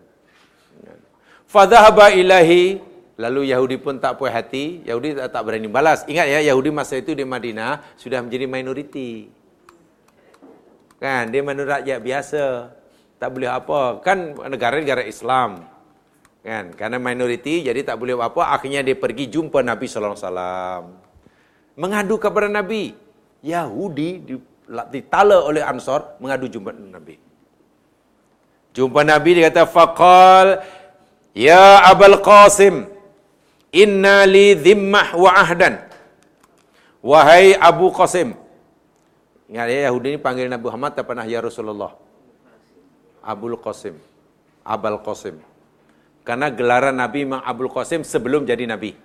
Fadhahaba 1.48 2.12
ilahi 2.12 2.84
Lalu 3.16 3.48
Yahudi 3.48 3.80
pun 3.80 3.96
tak 3.96 4.20
puas 4.20 4.36
hati, 4.36 4.84
Yahudi 4.84 5.16
tak, 5.16 5.32
tak 5.32 5.42
berani 5.48 5.72
balas. 5.72 6.04
Ingat 6.04 6.28
ya, 6.28 6.40
Yahudi 6.52 6.68
masa 6.68 7.00
itu 7.00 7.16
di 7.16 7.24
Madinah 7.24 7.96
sudah 7.96 8.20
menjadi 8.20 8.44
minoriti. 8.44 9.32
Kan, 11.00 11.32
dia 11.32 11.40
menurut 11.40 11.80
rakyat 11.80 12.00
biasa. 12.04 12.44
Tak 13.16 13.30
boleh 13.32 13.48
apa. 13.48 14.04
Kan 14.04 14.36
negara-negara 14.52 15.08
Islam. 15.08 15.64
Kan, 16.44 16.76
karena 16.76 17.00
minoriti 17.00 17.64
jadi 17.64 17.88
tak 17.88 17.96
boleh 18.04 18.20
apa. 18.20 18.52
Akhirnya 18.52 18.84
dia 18.84 19.00
pergi 19.00 19.32
jumpa 19.32 19.64
Nabi 19.64 19.88
sallallahu 19.88 20.20
alaihi 20.20 20.28
wasallam. 20.28 20.84
Mengadu 21.80 22.16
kepada 22.20 22.52
Nabi. 22.52 22.96
Yahudi 23.46 24.26
ditala 24.92 25.46
oleh 25.46 25.62
Ansar 25.62 26.18
mengadu 26.18 26.50
jumpa 26.50 26.74
Nabi. 26.74 27.22
Jumpa 28.76 29.08
Nabi 29.08 29.40
dia 29.40 29.48
kata 29.48 29.70
faqal 29.70 30.66
ya 31.32 31.86
Abul 31.86 32.20
Qasim 32.20 32.95
Inna 33.76 34.24
li 34.24 34.56
dhimmah 34.56 35.20
wa 35.20 35.32
ahdan. 35.36 35.76
Wahai 37.04 37.54
Abu 37.60 37.92
Qasim. 37.92 38.34
Ingat 39.52 39.68
ya, 39.70 39.92
Yahudi 39.92 40.16
ini 40.16 40.20
panggil 40.20 40.50
Nabi 40.50 40.64
Muhammad 40.66 40.98
tak 40.98 41.06
pernah 41.06 41.28
ya 41.28 41.38
Rasulullah. 41.44 41.94
Abul 43.22 43.60
Qasim. 43.62 43.94
Abul 44.66 44.98
Qasim. 45.06 45.38
Karena 46.26 46.50
gelaran 46.50 46.98
Nabi 46.98 47.30
memang 47.30 47.46
Abul 47.46 47.70
Qasim 47.70 48.02
sebelum 48.02 48.48
jadi 48.50 48.66
Nabi. 48.66 48.98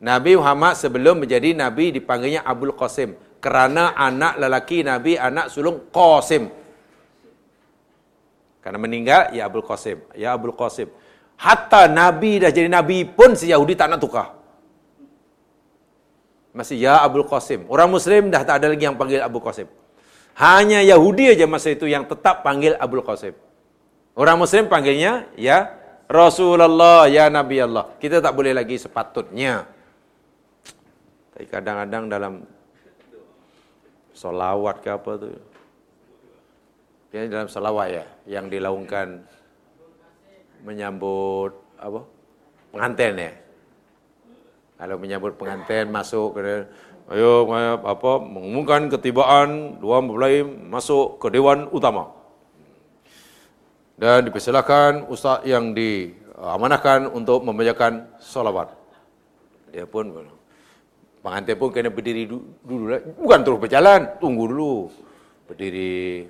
Nabi 0.00 0.32
Muhammad 0.36 0.76
sebelum 0.76 1.24
menjadi 1.24 1.56
Nabi 1.56 1.96
dipanggilnya 1.96 2.44
Abul 2.44 2.76
Qasim. 2.76 3.16
Kerana 3.40 3.96
anak 3.96 4.36
lelaki 4.36 4.84
Nabi, 4.84 5.16
anak 5.16 5.48
sulung 5.48 5.88
Qasim. 5.88 6.52
Karena 8.60 8.76
meninggal, 8.76 9.32
ya 9.32 9.48
Abul 9.48 9.64
Qasim. 9.64 9.96
Ya 10.12 10.36
Abul 10.36 10.52
Qasim. 10.52 10.92
Hatta 11.40 11.88
Nabi 11.88 12.36
dah 12.36 12.52
jadi 12.52 12.68
Nabi 12.68 13.08
pun 13.08 13.32
si 13.32 13.48
Yahudi 13.48 13.72
tak 13.72 13.88
nak 13.88 14.04
tukar. 14.04 14.36
Masih 16.52 16.76
ya 16.76 17.00
Abdul 17.00 17.24
Qasim. 17.24 17.64
Orang 17.72 17.88
Muslim 17.88 18.28
dah 18.28 18.44
tak 18.44 18.60
ada 18.60 18.68
lagi 18.68 18.84
yang 18.84 19.00
panggil 19.00 19.24
Abu 19.24 19.40
Qasim. 19.40 19.64
Hanya 20.36 20.84
Yahudi 20.84 21.32
aja 21.32 21.48
masa 21.48 21.72
itu 21.72 21.88
yang 21.88 22.04
tetap 22.04 22.44
panggil 22.44 22.76
Abdul 22.76 23.00
Qasim. 23.00 23.32
Orang 24.12 24.36
Muslim 24.36 24.68
panggilnya 24.68 25.32
ya 25.38 25.80
Rasulullah, 26.10 27.06
ya 27.06 27.30
Nabi 27.30 27.62
Allah. 27.62 27.86
Kita 27.96 28.18
tak 28.18 28.34
boleh 28.34 28.50
lagi 28.50 28.76
sepatutnya. 28.76 29.64
Tapi 31.32 31.46
kadang-kadang 31.46 32.04
dalam 32.10 32.32
solawat 34.10 34.82
ke 34.82 34.90
apa 34.90 35.10
tu. 35.22 35.30
Ini 37.14 37.30
dalam 37.30 37.46
salawat 37.46 37.88
ya, 37.94 38.04
yang 38.26 38.50
dilaungkan 38.50 39.22
menyambut 40.64 41.56
apa 41.80 42.00
pengantin 42.70 43.14
ya. 43.16 43.32
Kalau 44.80 44.96
menyambut 44.96 45.36
pengantin 45.36 45.92
masuk 45.92 46.40
ke 46.40 46.64
ayo 47.10 47.44
apa 47.84 48.12
mengumumkan 48.22 48.88
ketibaan 48.88 49.76
dua 49.82 50.00
mempelai 50.00 50.46
masuk 50.46 51.20
ke 51.20 51.28
dewan 51.28 51.68
utama. 51.74 52.16
Dan 54.00 54.24
dipersilakan 54.24 55.12
ustaz 55.12 55.44
yang 55.44 55.76
diamanahkan 55.76 57.12
untuk 57.12 57.44
membacakan 57.44 58.08
solawat. 58.16 58.72
Dia 59.68 59.84
pun 59.84 60.08
pengantin 61.20 61.60
pun 61.60 61.68
kena 61.68 61.92
berdiri 61.92 62.24
dulu, 62.24 62.96
bukan 63.20 63.40
terus 63.44 63.60
berjalan, 63.60 64.16
tunggu 64.16 64.48
dulu. 64.48 64.88
Berdiri 65.44 66.24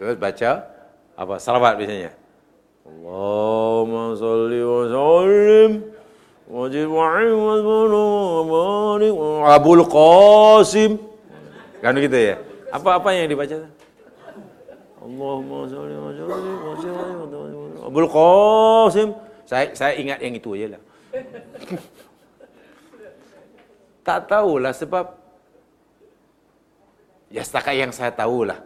terus 0.00 0.16
baca 0.16 0.50
apa 1.18 1.34
salawat 1.36 1.76
biasanya. 1.76 2.16
Allahumma 2.88 4.16
salli 4.16 4.60
wa 4.64 4.82
sallim 4.88 5.70
wajib 6.48 6.88
wa'in 6.88 7.36
Abul 9.44 9.84
Qasim 9.84 10.96
kan 11.84 11.92
gitu 12.00 12.16
ya 12.16 12.40
apa-apa 12.72 13.12
yang 13.12 13.28
dibaca 13.28 13.68
Allahumma 15.04 15.68
salli 15.68 15.94
wa 16.00 16.12
sallim 16.16 17.84
Abul 17.84 18.08
Qasim 18.08 19.08
saya 19.44 19.76
saya 19.76 19.92
ingat 20.00 20.24
yang 20.24 20.34
itu 20.40 20.56
aja 20.56 20.76
lah 20.76 20.82
tak 24.08 24.24
tahulah 24.32 24.72
sebab 24.72 25.18
Ya 27.28 27.44
setakat 27.44 27.76
yang 27.76 27.92
saya 27.92 28.12
tahulah. 28.12 28.64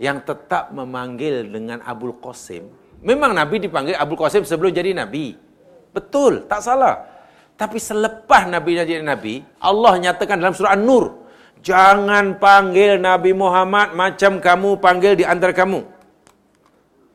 Yang 0.00 0.32
tetap 0.32 0.72
memanggil 0.72 1.44
dengan 1.44 1.84
Abul 1.84 2.16
Qasim. 2.16 2.72
Memang 3.00 3.32
Nabi 3.32 3.64
dipanggil 3.64 3.96
Abul 3.96 4.20
Qasim 4.20 4.44
sebelum 4.44 4.72
jadi 4.72 4.92
Nabi. 4.92 5.32
Betul, 5.90 6.44
tak 6.44 6.60
salah. 6.60 7.08
Tapi 7.56 7.76
selepas 7.80 8.48
Nabi 8.48 8.76
jadi 8.76 9.00
Nabi, 9.00 9.44
Allah 9.60 9.96
nyatakan 10.00 10.36
dalam 10.40 10.56
surah 10.56 10.76
An-Nur. 10.76 11.28
Jangan 11.60 12.40
panggil 12.40 12.96
Nabi 12.96 13.36
Muhammad 13.36 13.92
macam 13.92 14.40
kamu 14.40 14.80
panggil 14.80 15.12
di 15.16 15.24
antara 15.28 15.52
kamu. 15.52 15.84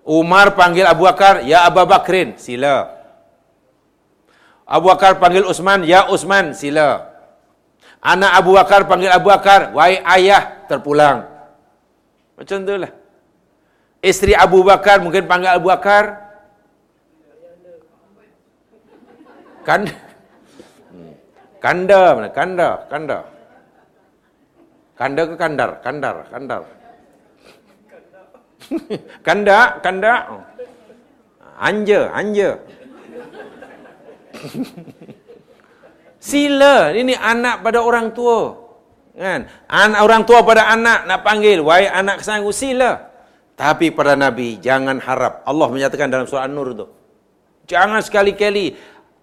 Umar 0.05 0.53
panggil 0.53 0.85
Abu 0.85 1.09
Bakar, 1.09 1.41
Ya 1.41 1.65
Abu 1.65 1.81
Bakrin, 1.81 2.37
sila. 2.37 2.93
Abu 4.69 4.89
Bakar 4.89 5.17
panggil 5.17 5.45
Usman, 5.49 5.81
Ya 5.81 6.05
Usman, 6.09 6.53
sila. 6.53 7.09
Anak 8.05 8.37
Abu 8.37 8.53
Bakar 8.53 8.85
panggil 8.85 9.09
Abu 9.09 9.33
Bakar, 9.33 9.73
wahai 9.73 9.97
ayah, 10.21 10.65
terpulang. 10.69 11.25
Macam 12.37 12.57
tu 12.61 12.73
lah. 12.77 12.93
Isteri 14.05 14.37
Abu 14.37 14.61
Bakar 14.61 15.01
mungkin 15.01 15.25
panggil 15.25 15.57
Abu 15.57 15.73
Bakar. 15.73 16.21
Hmm. 19.65 19.89
Kanda 21.57 22.13
mana? 22.13 22.29
Kanda, 22.29 22.69
kanda. 22.85 23.25
Kanda 24.93 25.21
ke 25.25 25.35
kandar? 25.35 25.69
Kandar, 25.81 26.15
kandar. 26.29 26.61
kanda, 29.25 29.57
kanda. 29.81 30.13
Anja, 31.57 32.13
anja. 32.13 32.61
Sila, 36.21 36.93
ini 36.93 37.17
anak 37.17 37.65
pada 37.65 37.81
orang 37.81 38.13
tua. 38.13 38.53
Kan? 39.17 39.49
Anak 39.65 39.99
orang 40.05 40.21
tua 40.29 40.45
pada 40.45 40.69
anak 40.69 41.09
nak 41.09 41.25
panggil, 41.25 41.65
wahai 41.65 41.89
anak 41.89 42.21
kesanggu 42.21 42.53
sila. 42.53 43.14
Tapi 43.55 43.91
pada 43.95 44.19
Nabi 44.19 44.59
jangan 44.59 44.99
harap. 44.99 45.43
Allah 45.47 45.67
menyatakan 45.71 46.11
dalam 46.11 46.27
surah 46.27 46.43
An-Nur 46.47 46.75
tu. 46.75 46.85
Jangan 47.71 48.03
sekali-kali 48.03 48.75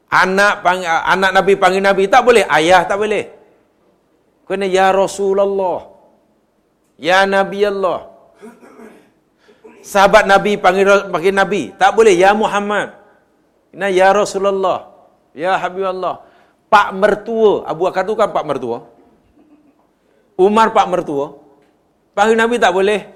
anak 0.09 0.65
panggil, 0.65 0.89
anak 0.89 1.31
Nabi 1.37 1.53
panggil 1.55 1.85
Nabi 1.85 2.09
tak 2.09 2.25
boleh, 2.25 2.45
ayah 2.49 2.83
tak 2.89 2.97
boleh. 2.97 3.29
Kena 4.49 4.67
ya 4.67 4.91
Rasulullah. 4.91 5.89
Ya 6.97 7.29
Nabi 7.29 7.61
Allah. 7.69 8.09
Sahabat 9.85 10.25
Nabi 10.25 10.57
panggil 10.57 11.13
panggil 11.13 11.35
Nabi, 11.35 11.63
tak 11.77 11.93
boleh 11.93 12.17
ya 12.17 12.33
Muhammad. 12.33 12.97
Kena 13.73 13.89
ya 13.89 14.13
Rasulullah. 14.13 14.93
Ya 15.33 15.57
Habib 15.57 15.85
Allah. 15.89 16.21
Pak 16.69 16.93
mertua. 16.93 17.65
Abu 17.65 17.89
Bakar 17.89 18.05
tu 18.05 18.13
kan 18.17 18.29
pak 18.33 18.45
mertua. 18.45 18.85
Umar 20.37 20.73
pak 20.77 20.89
mertua. 20.89 21.41
Panggil 22.13 22.37
Nabi 22.37 22.61
tak 22.61 22.73
boleh. 22.77 23.09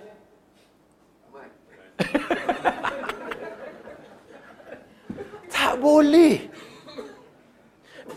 tak 5.52 5.75
boleh. 5.86 6.34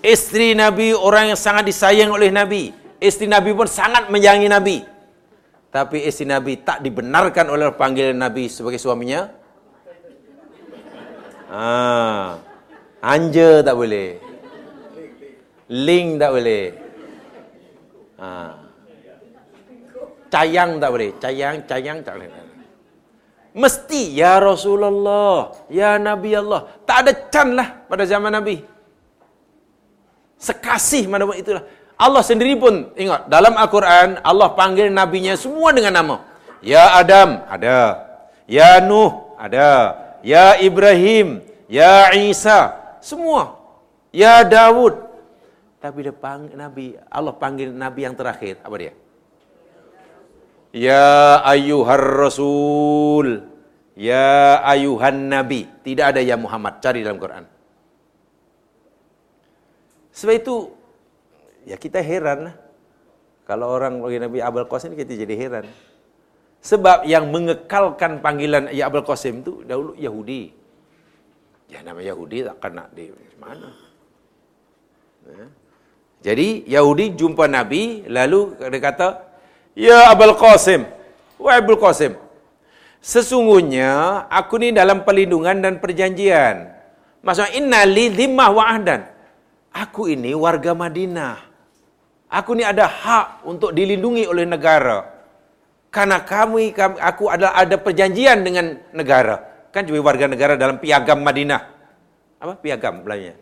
Isteri 0.02 0.58
Nabi 0.58 0.96
orang 0.98 1.36
yang 1.36 1.40
sangat 1.40 1.70
disayang 1.70 2.10
oleh 2.10 2.34
Nabi. 2.34 2.74
Isteri 2.98 3.30
Nabi 3.30 3.54
pun 3.54 3.70
sangat 3.70 4.10
menyayangi 4.10 4.50
Nabi. 4.50 4.78
Tapi 5.70 6.02
isteri 6.02 6.34
Nabi 6.34 6.58
tak 6.66 6.82
dibenarkan 6.82 7.46
oleh 7.54 7.70
panggilan 7.78 8.18
Nabi 8.18 8.50
sebagai 8.50 8.82
suaminya. 8.82 9.30
Ah. 11.50 12.42
Anja 13.00 13.62
tak 13.62 13.76
boleh. 13.78 14.18
Link 15.70 16.18
tak 16.18 16.32
boleh. 16.34 16.66
Ha. 18.20 18.30
Cayang 20.34 20.82
tak 20.82 20.90
boleh. 20.90 21.10
Cayang, 21.22 21.56
cayang 21.70 21.98
tak 22.02 22.14
boleh. 22.18 22.49
Mesti 23.50 24.14
ya 24.14 24.38
Rasulullah, 24.38 25.54
ya 25.74 25.98
Nabi 25.98 26.38
Allah. 26.38 26.70
Tak 26.86 26.98
ada 27.06 27.12
can 27.34 27.58
lah 27.58 27.82
pada 27.90 28.06
zaman 28.06 28.30
Nabi. 28.30 28.62
Sekasih 30.40 31.10
mana 31.10 31.26
pun 31.28 31.36
itulah. 31.36 31.66
Allah 32.00 32.24
sendiri 32.24 32.56
pun 32.56 32.96
ingat 32.96 33.28
dalam 33.28 33.60
Al-Quran 33.60 34.24
Allah 34.24 34.56
panggil 34.56 34.88
nabinya 34.88 35.36
semua 35.36 35.76
dengan 35.76 36.00
nama. 36.00 36.16
Ya 36.64 36.96
Adam 36.96 37.44
ada. 37.50 38.08
Ya 38.48 38.80
Nuh 38.80 39.36
ada. 39.36 39.98
Ya 40.24 40.60
Ibrahim, 40.60 41.44
ya 41.72 42.12
Isa, 42.12 42.76
semua. 43.00 43.56
Ya 44.12 44.42
Dawud, 44.42 45.10
tapi 45.80 46.04
dia 46.04 46.12
panggil 46.12 46.60
Nabi, 46.60 47.00
Allah 47.08 47.32
panggil 47.32 47.72
Nabi 47.72 48.04
yang 48.04 48.16
terakhir. 48.16 48.60
Apa 48.60 48.76
dia? 48.76 48.94
Ya 50.70 51.42
ayuhar 51.46 52.30
rasul. 52.30 53.46
Ya 53.98 54.62
ayuhan 54.64 55.28
nabi. 55.30 55.66
Tidak 55.82 56.16
ada 56.16 56.22
ya 56.22 56.38
Muhammad. 56.38 56.80
Cari 56.80 57.02
dalam 57.02 57.18
Quran. 57.18 57.46
Sebab 60.14 60.36
itu, 60.36 60.56
ya 61.64 61.80
kita 61.80 62.04
heran 62.04 62.52
lah. 62.52 62.56
Kalau 63.48 63.72
orang 63.72 63.98
bagi 64.04 64.22
Nabi 64.22 64.46
Abul 64.46 64.70
Qasim, 64.70 64.94
kita 64.94 65.16
jadi 65.16 65.34
heran. 65.34 65.66
Sebab 66.60 67.08
yang 67.08 67.32
mengekalkan 67.32 68.20
panggilan 68.20 68.70
Ya 68.70 68.92
Abul 68.92 69.02
Qasim 69.02 69.42
itu 69.42 69.64
dahulu 69.64 69.96
Yahudi. 69.96 70.54
Ya 71.72 71.82
nama 71.82 72.04
Yahudi 72.04 72.46
tak 72.46 72.58
kena 72.62 72.86
di 72.94 73.10
mana. 73.42 73.74
Ya. 75.24 75.46
Jadi 76.20 76.68
Yahudi 76.68 77.16
jumpa 77.16 77.48
Nabi 77.48 78.04
lalu 78.12 78.60
dia 78.60 78.82
kata, 78.84 79.08
"Ya 79.78 80.10
Abul 80.10 80.34
Qasim, 80.38 80.86
wahai 81.38 81.62
Abul 81.62 81.78
Qasim, 81.78 82.18
sesungguhnya 83.04 84.26
aku 84.30 84.58
ni 84.62 84.74
dalam 84.74 85.04
perlindungan 85.04 85.60
dan 85.62 85.74
perjanjian. 85.78 86.72
Maksudnya 87.20 87.52
inna 87.60 87.80
li 87.84 88.08
dhimmah 88.10 88.50
wa 88.54 88.64
ahdan. 88.64 89.02
Aku 89.70 90.10
ini 90.10 90.34
warga 90.34 90.74
Madinah. 90.74 91.38
Aku 92.30 92.54
ni 92.54 92.62
ada 92.62 92.86
hak 92.86 93.46
untuk 93.46 93.74
dilindungi 93.74 94.26
oleh 94.30 94.46
negara. 94.46 95.18
Karena 95.90 96.22
kami, 96.22 96.70
kami 96.70 97.02
aku 97.02 97.26
adalah 97.26 97.58
ada 97.58 97.76
perjanjian 97.82 98.46
dengan 98.46 98.78
negara. 98.94 99.42
Kan 99.74 99.86
jadi 99.90 100.02
warga 100.02 100.30
negara 100.30 100.54
dalam 100.54 100.78
piagam 100.78 101.22
Madinah. 101.26 101.62
Apa 102.38 102.54
piagam 102.62 103.02
belanya? 103.02 103.34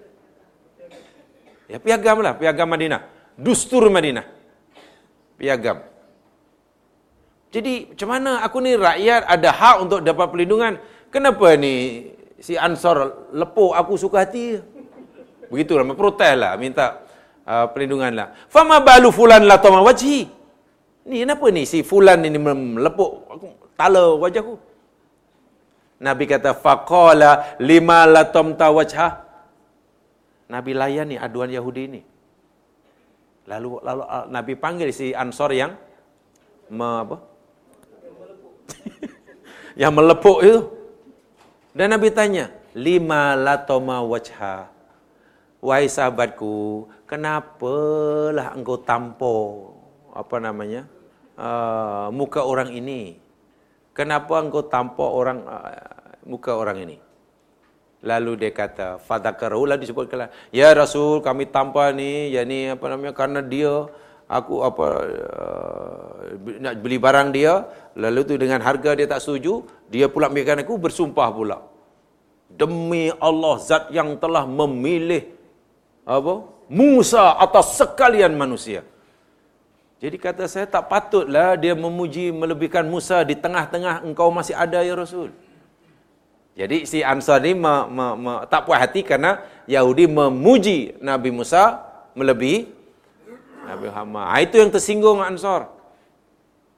Ya 1.68 1.78
piagam 1.84 2.24
lah, 2.24 2.40
piagam 2.40 2.68
Madinah. 2.72 3.04
Dustur 3.36 3.91
Madinah. 3.91 4.24
Piagam. 5.36 5.84
Jadi 7.48 7.95
macam 7.95 8.10
mana 8.11 8.32
aku 8.44 8.57
ni 8.60 8.76
rakyat 8.76 9.24
ada 9.24 9.49
hak 9.56 9.76
untuk 9.88 9.99
dapat 10.03 10.28
perlindungan. 10.28 10.74
Kenapa 11.07 11.56
ni 11.56 12.03
si 12.38 12.60
Ansor 12.60 13.32
lepuk 13.32 13.72
aku 13.72 13.95
suka 13.95 14.28
hati. 14.28 14.60
Begitulah, 15.48 15.88
protes 15.95 16.36
lah, 16.36 16.60
minta 16.60 17.07
uh, 17.48 17.72
perlindungan 17.72 18.11
lah. 18.11 18.28
Fama 18.52 18.84
balu 18.84 19.15
fulan 19.15 19.48
la 19.48 19.56
tama 19.64 19.80
wajhi. 19.80 20.28
Ni 21.07 21.24
kenapa 21.24 21.48
ni 21.56 21.64
si 21.64 21.88
fulan 21.88 22.19
ini 22.28 22.36
melepuk 22.36 23.11
aku 23.32 23.48
tala 23.80 24.11
wajahku. 24.19 24.60
Nabi 26.03 26.28
kata 26.28 26.52
faqala 26.52 27.57
lima 27.64 28.03
la 28.03 28.28
tamta 28.28 28.68
wajha. 28.68 29.24
Nabi 30.52 30.76
layani 30.76 31.15
aduan 31.15 31.48
Yahudi 31.48 31.84
ini. 31.88 32.02
Lalu 33.48 33.80
lalu 33.80 34.03
uh, 34.03 34.28
Nabi 34.28 34.53
panggil 34.60 34.91
si 34.91 35.15
Ansor 35.15 35.56
yang 35.56 35.80
me, 36.68 37.07
apa? 37.07 37.24
yang 39.81 39.94
melepuk 39.94 40.39
itu. 40.44 40.60
Dan 41.77 41.94
Nabi 41.94 42.10
tanya, 42.10 42.49
lima 42.73 43.38
latoma 43.38 44.02
wajha. 44.02 44.69
Wahai 45.57 45.89
sahabatku, 45.89 46.85
kenapalah 47.10 48.53
engkau 48.53 48.77
tampo 48.77 49.35
apa 50.14 50.38
namanya 50.38 50.85
uh, 51.38 52.10
muka 52.14 52.45
orang 52.45 52.73
ini? 52.73 53.18
Kenapa 53.94 54.38
engkau 54.38 54.65
tampo 54.69 55.06
orang 55.06 55.41
uh, 55.45 56.14
muka 56.30 56.53
orang 56.53 56.85
ini? 56.85 56.98
Lalu 58.06 58.45
dia 58.45 58.52
kata, 58.53 59.02
fadakaru 59.02 59.65
lah 59.65 59.77
disebutkan 59.81 60.30
Ya 60.53 60.69
Rasul, 60.77 61.26
kami 61.26 61.49
tanpa 61.49 61.89
ni, 61.89 62.30
ya 62.30 62.45
ni 62.45 62.69
apa 62.69 62.85
namanya, 62.94 63.18
karena 63.18 63.41
dia, 63.41 63.89
aku 64.28 64.62
apa 64.64 64.88
uh, 65.08 66.16
nak 66.60 66.84
beli 66.84 66.99
barang 66.99 67.32
dia, 67.32 67.66
lalu 67.95 68.22
tu 68.28 68.34
dengan 68.36 68.60
harga 68.60 68.94
dia 68.94 69.08
tak 69.08 69.24
setuju, 69.24 69.64
dia 69.88 70.12
pula 70.12 70.28
membiarkan 70.28 70.68
aku 70.68 70.76
bersumpah 70.76 71.30
pula. 71.32 71.58
Demi 72.52 73.12
Allah, 73.20 73.56
zat 73.60 73.91
yang 73.91 74.16
telah 74.20 74.44
memilih 74.48 75.32
apa 76.08 76.48
Musa 76.68 77.36
atas 77.40 77.80
sekalian 77.80 78.36
manusia. 78.36 78.84
Jadi 79.98 80.16
kata 80.22 80.45
saya 80.45 80.70
tak 80.70 80.91
patutlah 80.91 81.58
dia 81.58 81.74
memuji 81.74 82.30
melebihkan 82.30 82.86
Musa 82.86 83.26
di 83.26 83.34
tengah-tengah 83.34 84.06
engkau 84.06 84.30
masih 84.30 84.54
ada 84.54 84.86
ya 84.86 84.94
Rasul. 84.94 85.34
Jadi 86.54 86.86
si 86.90 87.02
Ansar 87.02 87.41
ni 87.41 87.54
me, 87.54 87.86
me, 87.90 88.06
me, 88.18 88.34
tak 88.49 88.66
puas 88.66 88.82
hati 88.82 89.02
kerana 89.02 89.45
Yahudi 89.66 90.06
memuji 90.10 90.98
Nabi 91.02 91.30
Musa 91.34 91.82
melebihi 92.18 92.77
Nabi 93.68 93.85
Muhammad. 93.91 94.23
Ha, 94.31 94.35
itu 94.48 94.56
yang 94.61 94.72
tersinggung 94.72 95.19
Ansar. 95.19 95.61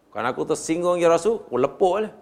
Kalau 0.10 0.28
aku 0.34 0.42
tersinggung 0.52 0.98
ya 0.98 1.08
Rasul, 1.14 1.38
aku 1.46 1.56
lepuk 1.62 1.96
lah. 2.02 2.14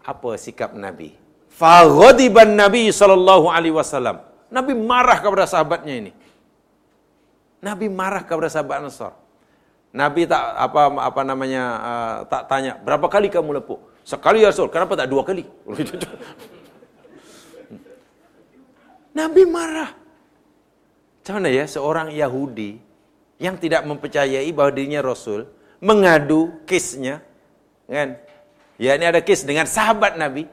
Apa 0.00 0.40
sikap 0.40 0.72
Nabi? 0.72 1.12
Faghadiban 1.52 2.56
Nabi 2.56 2.88
sallallahu 2.88 3.52
alaihi 3.52 3.76
wasallam. 3.76 4.24
Nabi 4.48 4.72
marah 4.72 5.20
kepada 5.20 5.44
sahabatnya 5.44 5.94
ini. 6.00 6.12
Nabi 7.60 7.92
marah 7.92 8.24
kepada 8.24 8.48
sahabat 8.48 8.80
Ansar. 8.80 9.12
Nabi 9.92 10.24
tak 10.24 10.40
apa 10.40 10.82
apa 10.96 11.20
namanya 11.26 11.62
uh, 11.90 12.16
tak 12.24 12.48
tanya 12.48 12.80
berapa 12.80 13.04
kali 13.10 13.28
kamu 13.28 13.60
lepuk. 13.60 13.84
Sekali 14.00 14.40
ya 14.40 14.48
Rasul, 14.48 14.72
kenapa 14.72 14.96
tak 14.96 15.12
dua 15.12 15.20
kali? 15.28 15.44
Nabi 19.20 19.42
marah. 19.44 19.99
Mana 21.30 21.46
ya 21.46 21.64
seorang 21.64 22.10
Yahudi 22.10 22.82
yang 23.38 23.56
tidak 23.56 23.86
mempercayai 23.86 24.50
bahawa 24.50 24.74
dirinya 24.74 25.00
Rasul 25.00 25.46
mengadu 25.78 26.60
kisnya 26.66 27.22
kan? 27.86 28.18
Ya 28.80 28.96
ini 28.96 29.06
ada 29.06 29.20
kis 29.20 29.44
dengan 29.44 29.68
sahabat 29.68 30.16
Nabi. 30.16 30.48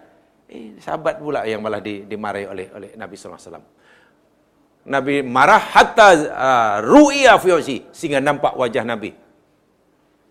Eh, 0.48 0.80
sahabat 0.80 1.20
pula 1.20 1.44
yang 1.44 1.60
malah 1.60 1.84
dimarahi 1.84 2.46
oleh 2.48 2.68
oleh 2.72 2.90
Nabi 2.96 3.16
wasallam. 3.20 3.64
Nabi 4.88 5.20
marah 5.20 5.60
hatta 5.60 6.08
uh, 6.16 6.76
ru'ya 6.80 7.36
fi 7.40 7.84
sehingga 7.92 8.24
nampak 8.24 8.56
wajah 8.56 8.88
Nabi. 8.88 9.12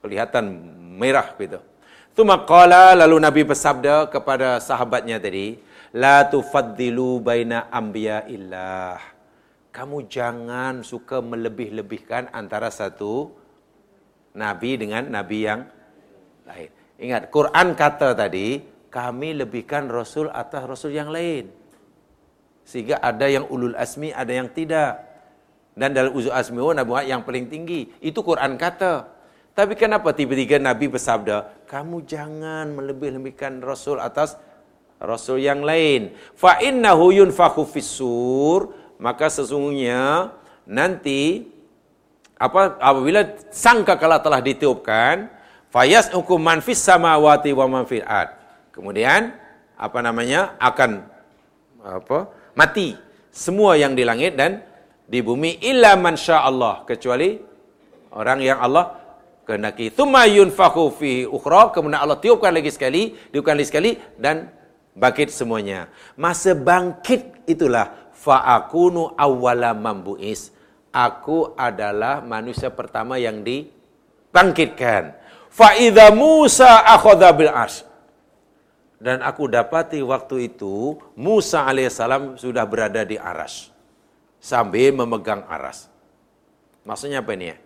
Kelihatan 0.01 0.45
merah 0.97 1.37
gitu. 1.37 1.61
Tuma 2.17 2.41
qala 2.49 2.97
lalu 2.97 3.21
Nabi 3.21 3.43
bersabda 3.45 4.09
kepada 4.09 4.57
sahabatnya 4.57 5.21
tadi, 5.21 5.61
la 5.93 6.25
tufaddilu 6.25 7.21
baina 7.21 7.69
anbiya 7.69 8.25
illah. 8.33 9.16
Kamu 9.77 10.09
jangan 10.09 10.81
suka 10.81 11.21
melebih-lebihkan 11.21 12.33
antara 12.33 12.73
satu 12.73 13.29
nabi 14.33 14.81
dengan 14.81 15.05
nabi 15.05 15.45
yang 15.45 15.69
lain. 16.49 16.71
Ingat, 16.97 17.29
Quran 17.29 17.77
kata 17.77 18.17
tadi, 18.17 18.65
kami 18.89 19.37
lebihkan 19.37 19.93
rasul 19.93 20.33
atas 20.33 20.65
rasul 20.65 20.97
yang 20.97 21.13
lain. 21.13 21.53
Sehingga 22.65 23.05
ada 23.05 23.29
yang 23.29 23.45
ulul 23.53 23.77
asmi, 23.77 24.17
ada 24.17 24.33
yang 24.33 24.49
tidak. 24.49 25.05
Dan 25.77 25.93
dalam 25.93 26.17
uzul 26.17 26.33
asmi, 26.33 26.57
oh, 26.57 26.73
Nabi 26.73 26.89
Muhammad 26.89 27.13
yang 27.13 27.23
paling 27.29 27.53
tinggi. 27.53 27.93
Itu 28.01 28.25
Quran 28.25 28.57
kata. 28.57 29.13
Tapi 29.53 29.77
kenapa 29.77 30.17
tiba-tiba 30.17 30.57
Nabi 30.57 30.89
bersabda, 30.89 31.69
kamu 31.69 32.09
jangan 32.09 32.73
melebih-lebihkan 32.73 33.61
Rasul 33.61 34.01
atas 34.01 34.41
Rasul 34.97 35.45
yang 35.45 35.61
lain. 35.61 36.17
Fa 36.33 36.57
innahu 36.65 37.13
yunfakhu 37.13 37.69
fissur, 37.69 38.86
maka 38.97 39.29
sesungguhnya 39.29 40.33
nanti 40.65 41.47
apa 42.37 42.77
apabila 42.81 43.25
sangka 43.49 43.97
kala 43.97 44.21
telah 44.21 44.45
ditiupkan, 44.45 45.33
fayas 45.73 46.13
hukum 46.13 46.37
man 46.37 46.61
fis 46.61 46.81
samawati 46.81 47.53
wa 47.57 47.67
man 47.69 47.85
fil 47.89 48.05
Kemudian 48.73 49.33
apa 49.77 49.99
namanya 50.05 50.57
akan 50.61 51.05
apa 51.81 52.29
mati 52.53 52.97
semua 53.33 53.77
yang 53.77 53.97
di 53.97 54.05
langit 54.05 54.37
dan 54.37 54.61
di 55.09 55.25
bumi 55.25 55.65
illa 55.65 55.97
man 55.97 56.17
Allah. 56.29 56.85
Kecuali 56.85 57.41
orang 58.13 58.45
yang 58.45 58.61
Allah 58.61 58.97
kehendaki. 59.49 59.93
Thumma 59.93 60.29
yunfakhu 60.29 60.93
fi 60.93 61.25
ukhra. 61.25 61.73
Kemudian 61.73 62.01
Allah 62.01 62.21
tiupkan 62.21 62.53
lagi 62.53 62.69
sekali 62.69 63.17
tiupkan 63.33 63.57
lagi 63.57 63.69
sekali 63.69 63.91
dan 64.21 64.53
bangkit 64.93 65.33
semuanya. 65.33 65.89
Masa 66.21 66.53
bangkit 66.53 67.49
itulah 67.49 68.06
fa 68.27 68.43
akunu 68.59 69.15
awwala 69.15 69.71
mambuis 69.71 70.51
aku 70.91 71.55
adalah 71.55 72.19
manusia 72.27 72.75
pertama 72.75 73.23
yang 73.23 73.47
dibangkitkan 73.47 75.15
fa 75.47 75.79
idza 75.79 76.11
Musa 76.11 76.83
akhadha 76.83 77.31
bil 77.31 77.55
dan 78.99 79.23
aku 79.23 79.47
dapati 79.47 80.03
waktu 80.03 80.51
itu 80.51 80.99
Musa 81.15 81.63
alaihissalam 81.71 82.35
sudah 82.35 82.67
berada 82.67 83.07
di 83.07 83.15
aras 83.15 83.77
sambil 84.47 84.95
memegang 84.95 85.43
aras. 85.51 85.91
Maksudnya 86.87 87.19
apa 87.19 87.35
ini 87.35 87.47
ya? 87.51 87.57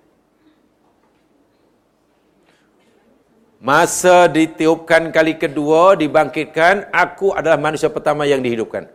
Masa 3.60 4.24
ditiupkan 4.24 5.12
kali 5.12 5.36
kedua, 5.36 5.92
dibangkitkan, 5.92 6.88
aku 6.88 7.36
adalah 7.36 7.60
manusia 7.60 7.92
pertama 7.92 8.24
yang 8.24 8.40
dihidupkan. 8.40 8.88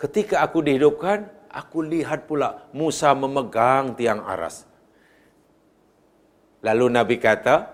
Ketika 0.00 0.40
aku 0.40 0.64
dihidupkan, 0.64 1.28
aku 1.52 1.84
lihat 1.84 2.24
pula 2.24 2.64
Musa 2.72 3.12
memegang 3.12 3.92
tiang 3.92 4.24
aras. 4.24 4.64
Lalu 6.64 6.88
Nabi 6.88 7.20
kata, 7.20 7.68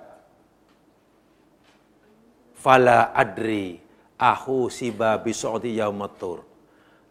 fala 2.59 3.15
adri 3.15 3.79
ahu 4.19 4.67
siba 4.67 5.23
bisu'di 5.23 5.79
yaumatur. 5.79 6.43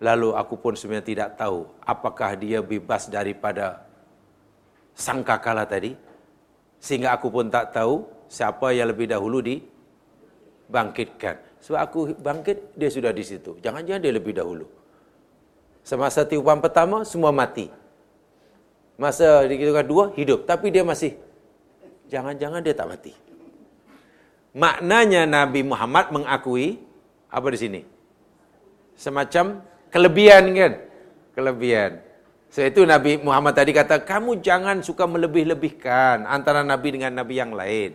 Lalu 0.04 0.36
aku 0.36 0.60
pun 0.60 0.76
sebenarnya 0.76 1.08
tidak 1.08 1.40
tahu 1.40 1.64
apakah 1.88 2.36
dia 2.36 2.60
bebas 2.60 3.08
daripada 3.08 3.88
sangkakala 4.92 5.64
tadi. 5.64 5.96
Sehingga 6.84 7.16
aku 7.16 7.32
pun 7.32 7.48
tak 7.48 7.72
tahu 7.72 8.04
siapa 8.28 8.76
yang 8.76 8.92
lebih 8.92 9.08
dahulu 9.08 9.40
dibangkitkan. 9.40 11.40
Sebab 11.64 11.80
aku 11.80 12.00
bangkit, 12.20 12.76
dia 12.76 12.92
sudah 12.92 13.16
di 13.16 13.24
situ. 13.24 13.56
Jangan-jangan 13.64 14.04
dia 14.04 14.12
lebih 14.12 14.36
dahulu. 14.36 14.84
Semasa 15.86 16.26
tiupan 16.26 16.57
pertama, 16.66 17.06
semua 17.06 17.30
mati. 17.30 17.70
Masa 18.98 19.45
dikitakan 19.45 19.86
dua, 19.86 20.03
hidup. 20.18 20.49
Tapi 20.49 20.74
dia 20.74 20.82
masih, 20.82 21.14
jangan-jangan 22.10 22.66
dia 22.66 22.74
tak 22.74 22.90
mati. 22.90 23.14
Maknanya 24.57 25.30
Nabi 25.30 25.62
Muhammad 25.62 26.10
mengakui 26.10 26.82
apa 27.30 27.48
di 27.53 27.60
sini? 27.62 27.82
Semacam 28.98 29.62
kelebihan 29.94 30.49
kan? 30.57 30.74
Kelebihan. 31.38 32.02
So 32.49 32.66
itu 32.66 32.82
Nabi 32.82 33.22
Muhammad 33.22 33.53
tadi 33.53 33.70
kata, 33.70 34.02
kamu 34.02 34.41
jangan 34.41 34.82
suka 34.82 35.06
melebih-lebihkan 35.06 36.26
antara 36.26 36.66
Nabi 36.66 36.98
dengan 36.98 37.14
Nabi 37.14 37.36
yang 37.38 37.53
lain. 37.53 37.94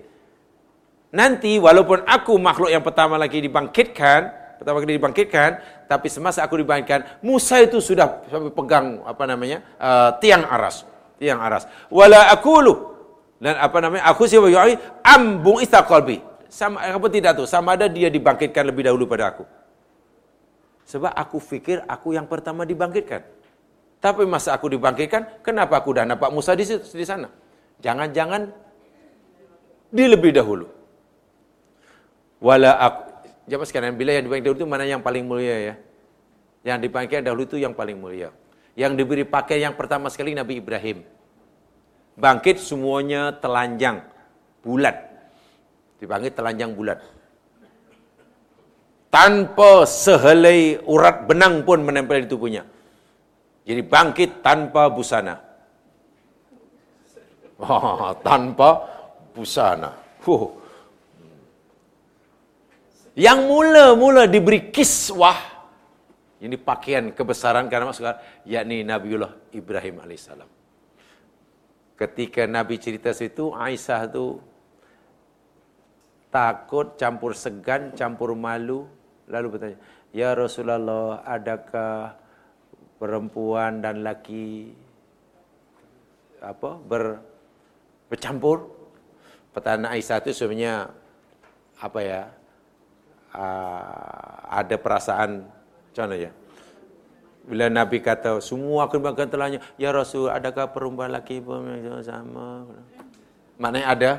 Nanti 1.10 1.58
walaupun 1.58 2.06
aku 2.06 2.38
makhluk 2.38 2.70
yang 2.70 2.86
pertama 2.86 3.18
lagi 3.18 3.42
dibangkitkan, 3.42 4.30
pertama 4.62 4.78
kali 4.78 4.94
dibangkitkan, 4.94 5.79
tapi 5.90 6.06
semasa 6.06 6.46
aku 6.46 6.62
dibangkitkan, 6.62 7.18
Musa 7.18 7.58
itu 7.58 7.82
sudah 7.82 8.22
pegang 8.54 9.02
apa 9.02 9.26
namanya 9.26 9.58
uh, 9.82 10.14
tiang 10.22 10.46
aras, 10.46 10.86
tiang 11.18 11.42
aras. 11.42 11.66
Wala 11.90 12.30
akulu 12.30 12.94
dan 13.42 13.58
apa 13.58 13.82
namanya 13.82 14.06
aku 14.06 14.30
siapa 14.30 14.46
yu'i 14.46 14.78
ambung 15.02 15.58
istaqalbi 15.58 16.22
sama 16.46 16.78
apa 16.78 17.06
tidak 17.10 17.42
tu 17.42 17.44
sama 17.50 17.74
ada 17.74 17.90
dia 17.90 18.06
dibangkitkan 18.06 18.70
lebih 18.70 18.86
dahulu 18.86 19.10
pada 19.10 19.34
aku. 19.34 19.42
Sebab 20.86 21.10
aku 21.10 21.42
fikir 21.42 21.82
aku 21.90 22.14
yang 22.14 22.30
pertama 22.30 22.62
dibangkitkan. 22.62 23.26
Tapi 23.98 24.22
masa 24.30 24.54
aku 24.54 24.70
dibangkitkan 24.70 25.42
kenapa 25.42 25.82
aku 25.82 25.90
dah 25.98 26.06
nampak 26.06 26.30
Musa 26.30 26.54
di 26.54 26.70
di 26.70 27.02
sana? 27.02 27.26
Jangan-jangan 27.82 28.46
dia 29.90 30.06
lebih 30.06 30.38
dahulu. 30.38 30.70
Wala 32.38 32.78
aku 32.78 33.09
jawab 33.50 33.66
sekarang 33.66 33.98
bila 33.98 34.14
yang 34.14 34.30
dibangkitkan 34.30 34.46
dahulu 34.46 34.62
itu 34.62 34.68
mana 34.70 34.84
yang 34.86 35.02
paling 35.02 35.24
mulia 35.26 35.56
ya 35.58 35.74
yang 36.62 36.78
dibangkitkan 36.78 37.26
dahulu 37.26 37.42
itu 37.42 37.56
yang 37.58 37.74
paling 37.74 37.98
mulia 37.98 38.30
yang 38.78 38.94
diberi 38.94 39.26
pakai 39.26 39.58
yang 39.66 39.74
pertama 39.74 40.06
sekali 40.06 40.38
Nabi 40.38 40.62
Ibrahim 40.62 41.02
bangkit 42.14 42.62
semuanya 42.62 43.34
telanjang 43.34 44.06
bulat 44.62 45.10
dipanggil 46.00 46.32
telanjang 46.32 46.72
bulat. 46.72 46.98
Tanpa 49.12 49.84
sehelai 49.84 50.80
urat 50.88 51.28
benang 51.28 51.60
pun 51.66 51.84
menempel 51.84 52.24
di 52.24 52.28
tubuhnya. 52.30 52.64
Jadi 53.68 53.82
bangkit 53.84 54.40
tanpa 54.40 54.88
busana. 54.88 55.36
Oh, 57.60 58.16
tanpa 58.24 58.88
busana. 59.36 59.92
Huh. 60.24 60.48
Yang 63.20 63.38
mula-mula 63.44 64.24
diberi 64.24 64.72
kiswah, 64.72 65.36
ini 66.40 66.56
pakaian 66.56 67.12
kebesaran 67.12 67.68
karena 67.68 67.92
masuk 67.92 68.08
yakni 68.48 68.80
Nabiullah 68.80 69.52
Ibrahim 69.52 70.00
alaihissalam. 70.00 70.48
Ketika 72.00 72.48
Nabi 72.48 72.80
cerita 72.80 73.12
situ, 73.12 73.52
Aisyah 73.52 74.08
tu 74.08 74.40
takut, 76.32 76.96
campur 76.96 77.36
segan, 77.36 77.92
campur 77.92 78.32
malu. 78.32 78.88
Lalu 79.28 79.46
bertanya, 79.52 79.78
Ya 80.16 80.32
Rasulullah, 80.32 81.20
adakah 81.28 82.16
perempuan 82.96 83.84
dan 83.84 84.00
laki 84.00 84.72
apa 86.40 86.80
ber, 86.80 87.20
bercampur? 88.08 88.64
Pertanyaan 89.52 89.92
Aisyah 89.92 90.24
itu 90.24 90.32
sebenarnya 90.32 90.88
apa 91.84 92.00
ya? 92.00 92.39
Uh, 93.30 94.42
ada 94.50 94.74
perasaan 94.74 95.46
macam 95.46 96.10
ya? 96.18 96.30
Bila 97.46 97.66
Nabi 97.66 97.98
kata 97.98 98.38
semua 98.44 98.86
makan 98.86 99.26
telahnya, 99.30 99.58
ya 99.80 99.90
Rasul, 99.90 100.28
adakah 100.28 100.70
perempuan 100.70 101.10
laki 101.10 101.42
pun 101.42 101.66
sama? 102.04 102.68
Maknanya 103.56 103.86
ada. 103.86 104.12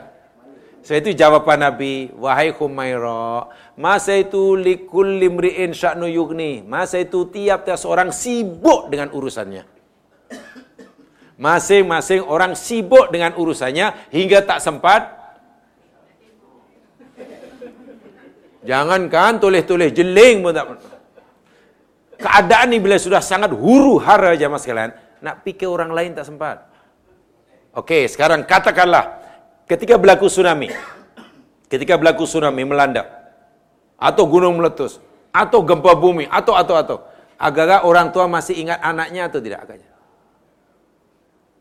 So 0.81 0.97
itu 0.97 1.13
jawapan 1.13 1.61
Nabi, 1.61 2.09
wahai 2.17 2.49
Humaira, 2.57 3.45
masa 3.77 4.17
itu 4.17 4.57
likul 4.57 5.21
limri'in 5.21 5.77
sya'nu 5.77 6.09
yugni. 6.09 6.65
Masa 6.65 6.97
itu 6.97 7.29
tiap-tiap 7.29 7.77
seorang 7.77 8.09
sibuk 8.09 8.89
dengan 8.89 9.13
urusannya. 9.13 9.61
Masing-masing 11.38 12.25
orang 12.25 12.57
sibuk 12.57 13.13
dengan 13.13 13.38
urusannya 13.38 14.09
hingga 14.09 14.41
tak 14.41 14.57
sempat. 14.57 15.20
Jangankan 18.61 19.41
tulis-tulis 19.41 19.89
jeling 19.89 20.45
pun 20.45 20.53
tak 20.53 20.77
Keadaan 22.21 22.69
ni 22.69 22.77
bila 22.77 23.01
sudah 23.01 23.17
sangat 23.17 23.49
huru 23.49 23.97
hara 23.97 24.38
jamaah 24.38 24.61
sekalian, 24.61 24.93
nak 25.25 25.41
fikir 25.41 25.65
orang 25.65 25.89
lain 25.89 26.13
tak 26.13 26.29
sempat. 26.29 26.69
Okey, 27.73 28.05
sekarang 28.05 28.45
katakanlah 28.45 29.17
ketika 29.65 29.97
berlaku 29.97 30.29
tsunami, 30.29 30.69
ketika 31.65 31.97
berlaku 31.97 32.29
tsunami 32.29 32.61
melanda, 32.61 33.09
atau 33.97 34.29
gunung 34.29 34.61
meletus, 34.61 35.01
atau 35.33 35.65
gempa 35.65 35.97
bumi, 35.97 36.29
atau 36.29 36.53
atau 36.53 36.75
atau, 36.77 36.97
agak-agak 37.41 37.81
orang 37.89 38.13
tua 38.13 38.29
masih 38.29 38.53
ingat 38.53 38.77
anaknya 38.85 39.25
atau 39.25 39.41
tidak 39.41 39.65
agaknya? 39.65 39.89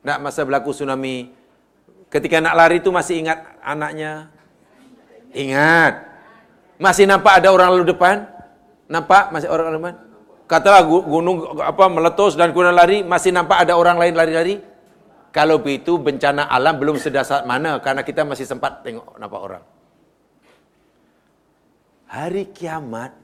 Nak 0.04 0.18
masa 0.20 0.44
berlaku 0.44 0.76
tsunami, 0.76 1.32
ketika 2.12 2.36
nak 2.44 2.52
lari 2.52 2.84
itu 2.84 2.92
masih 2.92 3.24
ingat 3.24 3.48
anaknya? 3.64 4.28
Ingat. 5.32 6.09
Masih 6.80 7.04
nampak 7.04 7.44
ada 7.44 7.52
orang 7.52 7.76
lalu 7.76 7.92
depan? 7.92 8.24
Nampak 8.88 9.28
masih 9.36 9.52
orang 9.52 9.68
lalu 9.68 9.78
depan? 9.84 9.96
Katalah 10.48 10.82
gunung 10.88 11.60
apa 11.60 11.84
meletus 11.92 12.34
dan 12.34 12.50
kemudian 12.50 12.74
lari, 12.74 13.04
masih 13.04 13.30
nampak 13.30 13.62
ada 13.62 13.76
orang 13.76 14.00
lain 14.00 14.16
lari-lari? 14.16 14.64
Kalau 15.30 15.62
begitu 15.62 15.94
bencana 16.00 16.48
alam 16.50 16.74
belum 16.74 16.98
sedasar 16.98 17.46
mana 17.46 17.78
karena 17.78 18.02
kita 18.02 18.26
masih 18.26 18.48
sempat 18.48 18.82
tengok 18.82 19.14
nampak 19.14 19.40
orang. 19.44 19.62
Hari 22.10 22.50
kiamat 22.50 23.14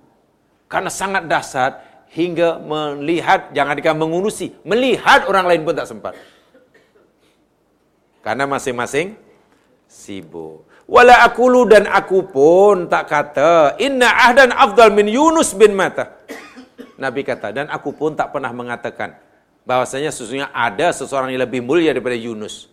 karena 0.71 0.93
sangat 0.93 1.27
dahsyat 1.27 1.83
hingga 2.15 2.63
melihat 2.63 3.51
jangan 3.51 3.75
dikatakan 3.75 3.99
mengurusi, 3.99 4.55
melihat 4.63 5.27
orang 5.27 5.51
lain 5.51 5.67
pun 5.67 5.75
tak 5.75 5.91
sempat. 5.91 6.15
Karena 8.23 8.47
masing-masing 8.47 9.19
sibuk. 9.91 10.66
Wala 10.87 11.27
akulu 11.27 11.67
dan 11.67 11.91
aku 11.91 12.31
pun 12.31 12.87
tak 12.87 13.11
kata 13.11 13.75
inna 13.83 14.07
ahdan 14.07 14.55
afdal 14.55 14.95
min 14.95 15.11
Yunus 15.11 15.51
bin 15.51 15.75
Mata. 15.75 16.15
Nabi 16.95 17.27
kata 17.27 17.51
dan 17.51 17.67
aku 17.67 17.91
pun 17.91 18.15
tak 18.15 18.31
pernah 18.31 18.55
mengatakan 18.55 19.19
bahwasanya 19.67 20.15
sesungguhnya 20.15 20.49
ada 20.55 20.95
seseorang 20.95 21.35
yang 21.35 21.43
lebih 21.43 21.59
mulia 21.67 21.91
daripada 21.91 22.15
Yunus. 22.15 22.71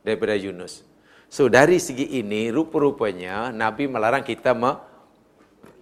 Daripada 0.00 0.32
Yunus. 0.32 0.80
So 1.28 1.52
dari 1.52 1.76
segi 1.76 2.16
ini 2.16 2.48
rupa-rupanya 2.48 3.52
Nabi 3.52 3.84
melarang 3.84 4.24
kita 4.24 4.56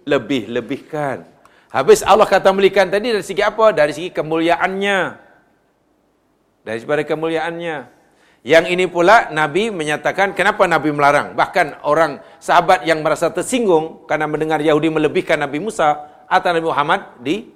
lebih-lebihkan. 0.03 1.23
Habis 1.71 2.03
Allah 2.03 2.27
kata 2.27 2.51
melikan 2.51 2.91
tadi 2.91 3.15
dari 3.15 3.23
segi 3.23 3.39
apa? 3.39 3.71
Dari 3.71 3.95
segi 3.95 4.09
kemuliaannya. 4.11 4.99
Dari 6.67 6.77
segi 6.83 7.07
kemuliaannya. 7.07 7.98
Yang 8.39 8.65
ini 8.71 8.85
pula 8.87 9.27
Nabi 9.35 9.67
menyatakan 9.67 10.31
kenapa 10.31 10.63
Nabi 10.63 10.95
melarang. 10.95 11.35
Bahkan 11.35 11.83
orang 11.83 12.23
sahabat 12.39 12.87
yang 12.87 13.03
merasa 13.03 13.27
tersinggung 13.27 14.07
karena 14.07 14.31
mendengar 14.31 14.63
Yahudi 14.63 14.87
melebihkan 14.87 15.43
Nabi 15.43 15.59
Musa 15.59 16.07
atau 16.23 16.49
Nabi 16.55 16.67
Muhammad 16.71 17.01
di 17.19 17.51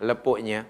lepuknya. 0.00 0.64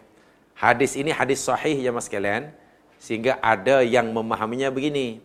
Hadis 0.59 0.99
ini 0.99 1.15
hadis 1.15 1.39
sahih 1.39 1.79
ya 1.79 1.95
mas 1.95 2.11
kalian. 2.11 2.51
Sehingga 2.99 3.39
ada 3.39 3.83
yang 3.87 4.11
memahaminya 4.11 4.75
begini. 4.75 5.23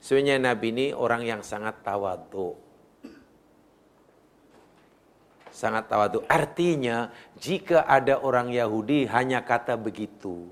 Sebenarnya 0.00 0.52
Nabi 0.52 0.66
ini 0.68 0.86
orang 0.92 1.24
yang 1.24 1.40
sangat 1.40 1.80
tawadu. 1.80 2.52
Sangat 5.48 5.88
tawadu. 5.88 6.22
Artinya, 6.28 7.10
jika 7.40 7.82
ada 7.88 8.20
orang 8.20 8.52
Yahudi 8.52 9.08
hanya 9.10 9.42
kata 9.42 9.74
begitu, 9.74 10.46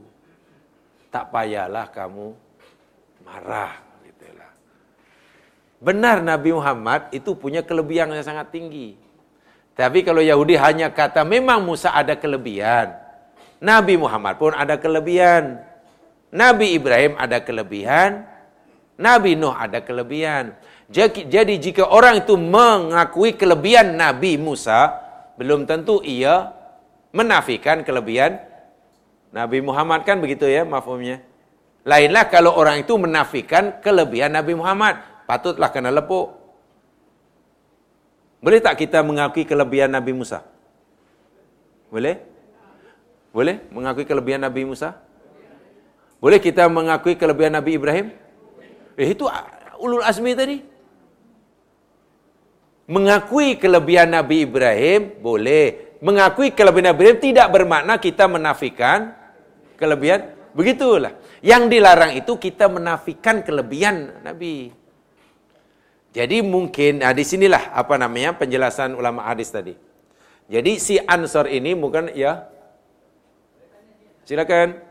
tak 1.14 1.30
payahlah 1.30 1.88
kamu 1.94 2.45
marah. 3.26 3.74
Gitulah. 4.06 4.50
Benar 5.82 6.22
Nabi 6.22 6.54
Muhammad 6.54 7.10
itu 7.10 7.34
punya 7.34 7.66
kelebihan 7.66 8.08
yang 8.14 8.22
sangat 8.22 8.54
tinggi. 8.54 8.94
Tapi 9.76 10.00
kalau 10.06 10.24
Yahudi 10.24 10.56
hanya 10.56 10.88
kata 10.88 11.26
memang 11.26 11.60
Musa 11.60 11.92
ada 11.92 12.16
kelebihan, 12.16 12.96
Nabi 13.60 14.00
Muhammad 14.00 14.40
pun 14.40 14.56
ada 14.56 14.80
kelebihan. 14.80 15.60
Nabi 16.32 16.72
Ibrahim 16.78 17.12
ada 17.20 17.44
kelebihan. 17.44 18.24
Nabi 18.96 19.36
Nuh 19.36 19.52
ada 19.52 19.84
kelebihan. 19.84 20.56
Jadi 20.88 21.60
jika 21.60 21.84
orang 21.84 22.24
itu 22.24 22.40
mengakui 22.40 23.36
kelebihan 23.36 23.92
Nabi 24.00 24.40
Musa, 24.40 24.96
belum 25.36 25.68
tentu 25.68 26.00
ia 26.00 26.56
menafikan 27.12 27.84
kelebihan 27.84 28.40
Nabi 29.28 29.60
Muhammad 29.60 30.08
kan 30.08 30.16
begitu 30.16 30.48
ya 30.48 30.64
mafhumnya. 30.64 31.20
Lainlah 31.86 32.26
kalau 32.26 32.50
orang 32.58 32.82
itu 32.82 32.98
menafikan 32.98 33.78
kelebihan 33.78 34.34
Nabi 34.34 34.58
Muhammad, 34.58 34.98
patutlah 35.30 35.70
kena 35.70 35.94
lepuk. 35.94 36.34
Boleh 38.42 38.58
tak 38.58 38.74
kita 38.82 39.06
mengakui 39.06 39.46
kelebihan 39.46 39.94
Nabi 39.94 40.10
Musa? 40.10 40.42
Boleh? 41.86 42.18
Boleh 43.30 43.62
mengakui 43.70 44.02
kelebihan 44.02 44.42
Nabi 44.42 44.66
Musa? 44.66 44.98
Boleh 46.18 46.42
kita 46.42 46.66
mengakui 46.66 47.14
kelebihan 47.14 47.54
Nabi 47.54 47.78
Ibrahim? 47.78 48.06
Eh, 48.98 49.14
itu 49.14 49.30
ulul 49.78 50.02
azmi 50.02 50.34
tadi. 50.34 50.58
Mengakui 52.90 53.58
kelebihan 53.62 54.10
Nabi 54.10 54.42
Ibrahim 54.42 55.22
boleh. 55.22 55.98
Mengakui 56.02 56.50
kelebihan 56.50 56.90
Nabi 56.90 56.98
Ibrahim 56.98 57.20
tidak 57.22 57.46
bermakna 57.54 57.94
kita 58.02 58.26
menafikan 58.26 59.14
kelebihan. 59.78 60.35
Begitulah. 60.56 61.12
Yang 61.44 61.62
dilarang 61.68 62.16
itu 62.16 62.32
kita 62.40 62.72
menafikan 62.72 63.44
kelebihan 63.44 64.24
Nabi. 64.24 64.72
Jadi 66.16 66.40
mungkin, 66.40 67.04
nah 67.04 67.12
di 67.12 67.20
sinilah 67.20 67.76
apa 67.76 68.00
namanya 68.00 68.32
penjelasan 68.40 68.96
ulama 68.96 69.20
hadis 69.28 69.52
tadi. 69.52 69.76
Jadi 70.48 70.80
si 70.80 70.96
Ansor 70.96 71.52
ini 71.52 71.76
bukan 71.76 72.08
ya 72.16 72.48
Silakan. 74.26 74.82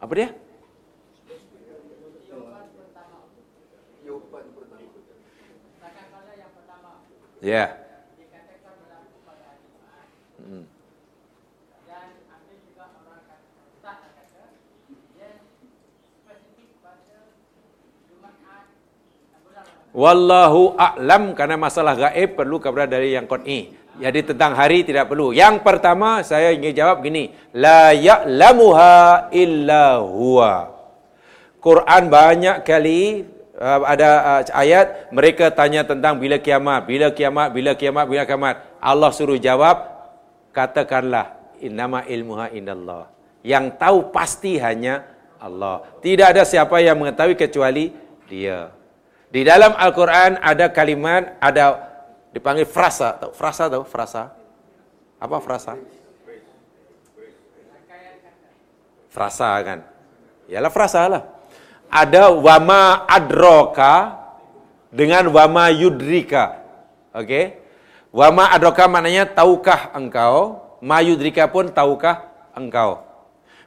Apa 0.00 0.12
dia? 0.16 0.45
Ya. 7.44 7.52
Yeah. 7.52 7.68
Wallahu 19.96 20.76
a'lam 20.76 21.32
karena 21.32 21.56
masalah 21.56 21.96
gaib 21.96 22.36
perlu 22.36 22.60
kepada 22.60 22.84
dari 22.84 23.16
yang 23.16 23.24
qat'i. 23.24 23.72
Jadi 23.96 24.28
tentang 24.28 24.52
hari 24.52 24.84
tidak 24.84 25.08
perlu. 25.08 25.32
Yang 25.32 25.64
pertama 25.64 26.20
saya 26.20 26.52
ingin 26.52 26.76
jawab 26.76 27.00
gini, 27.00 27.32
la 27.56 27.96
ya'lamuha 27.96 29.32
illa 29.32 30.04
huwa. 30.04 30.68
Quran 31.64 32.12
banyak 32.12 32.60
kali 32.60 33.24
uh, 33.60 33.80
ada 33.84 34.08
uh, 34.22 34.42
ayat 34.52 35.10
mereka 35.12 35.48
tanya 35.52 35.82
tentang 35.82 36.20
bila 36.20 36.36
kiamat, 36.40 36.84
bila 36.84 37.08
kiamat, 37.12 37.48
bila 37.52 37.72
kiamat, 37.72 38.04
bila 38.08 38.22
kiamat. 38.24 38.54
Allah 38.80 39.10
suruh 39.12 39.40
jawab, 39.40 39.82
katakanlah 40.52 41.36
innama 41.60 42.04
ilmuha 42.04 42.52
indallah. 42.52 43.08
Yang 43.46 43.78
tahu 43.78 43.98
pasti 44.10 44.58
hanya 44.58 45.06
Allah. 45.38 45.84
Tidak 46.02 46.26
ada 46.26 46.42
siapa 46.42 46.80
yang 46.82 46.98
mengetahui 46.98 47.36
kecuali 47.38 47.92
Dia. 48.26 48.74
Di 49.30 49.46
dalam 49.46 49.74
Al-Quran 49.78 50.42
ada 50.42 50.66
kalimat, 50.70 51.38
ada 51.38 51.78
dipanggil 52.34 52.66
frasa. 52.66 53.14
Tahu 53.14 53.30
frasa 53.30 53.70
tahu? 53.70 53.84
Frasa. 53.86 54.34
Apa 55.22 55.38
frasa? 55.38 55.78
Frasa 59.12 59.48
kan? 59.64 59.78
Yalah 60.50 60.72
frasa 60.72 61.00
lah. 61.08 61.22
Ada 61.88 62.34
wama 62.34 63.06
adroka 63.06 64.16
dengan 64.92 65.28
wama 65.30 65.72
yudrika. 65.72 66.62
Oke? 67.14 67.24
Okay? 67.24 67.44
Wama 68.14 68.48
adroka 68.48 68.88
maknanya 68.88 69.28
tahukah 69.28 69.92
engkau? 69.92 70.64
Ma 70.80 71.04
yudrika 71.04 71.48
pun 71.48 71.68
tahukah 71.68 72.28
engkau? 72.56 73.06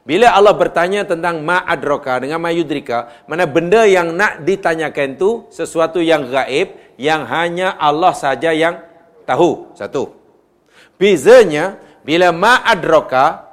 Bila 0.10 0.34
Allah 0.34 0.58
bertanya 0.58 1.06
tentang 1.06 1.46
ma'adroka 1.46 2.18
dengan 2.18 2.42
ma'yudrika, 2.42 3.30
mana 3.30 3.46
benda 3.46 3.86
yang 3.86 4.10
nak 4.18 4.42
ditanyakan 4.42 5.14
itu 5.14 5.46
sesuatu 5.54 6.02
yang 6.02 6.26
gaib, 6.26 6.74
yang 6.98 7.30
hanya 7.30 7.78
Allah 7.78 8.18
saja 8.18 8.50
yang 8.50 8.82
tahu. 9.30 9.70
Satu. 9.78 10.18
Bezanya, 10.98 11.78
bila 12.02 12.34
ma'adroka, 12.34 13.46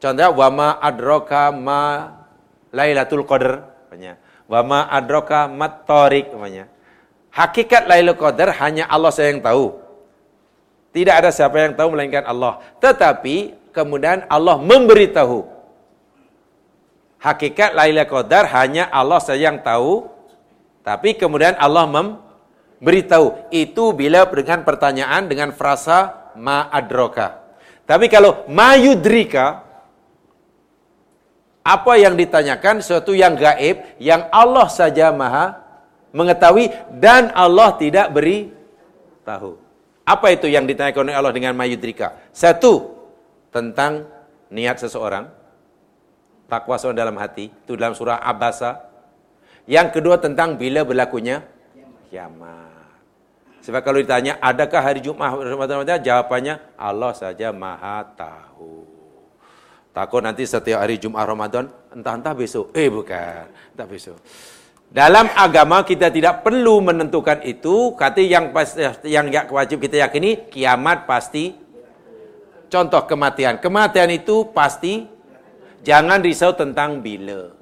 contohnya, 0.00 0.32
wa 0.32 0.48
ma'adroka 0.48 1.52
ma 1.52 1.82
laylatul 2.72 3.28
qadr. 3.88 4.14
Wa 4.48 4.60
ma'adroka 4.64 5.48
mat-tarik. 5.50 6.32
Hakikat 7.32 7.88
laylatul 7.88 8.20
qadr 8.20 8.48
hanya 8.60 8.88
Allah 8.88 9.10
saja 9.12 9.32
yang 9.32 9.42
tahu. 9.44 9.76
Tidak 10.92 11.14
ada 11.14 11.28
siapa 11.28 11.56
yang 11.60 11.76
tahu 11.76 11.92
melainkan 11.92 12.24
Allah. 12.24 12.64
Tetapi, 12.80 13.68
kemudian 13.76 14.24
Allah 14.28 14.56
memberitahu 14.56 15.58
hakikat 17.18 17.74
Lailatul 17.74 18.22
Qadar 18.22 18.46
hanya 18.54 18.86
Allah 18.88 19.18
saja 19.20 19.50
yang 19.50 19.60
tahu. 19.60 20.06
Tapi 20.86 21.18
kemudian 21.18 21.58
Allah 21.60 21.84
memberitahu. 21.84 23.52
Itu 23.52 23.92
bila 23.92 24.24
dengan 24.24 24.64
pertanyaan 24.64 25.28
dengan 25.28 25.52
frasa 25.52 26.32
ma'adroka. 26.38 27.44
Tapi 27.84 28.08
kalau 28.08 28.48
ma'yudrika, 28.48 29.67
apa 31.68 32.00
yang 32.00 32.16
ditanyakan 32.16 32.80
sesuatu 32.80 33.12
yang 33.12 33.36
gaib 33.36 33.84
yang 34.00 34.24
Allah 34.32 34.72
saja 34.72 35.12
maha 35.12 35.60
mengetahui 36.16 36.72
dan 36.96 37.28
Allah 37.36 37.76
tidak 37.76 38.08
beri 38.08 38.48
tahu. 39.28 39.60
Apa 40.08 40.32
itu 40.32 40.48
yang 40.48 40.64
ditanyakan 40.64 41.12
oleh 41.12 41.16
Allah 41.20 41.34
dengan 41.36 41.52
mayudrika? 41.52 42.16
Satu, 42.32 42.96
tentang 43.52 44.08
niat 44.48 44.80
seseorang 44.80 45.28
takwa 46.48 46.80
seorang 46.80 46.96
dalam 46.96 47.16
hati 47.20 47.52
itu 47.52 47.76
dalam 47.76 47.92
surah 47.92 48.24
Abasa. 48.24 48.88
Yang 49.68 50.00
kedua 50.00 50.16
tentang 50.16 50.56
bila 50.56 50.80
berlakunya 50.80 51.44
kiamat. 52.08 52.96
Sebab 53.60 53.84
kalau 53.84 54.00
ditanya 54.00 54.40
adakah 54.40 54.80
hari 54.80 55.04
Jumat 55.04 55.28
jawabannya 56.00 56.56
Allah 56.80 57.12
saja 57.12 57.52
Maha 57.52 58.00
tahu. 58.16 58.87
Takut 59.98 60.22
nanti 60.22 60.46
setiap 60.46 60.78
hari 60.78 60.94
Jumat 61.02 61.26
Ramadan 61.26 61.66
entah-entah 61.90 62.30
besok. 62.30 62.70
Eh 62.70 62.86
bukan, 62.86 63.50
entah 63.74 63.88
besok. 63.90 64.14
Dalam 64.94 65.26
agama 65.34 65.82
kita 65.82 66.06
tidak 66.14 66.46
perlu 66.46 66.78
menentukan 66.78 67.42
itu. 67.42 67.98
Kata 67.98 68.22
yang 68.22 68.54
yang 69.02 69.26
wajib 69.50 69.82
kita 69.82 70.06
yakini 70.06 70.46
kiamat 70.54 71.02
pasti. 71.02 71.50
Contoh 72.70 73.10
kematian. 73.10 73.58
Kematian 73.58 74.14
itu 74.14 74.46
pasti 74.54 75.18
Jangan 75.82 76.22
risau 76.22 76.54
tentang 76.54 77.02
bila. 77.02 77.54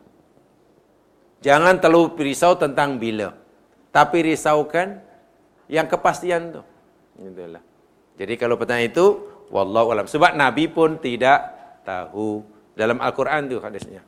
Jangan 1.44 1.80
terlalu 1.80 2.32
risau 2.32 2.56
tentang 2.56 2.96
bila. 2.96 3.32
Tapi 3.92 4.32
risaukan 4.32 5.00
yang 5.68 5.88
kepastian 5.88 6.60
tu. 6.60 6.62
Itulah. 7.16 7.64
Jadi 8.16 8.34
kalau 8.40 8.56
pertanyaan 8.56 8.92
itu, 8.92 9.06
wallahu 9.52 9.92
alam. 9.92 10.08
Sebab 10.08 10.36
Nabi 10.36 10.68
pun 10.68 10.96
tidak 11.00 11.55
tahu 11.86 12.42
dalam 12.74 12.98
Al-Quran 12.98 13.46
tu 13.46 13.62
hadisnya. 13.62 14.02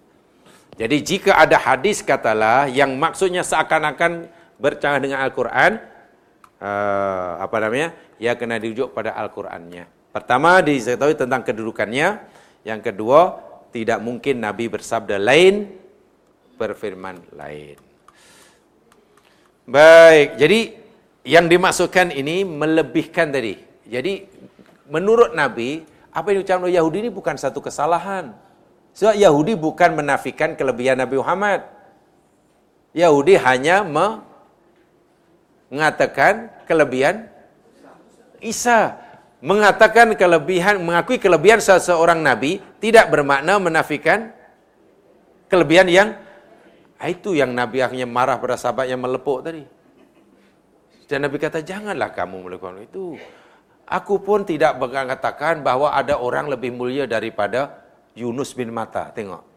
Jadi 0.74 0.96
jika 1.02 1.38
ada 1.38 1.59
hadis 1.59 2.02
katalah 2.02 2.66
yang 2.66 2.94
maksudnya 2.98 3.46
seakan-akan 3.46 4.26
bercanggah 4.59 5.00
dengan 5.02 5.18
Al-Quran, 5.22 5.78
uh, 6.59 7.38
apa 7.42 7.56
namanya? 7.62 7.94
Ya 8.18 8.34
kena 8.34 8.59
dirujuk 8.59 8.90
pada 8.90 9.14
Al-Qurannya. 9.14 9.86
Pertama 10.10 10.59
diketahui 10.59 11.14
tentang 11.14 11.46
kedudukannya. 11.46 12.18
Yang 12.66 12.80
kedua, 12.90 13.38
tidak 13.70 14.02
mungkin 14.02 14.42
Nabi 14.42 14.66
bersabda 14.66 15.16
lain, 15.18 15.70
berfirman 16.59 17.22
lain. 17.38 17.78
Baik, 19.68 20.40
jadi 20.40 20.60
yang 21.28 21.46
dimaksudkan 21.46 22.10
ini 22.10 22.42
melebihkan 22.42 23.30
tadi. 23.30 23.60
Jadi 23.84 24.24
menurut 24.88 25.36
Nabi, 25.36 25.84
apa 26.18 26.34
yang 26.34 26.42
diucapkan 26.42 26.66
oleh 26.66 26.74
Yahudi 26.74 27.06
ini 27.06 27.10
bukan 27.14 27.38
satu 27.38 27.62
kesalahan. 27.62 28.34
Sebab 28.98 29.14
Yahudi 29.14 29.54
bukan 29.54 29.94
menafikan 29.94 30.58
kelebihan 30.58 30.98
Nabi 30.98 31.14
Muhammad. 31.22 31.62
Yahudi 32.90 33.38
hanya 33.38 33.86
mengatakan 35.70 36.50
kelebihan 36.66 37.30
Isa 38.38 39.08
mengatakan 39.38 40.18
kelebihan, 40.18 40.82
mengakui 40.82 41.18
kelebihan 41.18 41.62
seseorang 41.62 42.18
nabi 42.18 42.58
tidak 42.82 43.10
bermakna 43.10 43.58
menafikan 43.62 44.34
kelebihan 45.46 45.86
yang 45.86 46.08
ah, 46.98 47.06
itu 47.06 47.38
yang 47.38 47.54
nabi 47.54 47.82
akhirnya 47.82 48.06
marah 48.06 48.38
pada 48.38 48.58
sahabat 48.58 48.90
yang 48.90 48.98
melepuk 48.98 49.46
tadi. 49.46 49.62
Dan 51.08 51.24
nabi 51.24 51.40
kata 51.40 51.64
janganlah 51.64 52.12
kamu 52.12 52.50
melakukan 52.50 52.84
itu. 52.84 53.16
Aku 53.89 54.20
pun 54.20 54.44
tidak 54.44 54.77
mengatakan 54.77 55.65
bahawa 55.65 55.97
ada 55.97 56.20
orang 56.20 56.52
lebih 56.52 56.77
mulia 56.77 57.09
daripada 57.09 57.81
Yunus 58.12 58.52
bin 58.52 58.69
Mata. 58.69 59.09
Tengok. 59.16 59.48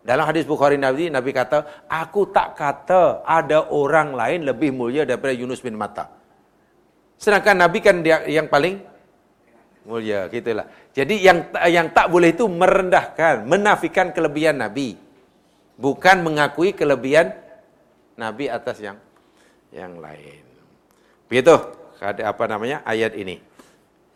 Dalam 0.00 0.24
hadis 0.24 0.48
Bukhari 0.48 0.80
Nabi, 0.80 1.12
Nabi 1.12 1.28
kata, 1.36 1.84
aku 1.84 2.32
tak 2.32 2.56
kata 2.56 3.20
ada 3.20 3.68
orang 3.68 4.16
lain 4.16 4.48
lebih 4.48 4.72
mulia 4.72 5.04
daripada 5.04 5.36
Yunus 5.36 5.60
bin 5.60 5.76
Mata. 5.76 6.08
Sedangkan 7.20 7.60
Nabi 7.60 7.84
kan 7.84 8.00
yang 8.24 8.48
paling 8.48 8.80
mulia 9.84 10.28
gitulah. 10.32 10.64
Jadi 10.92 11.20
yang 11.20 11.52
yang 11.68 11.92
tak 11.92 12.08
boleh 12.08 12.32
itu 12.32 12.48
merendahkan, 12.48 13.44
menafikan 13.44 14.12
kelebihan 14.12 14.56
nabi. 14.60 14.96
Bukan 15.80 16.20
mengakui 16.20 16.76
kelebihan 16.76 17.32
nabi 18.16 18.48
atas 18.48 18.80
yang 18.80 18.96
yang 19.72 19.96
lain. 20.00 20.44
Begitu 21.28 21.56
apa 22.00 22.44
namanya 22.48 22.80
ayat 22.88 23.12
ini. 23.16 23.40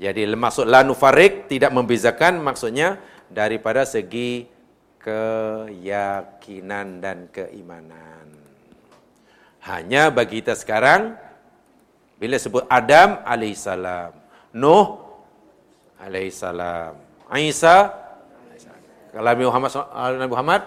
Jadi 0.05 0.29
maksud 0.37 0.69
la 0.69 0.85
nufarik 0.85 1.49
tidak 1.49 1.73
membezakan 1.73 2.37
maksudnya 2.45 3.01
daripada 3.33 3.89
segi 3.89 4.45
keyakinan 5.01 7.01
dan 7.01 7.33
keimanan. 7.33 8.29
Hanya 9.65 10.13
bagi 10.13 10.45
kita 10.45 10.53
sekarang 10.53 11.17
bila 12.21 12.37
sebut 12.37 12.69
Adam 12.69 13.25
alaihissalam, 13.25 14.13
Nuh 14.53 15.01
alaihissalam. 15.97 17.01
Isa 17.41 17.89
kalau 19.09 19.27
Nabi 19.33 19.45
Muhammad 19.49 19.71
Nabi 20.21 20.31
Muhammad 20.31 20.63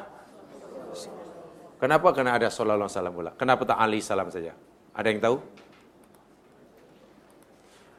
Kenapa 1.78 2.10
kena 2.10 2.42
ada 2.42 2.50
sallallahu 2.50 2.90
alaihi 2.90 2.98
wasallam 2.98 3.14
pula? 3.14 3.32
Kenapa 3.38 3.62
tak 3.70 3.78
alaihi 3.78 4.02
salam 4.02 4.34
saja? 4.34 4.58
Ada 4.98 5.14
yang 5.14 5.22
tahu? 5.22 5.38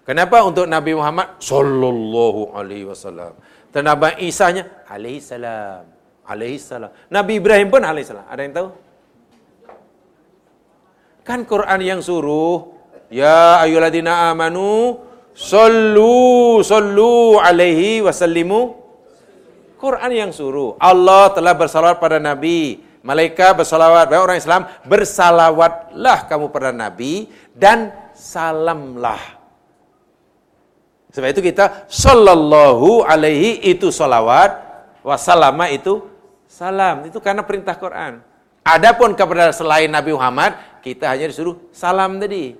Kenapa 0.09 0.41
untuk 0.41 0.65
Nabi 0.65 0.97
Muhammad 0.97 1.37
sallallahu 1.37 2.57
alaihi 2.57 2.89
wasallam? 2.89 3.37
Dan 3.69 3.85
Nabi 3.85 4.25
Isa-nya 4.25 4.65
alaihi 4.89 5.21
salam. 5.21 5.85
Alaihi 6.25 6.57
salam. 6.57 6.89
Nabi 7.13 7.37
Ibrahim 7.37 7.69
pun 7.69 7.85
alaihi 7.85 8.09
salam. 8.09 8.25
Ada 8.25 8.41
yang 8.41 8.55
tahu? 8.57 8.69
Kan 11.29 11.45
Quran 11.45 11.81
yang 11.85 12.01
suruh 12.01 12.73
ya 13.13 13.61
ayyuhalladzina 13.61 14.33
amanu 14.33 15.05
Sallu, 15.39 16.59
sallu 16.67 17.39
alaihi 17.39 18.03
wasallimu. 18.03 18.75
Quran 19.79 20.11
yang 20.11 20.31
suruh. 20.35 20.75
Allah 20.83 21.31
telah 21.31 21.55
bersalawat 21.55 22.03
pada 22.03 22.19
Nabi. 22.19 22.83
Malaikat 23.07 23.55
bersalawat. 23.55 24.11
Baik 24.11 24.19
orang 24.27 24.43
Islam, 24.43 24.67
bersalawatlah 24.83 26.27
kamu 26.27 26.51
pada 26.51 26.75
Nabi. 26.75 27.31
Dan 27.55 27.95
salamlah. 28.19 29.38
Sebab 31.19 31.35
itu 31.35 31.43
kita, 31.51 31.91
sallallahu 31.91 33.03
alaihi 33.03 33.59
itu 33.67 33.91
salawat. 33.91 34.55
Wassalama 35.03 35.67
itu 35.67 36.07
salam. 36.47 37.11
Itu 37.11 37.19
karena 37.19 37.43
perintah 37.43 37.75
Quran. 37.75 38.23
Adapun 38.63 39.19
kepada 39.19 39.51
selain 39.51 39.91
Nabi 39.91 40.15
Muhammad, 40.15 40.55
kita 40.79 41.11
hanya 41.11 41.27
disuruh 41.27 41.59
salam 41.75 42.23
tadi. 42.23 42.55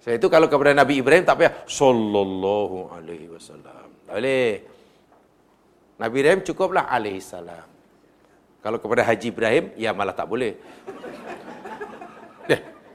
Sebab 0.00 0.16
itu 0.16 0.26
kalau 0.32 0.48
kepada 0.48 0.72
Nabi 0.72 1.04
Ibrahim 1.04 1.28
tak 1.28 1.36
payah 1.36 1.52
sallallahu 1.68 2.96
alaihi 2.96 3.28
wasallam. 3.36 3.84
Tak 4.08 4.14
boleh. 4.16 4.64
Nabi 6.00 6.14
Ibrahim 6.24 6.40
cukuplah 6.40 6.88
alaihi 6.88 7.20
salam. 7.20 7.68
Kalau 8.64 8.80
kepada 8.80 9.04
Haji 9.04 9.28
Ibrahim 9.28 9.64
ya 9.76 9.92
malah 9.92 10.16
tak 10.16 10.24
boleh. 10.24 10.56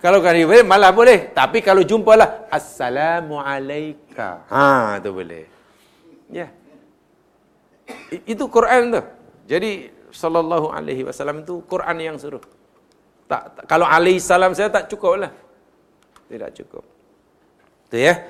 Kalau 0.04 0.20
kepada 0.20 0.36
Ibrahim 0.36 0.68
malah 0.68 0.92
boleh, 0.92 1.32
tapi 1.32 1.64
kalau 1.64 1.80
jumpalah 1.80 2.44
assalamu 2.52 3.40
alayka. 3.40 4.44
Ha, 4.52 5.00
itu 5.00 5.10
boleh. 5.16 5.48
Ya. 6.28 6.52
Itu 8.28 8.52
Quran 8.52 9.00
tu. 9.00 9.02
Jadi 9.48 9.88
sallallahu 10.12 10.76
alaihi 10.76 11.08
wasallam 11.08 11.48
itu 11.48 11.64
Quran 11.72 11.96
yang 12.04 12.20
suruh. 12.20 12.44
Tak, 13.32 13.64
kalau 13.64 13.88
alaihi 13.88 14.20
salam 14.20 14.52
saya 14.52 14.68
tak 14.68 14.92
cukuplah. 14.92 15.32
Tidak 16.28 16.52
cukup. 16.52 16.84
Itu 17.88 17.98
ya. 18.04 18.28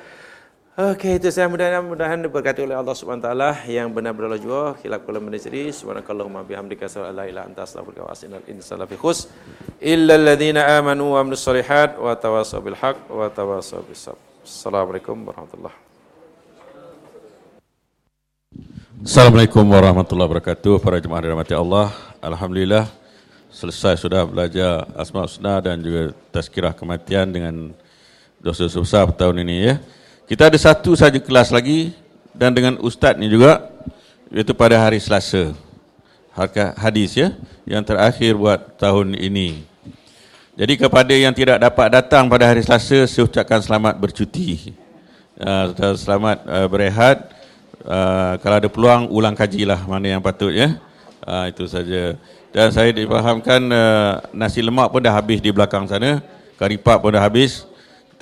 Okey, 0.73 1.21
itu 1.21 1.29
saya 1.29 1.45
mudah-mudahan 1.45 2.25
diberkati 2.25 2.65
oleh 2.65 2.73
Allah 2.73 2.97
Subhanahu 2.97 3.21
taala 3.21 3.61
yang 3.69 3.93
benar-benar 3.93 4.41
juga 4.41 4.73
khilaf 4.81 5.05
kalau 5.05 5.21
menjadi 5.21 5.69
subhanakallahumma 5.69 6.41
bihamdika 6.41 6.89
an 6.97 7.13
la 7.13 7.29
ilaha 7.29 7.45
anta 7.45 7.61
astaghfiruka 7.61 8.01
wa 8.01 8.09
atubu 8.09 8.33
ilaik 8.33 8.49
insana 8.49 8.89
fi 8.89 8.97
khus 8.97 9.29
illa 9.77 10.17
alladziina 10.17 10.65
amanu 10.81 11.13
wa 11.13 11.21
amilus 11.21 11.45
solihat 11.45 11.93
wa 12.01 12.17
tawassaw 12.17 12.57
bil 12.57 12.73
haqq 12.73 13.05
wa 13.05 13.29
tawassaw 13.29 13.85
bis 13.85 14.01
sabr. 14.01 14.17
Assalamualaikum 14.41 15.13
warahmatullahi 15.21 15.77
Assalamualaikum 19.05 19.65
warahmatullahi 19.69 20.25
wabarakatuh 20.25 20.81
para 20.81 20.97
jemaah 20.97 21.21
dirahmati 21.21 21.53
Allah. 21.53 21.93
Alhamdulillah 22.17 22.89
selesai 23.53 24.01
sudah 24.01 24.25
belajar 24.25 24.89
Asma 24.97 25.21
Husna 25.21 25.61
dan 25.61 25.85
juga 25.85 26.17
tazkirah 26.33 26.73
kematian 26.73 27.29
dengan 27.29 27.77
dosa-dosa 28.41 28.81
besar 28.81 29.05
tahun 29.13 29.45
ini 29.45 29.57
ya. 29.69 29.77
Kita 30.23 30.47
ada 30.47 30.55
satu 30.55 30.95
saja 30.95 31.19
kelas 31.19 31.51
lagi 31.51 31.91
dan 32.31 32.55
dengan 32.55 32.79
ustaz 32.79 33.19
ni 33.19 33.27
juga 33.27 33.67
iaitu 34.31 34.55
pada 34.55 34.79
hari 34.79 34.95
Selasa. 34.95 35.51
Harga 36.31 36.71
hadis 36.79 37.11
ya 37.11 37.35
yang 37.67 37.83
terakhir 37.83 38.31
buat 38.39 38.79
tahun 38.79 39.19
ini. 39.19 39.67
Jadi 40.55 40.79
kepada 40.79 41.11
yang 41.11 41.35
tidak 41.35 41.59
dapat 41.59 41.87
datang 41.91 42.31
pada 42.31 42.47
hari 42.47 42.63
Selasa 42.63 43.03
saya 43.03 43.27
ucapkan 43.27 43.59
selamat 43.59 43.99
bercuti. 43.99 44.71
Uh, 45.35 45.75
selamat 45.99 46.39
uh, 46.47 46.67
berehat. 46.71 47.27
Uh, 47.83 48.39
kalau 48.39 48.55
ada 48.63 48.69
peluang 48.71 49.11
ulang 49.11 49.35
kajilah 49.35 49.83
mana 49.83 50.15
yang 50.15 50.23
patut 50.23 50.55
ya. 50.55 50.79
Uh, 51.27 51.51
itu 51.51 51.67
saja. 51.67 52.15
Dan 52.55 52.71
saya 52.71 52.95
difahamkan 52.95 53.59
uh, 53.67 54.23
nasi 54.31 54.63
lemak 54.63 54.87
pun 54.87 55.03
dah 55.03 55.11
habis 55.11 55.43
di 55.43 55.51
belakang 55.51 55.83
sana. 55.83 56.23
Kari 56.55 56.79
pap 56.79 57.03
pun 57.03 57.11
dah 57.11 57.19
habis 57.19 57.67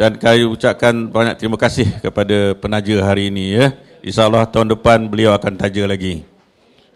dan 0.01 0.17
kami 0.17 0.49
ucapkan 0.49 1.13
banyak 1.13 1.37
terima 1.37 1.61
kasih 1.61 1.85
kepada 2.01 2.57
penaja 2.57 3.05
hari 3.05 3.29
ini 3.29 3.53
ya. 3.53 3.77
InsyaAllah 4.01 4.49
tahun 4.49 4.73
depan 4.73 5.05
beliau 5.05 5.29
akan 5.37 5.53
taja 5.53 5.85
lagi. 5.85 6.25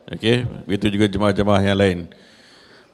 Okey, 0.09 0.49
begitu 0.65 0.97
juga 0.97 1.05
jemaah-jemaah 1.13 1.61
yang 1.69 1.77
lain. 1.77 1.99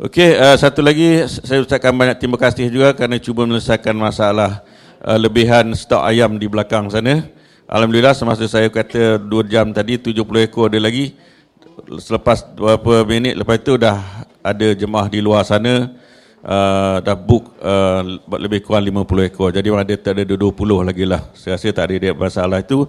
Okey, 0.04 0.36
uh, 0.36 0.60
satu 0.60 0.84
lagi 0.84 1.24
saya 1.32 1.64
ucapkan 1.64 1.96
banyak 1.96 2.20
terima 2.20 2.36
kasih 2.36 2.68
juga 2.68 2.92
kerana 2.92 3.24
cuba 3.24 3.48
menyelesaikan 3.48 3.96
masalah 3.96 4.60
uh, 5.00 5.16
lebihan 5.16 5.72
stok 5.72 6.04
ayam 6.04 6.36
di 6.36 6.52
belakang 6.52 6.92
sana. 6.92 7.24
Alhamdulillah 7.72 8.12
semasa 8.12 8.44
saya 8.52 8.68
kata 8.68 9.16
2 9.16 9.32
jam 9.48 9.72
tadi 9.72 9.96
70 9.96 10.28
ekor 10.44 10.68
ada 10.68 10.92
lagi. 10.92 11.16
Selepas 12.04 12.44
beberapa 12.52 13.08
minit 13.08 13.40
lepas 13.40 13.64
itu 13.64 13.80
dah 13.80 14.28
ada 14.44 14.76
jemaah 14.76 15.08
di 15.08 15.24
luar 15.24 15.48
sana 15.48 15.88
uh, 16.46 16.98
dah 17.02 17.18
book 17.18 17.54
uh, 17.62 18.02
lebih 18.38 18.66
kurang 18.66 18.86
50 18.86 19.30
ekor. 19.30 19.50
Jadi 19.54 19.68
ada 19.70 19.96
tak 19.98 20.14
ada 20.22 20.24
20 20.26 20.88
lagi 20.88 21.06
lah. 21.06 21.22
Saya 21.38 21.58
rasa 21.58 21.74
tak 21.74 21.86
ada 21.94 22.14
masalah 22.14 22.60
itu 22.62 22.86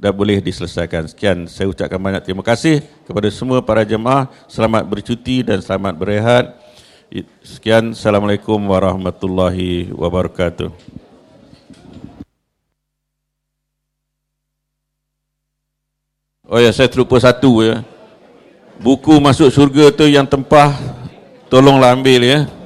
dah 0.00 0.12
boleh 0.12 0.40
diselesaikan. 0.40 1.12
Sekian 1.12 1.44
saya 1.44 1.68
ucapkan 1.68 2.00
banyak 2.00 2.24
terima 2.24 2.40
kasih 2.40 2.80
kepada 3.04 3.28
semua 3.28 3.60
para 3.60 3.84
jemaah. 3.84 4.28
Selamat 4.48 4.88
bercuti 4.88 5.44
dan 5.44 5.60
selamat 5.60 5.94
berehat. 5.96 6.44
Sekian. 7.44 7.92
Assalamualaikum 7.92 8.56
warahmatullahi 8.56 9.92
wabarakatuh. 9.92 10.70
Oh 16.50 16.58
ya, 16.58 16.74
saya 16.74 16.90
terlupa 16.90 17.14
satu 17.22 17.62
ya. 17.62 17.86
Buku 18.80 19.20
masuk 19.22 19.52
surga 19.54 19.92
tu 19.94 20.08
yang 20.08 20.26
tempah 20.26 20.74
tolonglah 21.46 21.94
ambil 21.94 22.24
ya. 22.26 22.59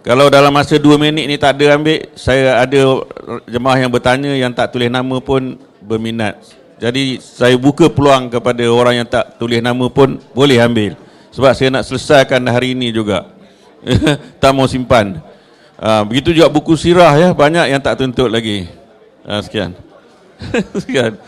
Kalau 0.00 0.32
dalam 0.32 0.48
masa 0.48 0.80
dua 0.80 0.96
minit 0.96 1.28
ni 1.28 1.36
tak 1.36 1.60
ada 1.60 1.76
ambil, 1.76 2.08
saya 2.16 2.64
ada 2.64 3.04
jemaah 3.44 3.76
yang 3.76 3.92
bertanya 3.92 4.32
yang 4.32 4.48
tak 4.48 4.72
tulis 4.72 4.88
nama 4.88 5.20
pun 5.20 5.60
berminat. 5.84 6.40
Jadi 6.80 7.20
saya 7.20 7.52
buka 7.60 7.92
peluang 7.92 8.32
kepada 8.32 8.64
orang 8.72 9.04
yang 9.04 9.08
tak 9.08 9.36
tulis 9.36 9.60
nama 9.60 9.84
pun 9.92 10.16
boleh 10.32 10.56
ambil. 10.56 10.96
Sebab 11.36 11.52
saya 11.52 11.68
nak 11.68 11.84
selesaikan 11.84 12.40
hari 12.48 12.72
ini 12.72 12.88
juga. 12.88 13.28
tak 14.40 14.56
mau 14.56 14.64
simpan. 14.64 15.20
Ha, 15.76 16.00
begitu 16.08 16.32
juga 16.32 16.48
buku 16.48 16.72
sirah 16.80 17.12
ya, 17.20 17.28
banyak 17.36 17.68
yang 17.68 17.80
tak 17.84 18.00
tuntut 18.00 18.32
lagi. 18.32 18.72
Ha, 19.28 19.44
sekian. 19.44 19.76
sekian. 20.80 21.20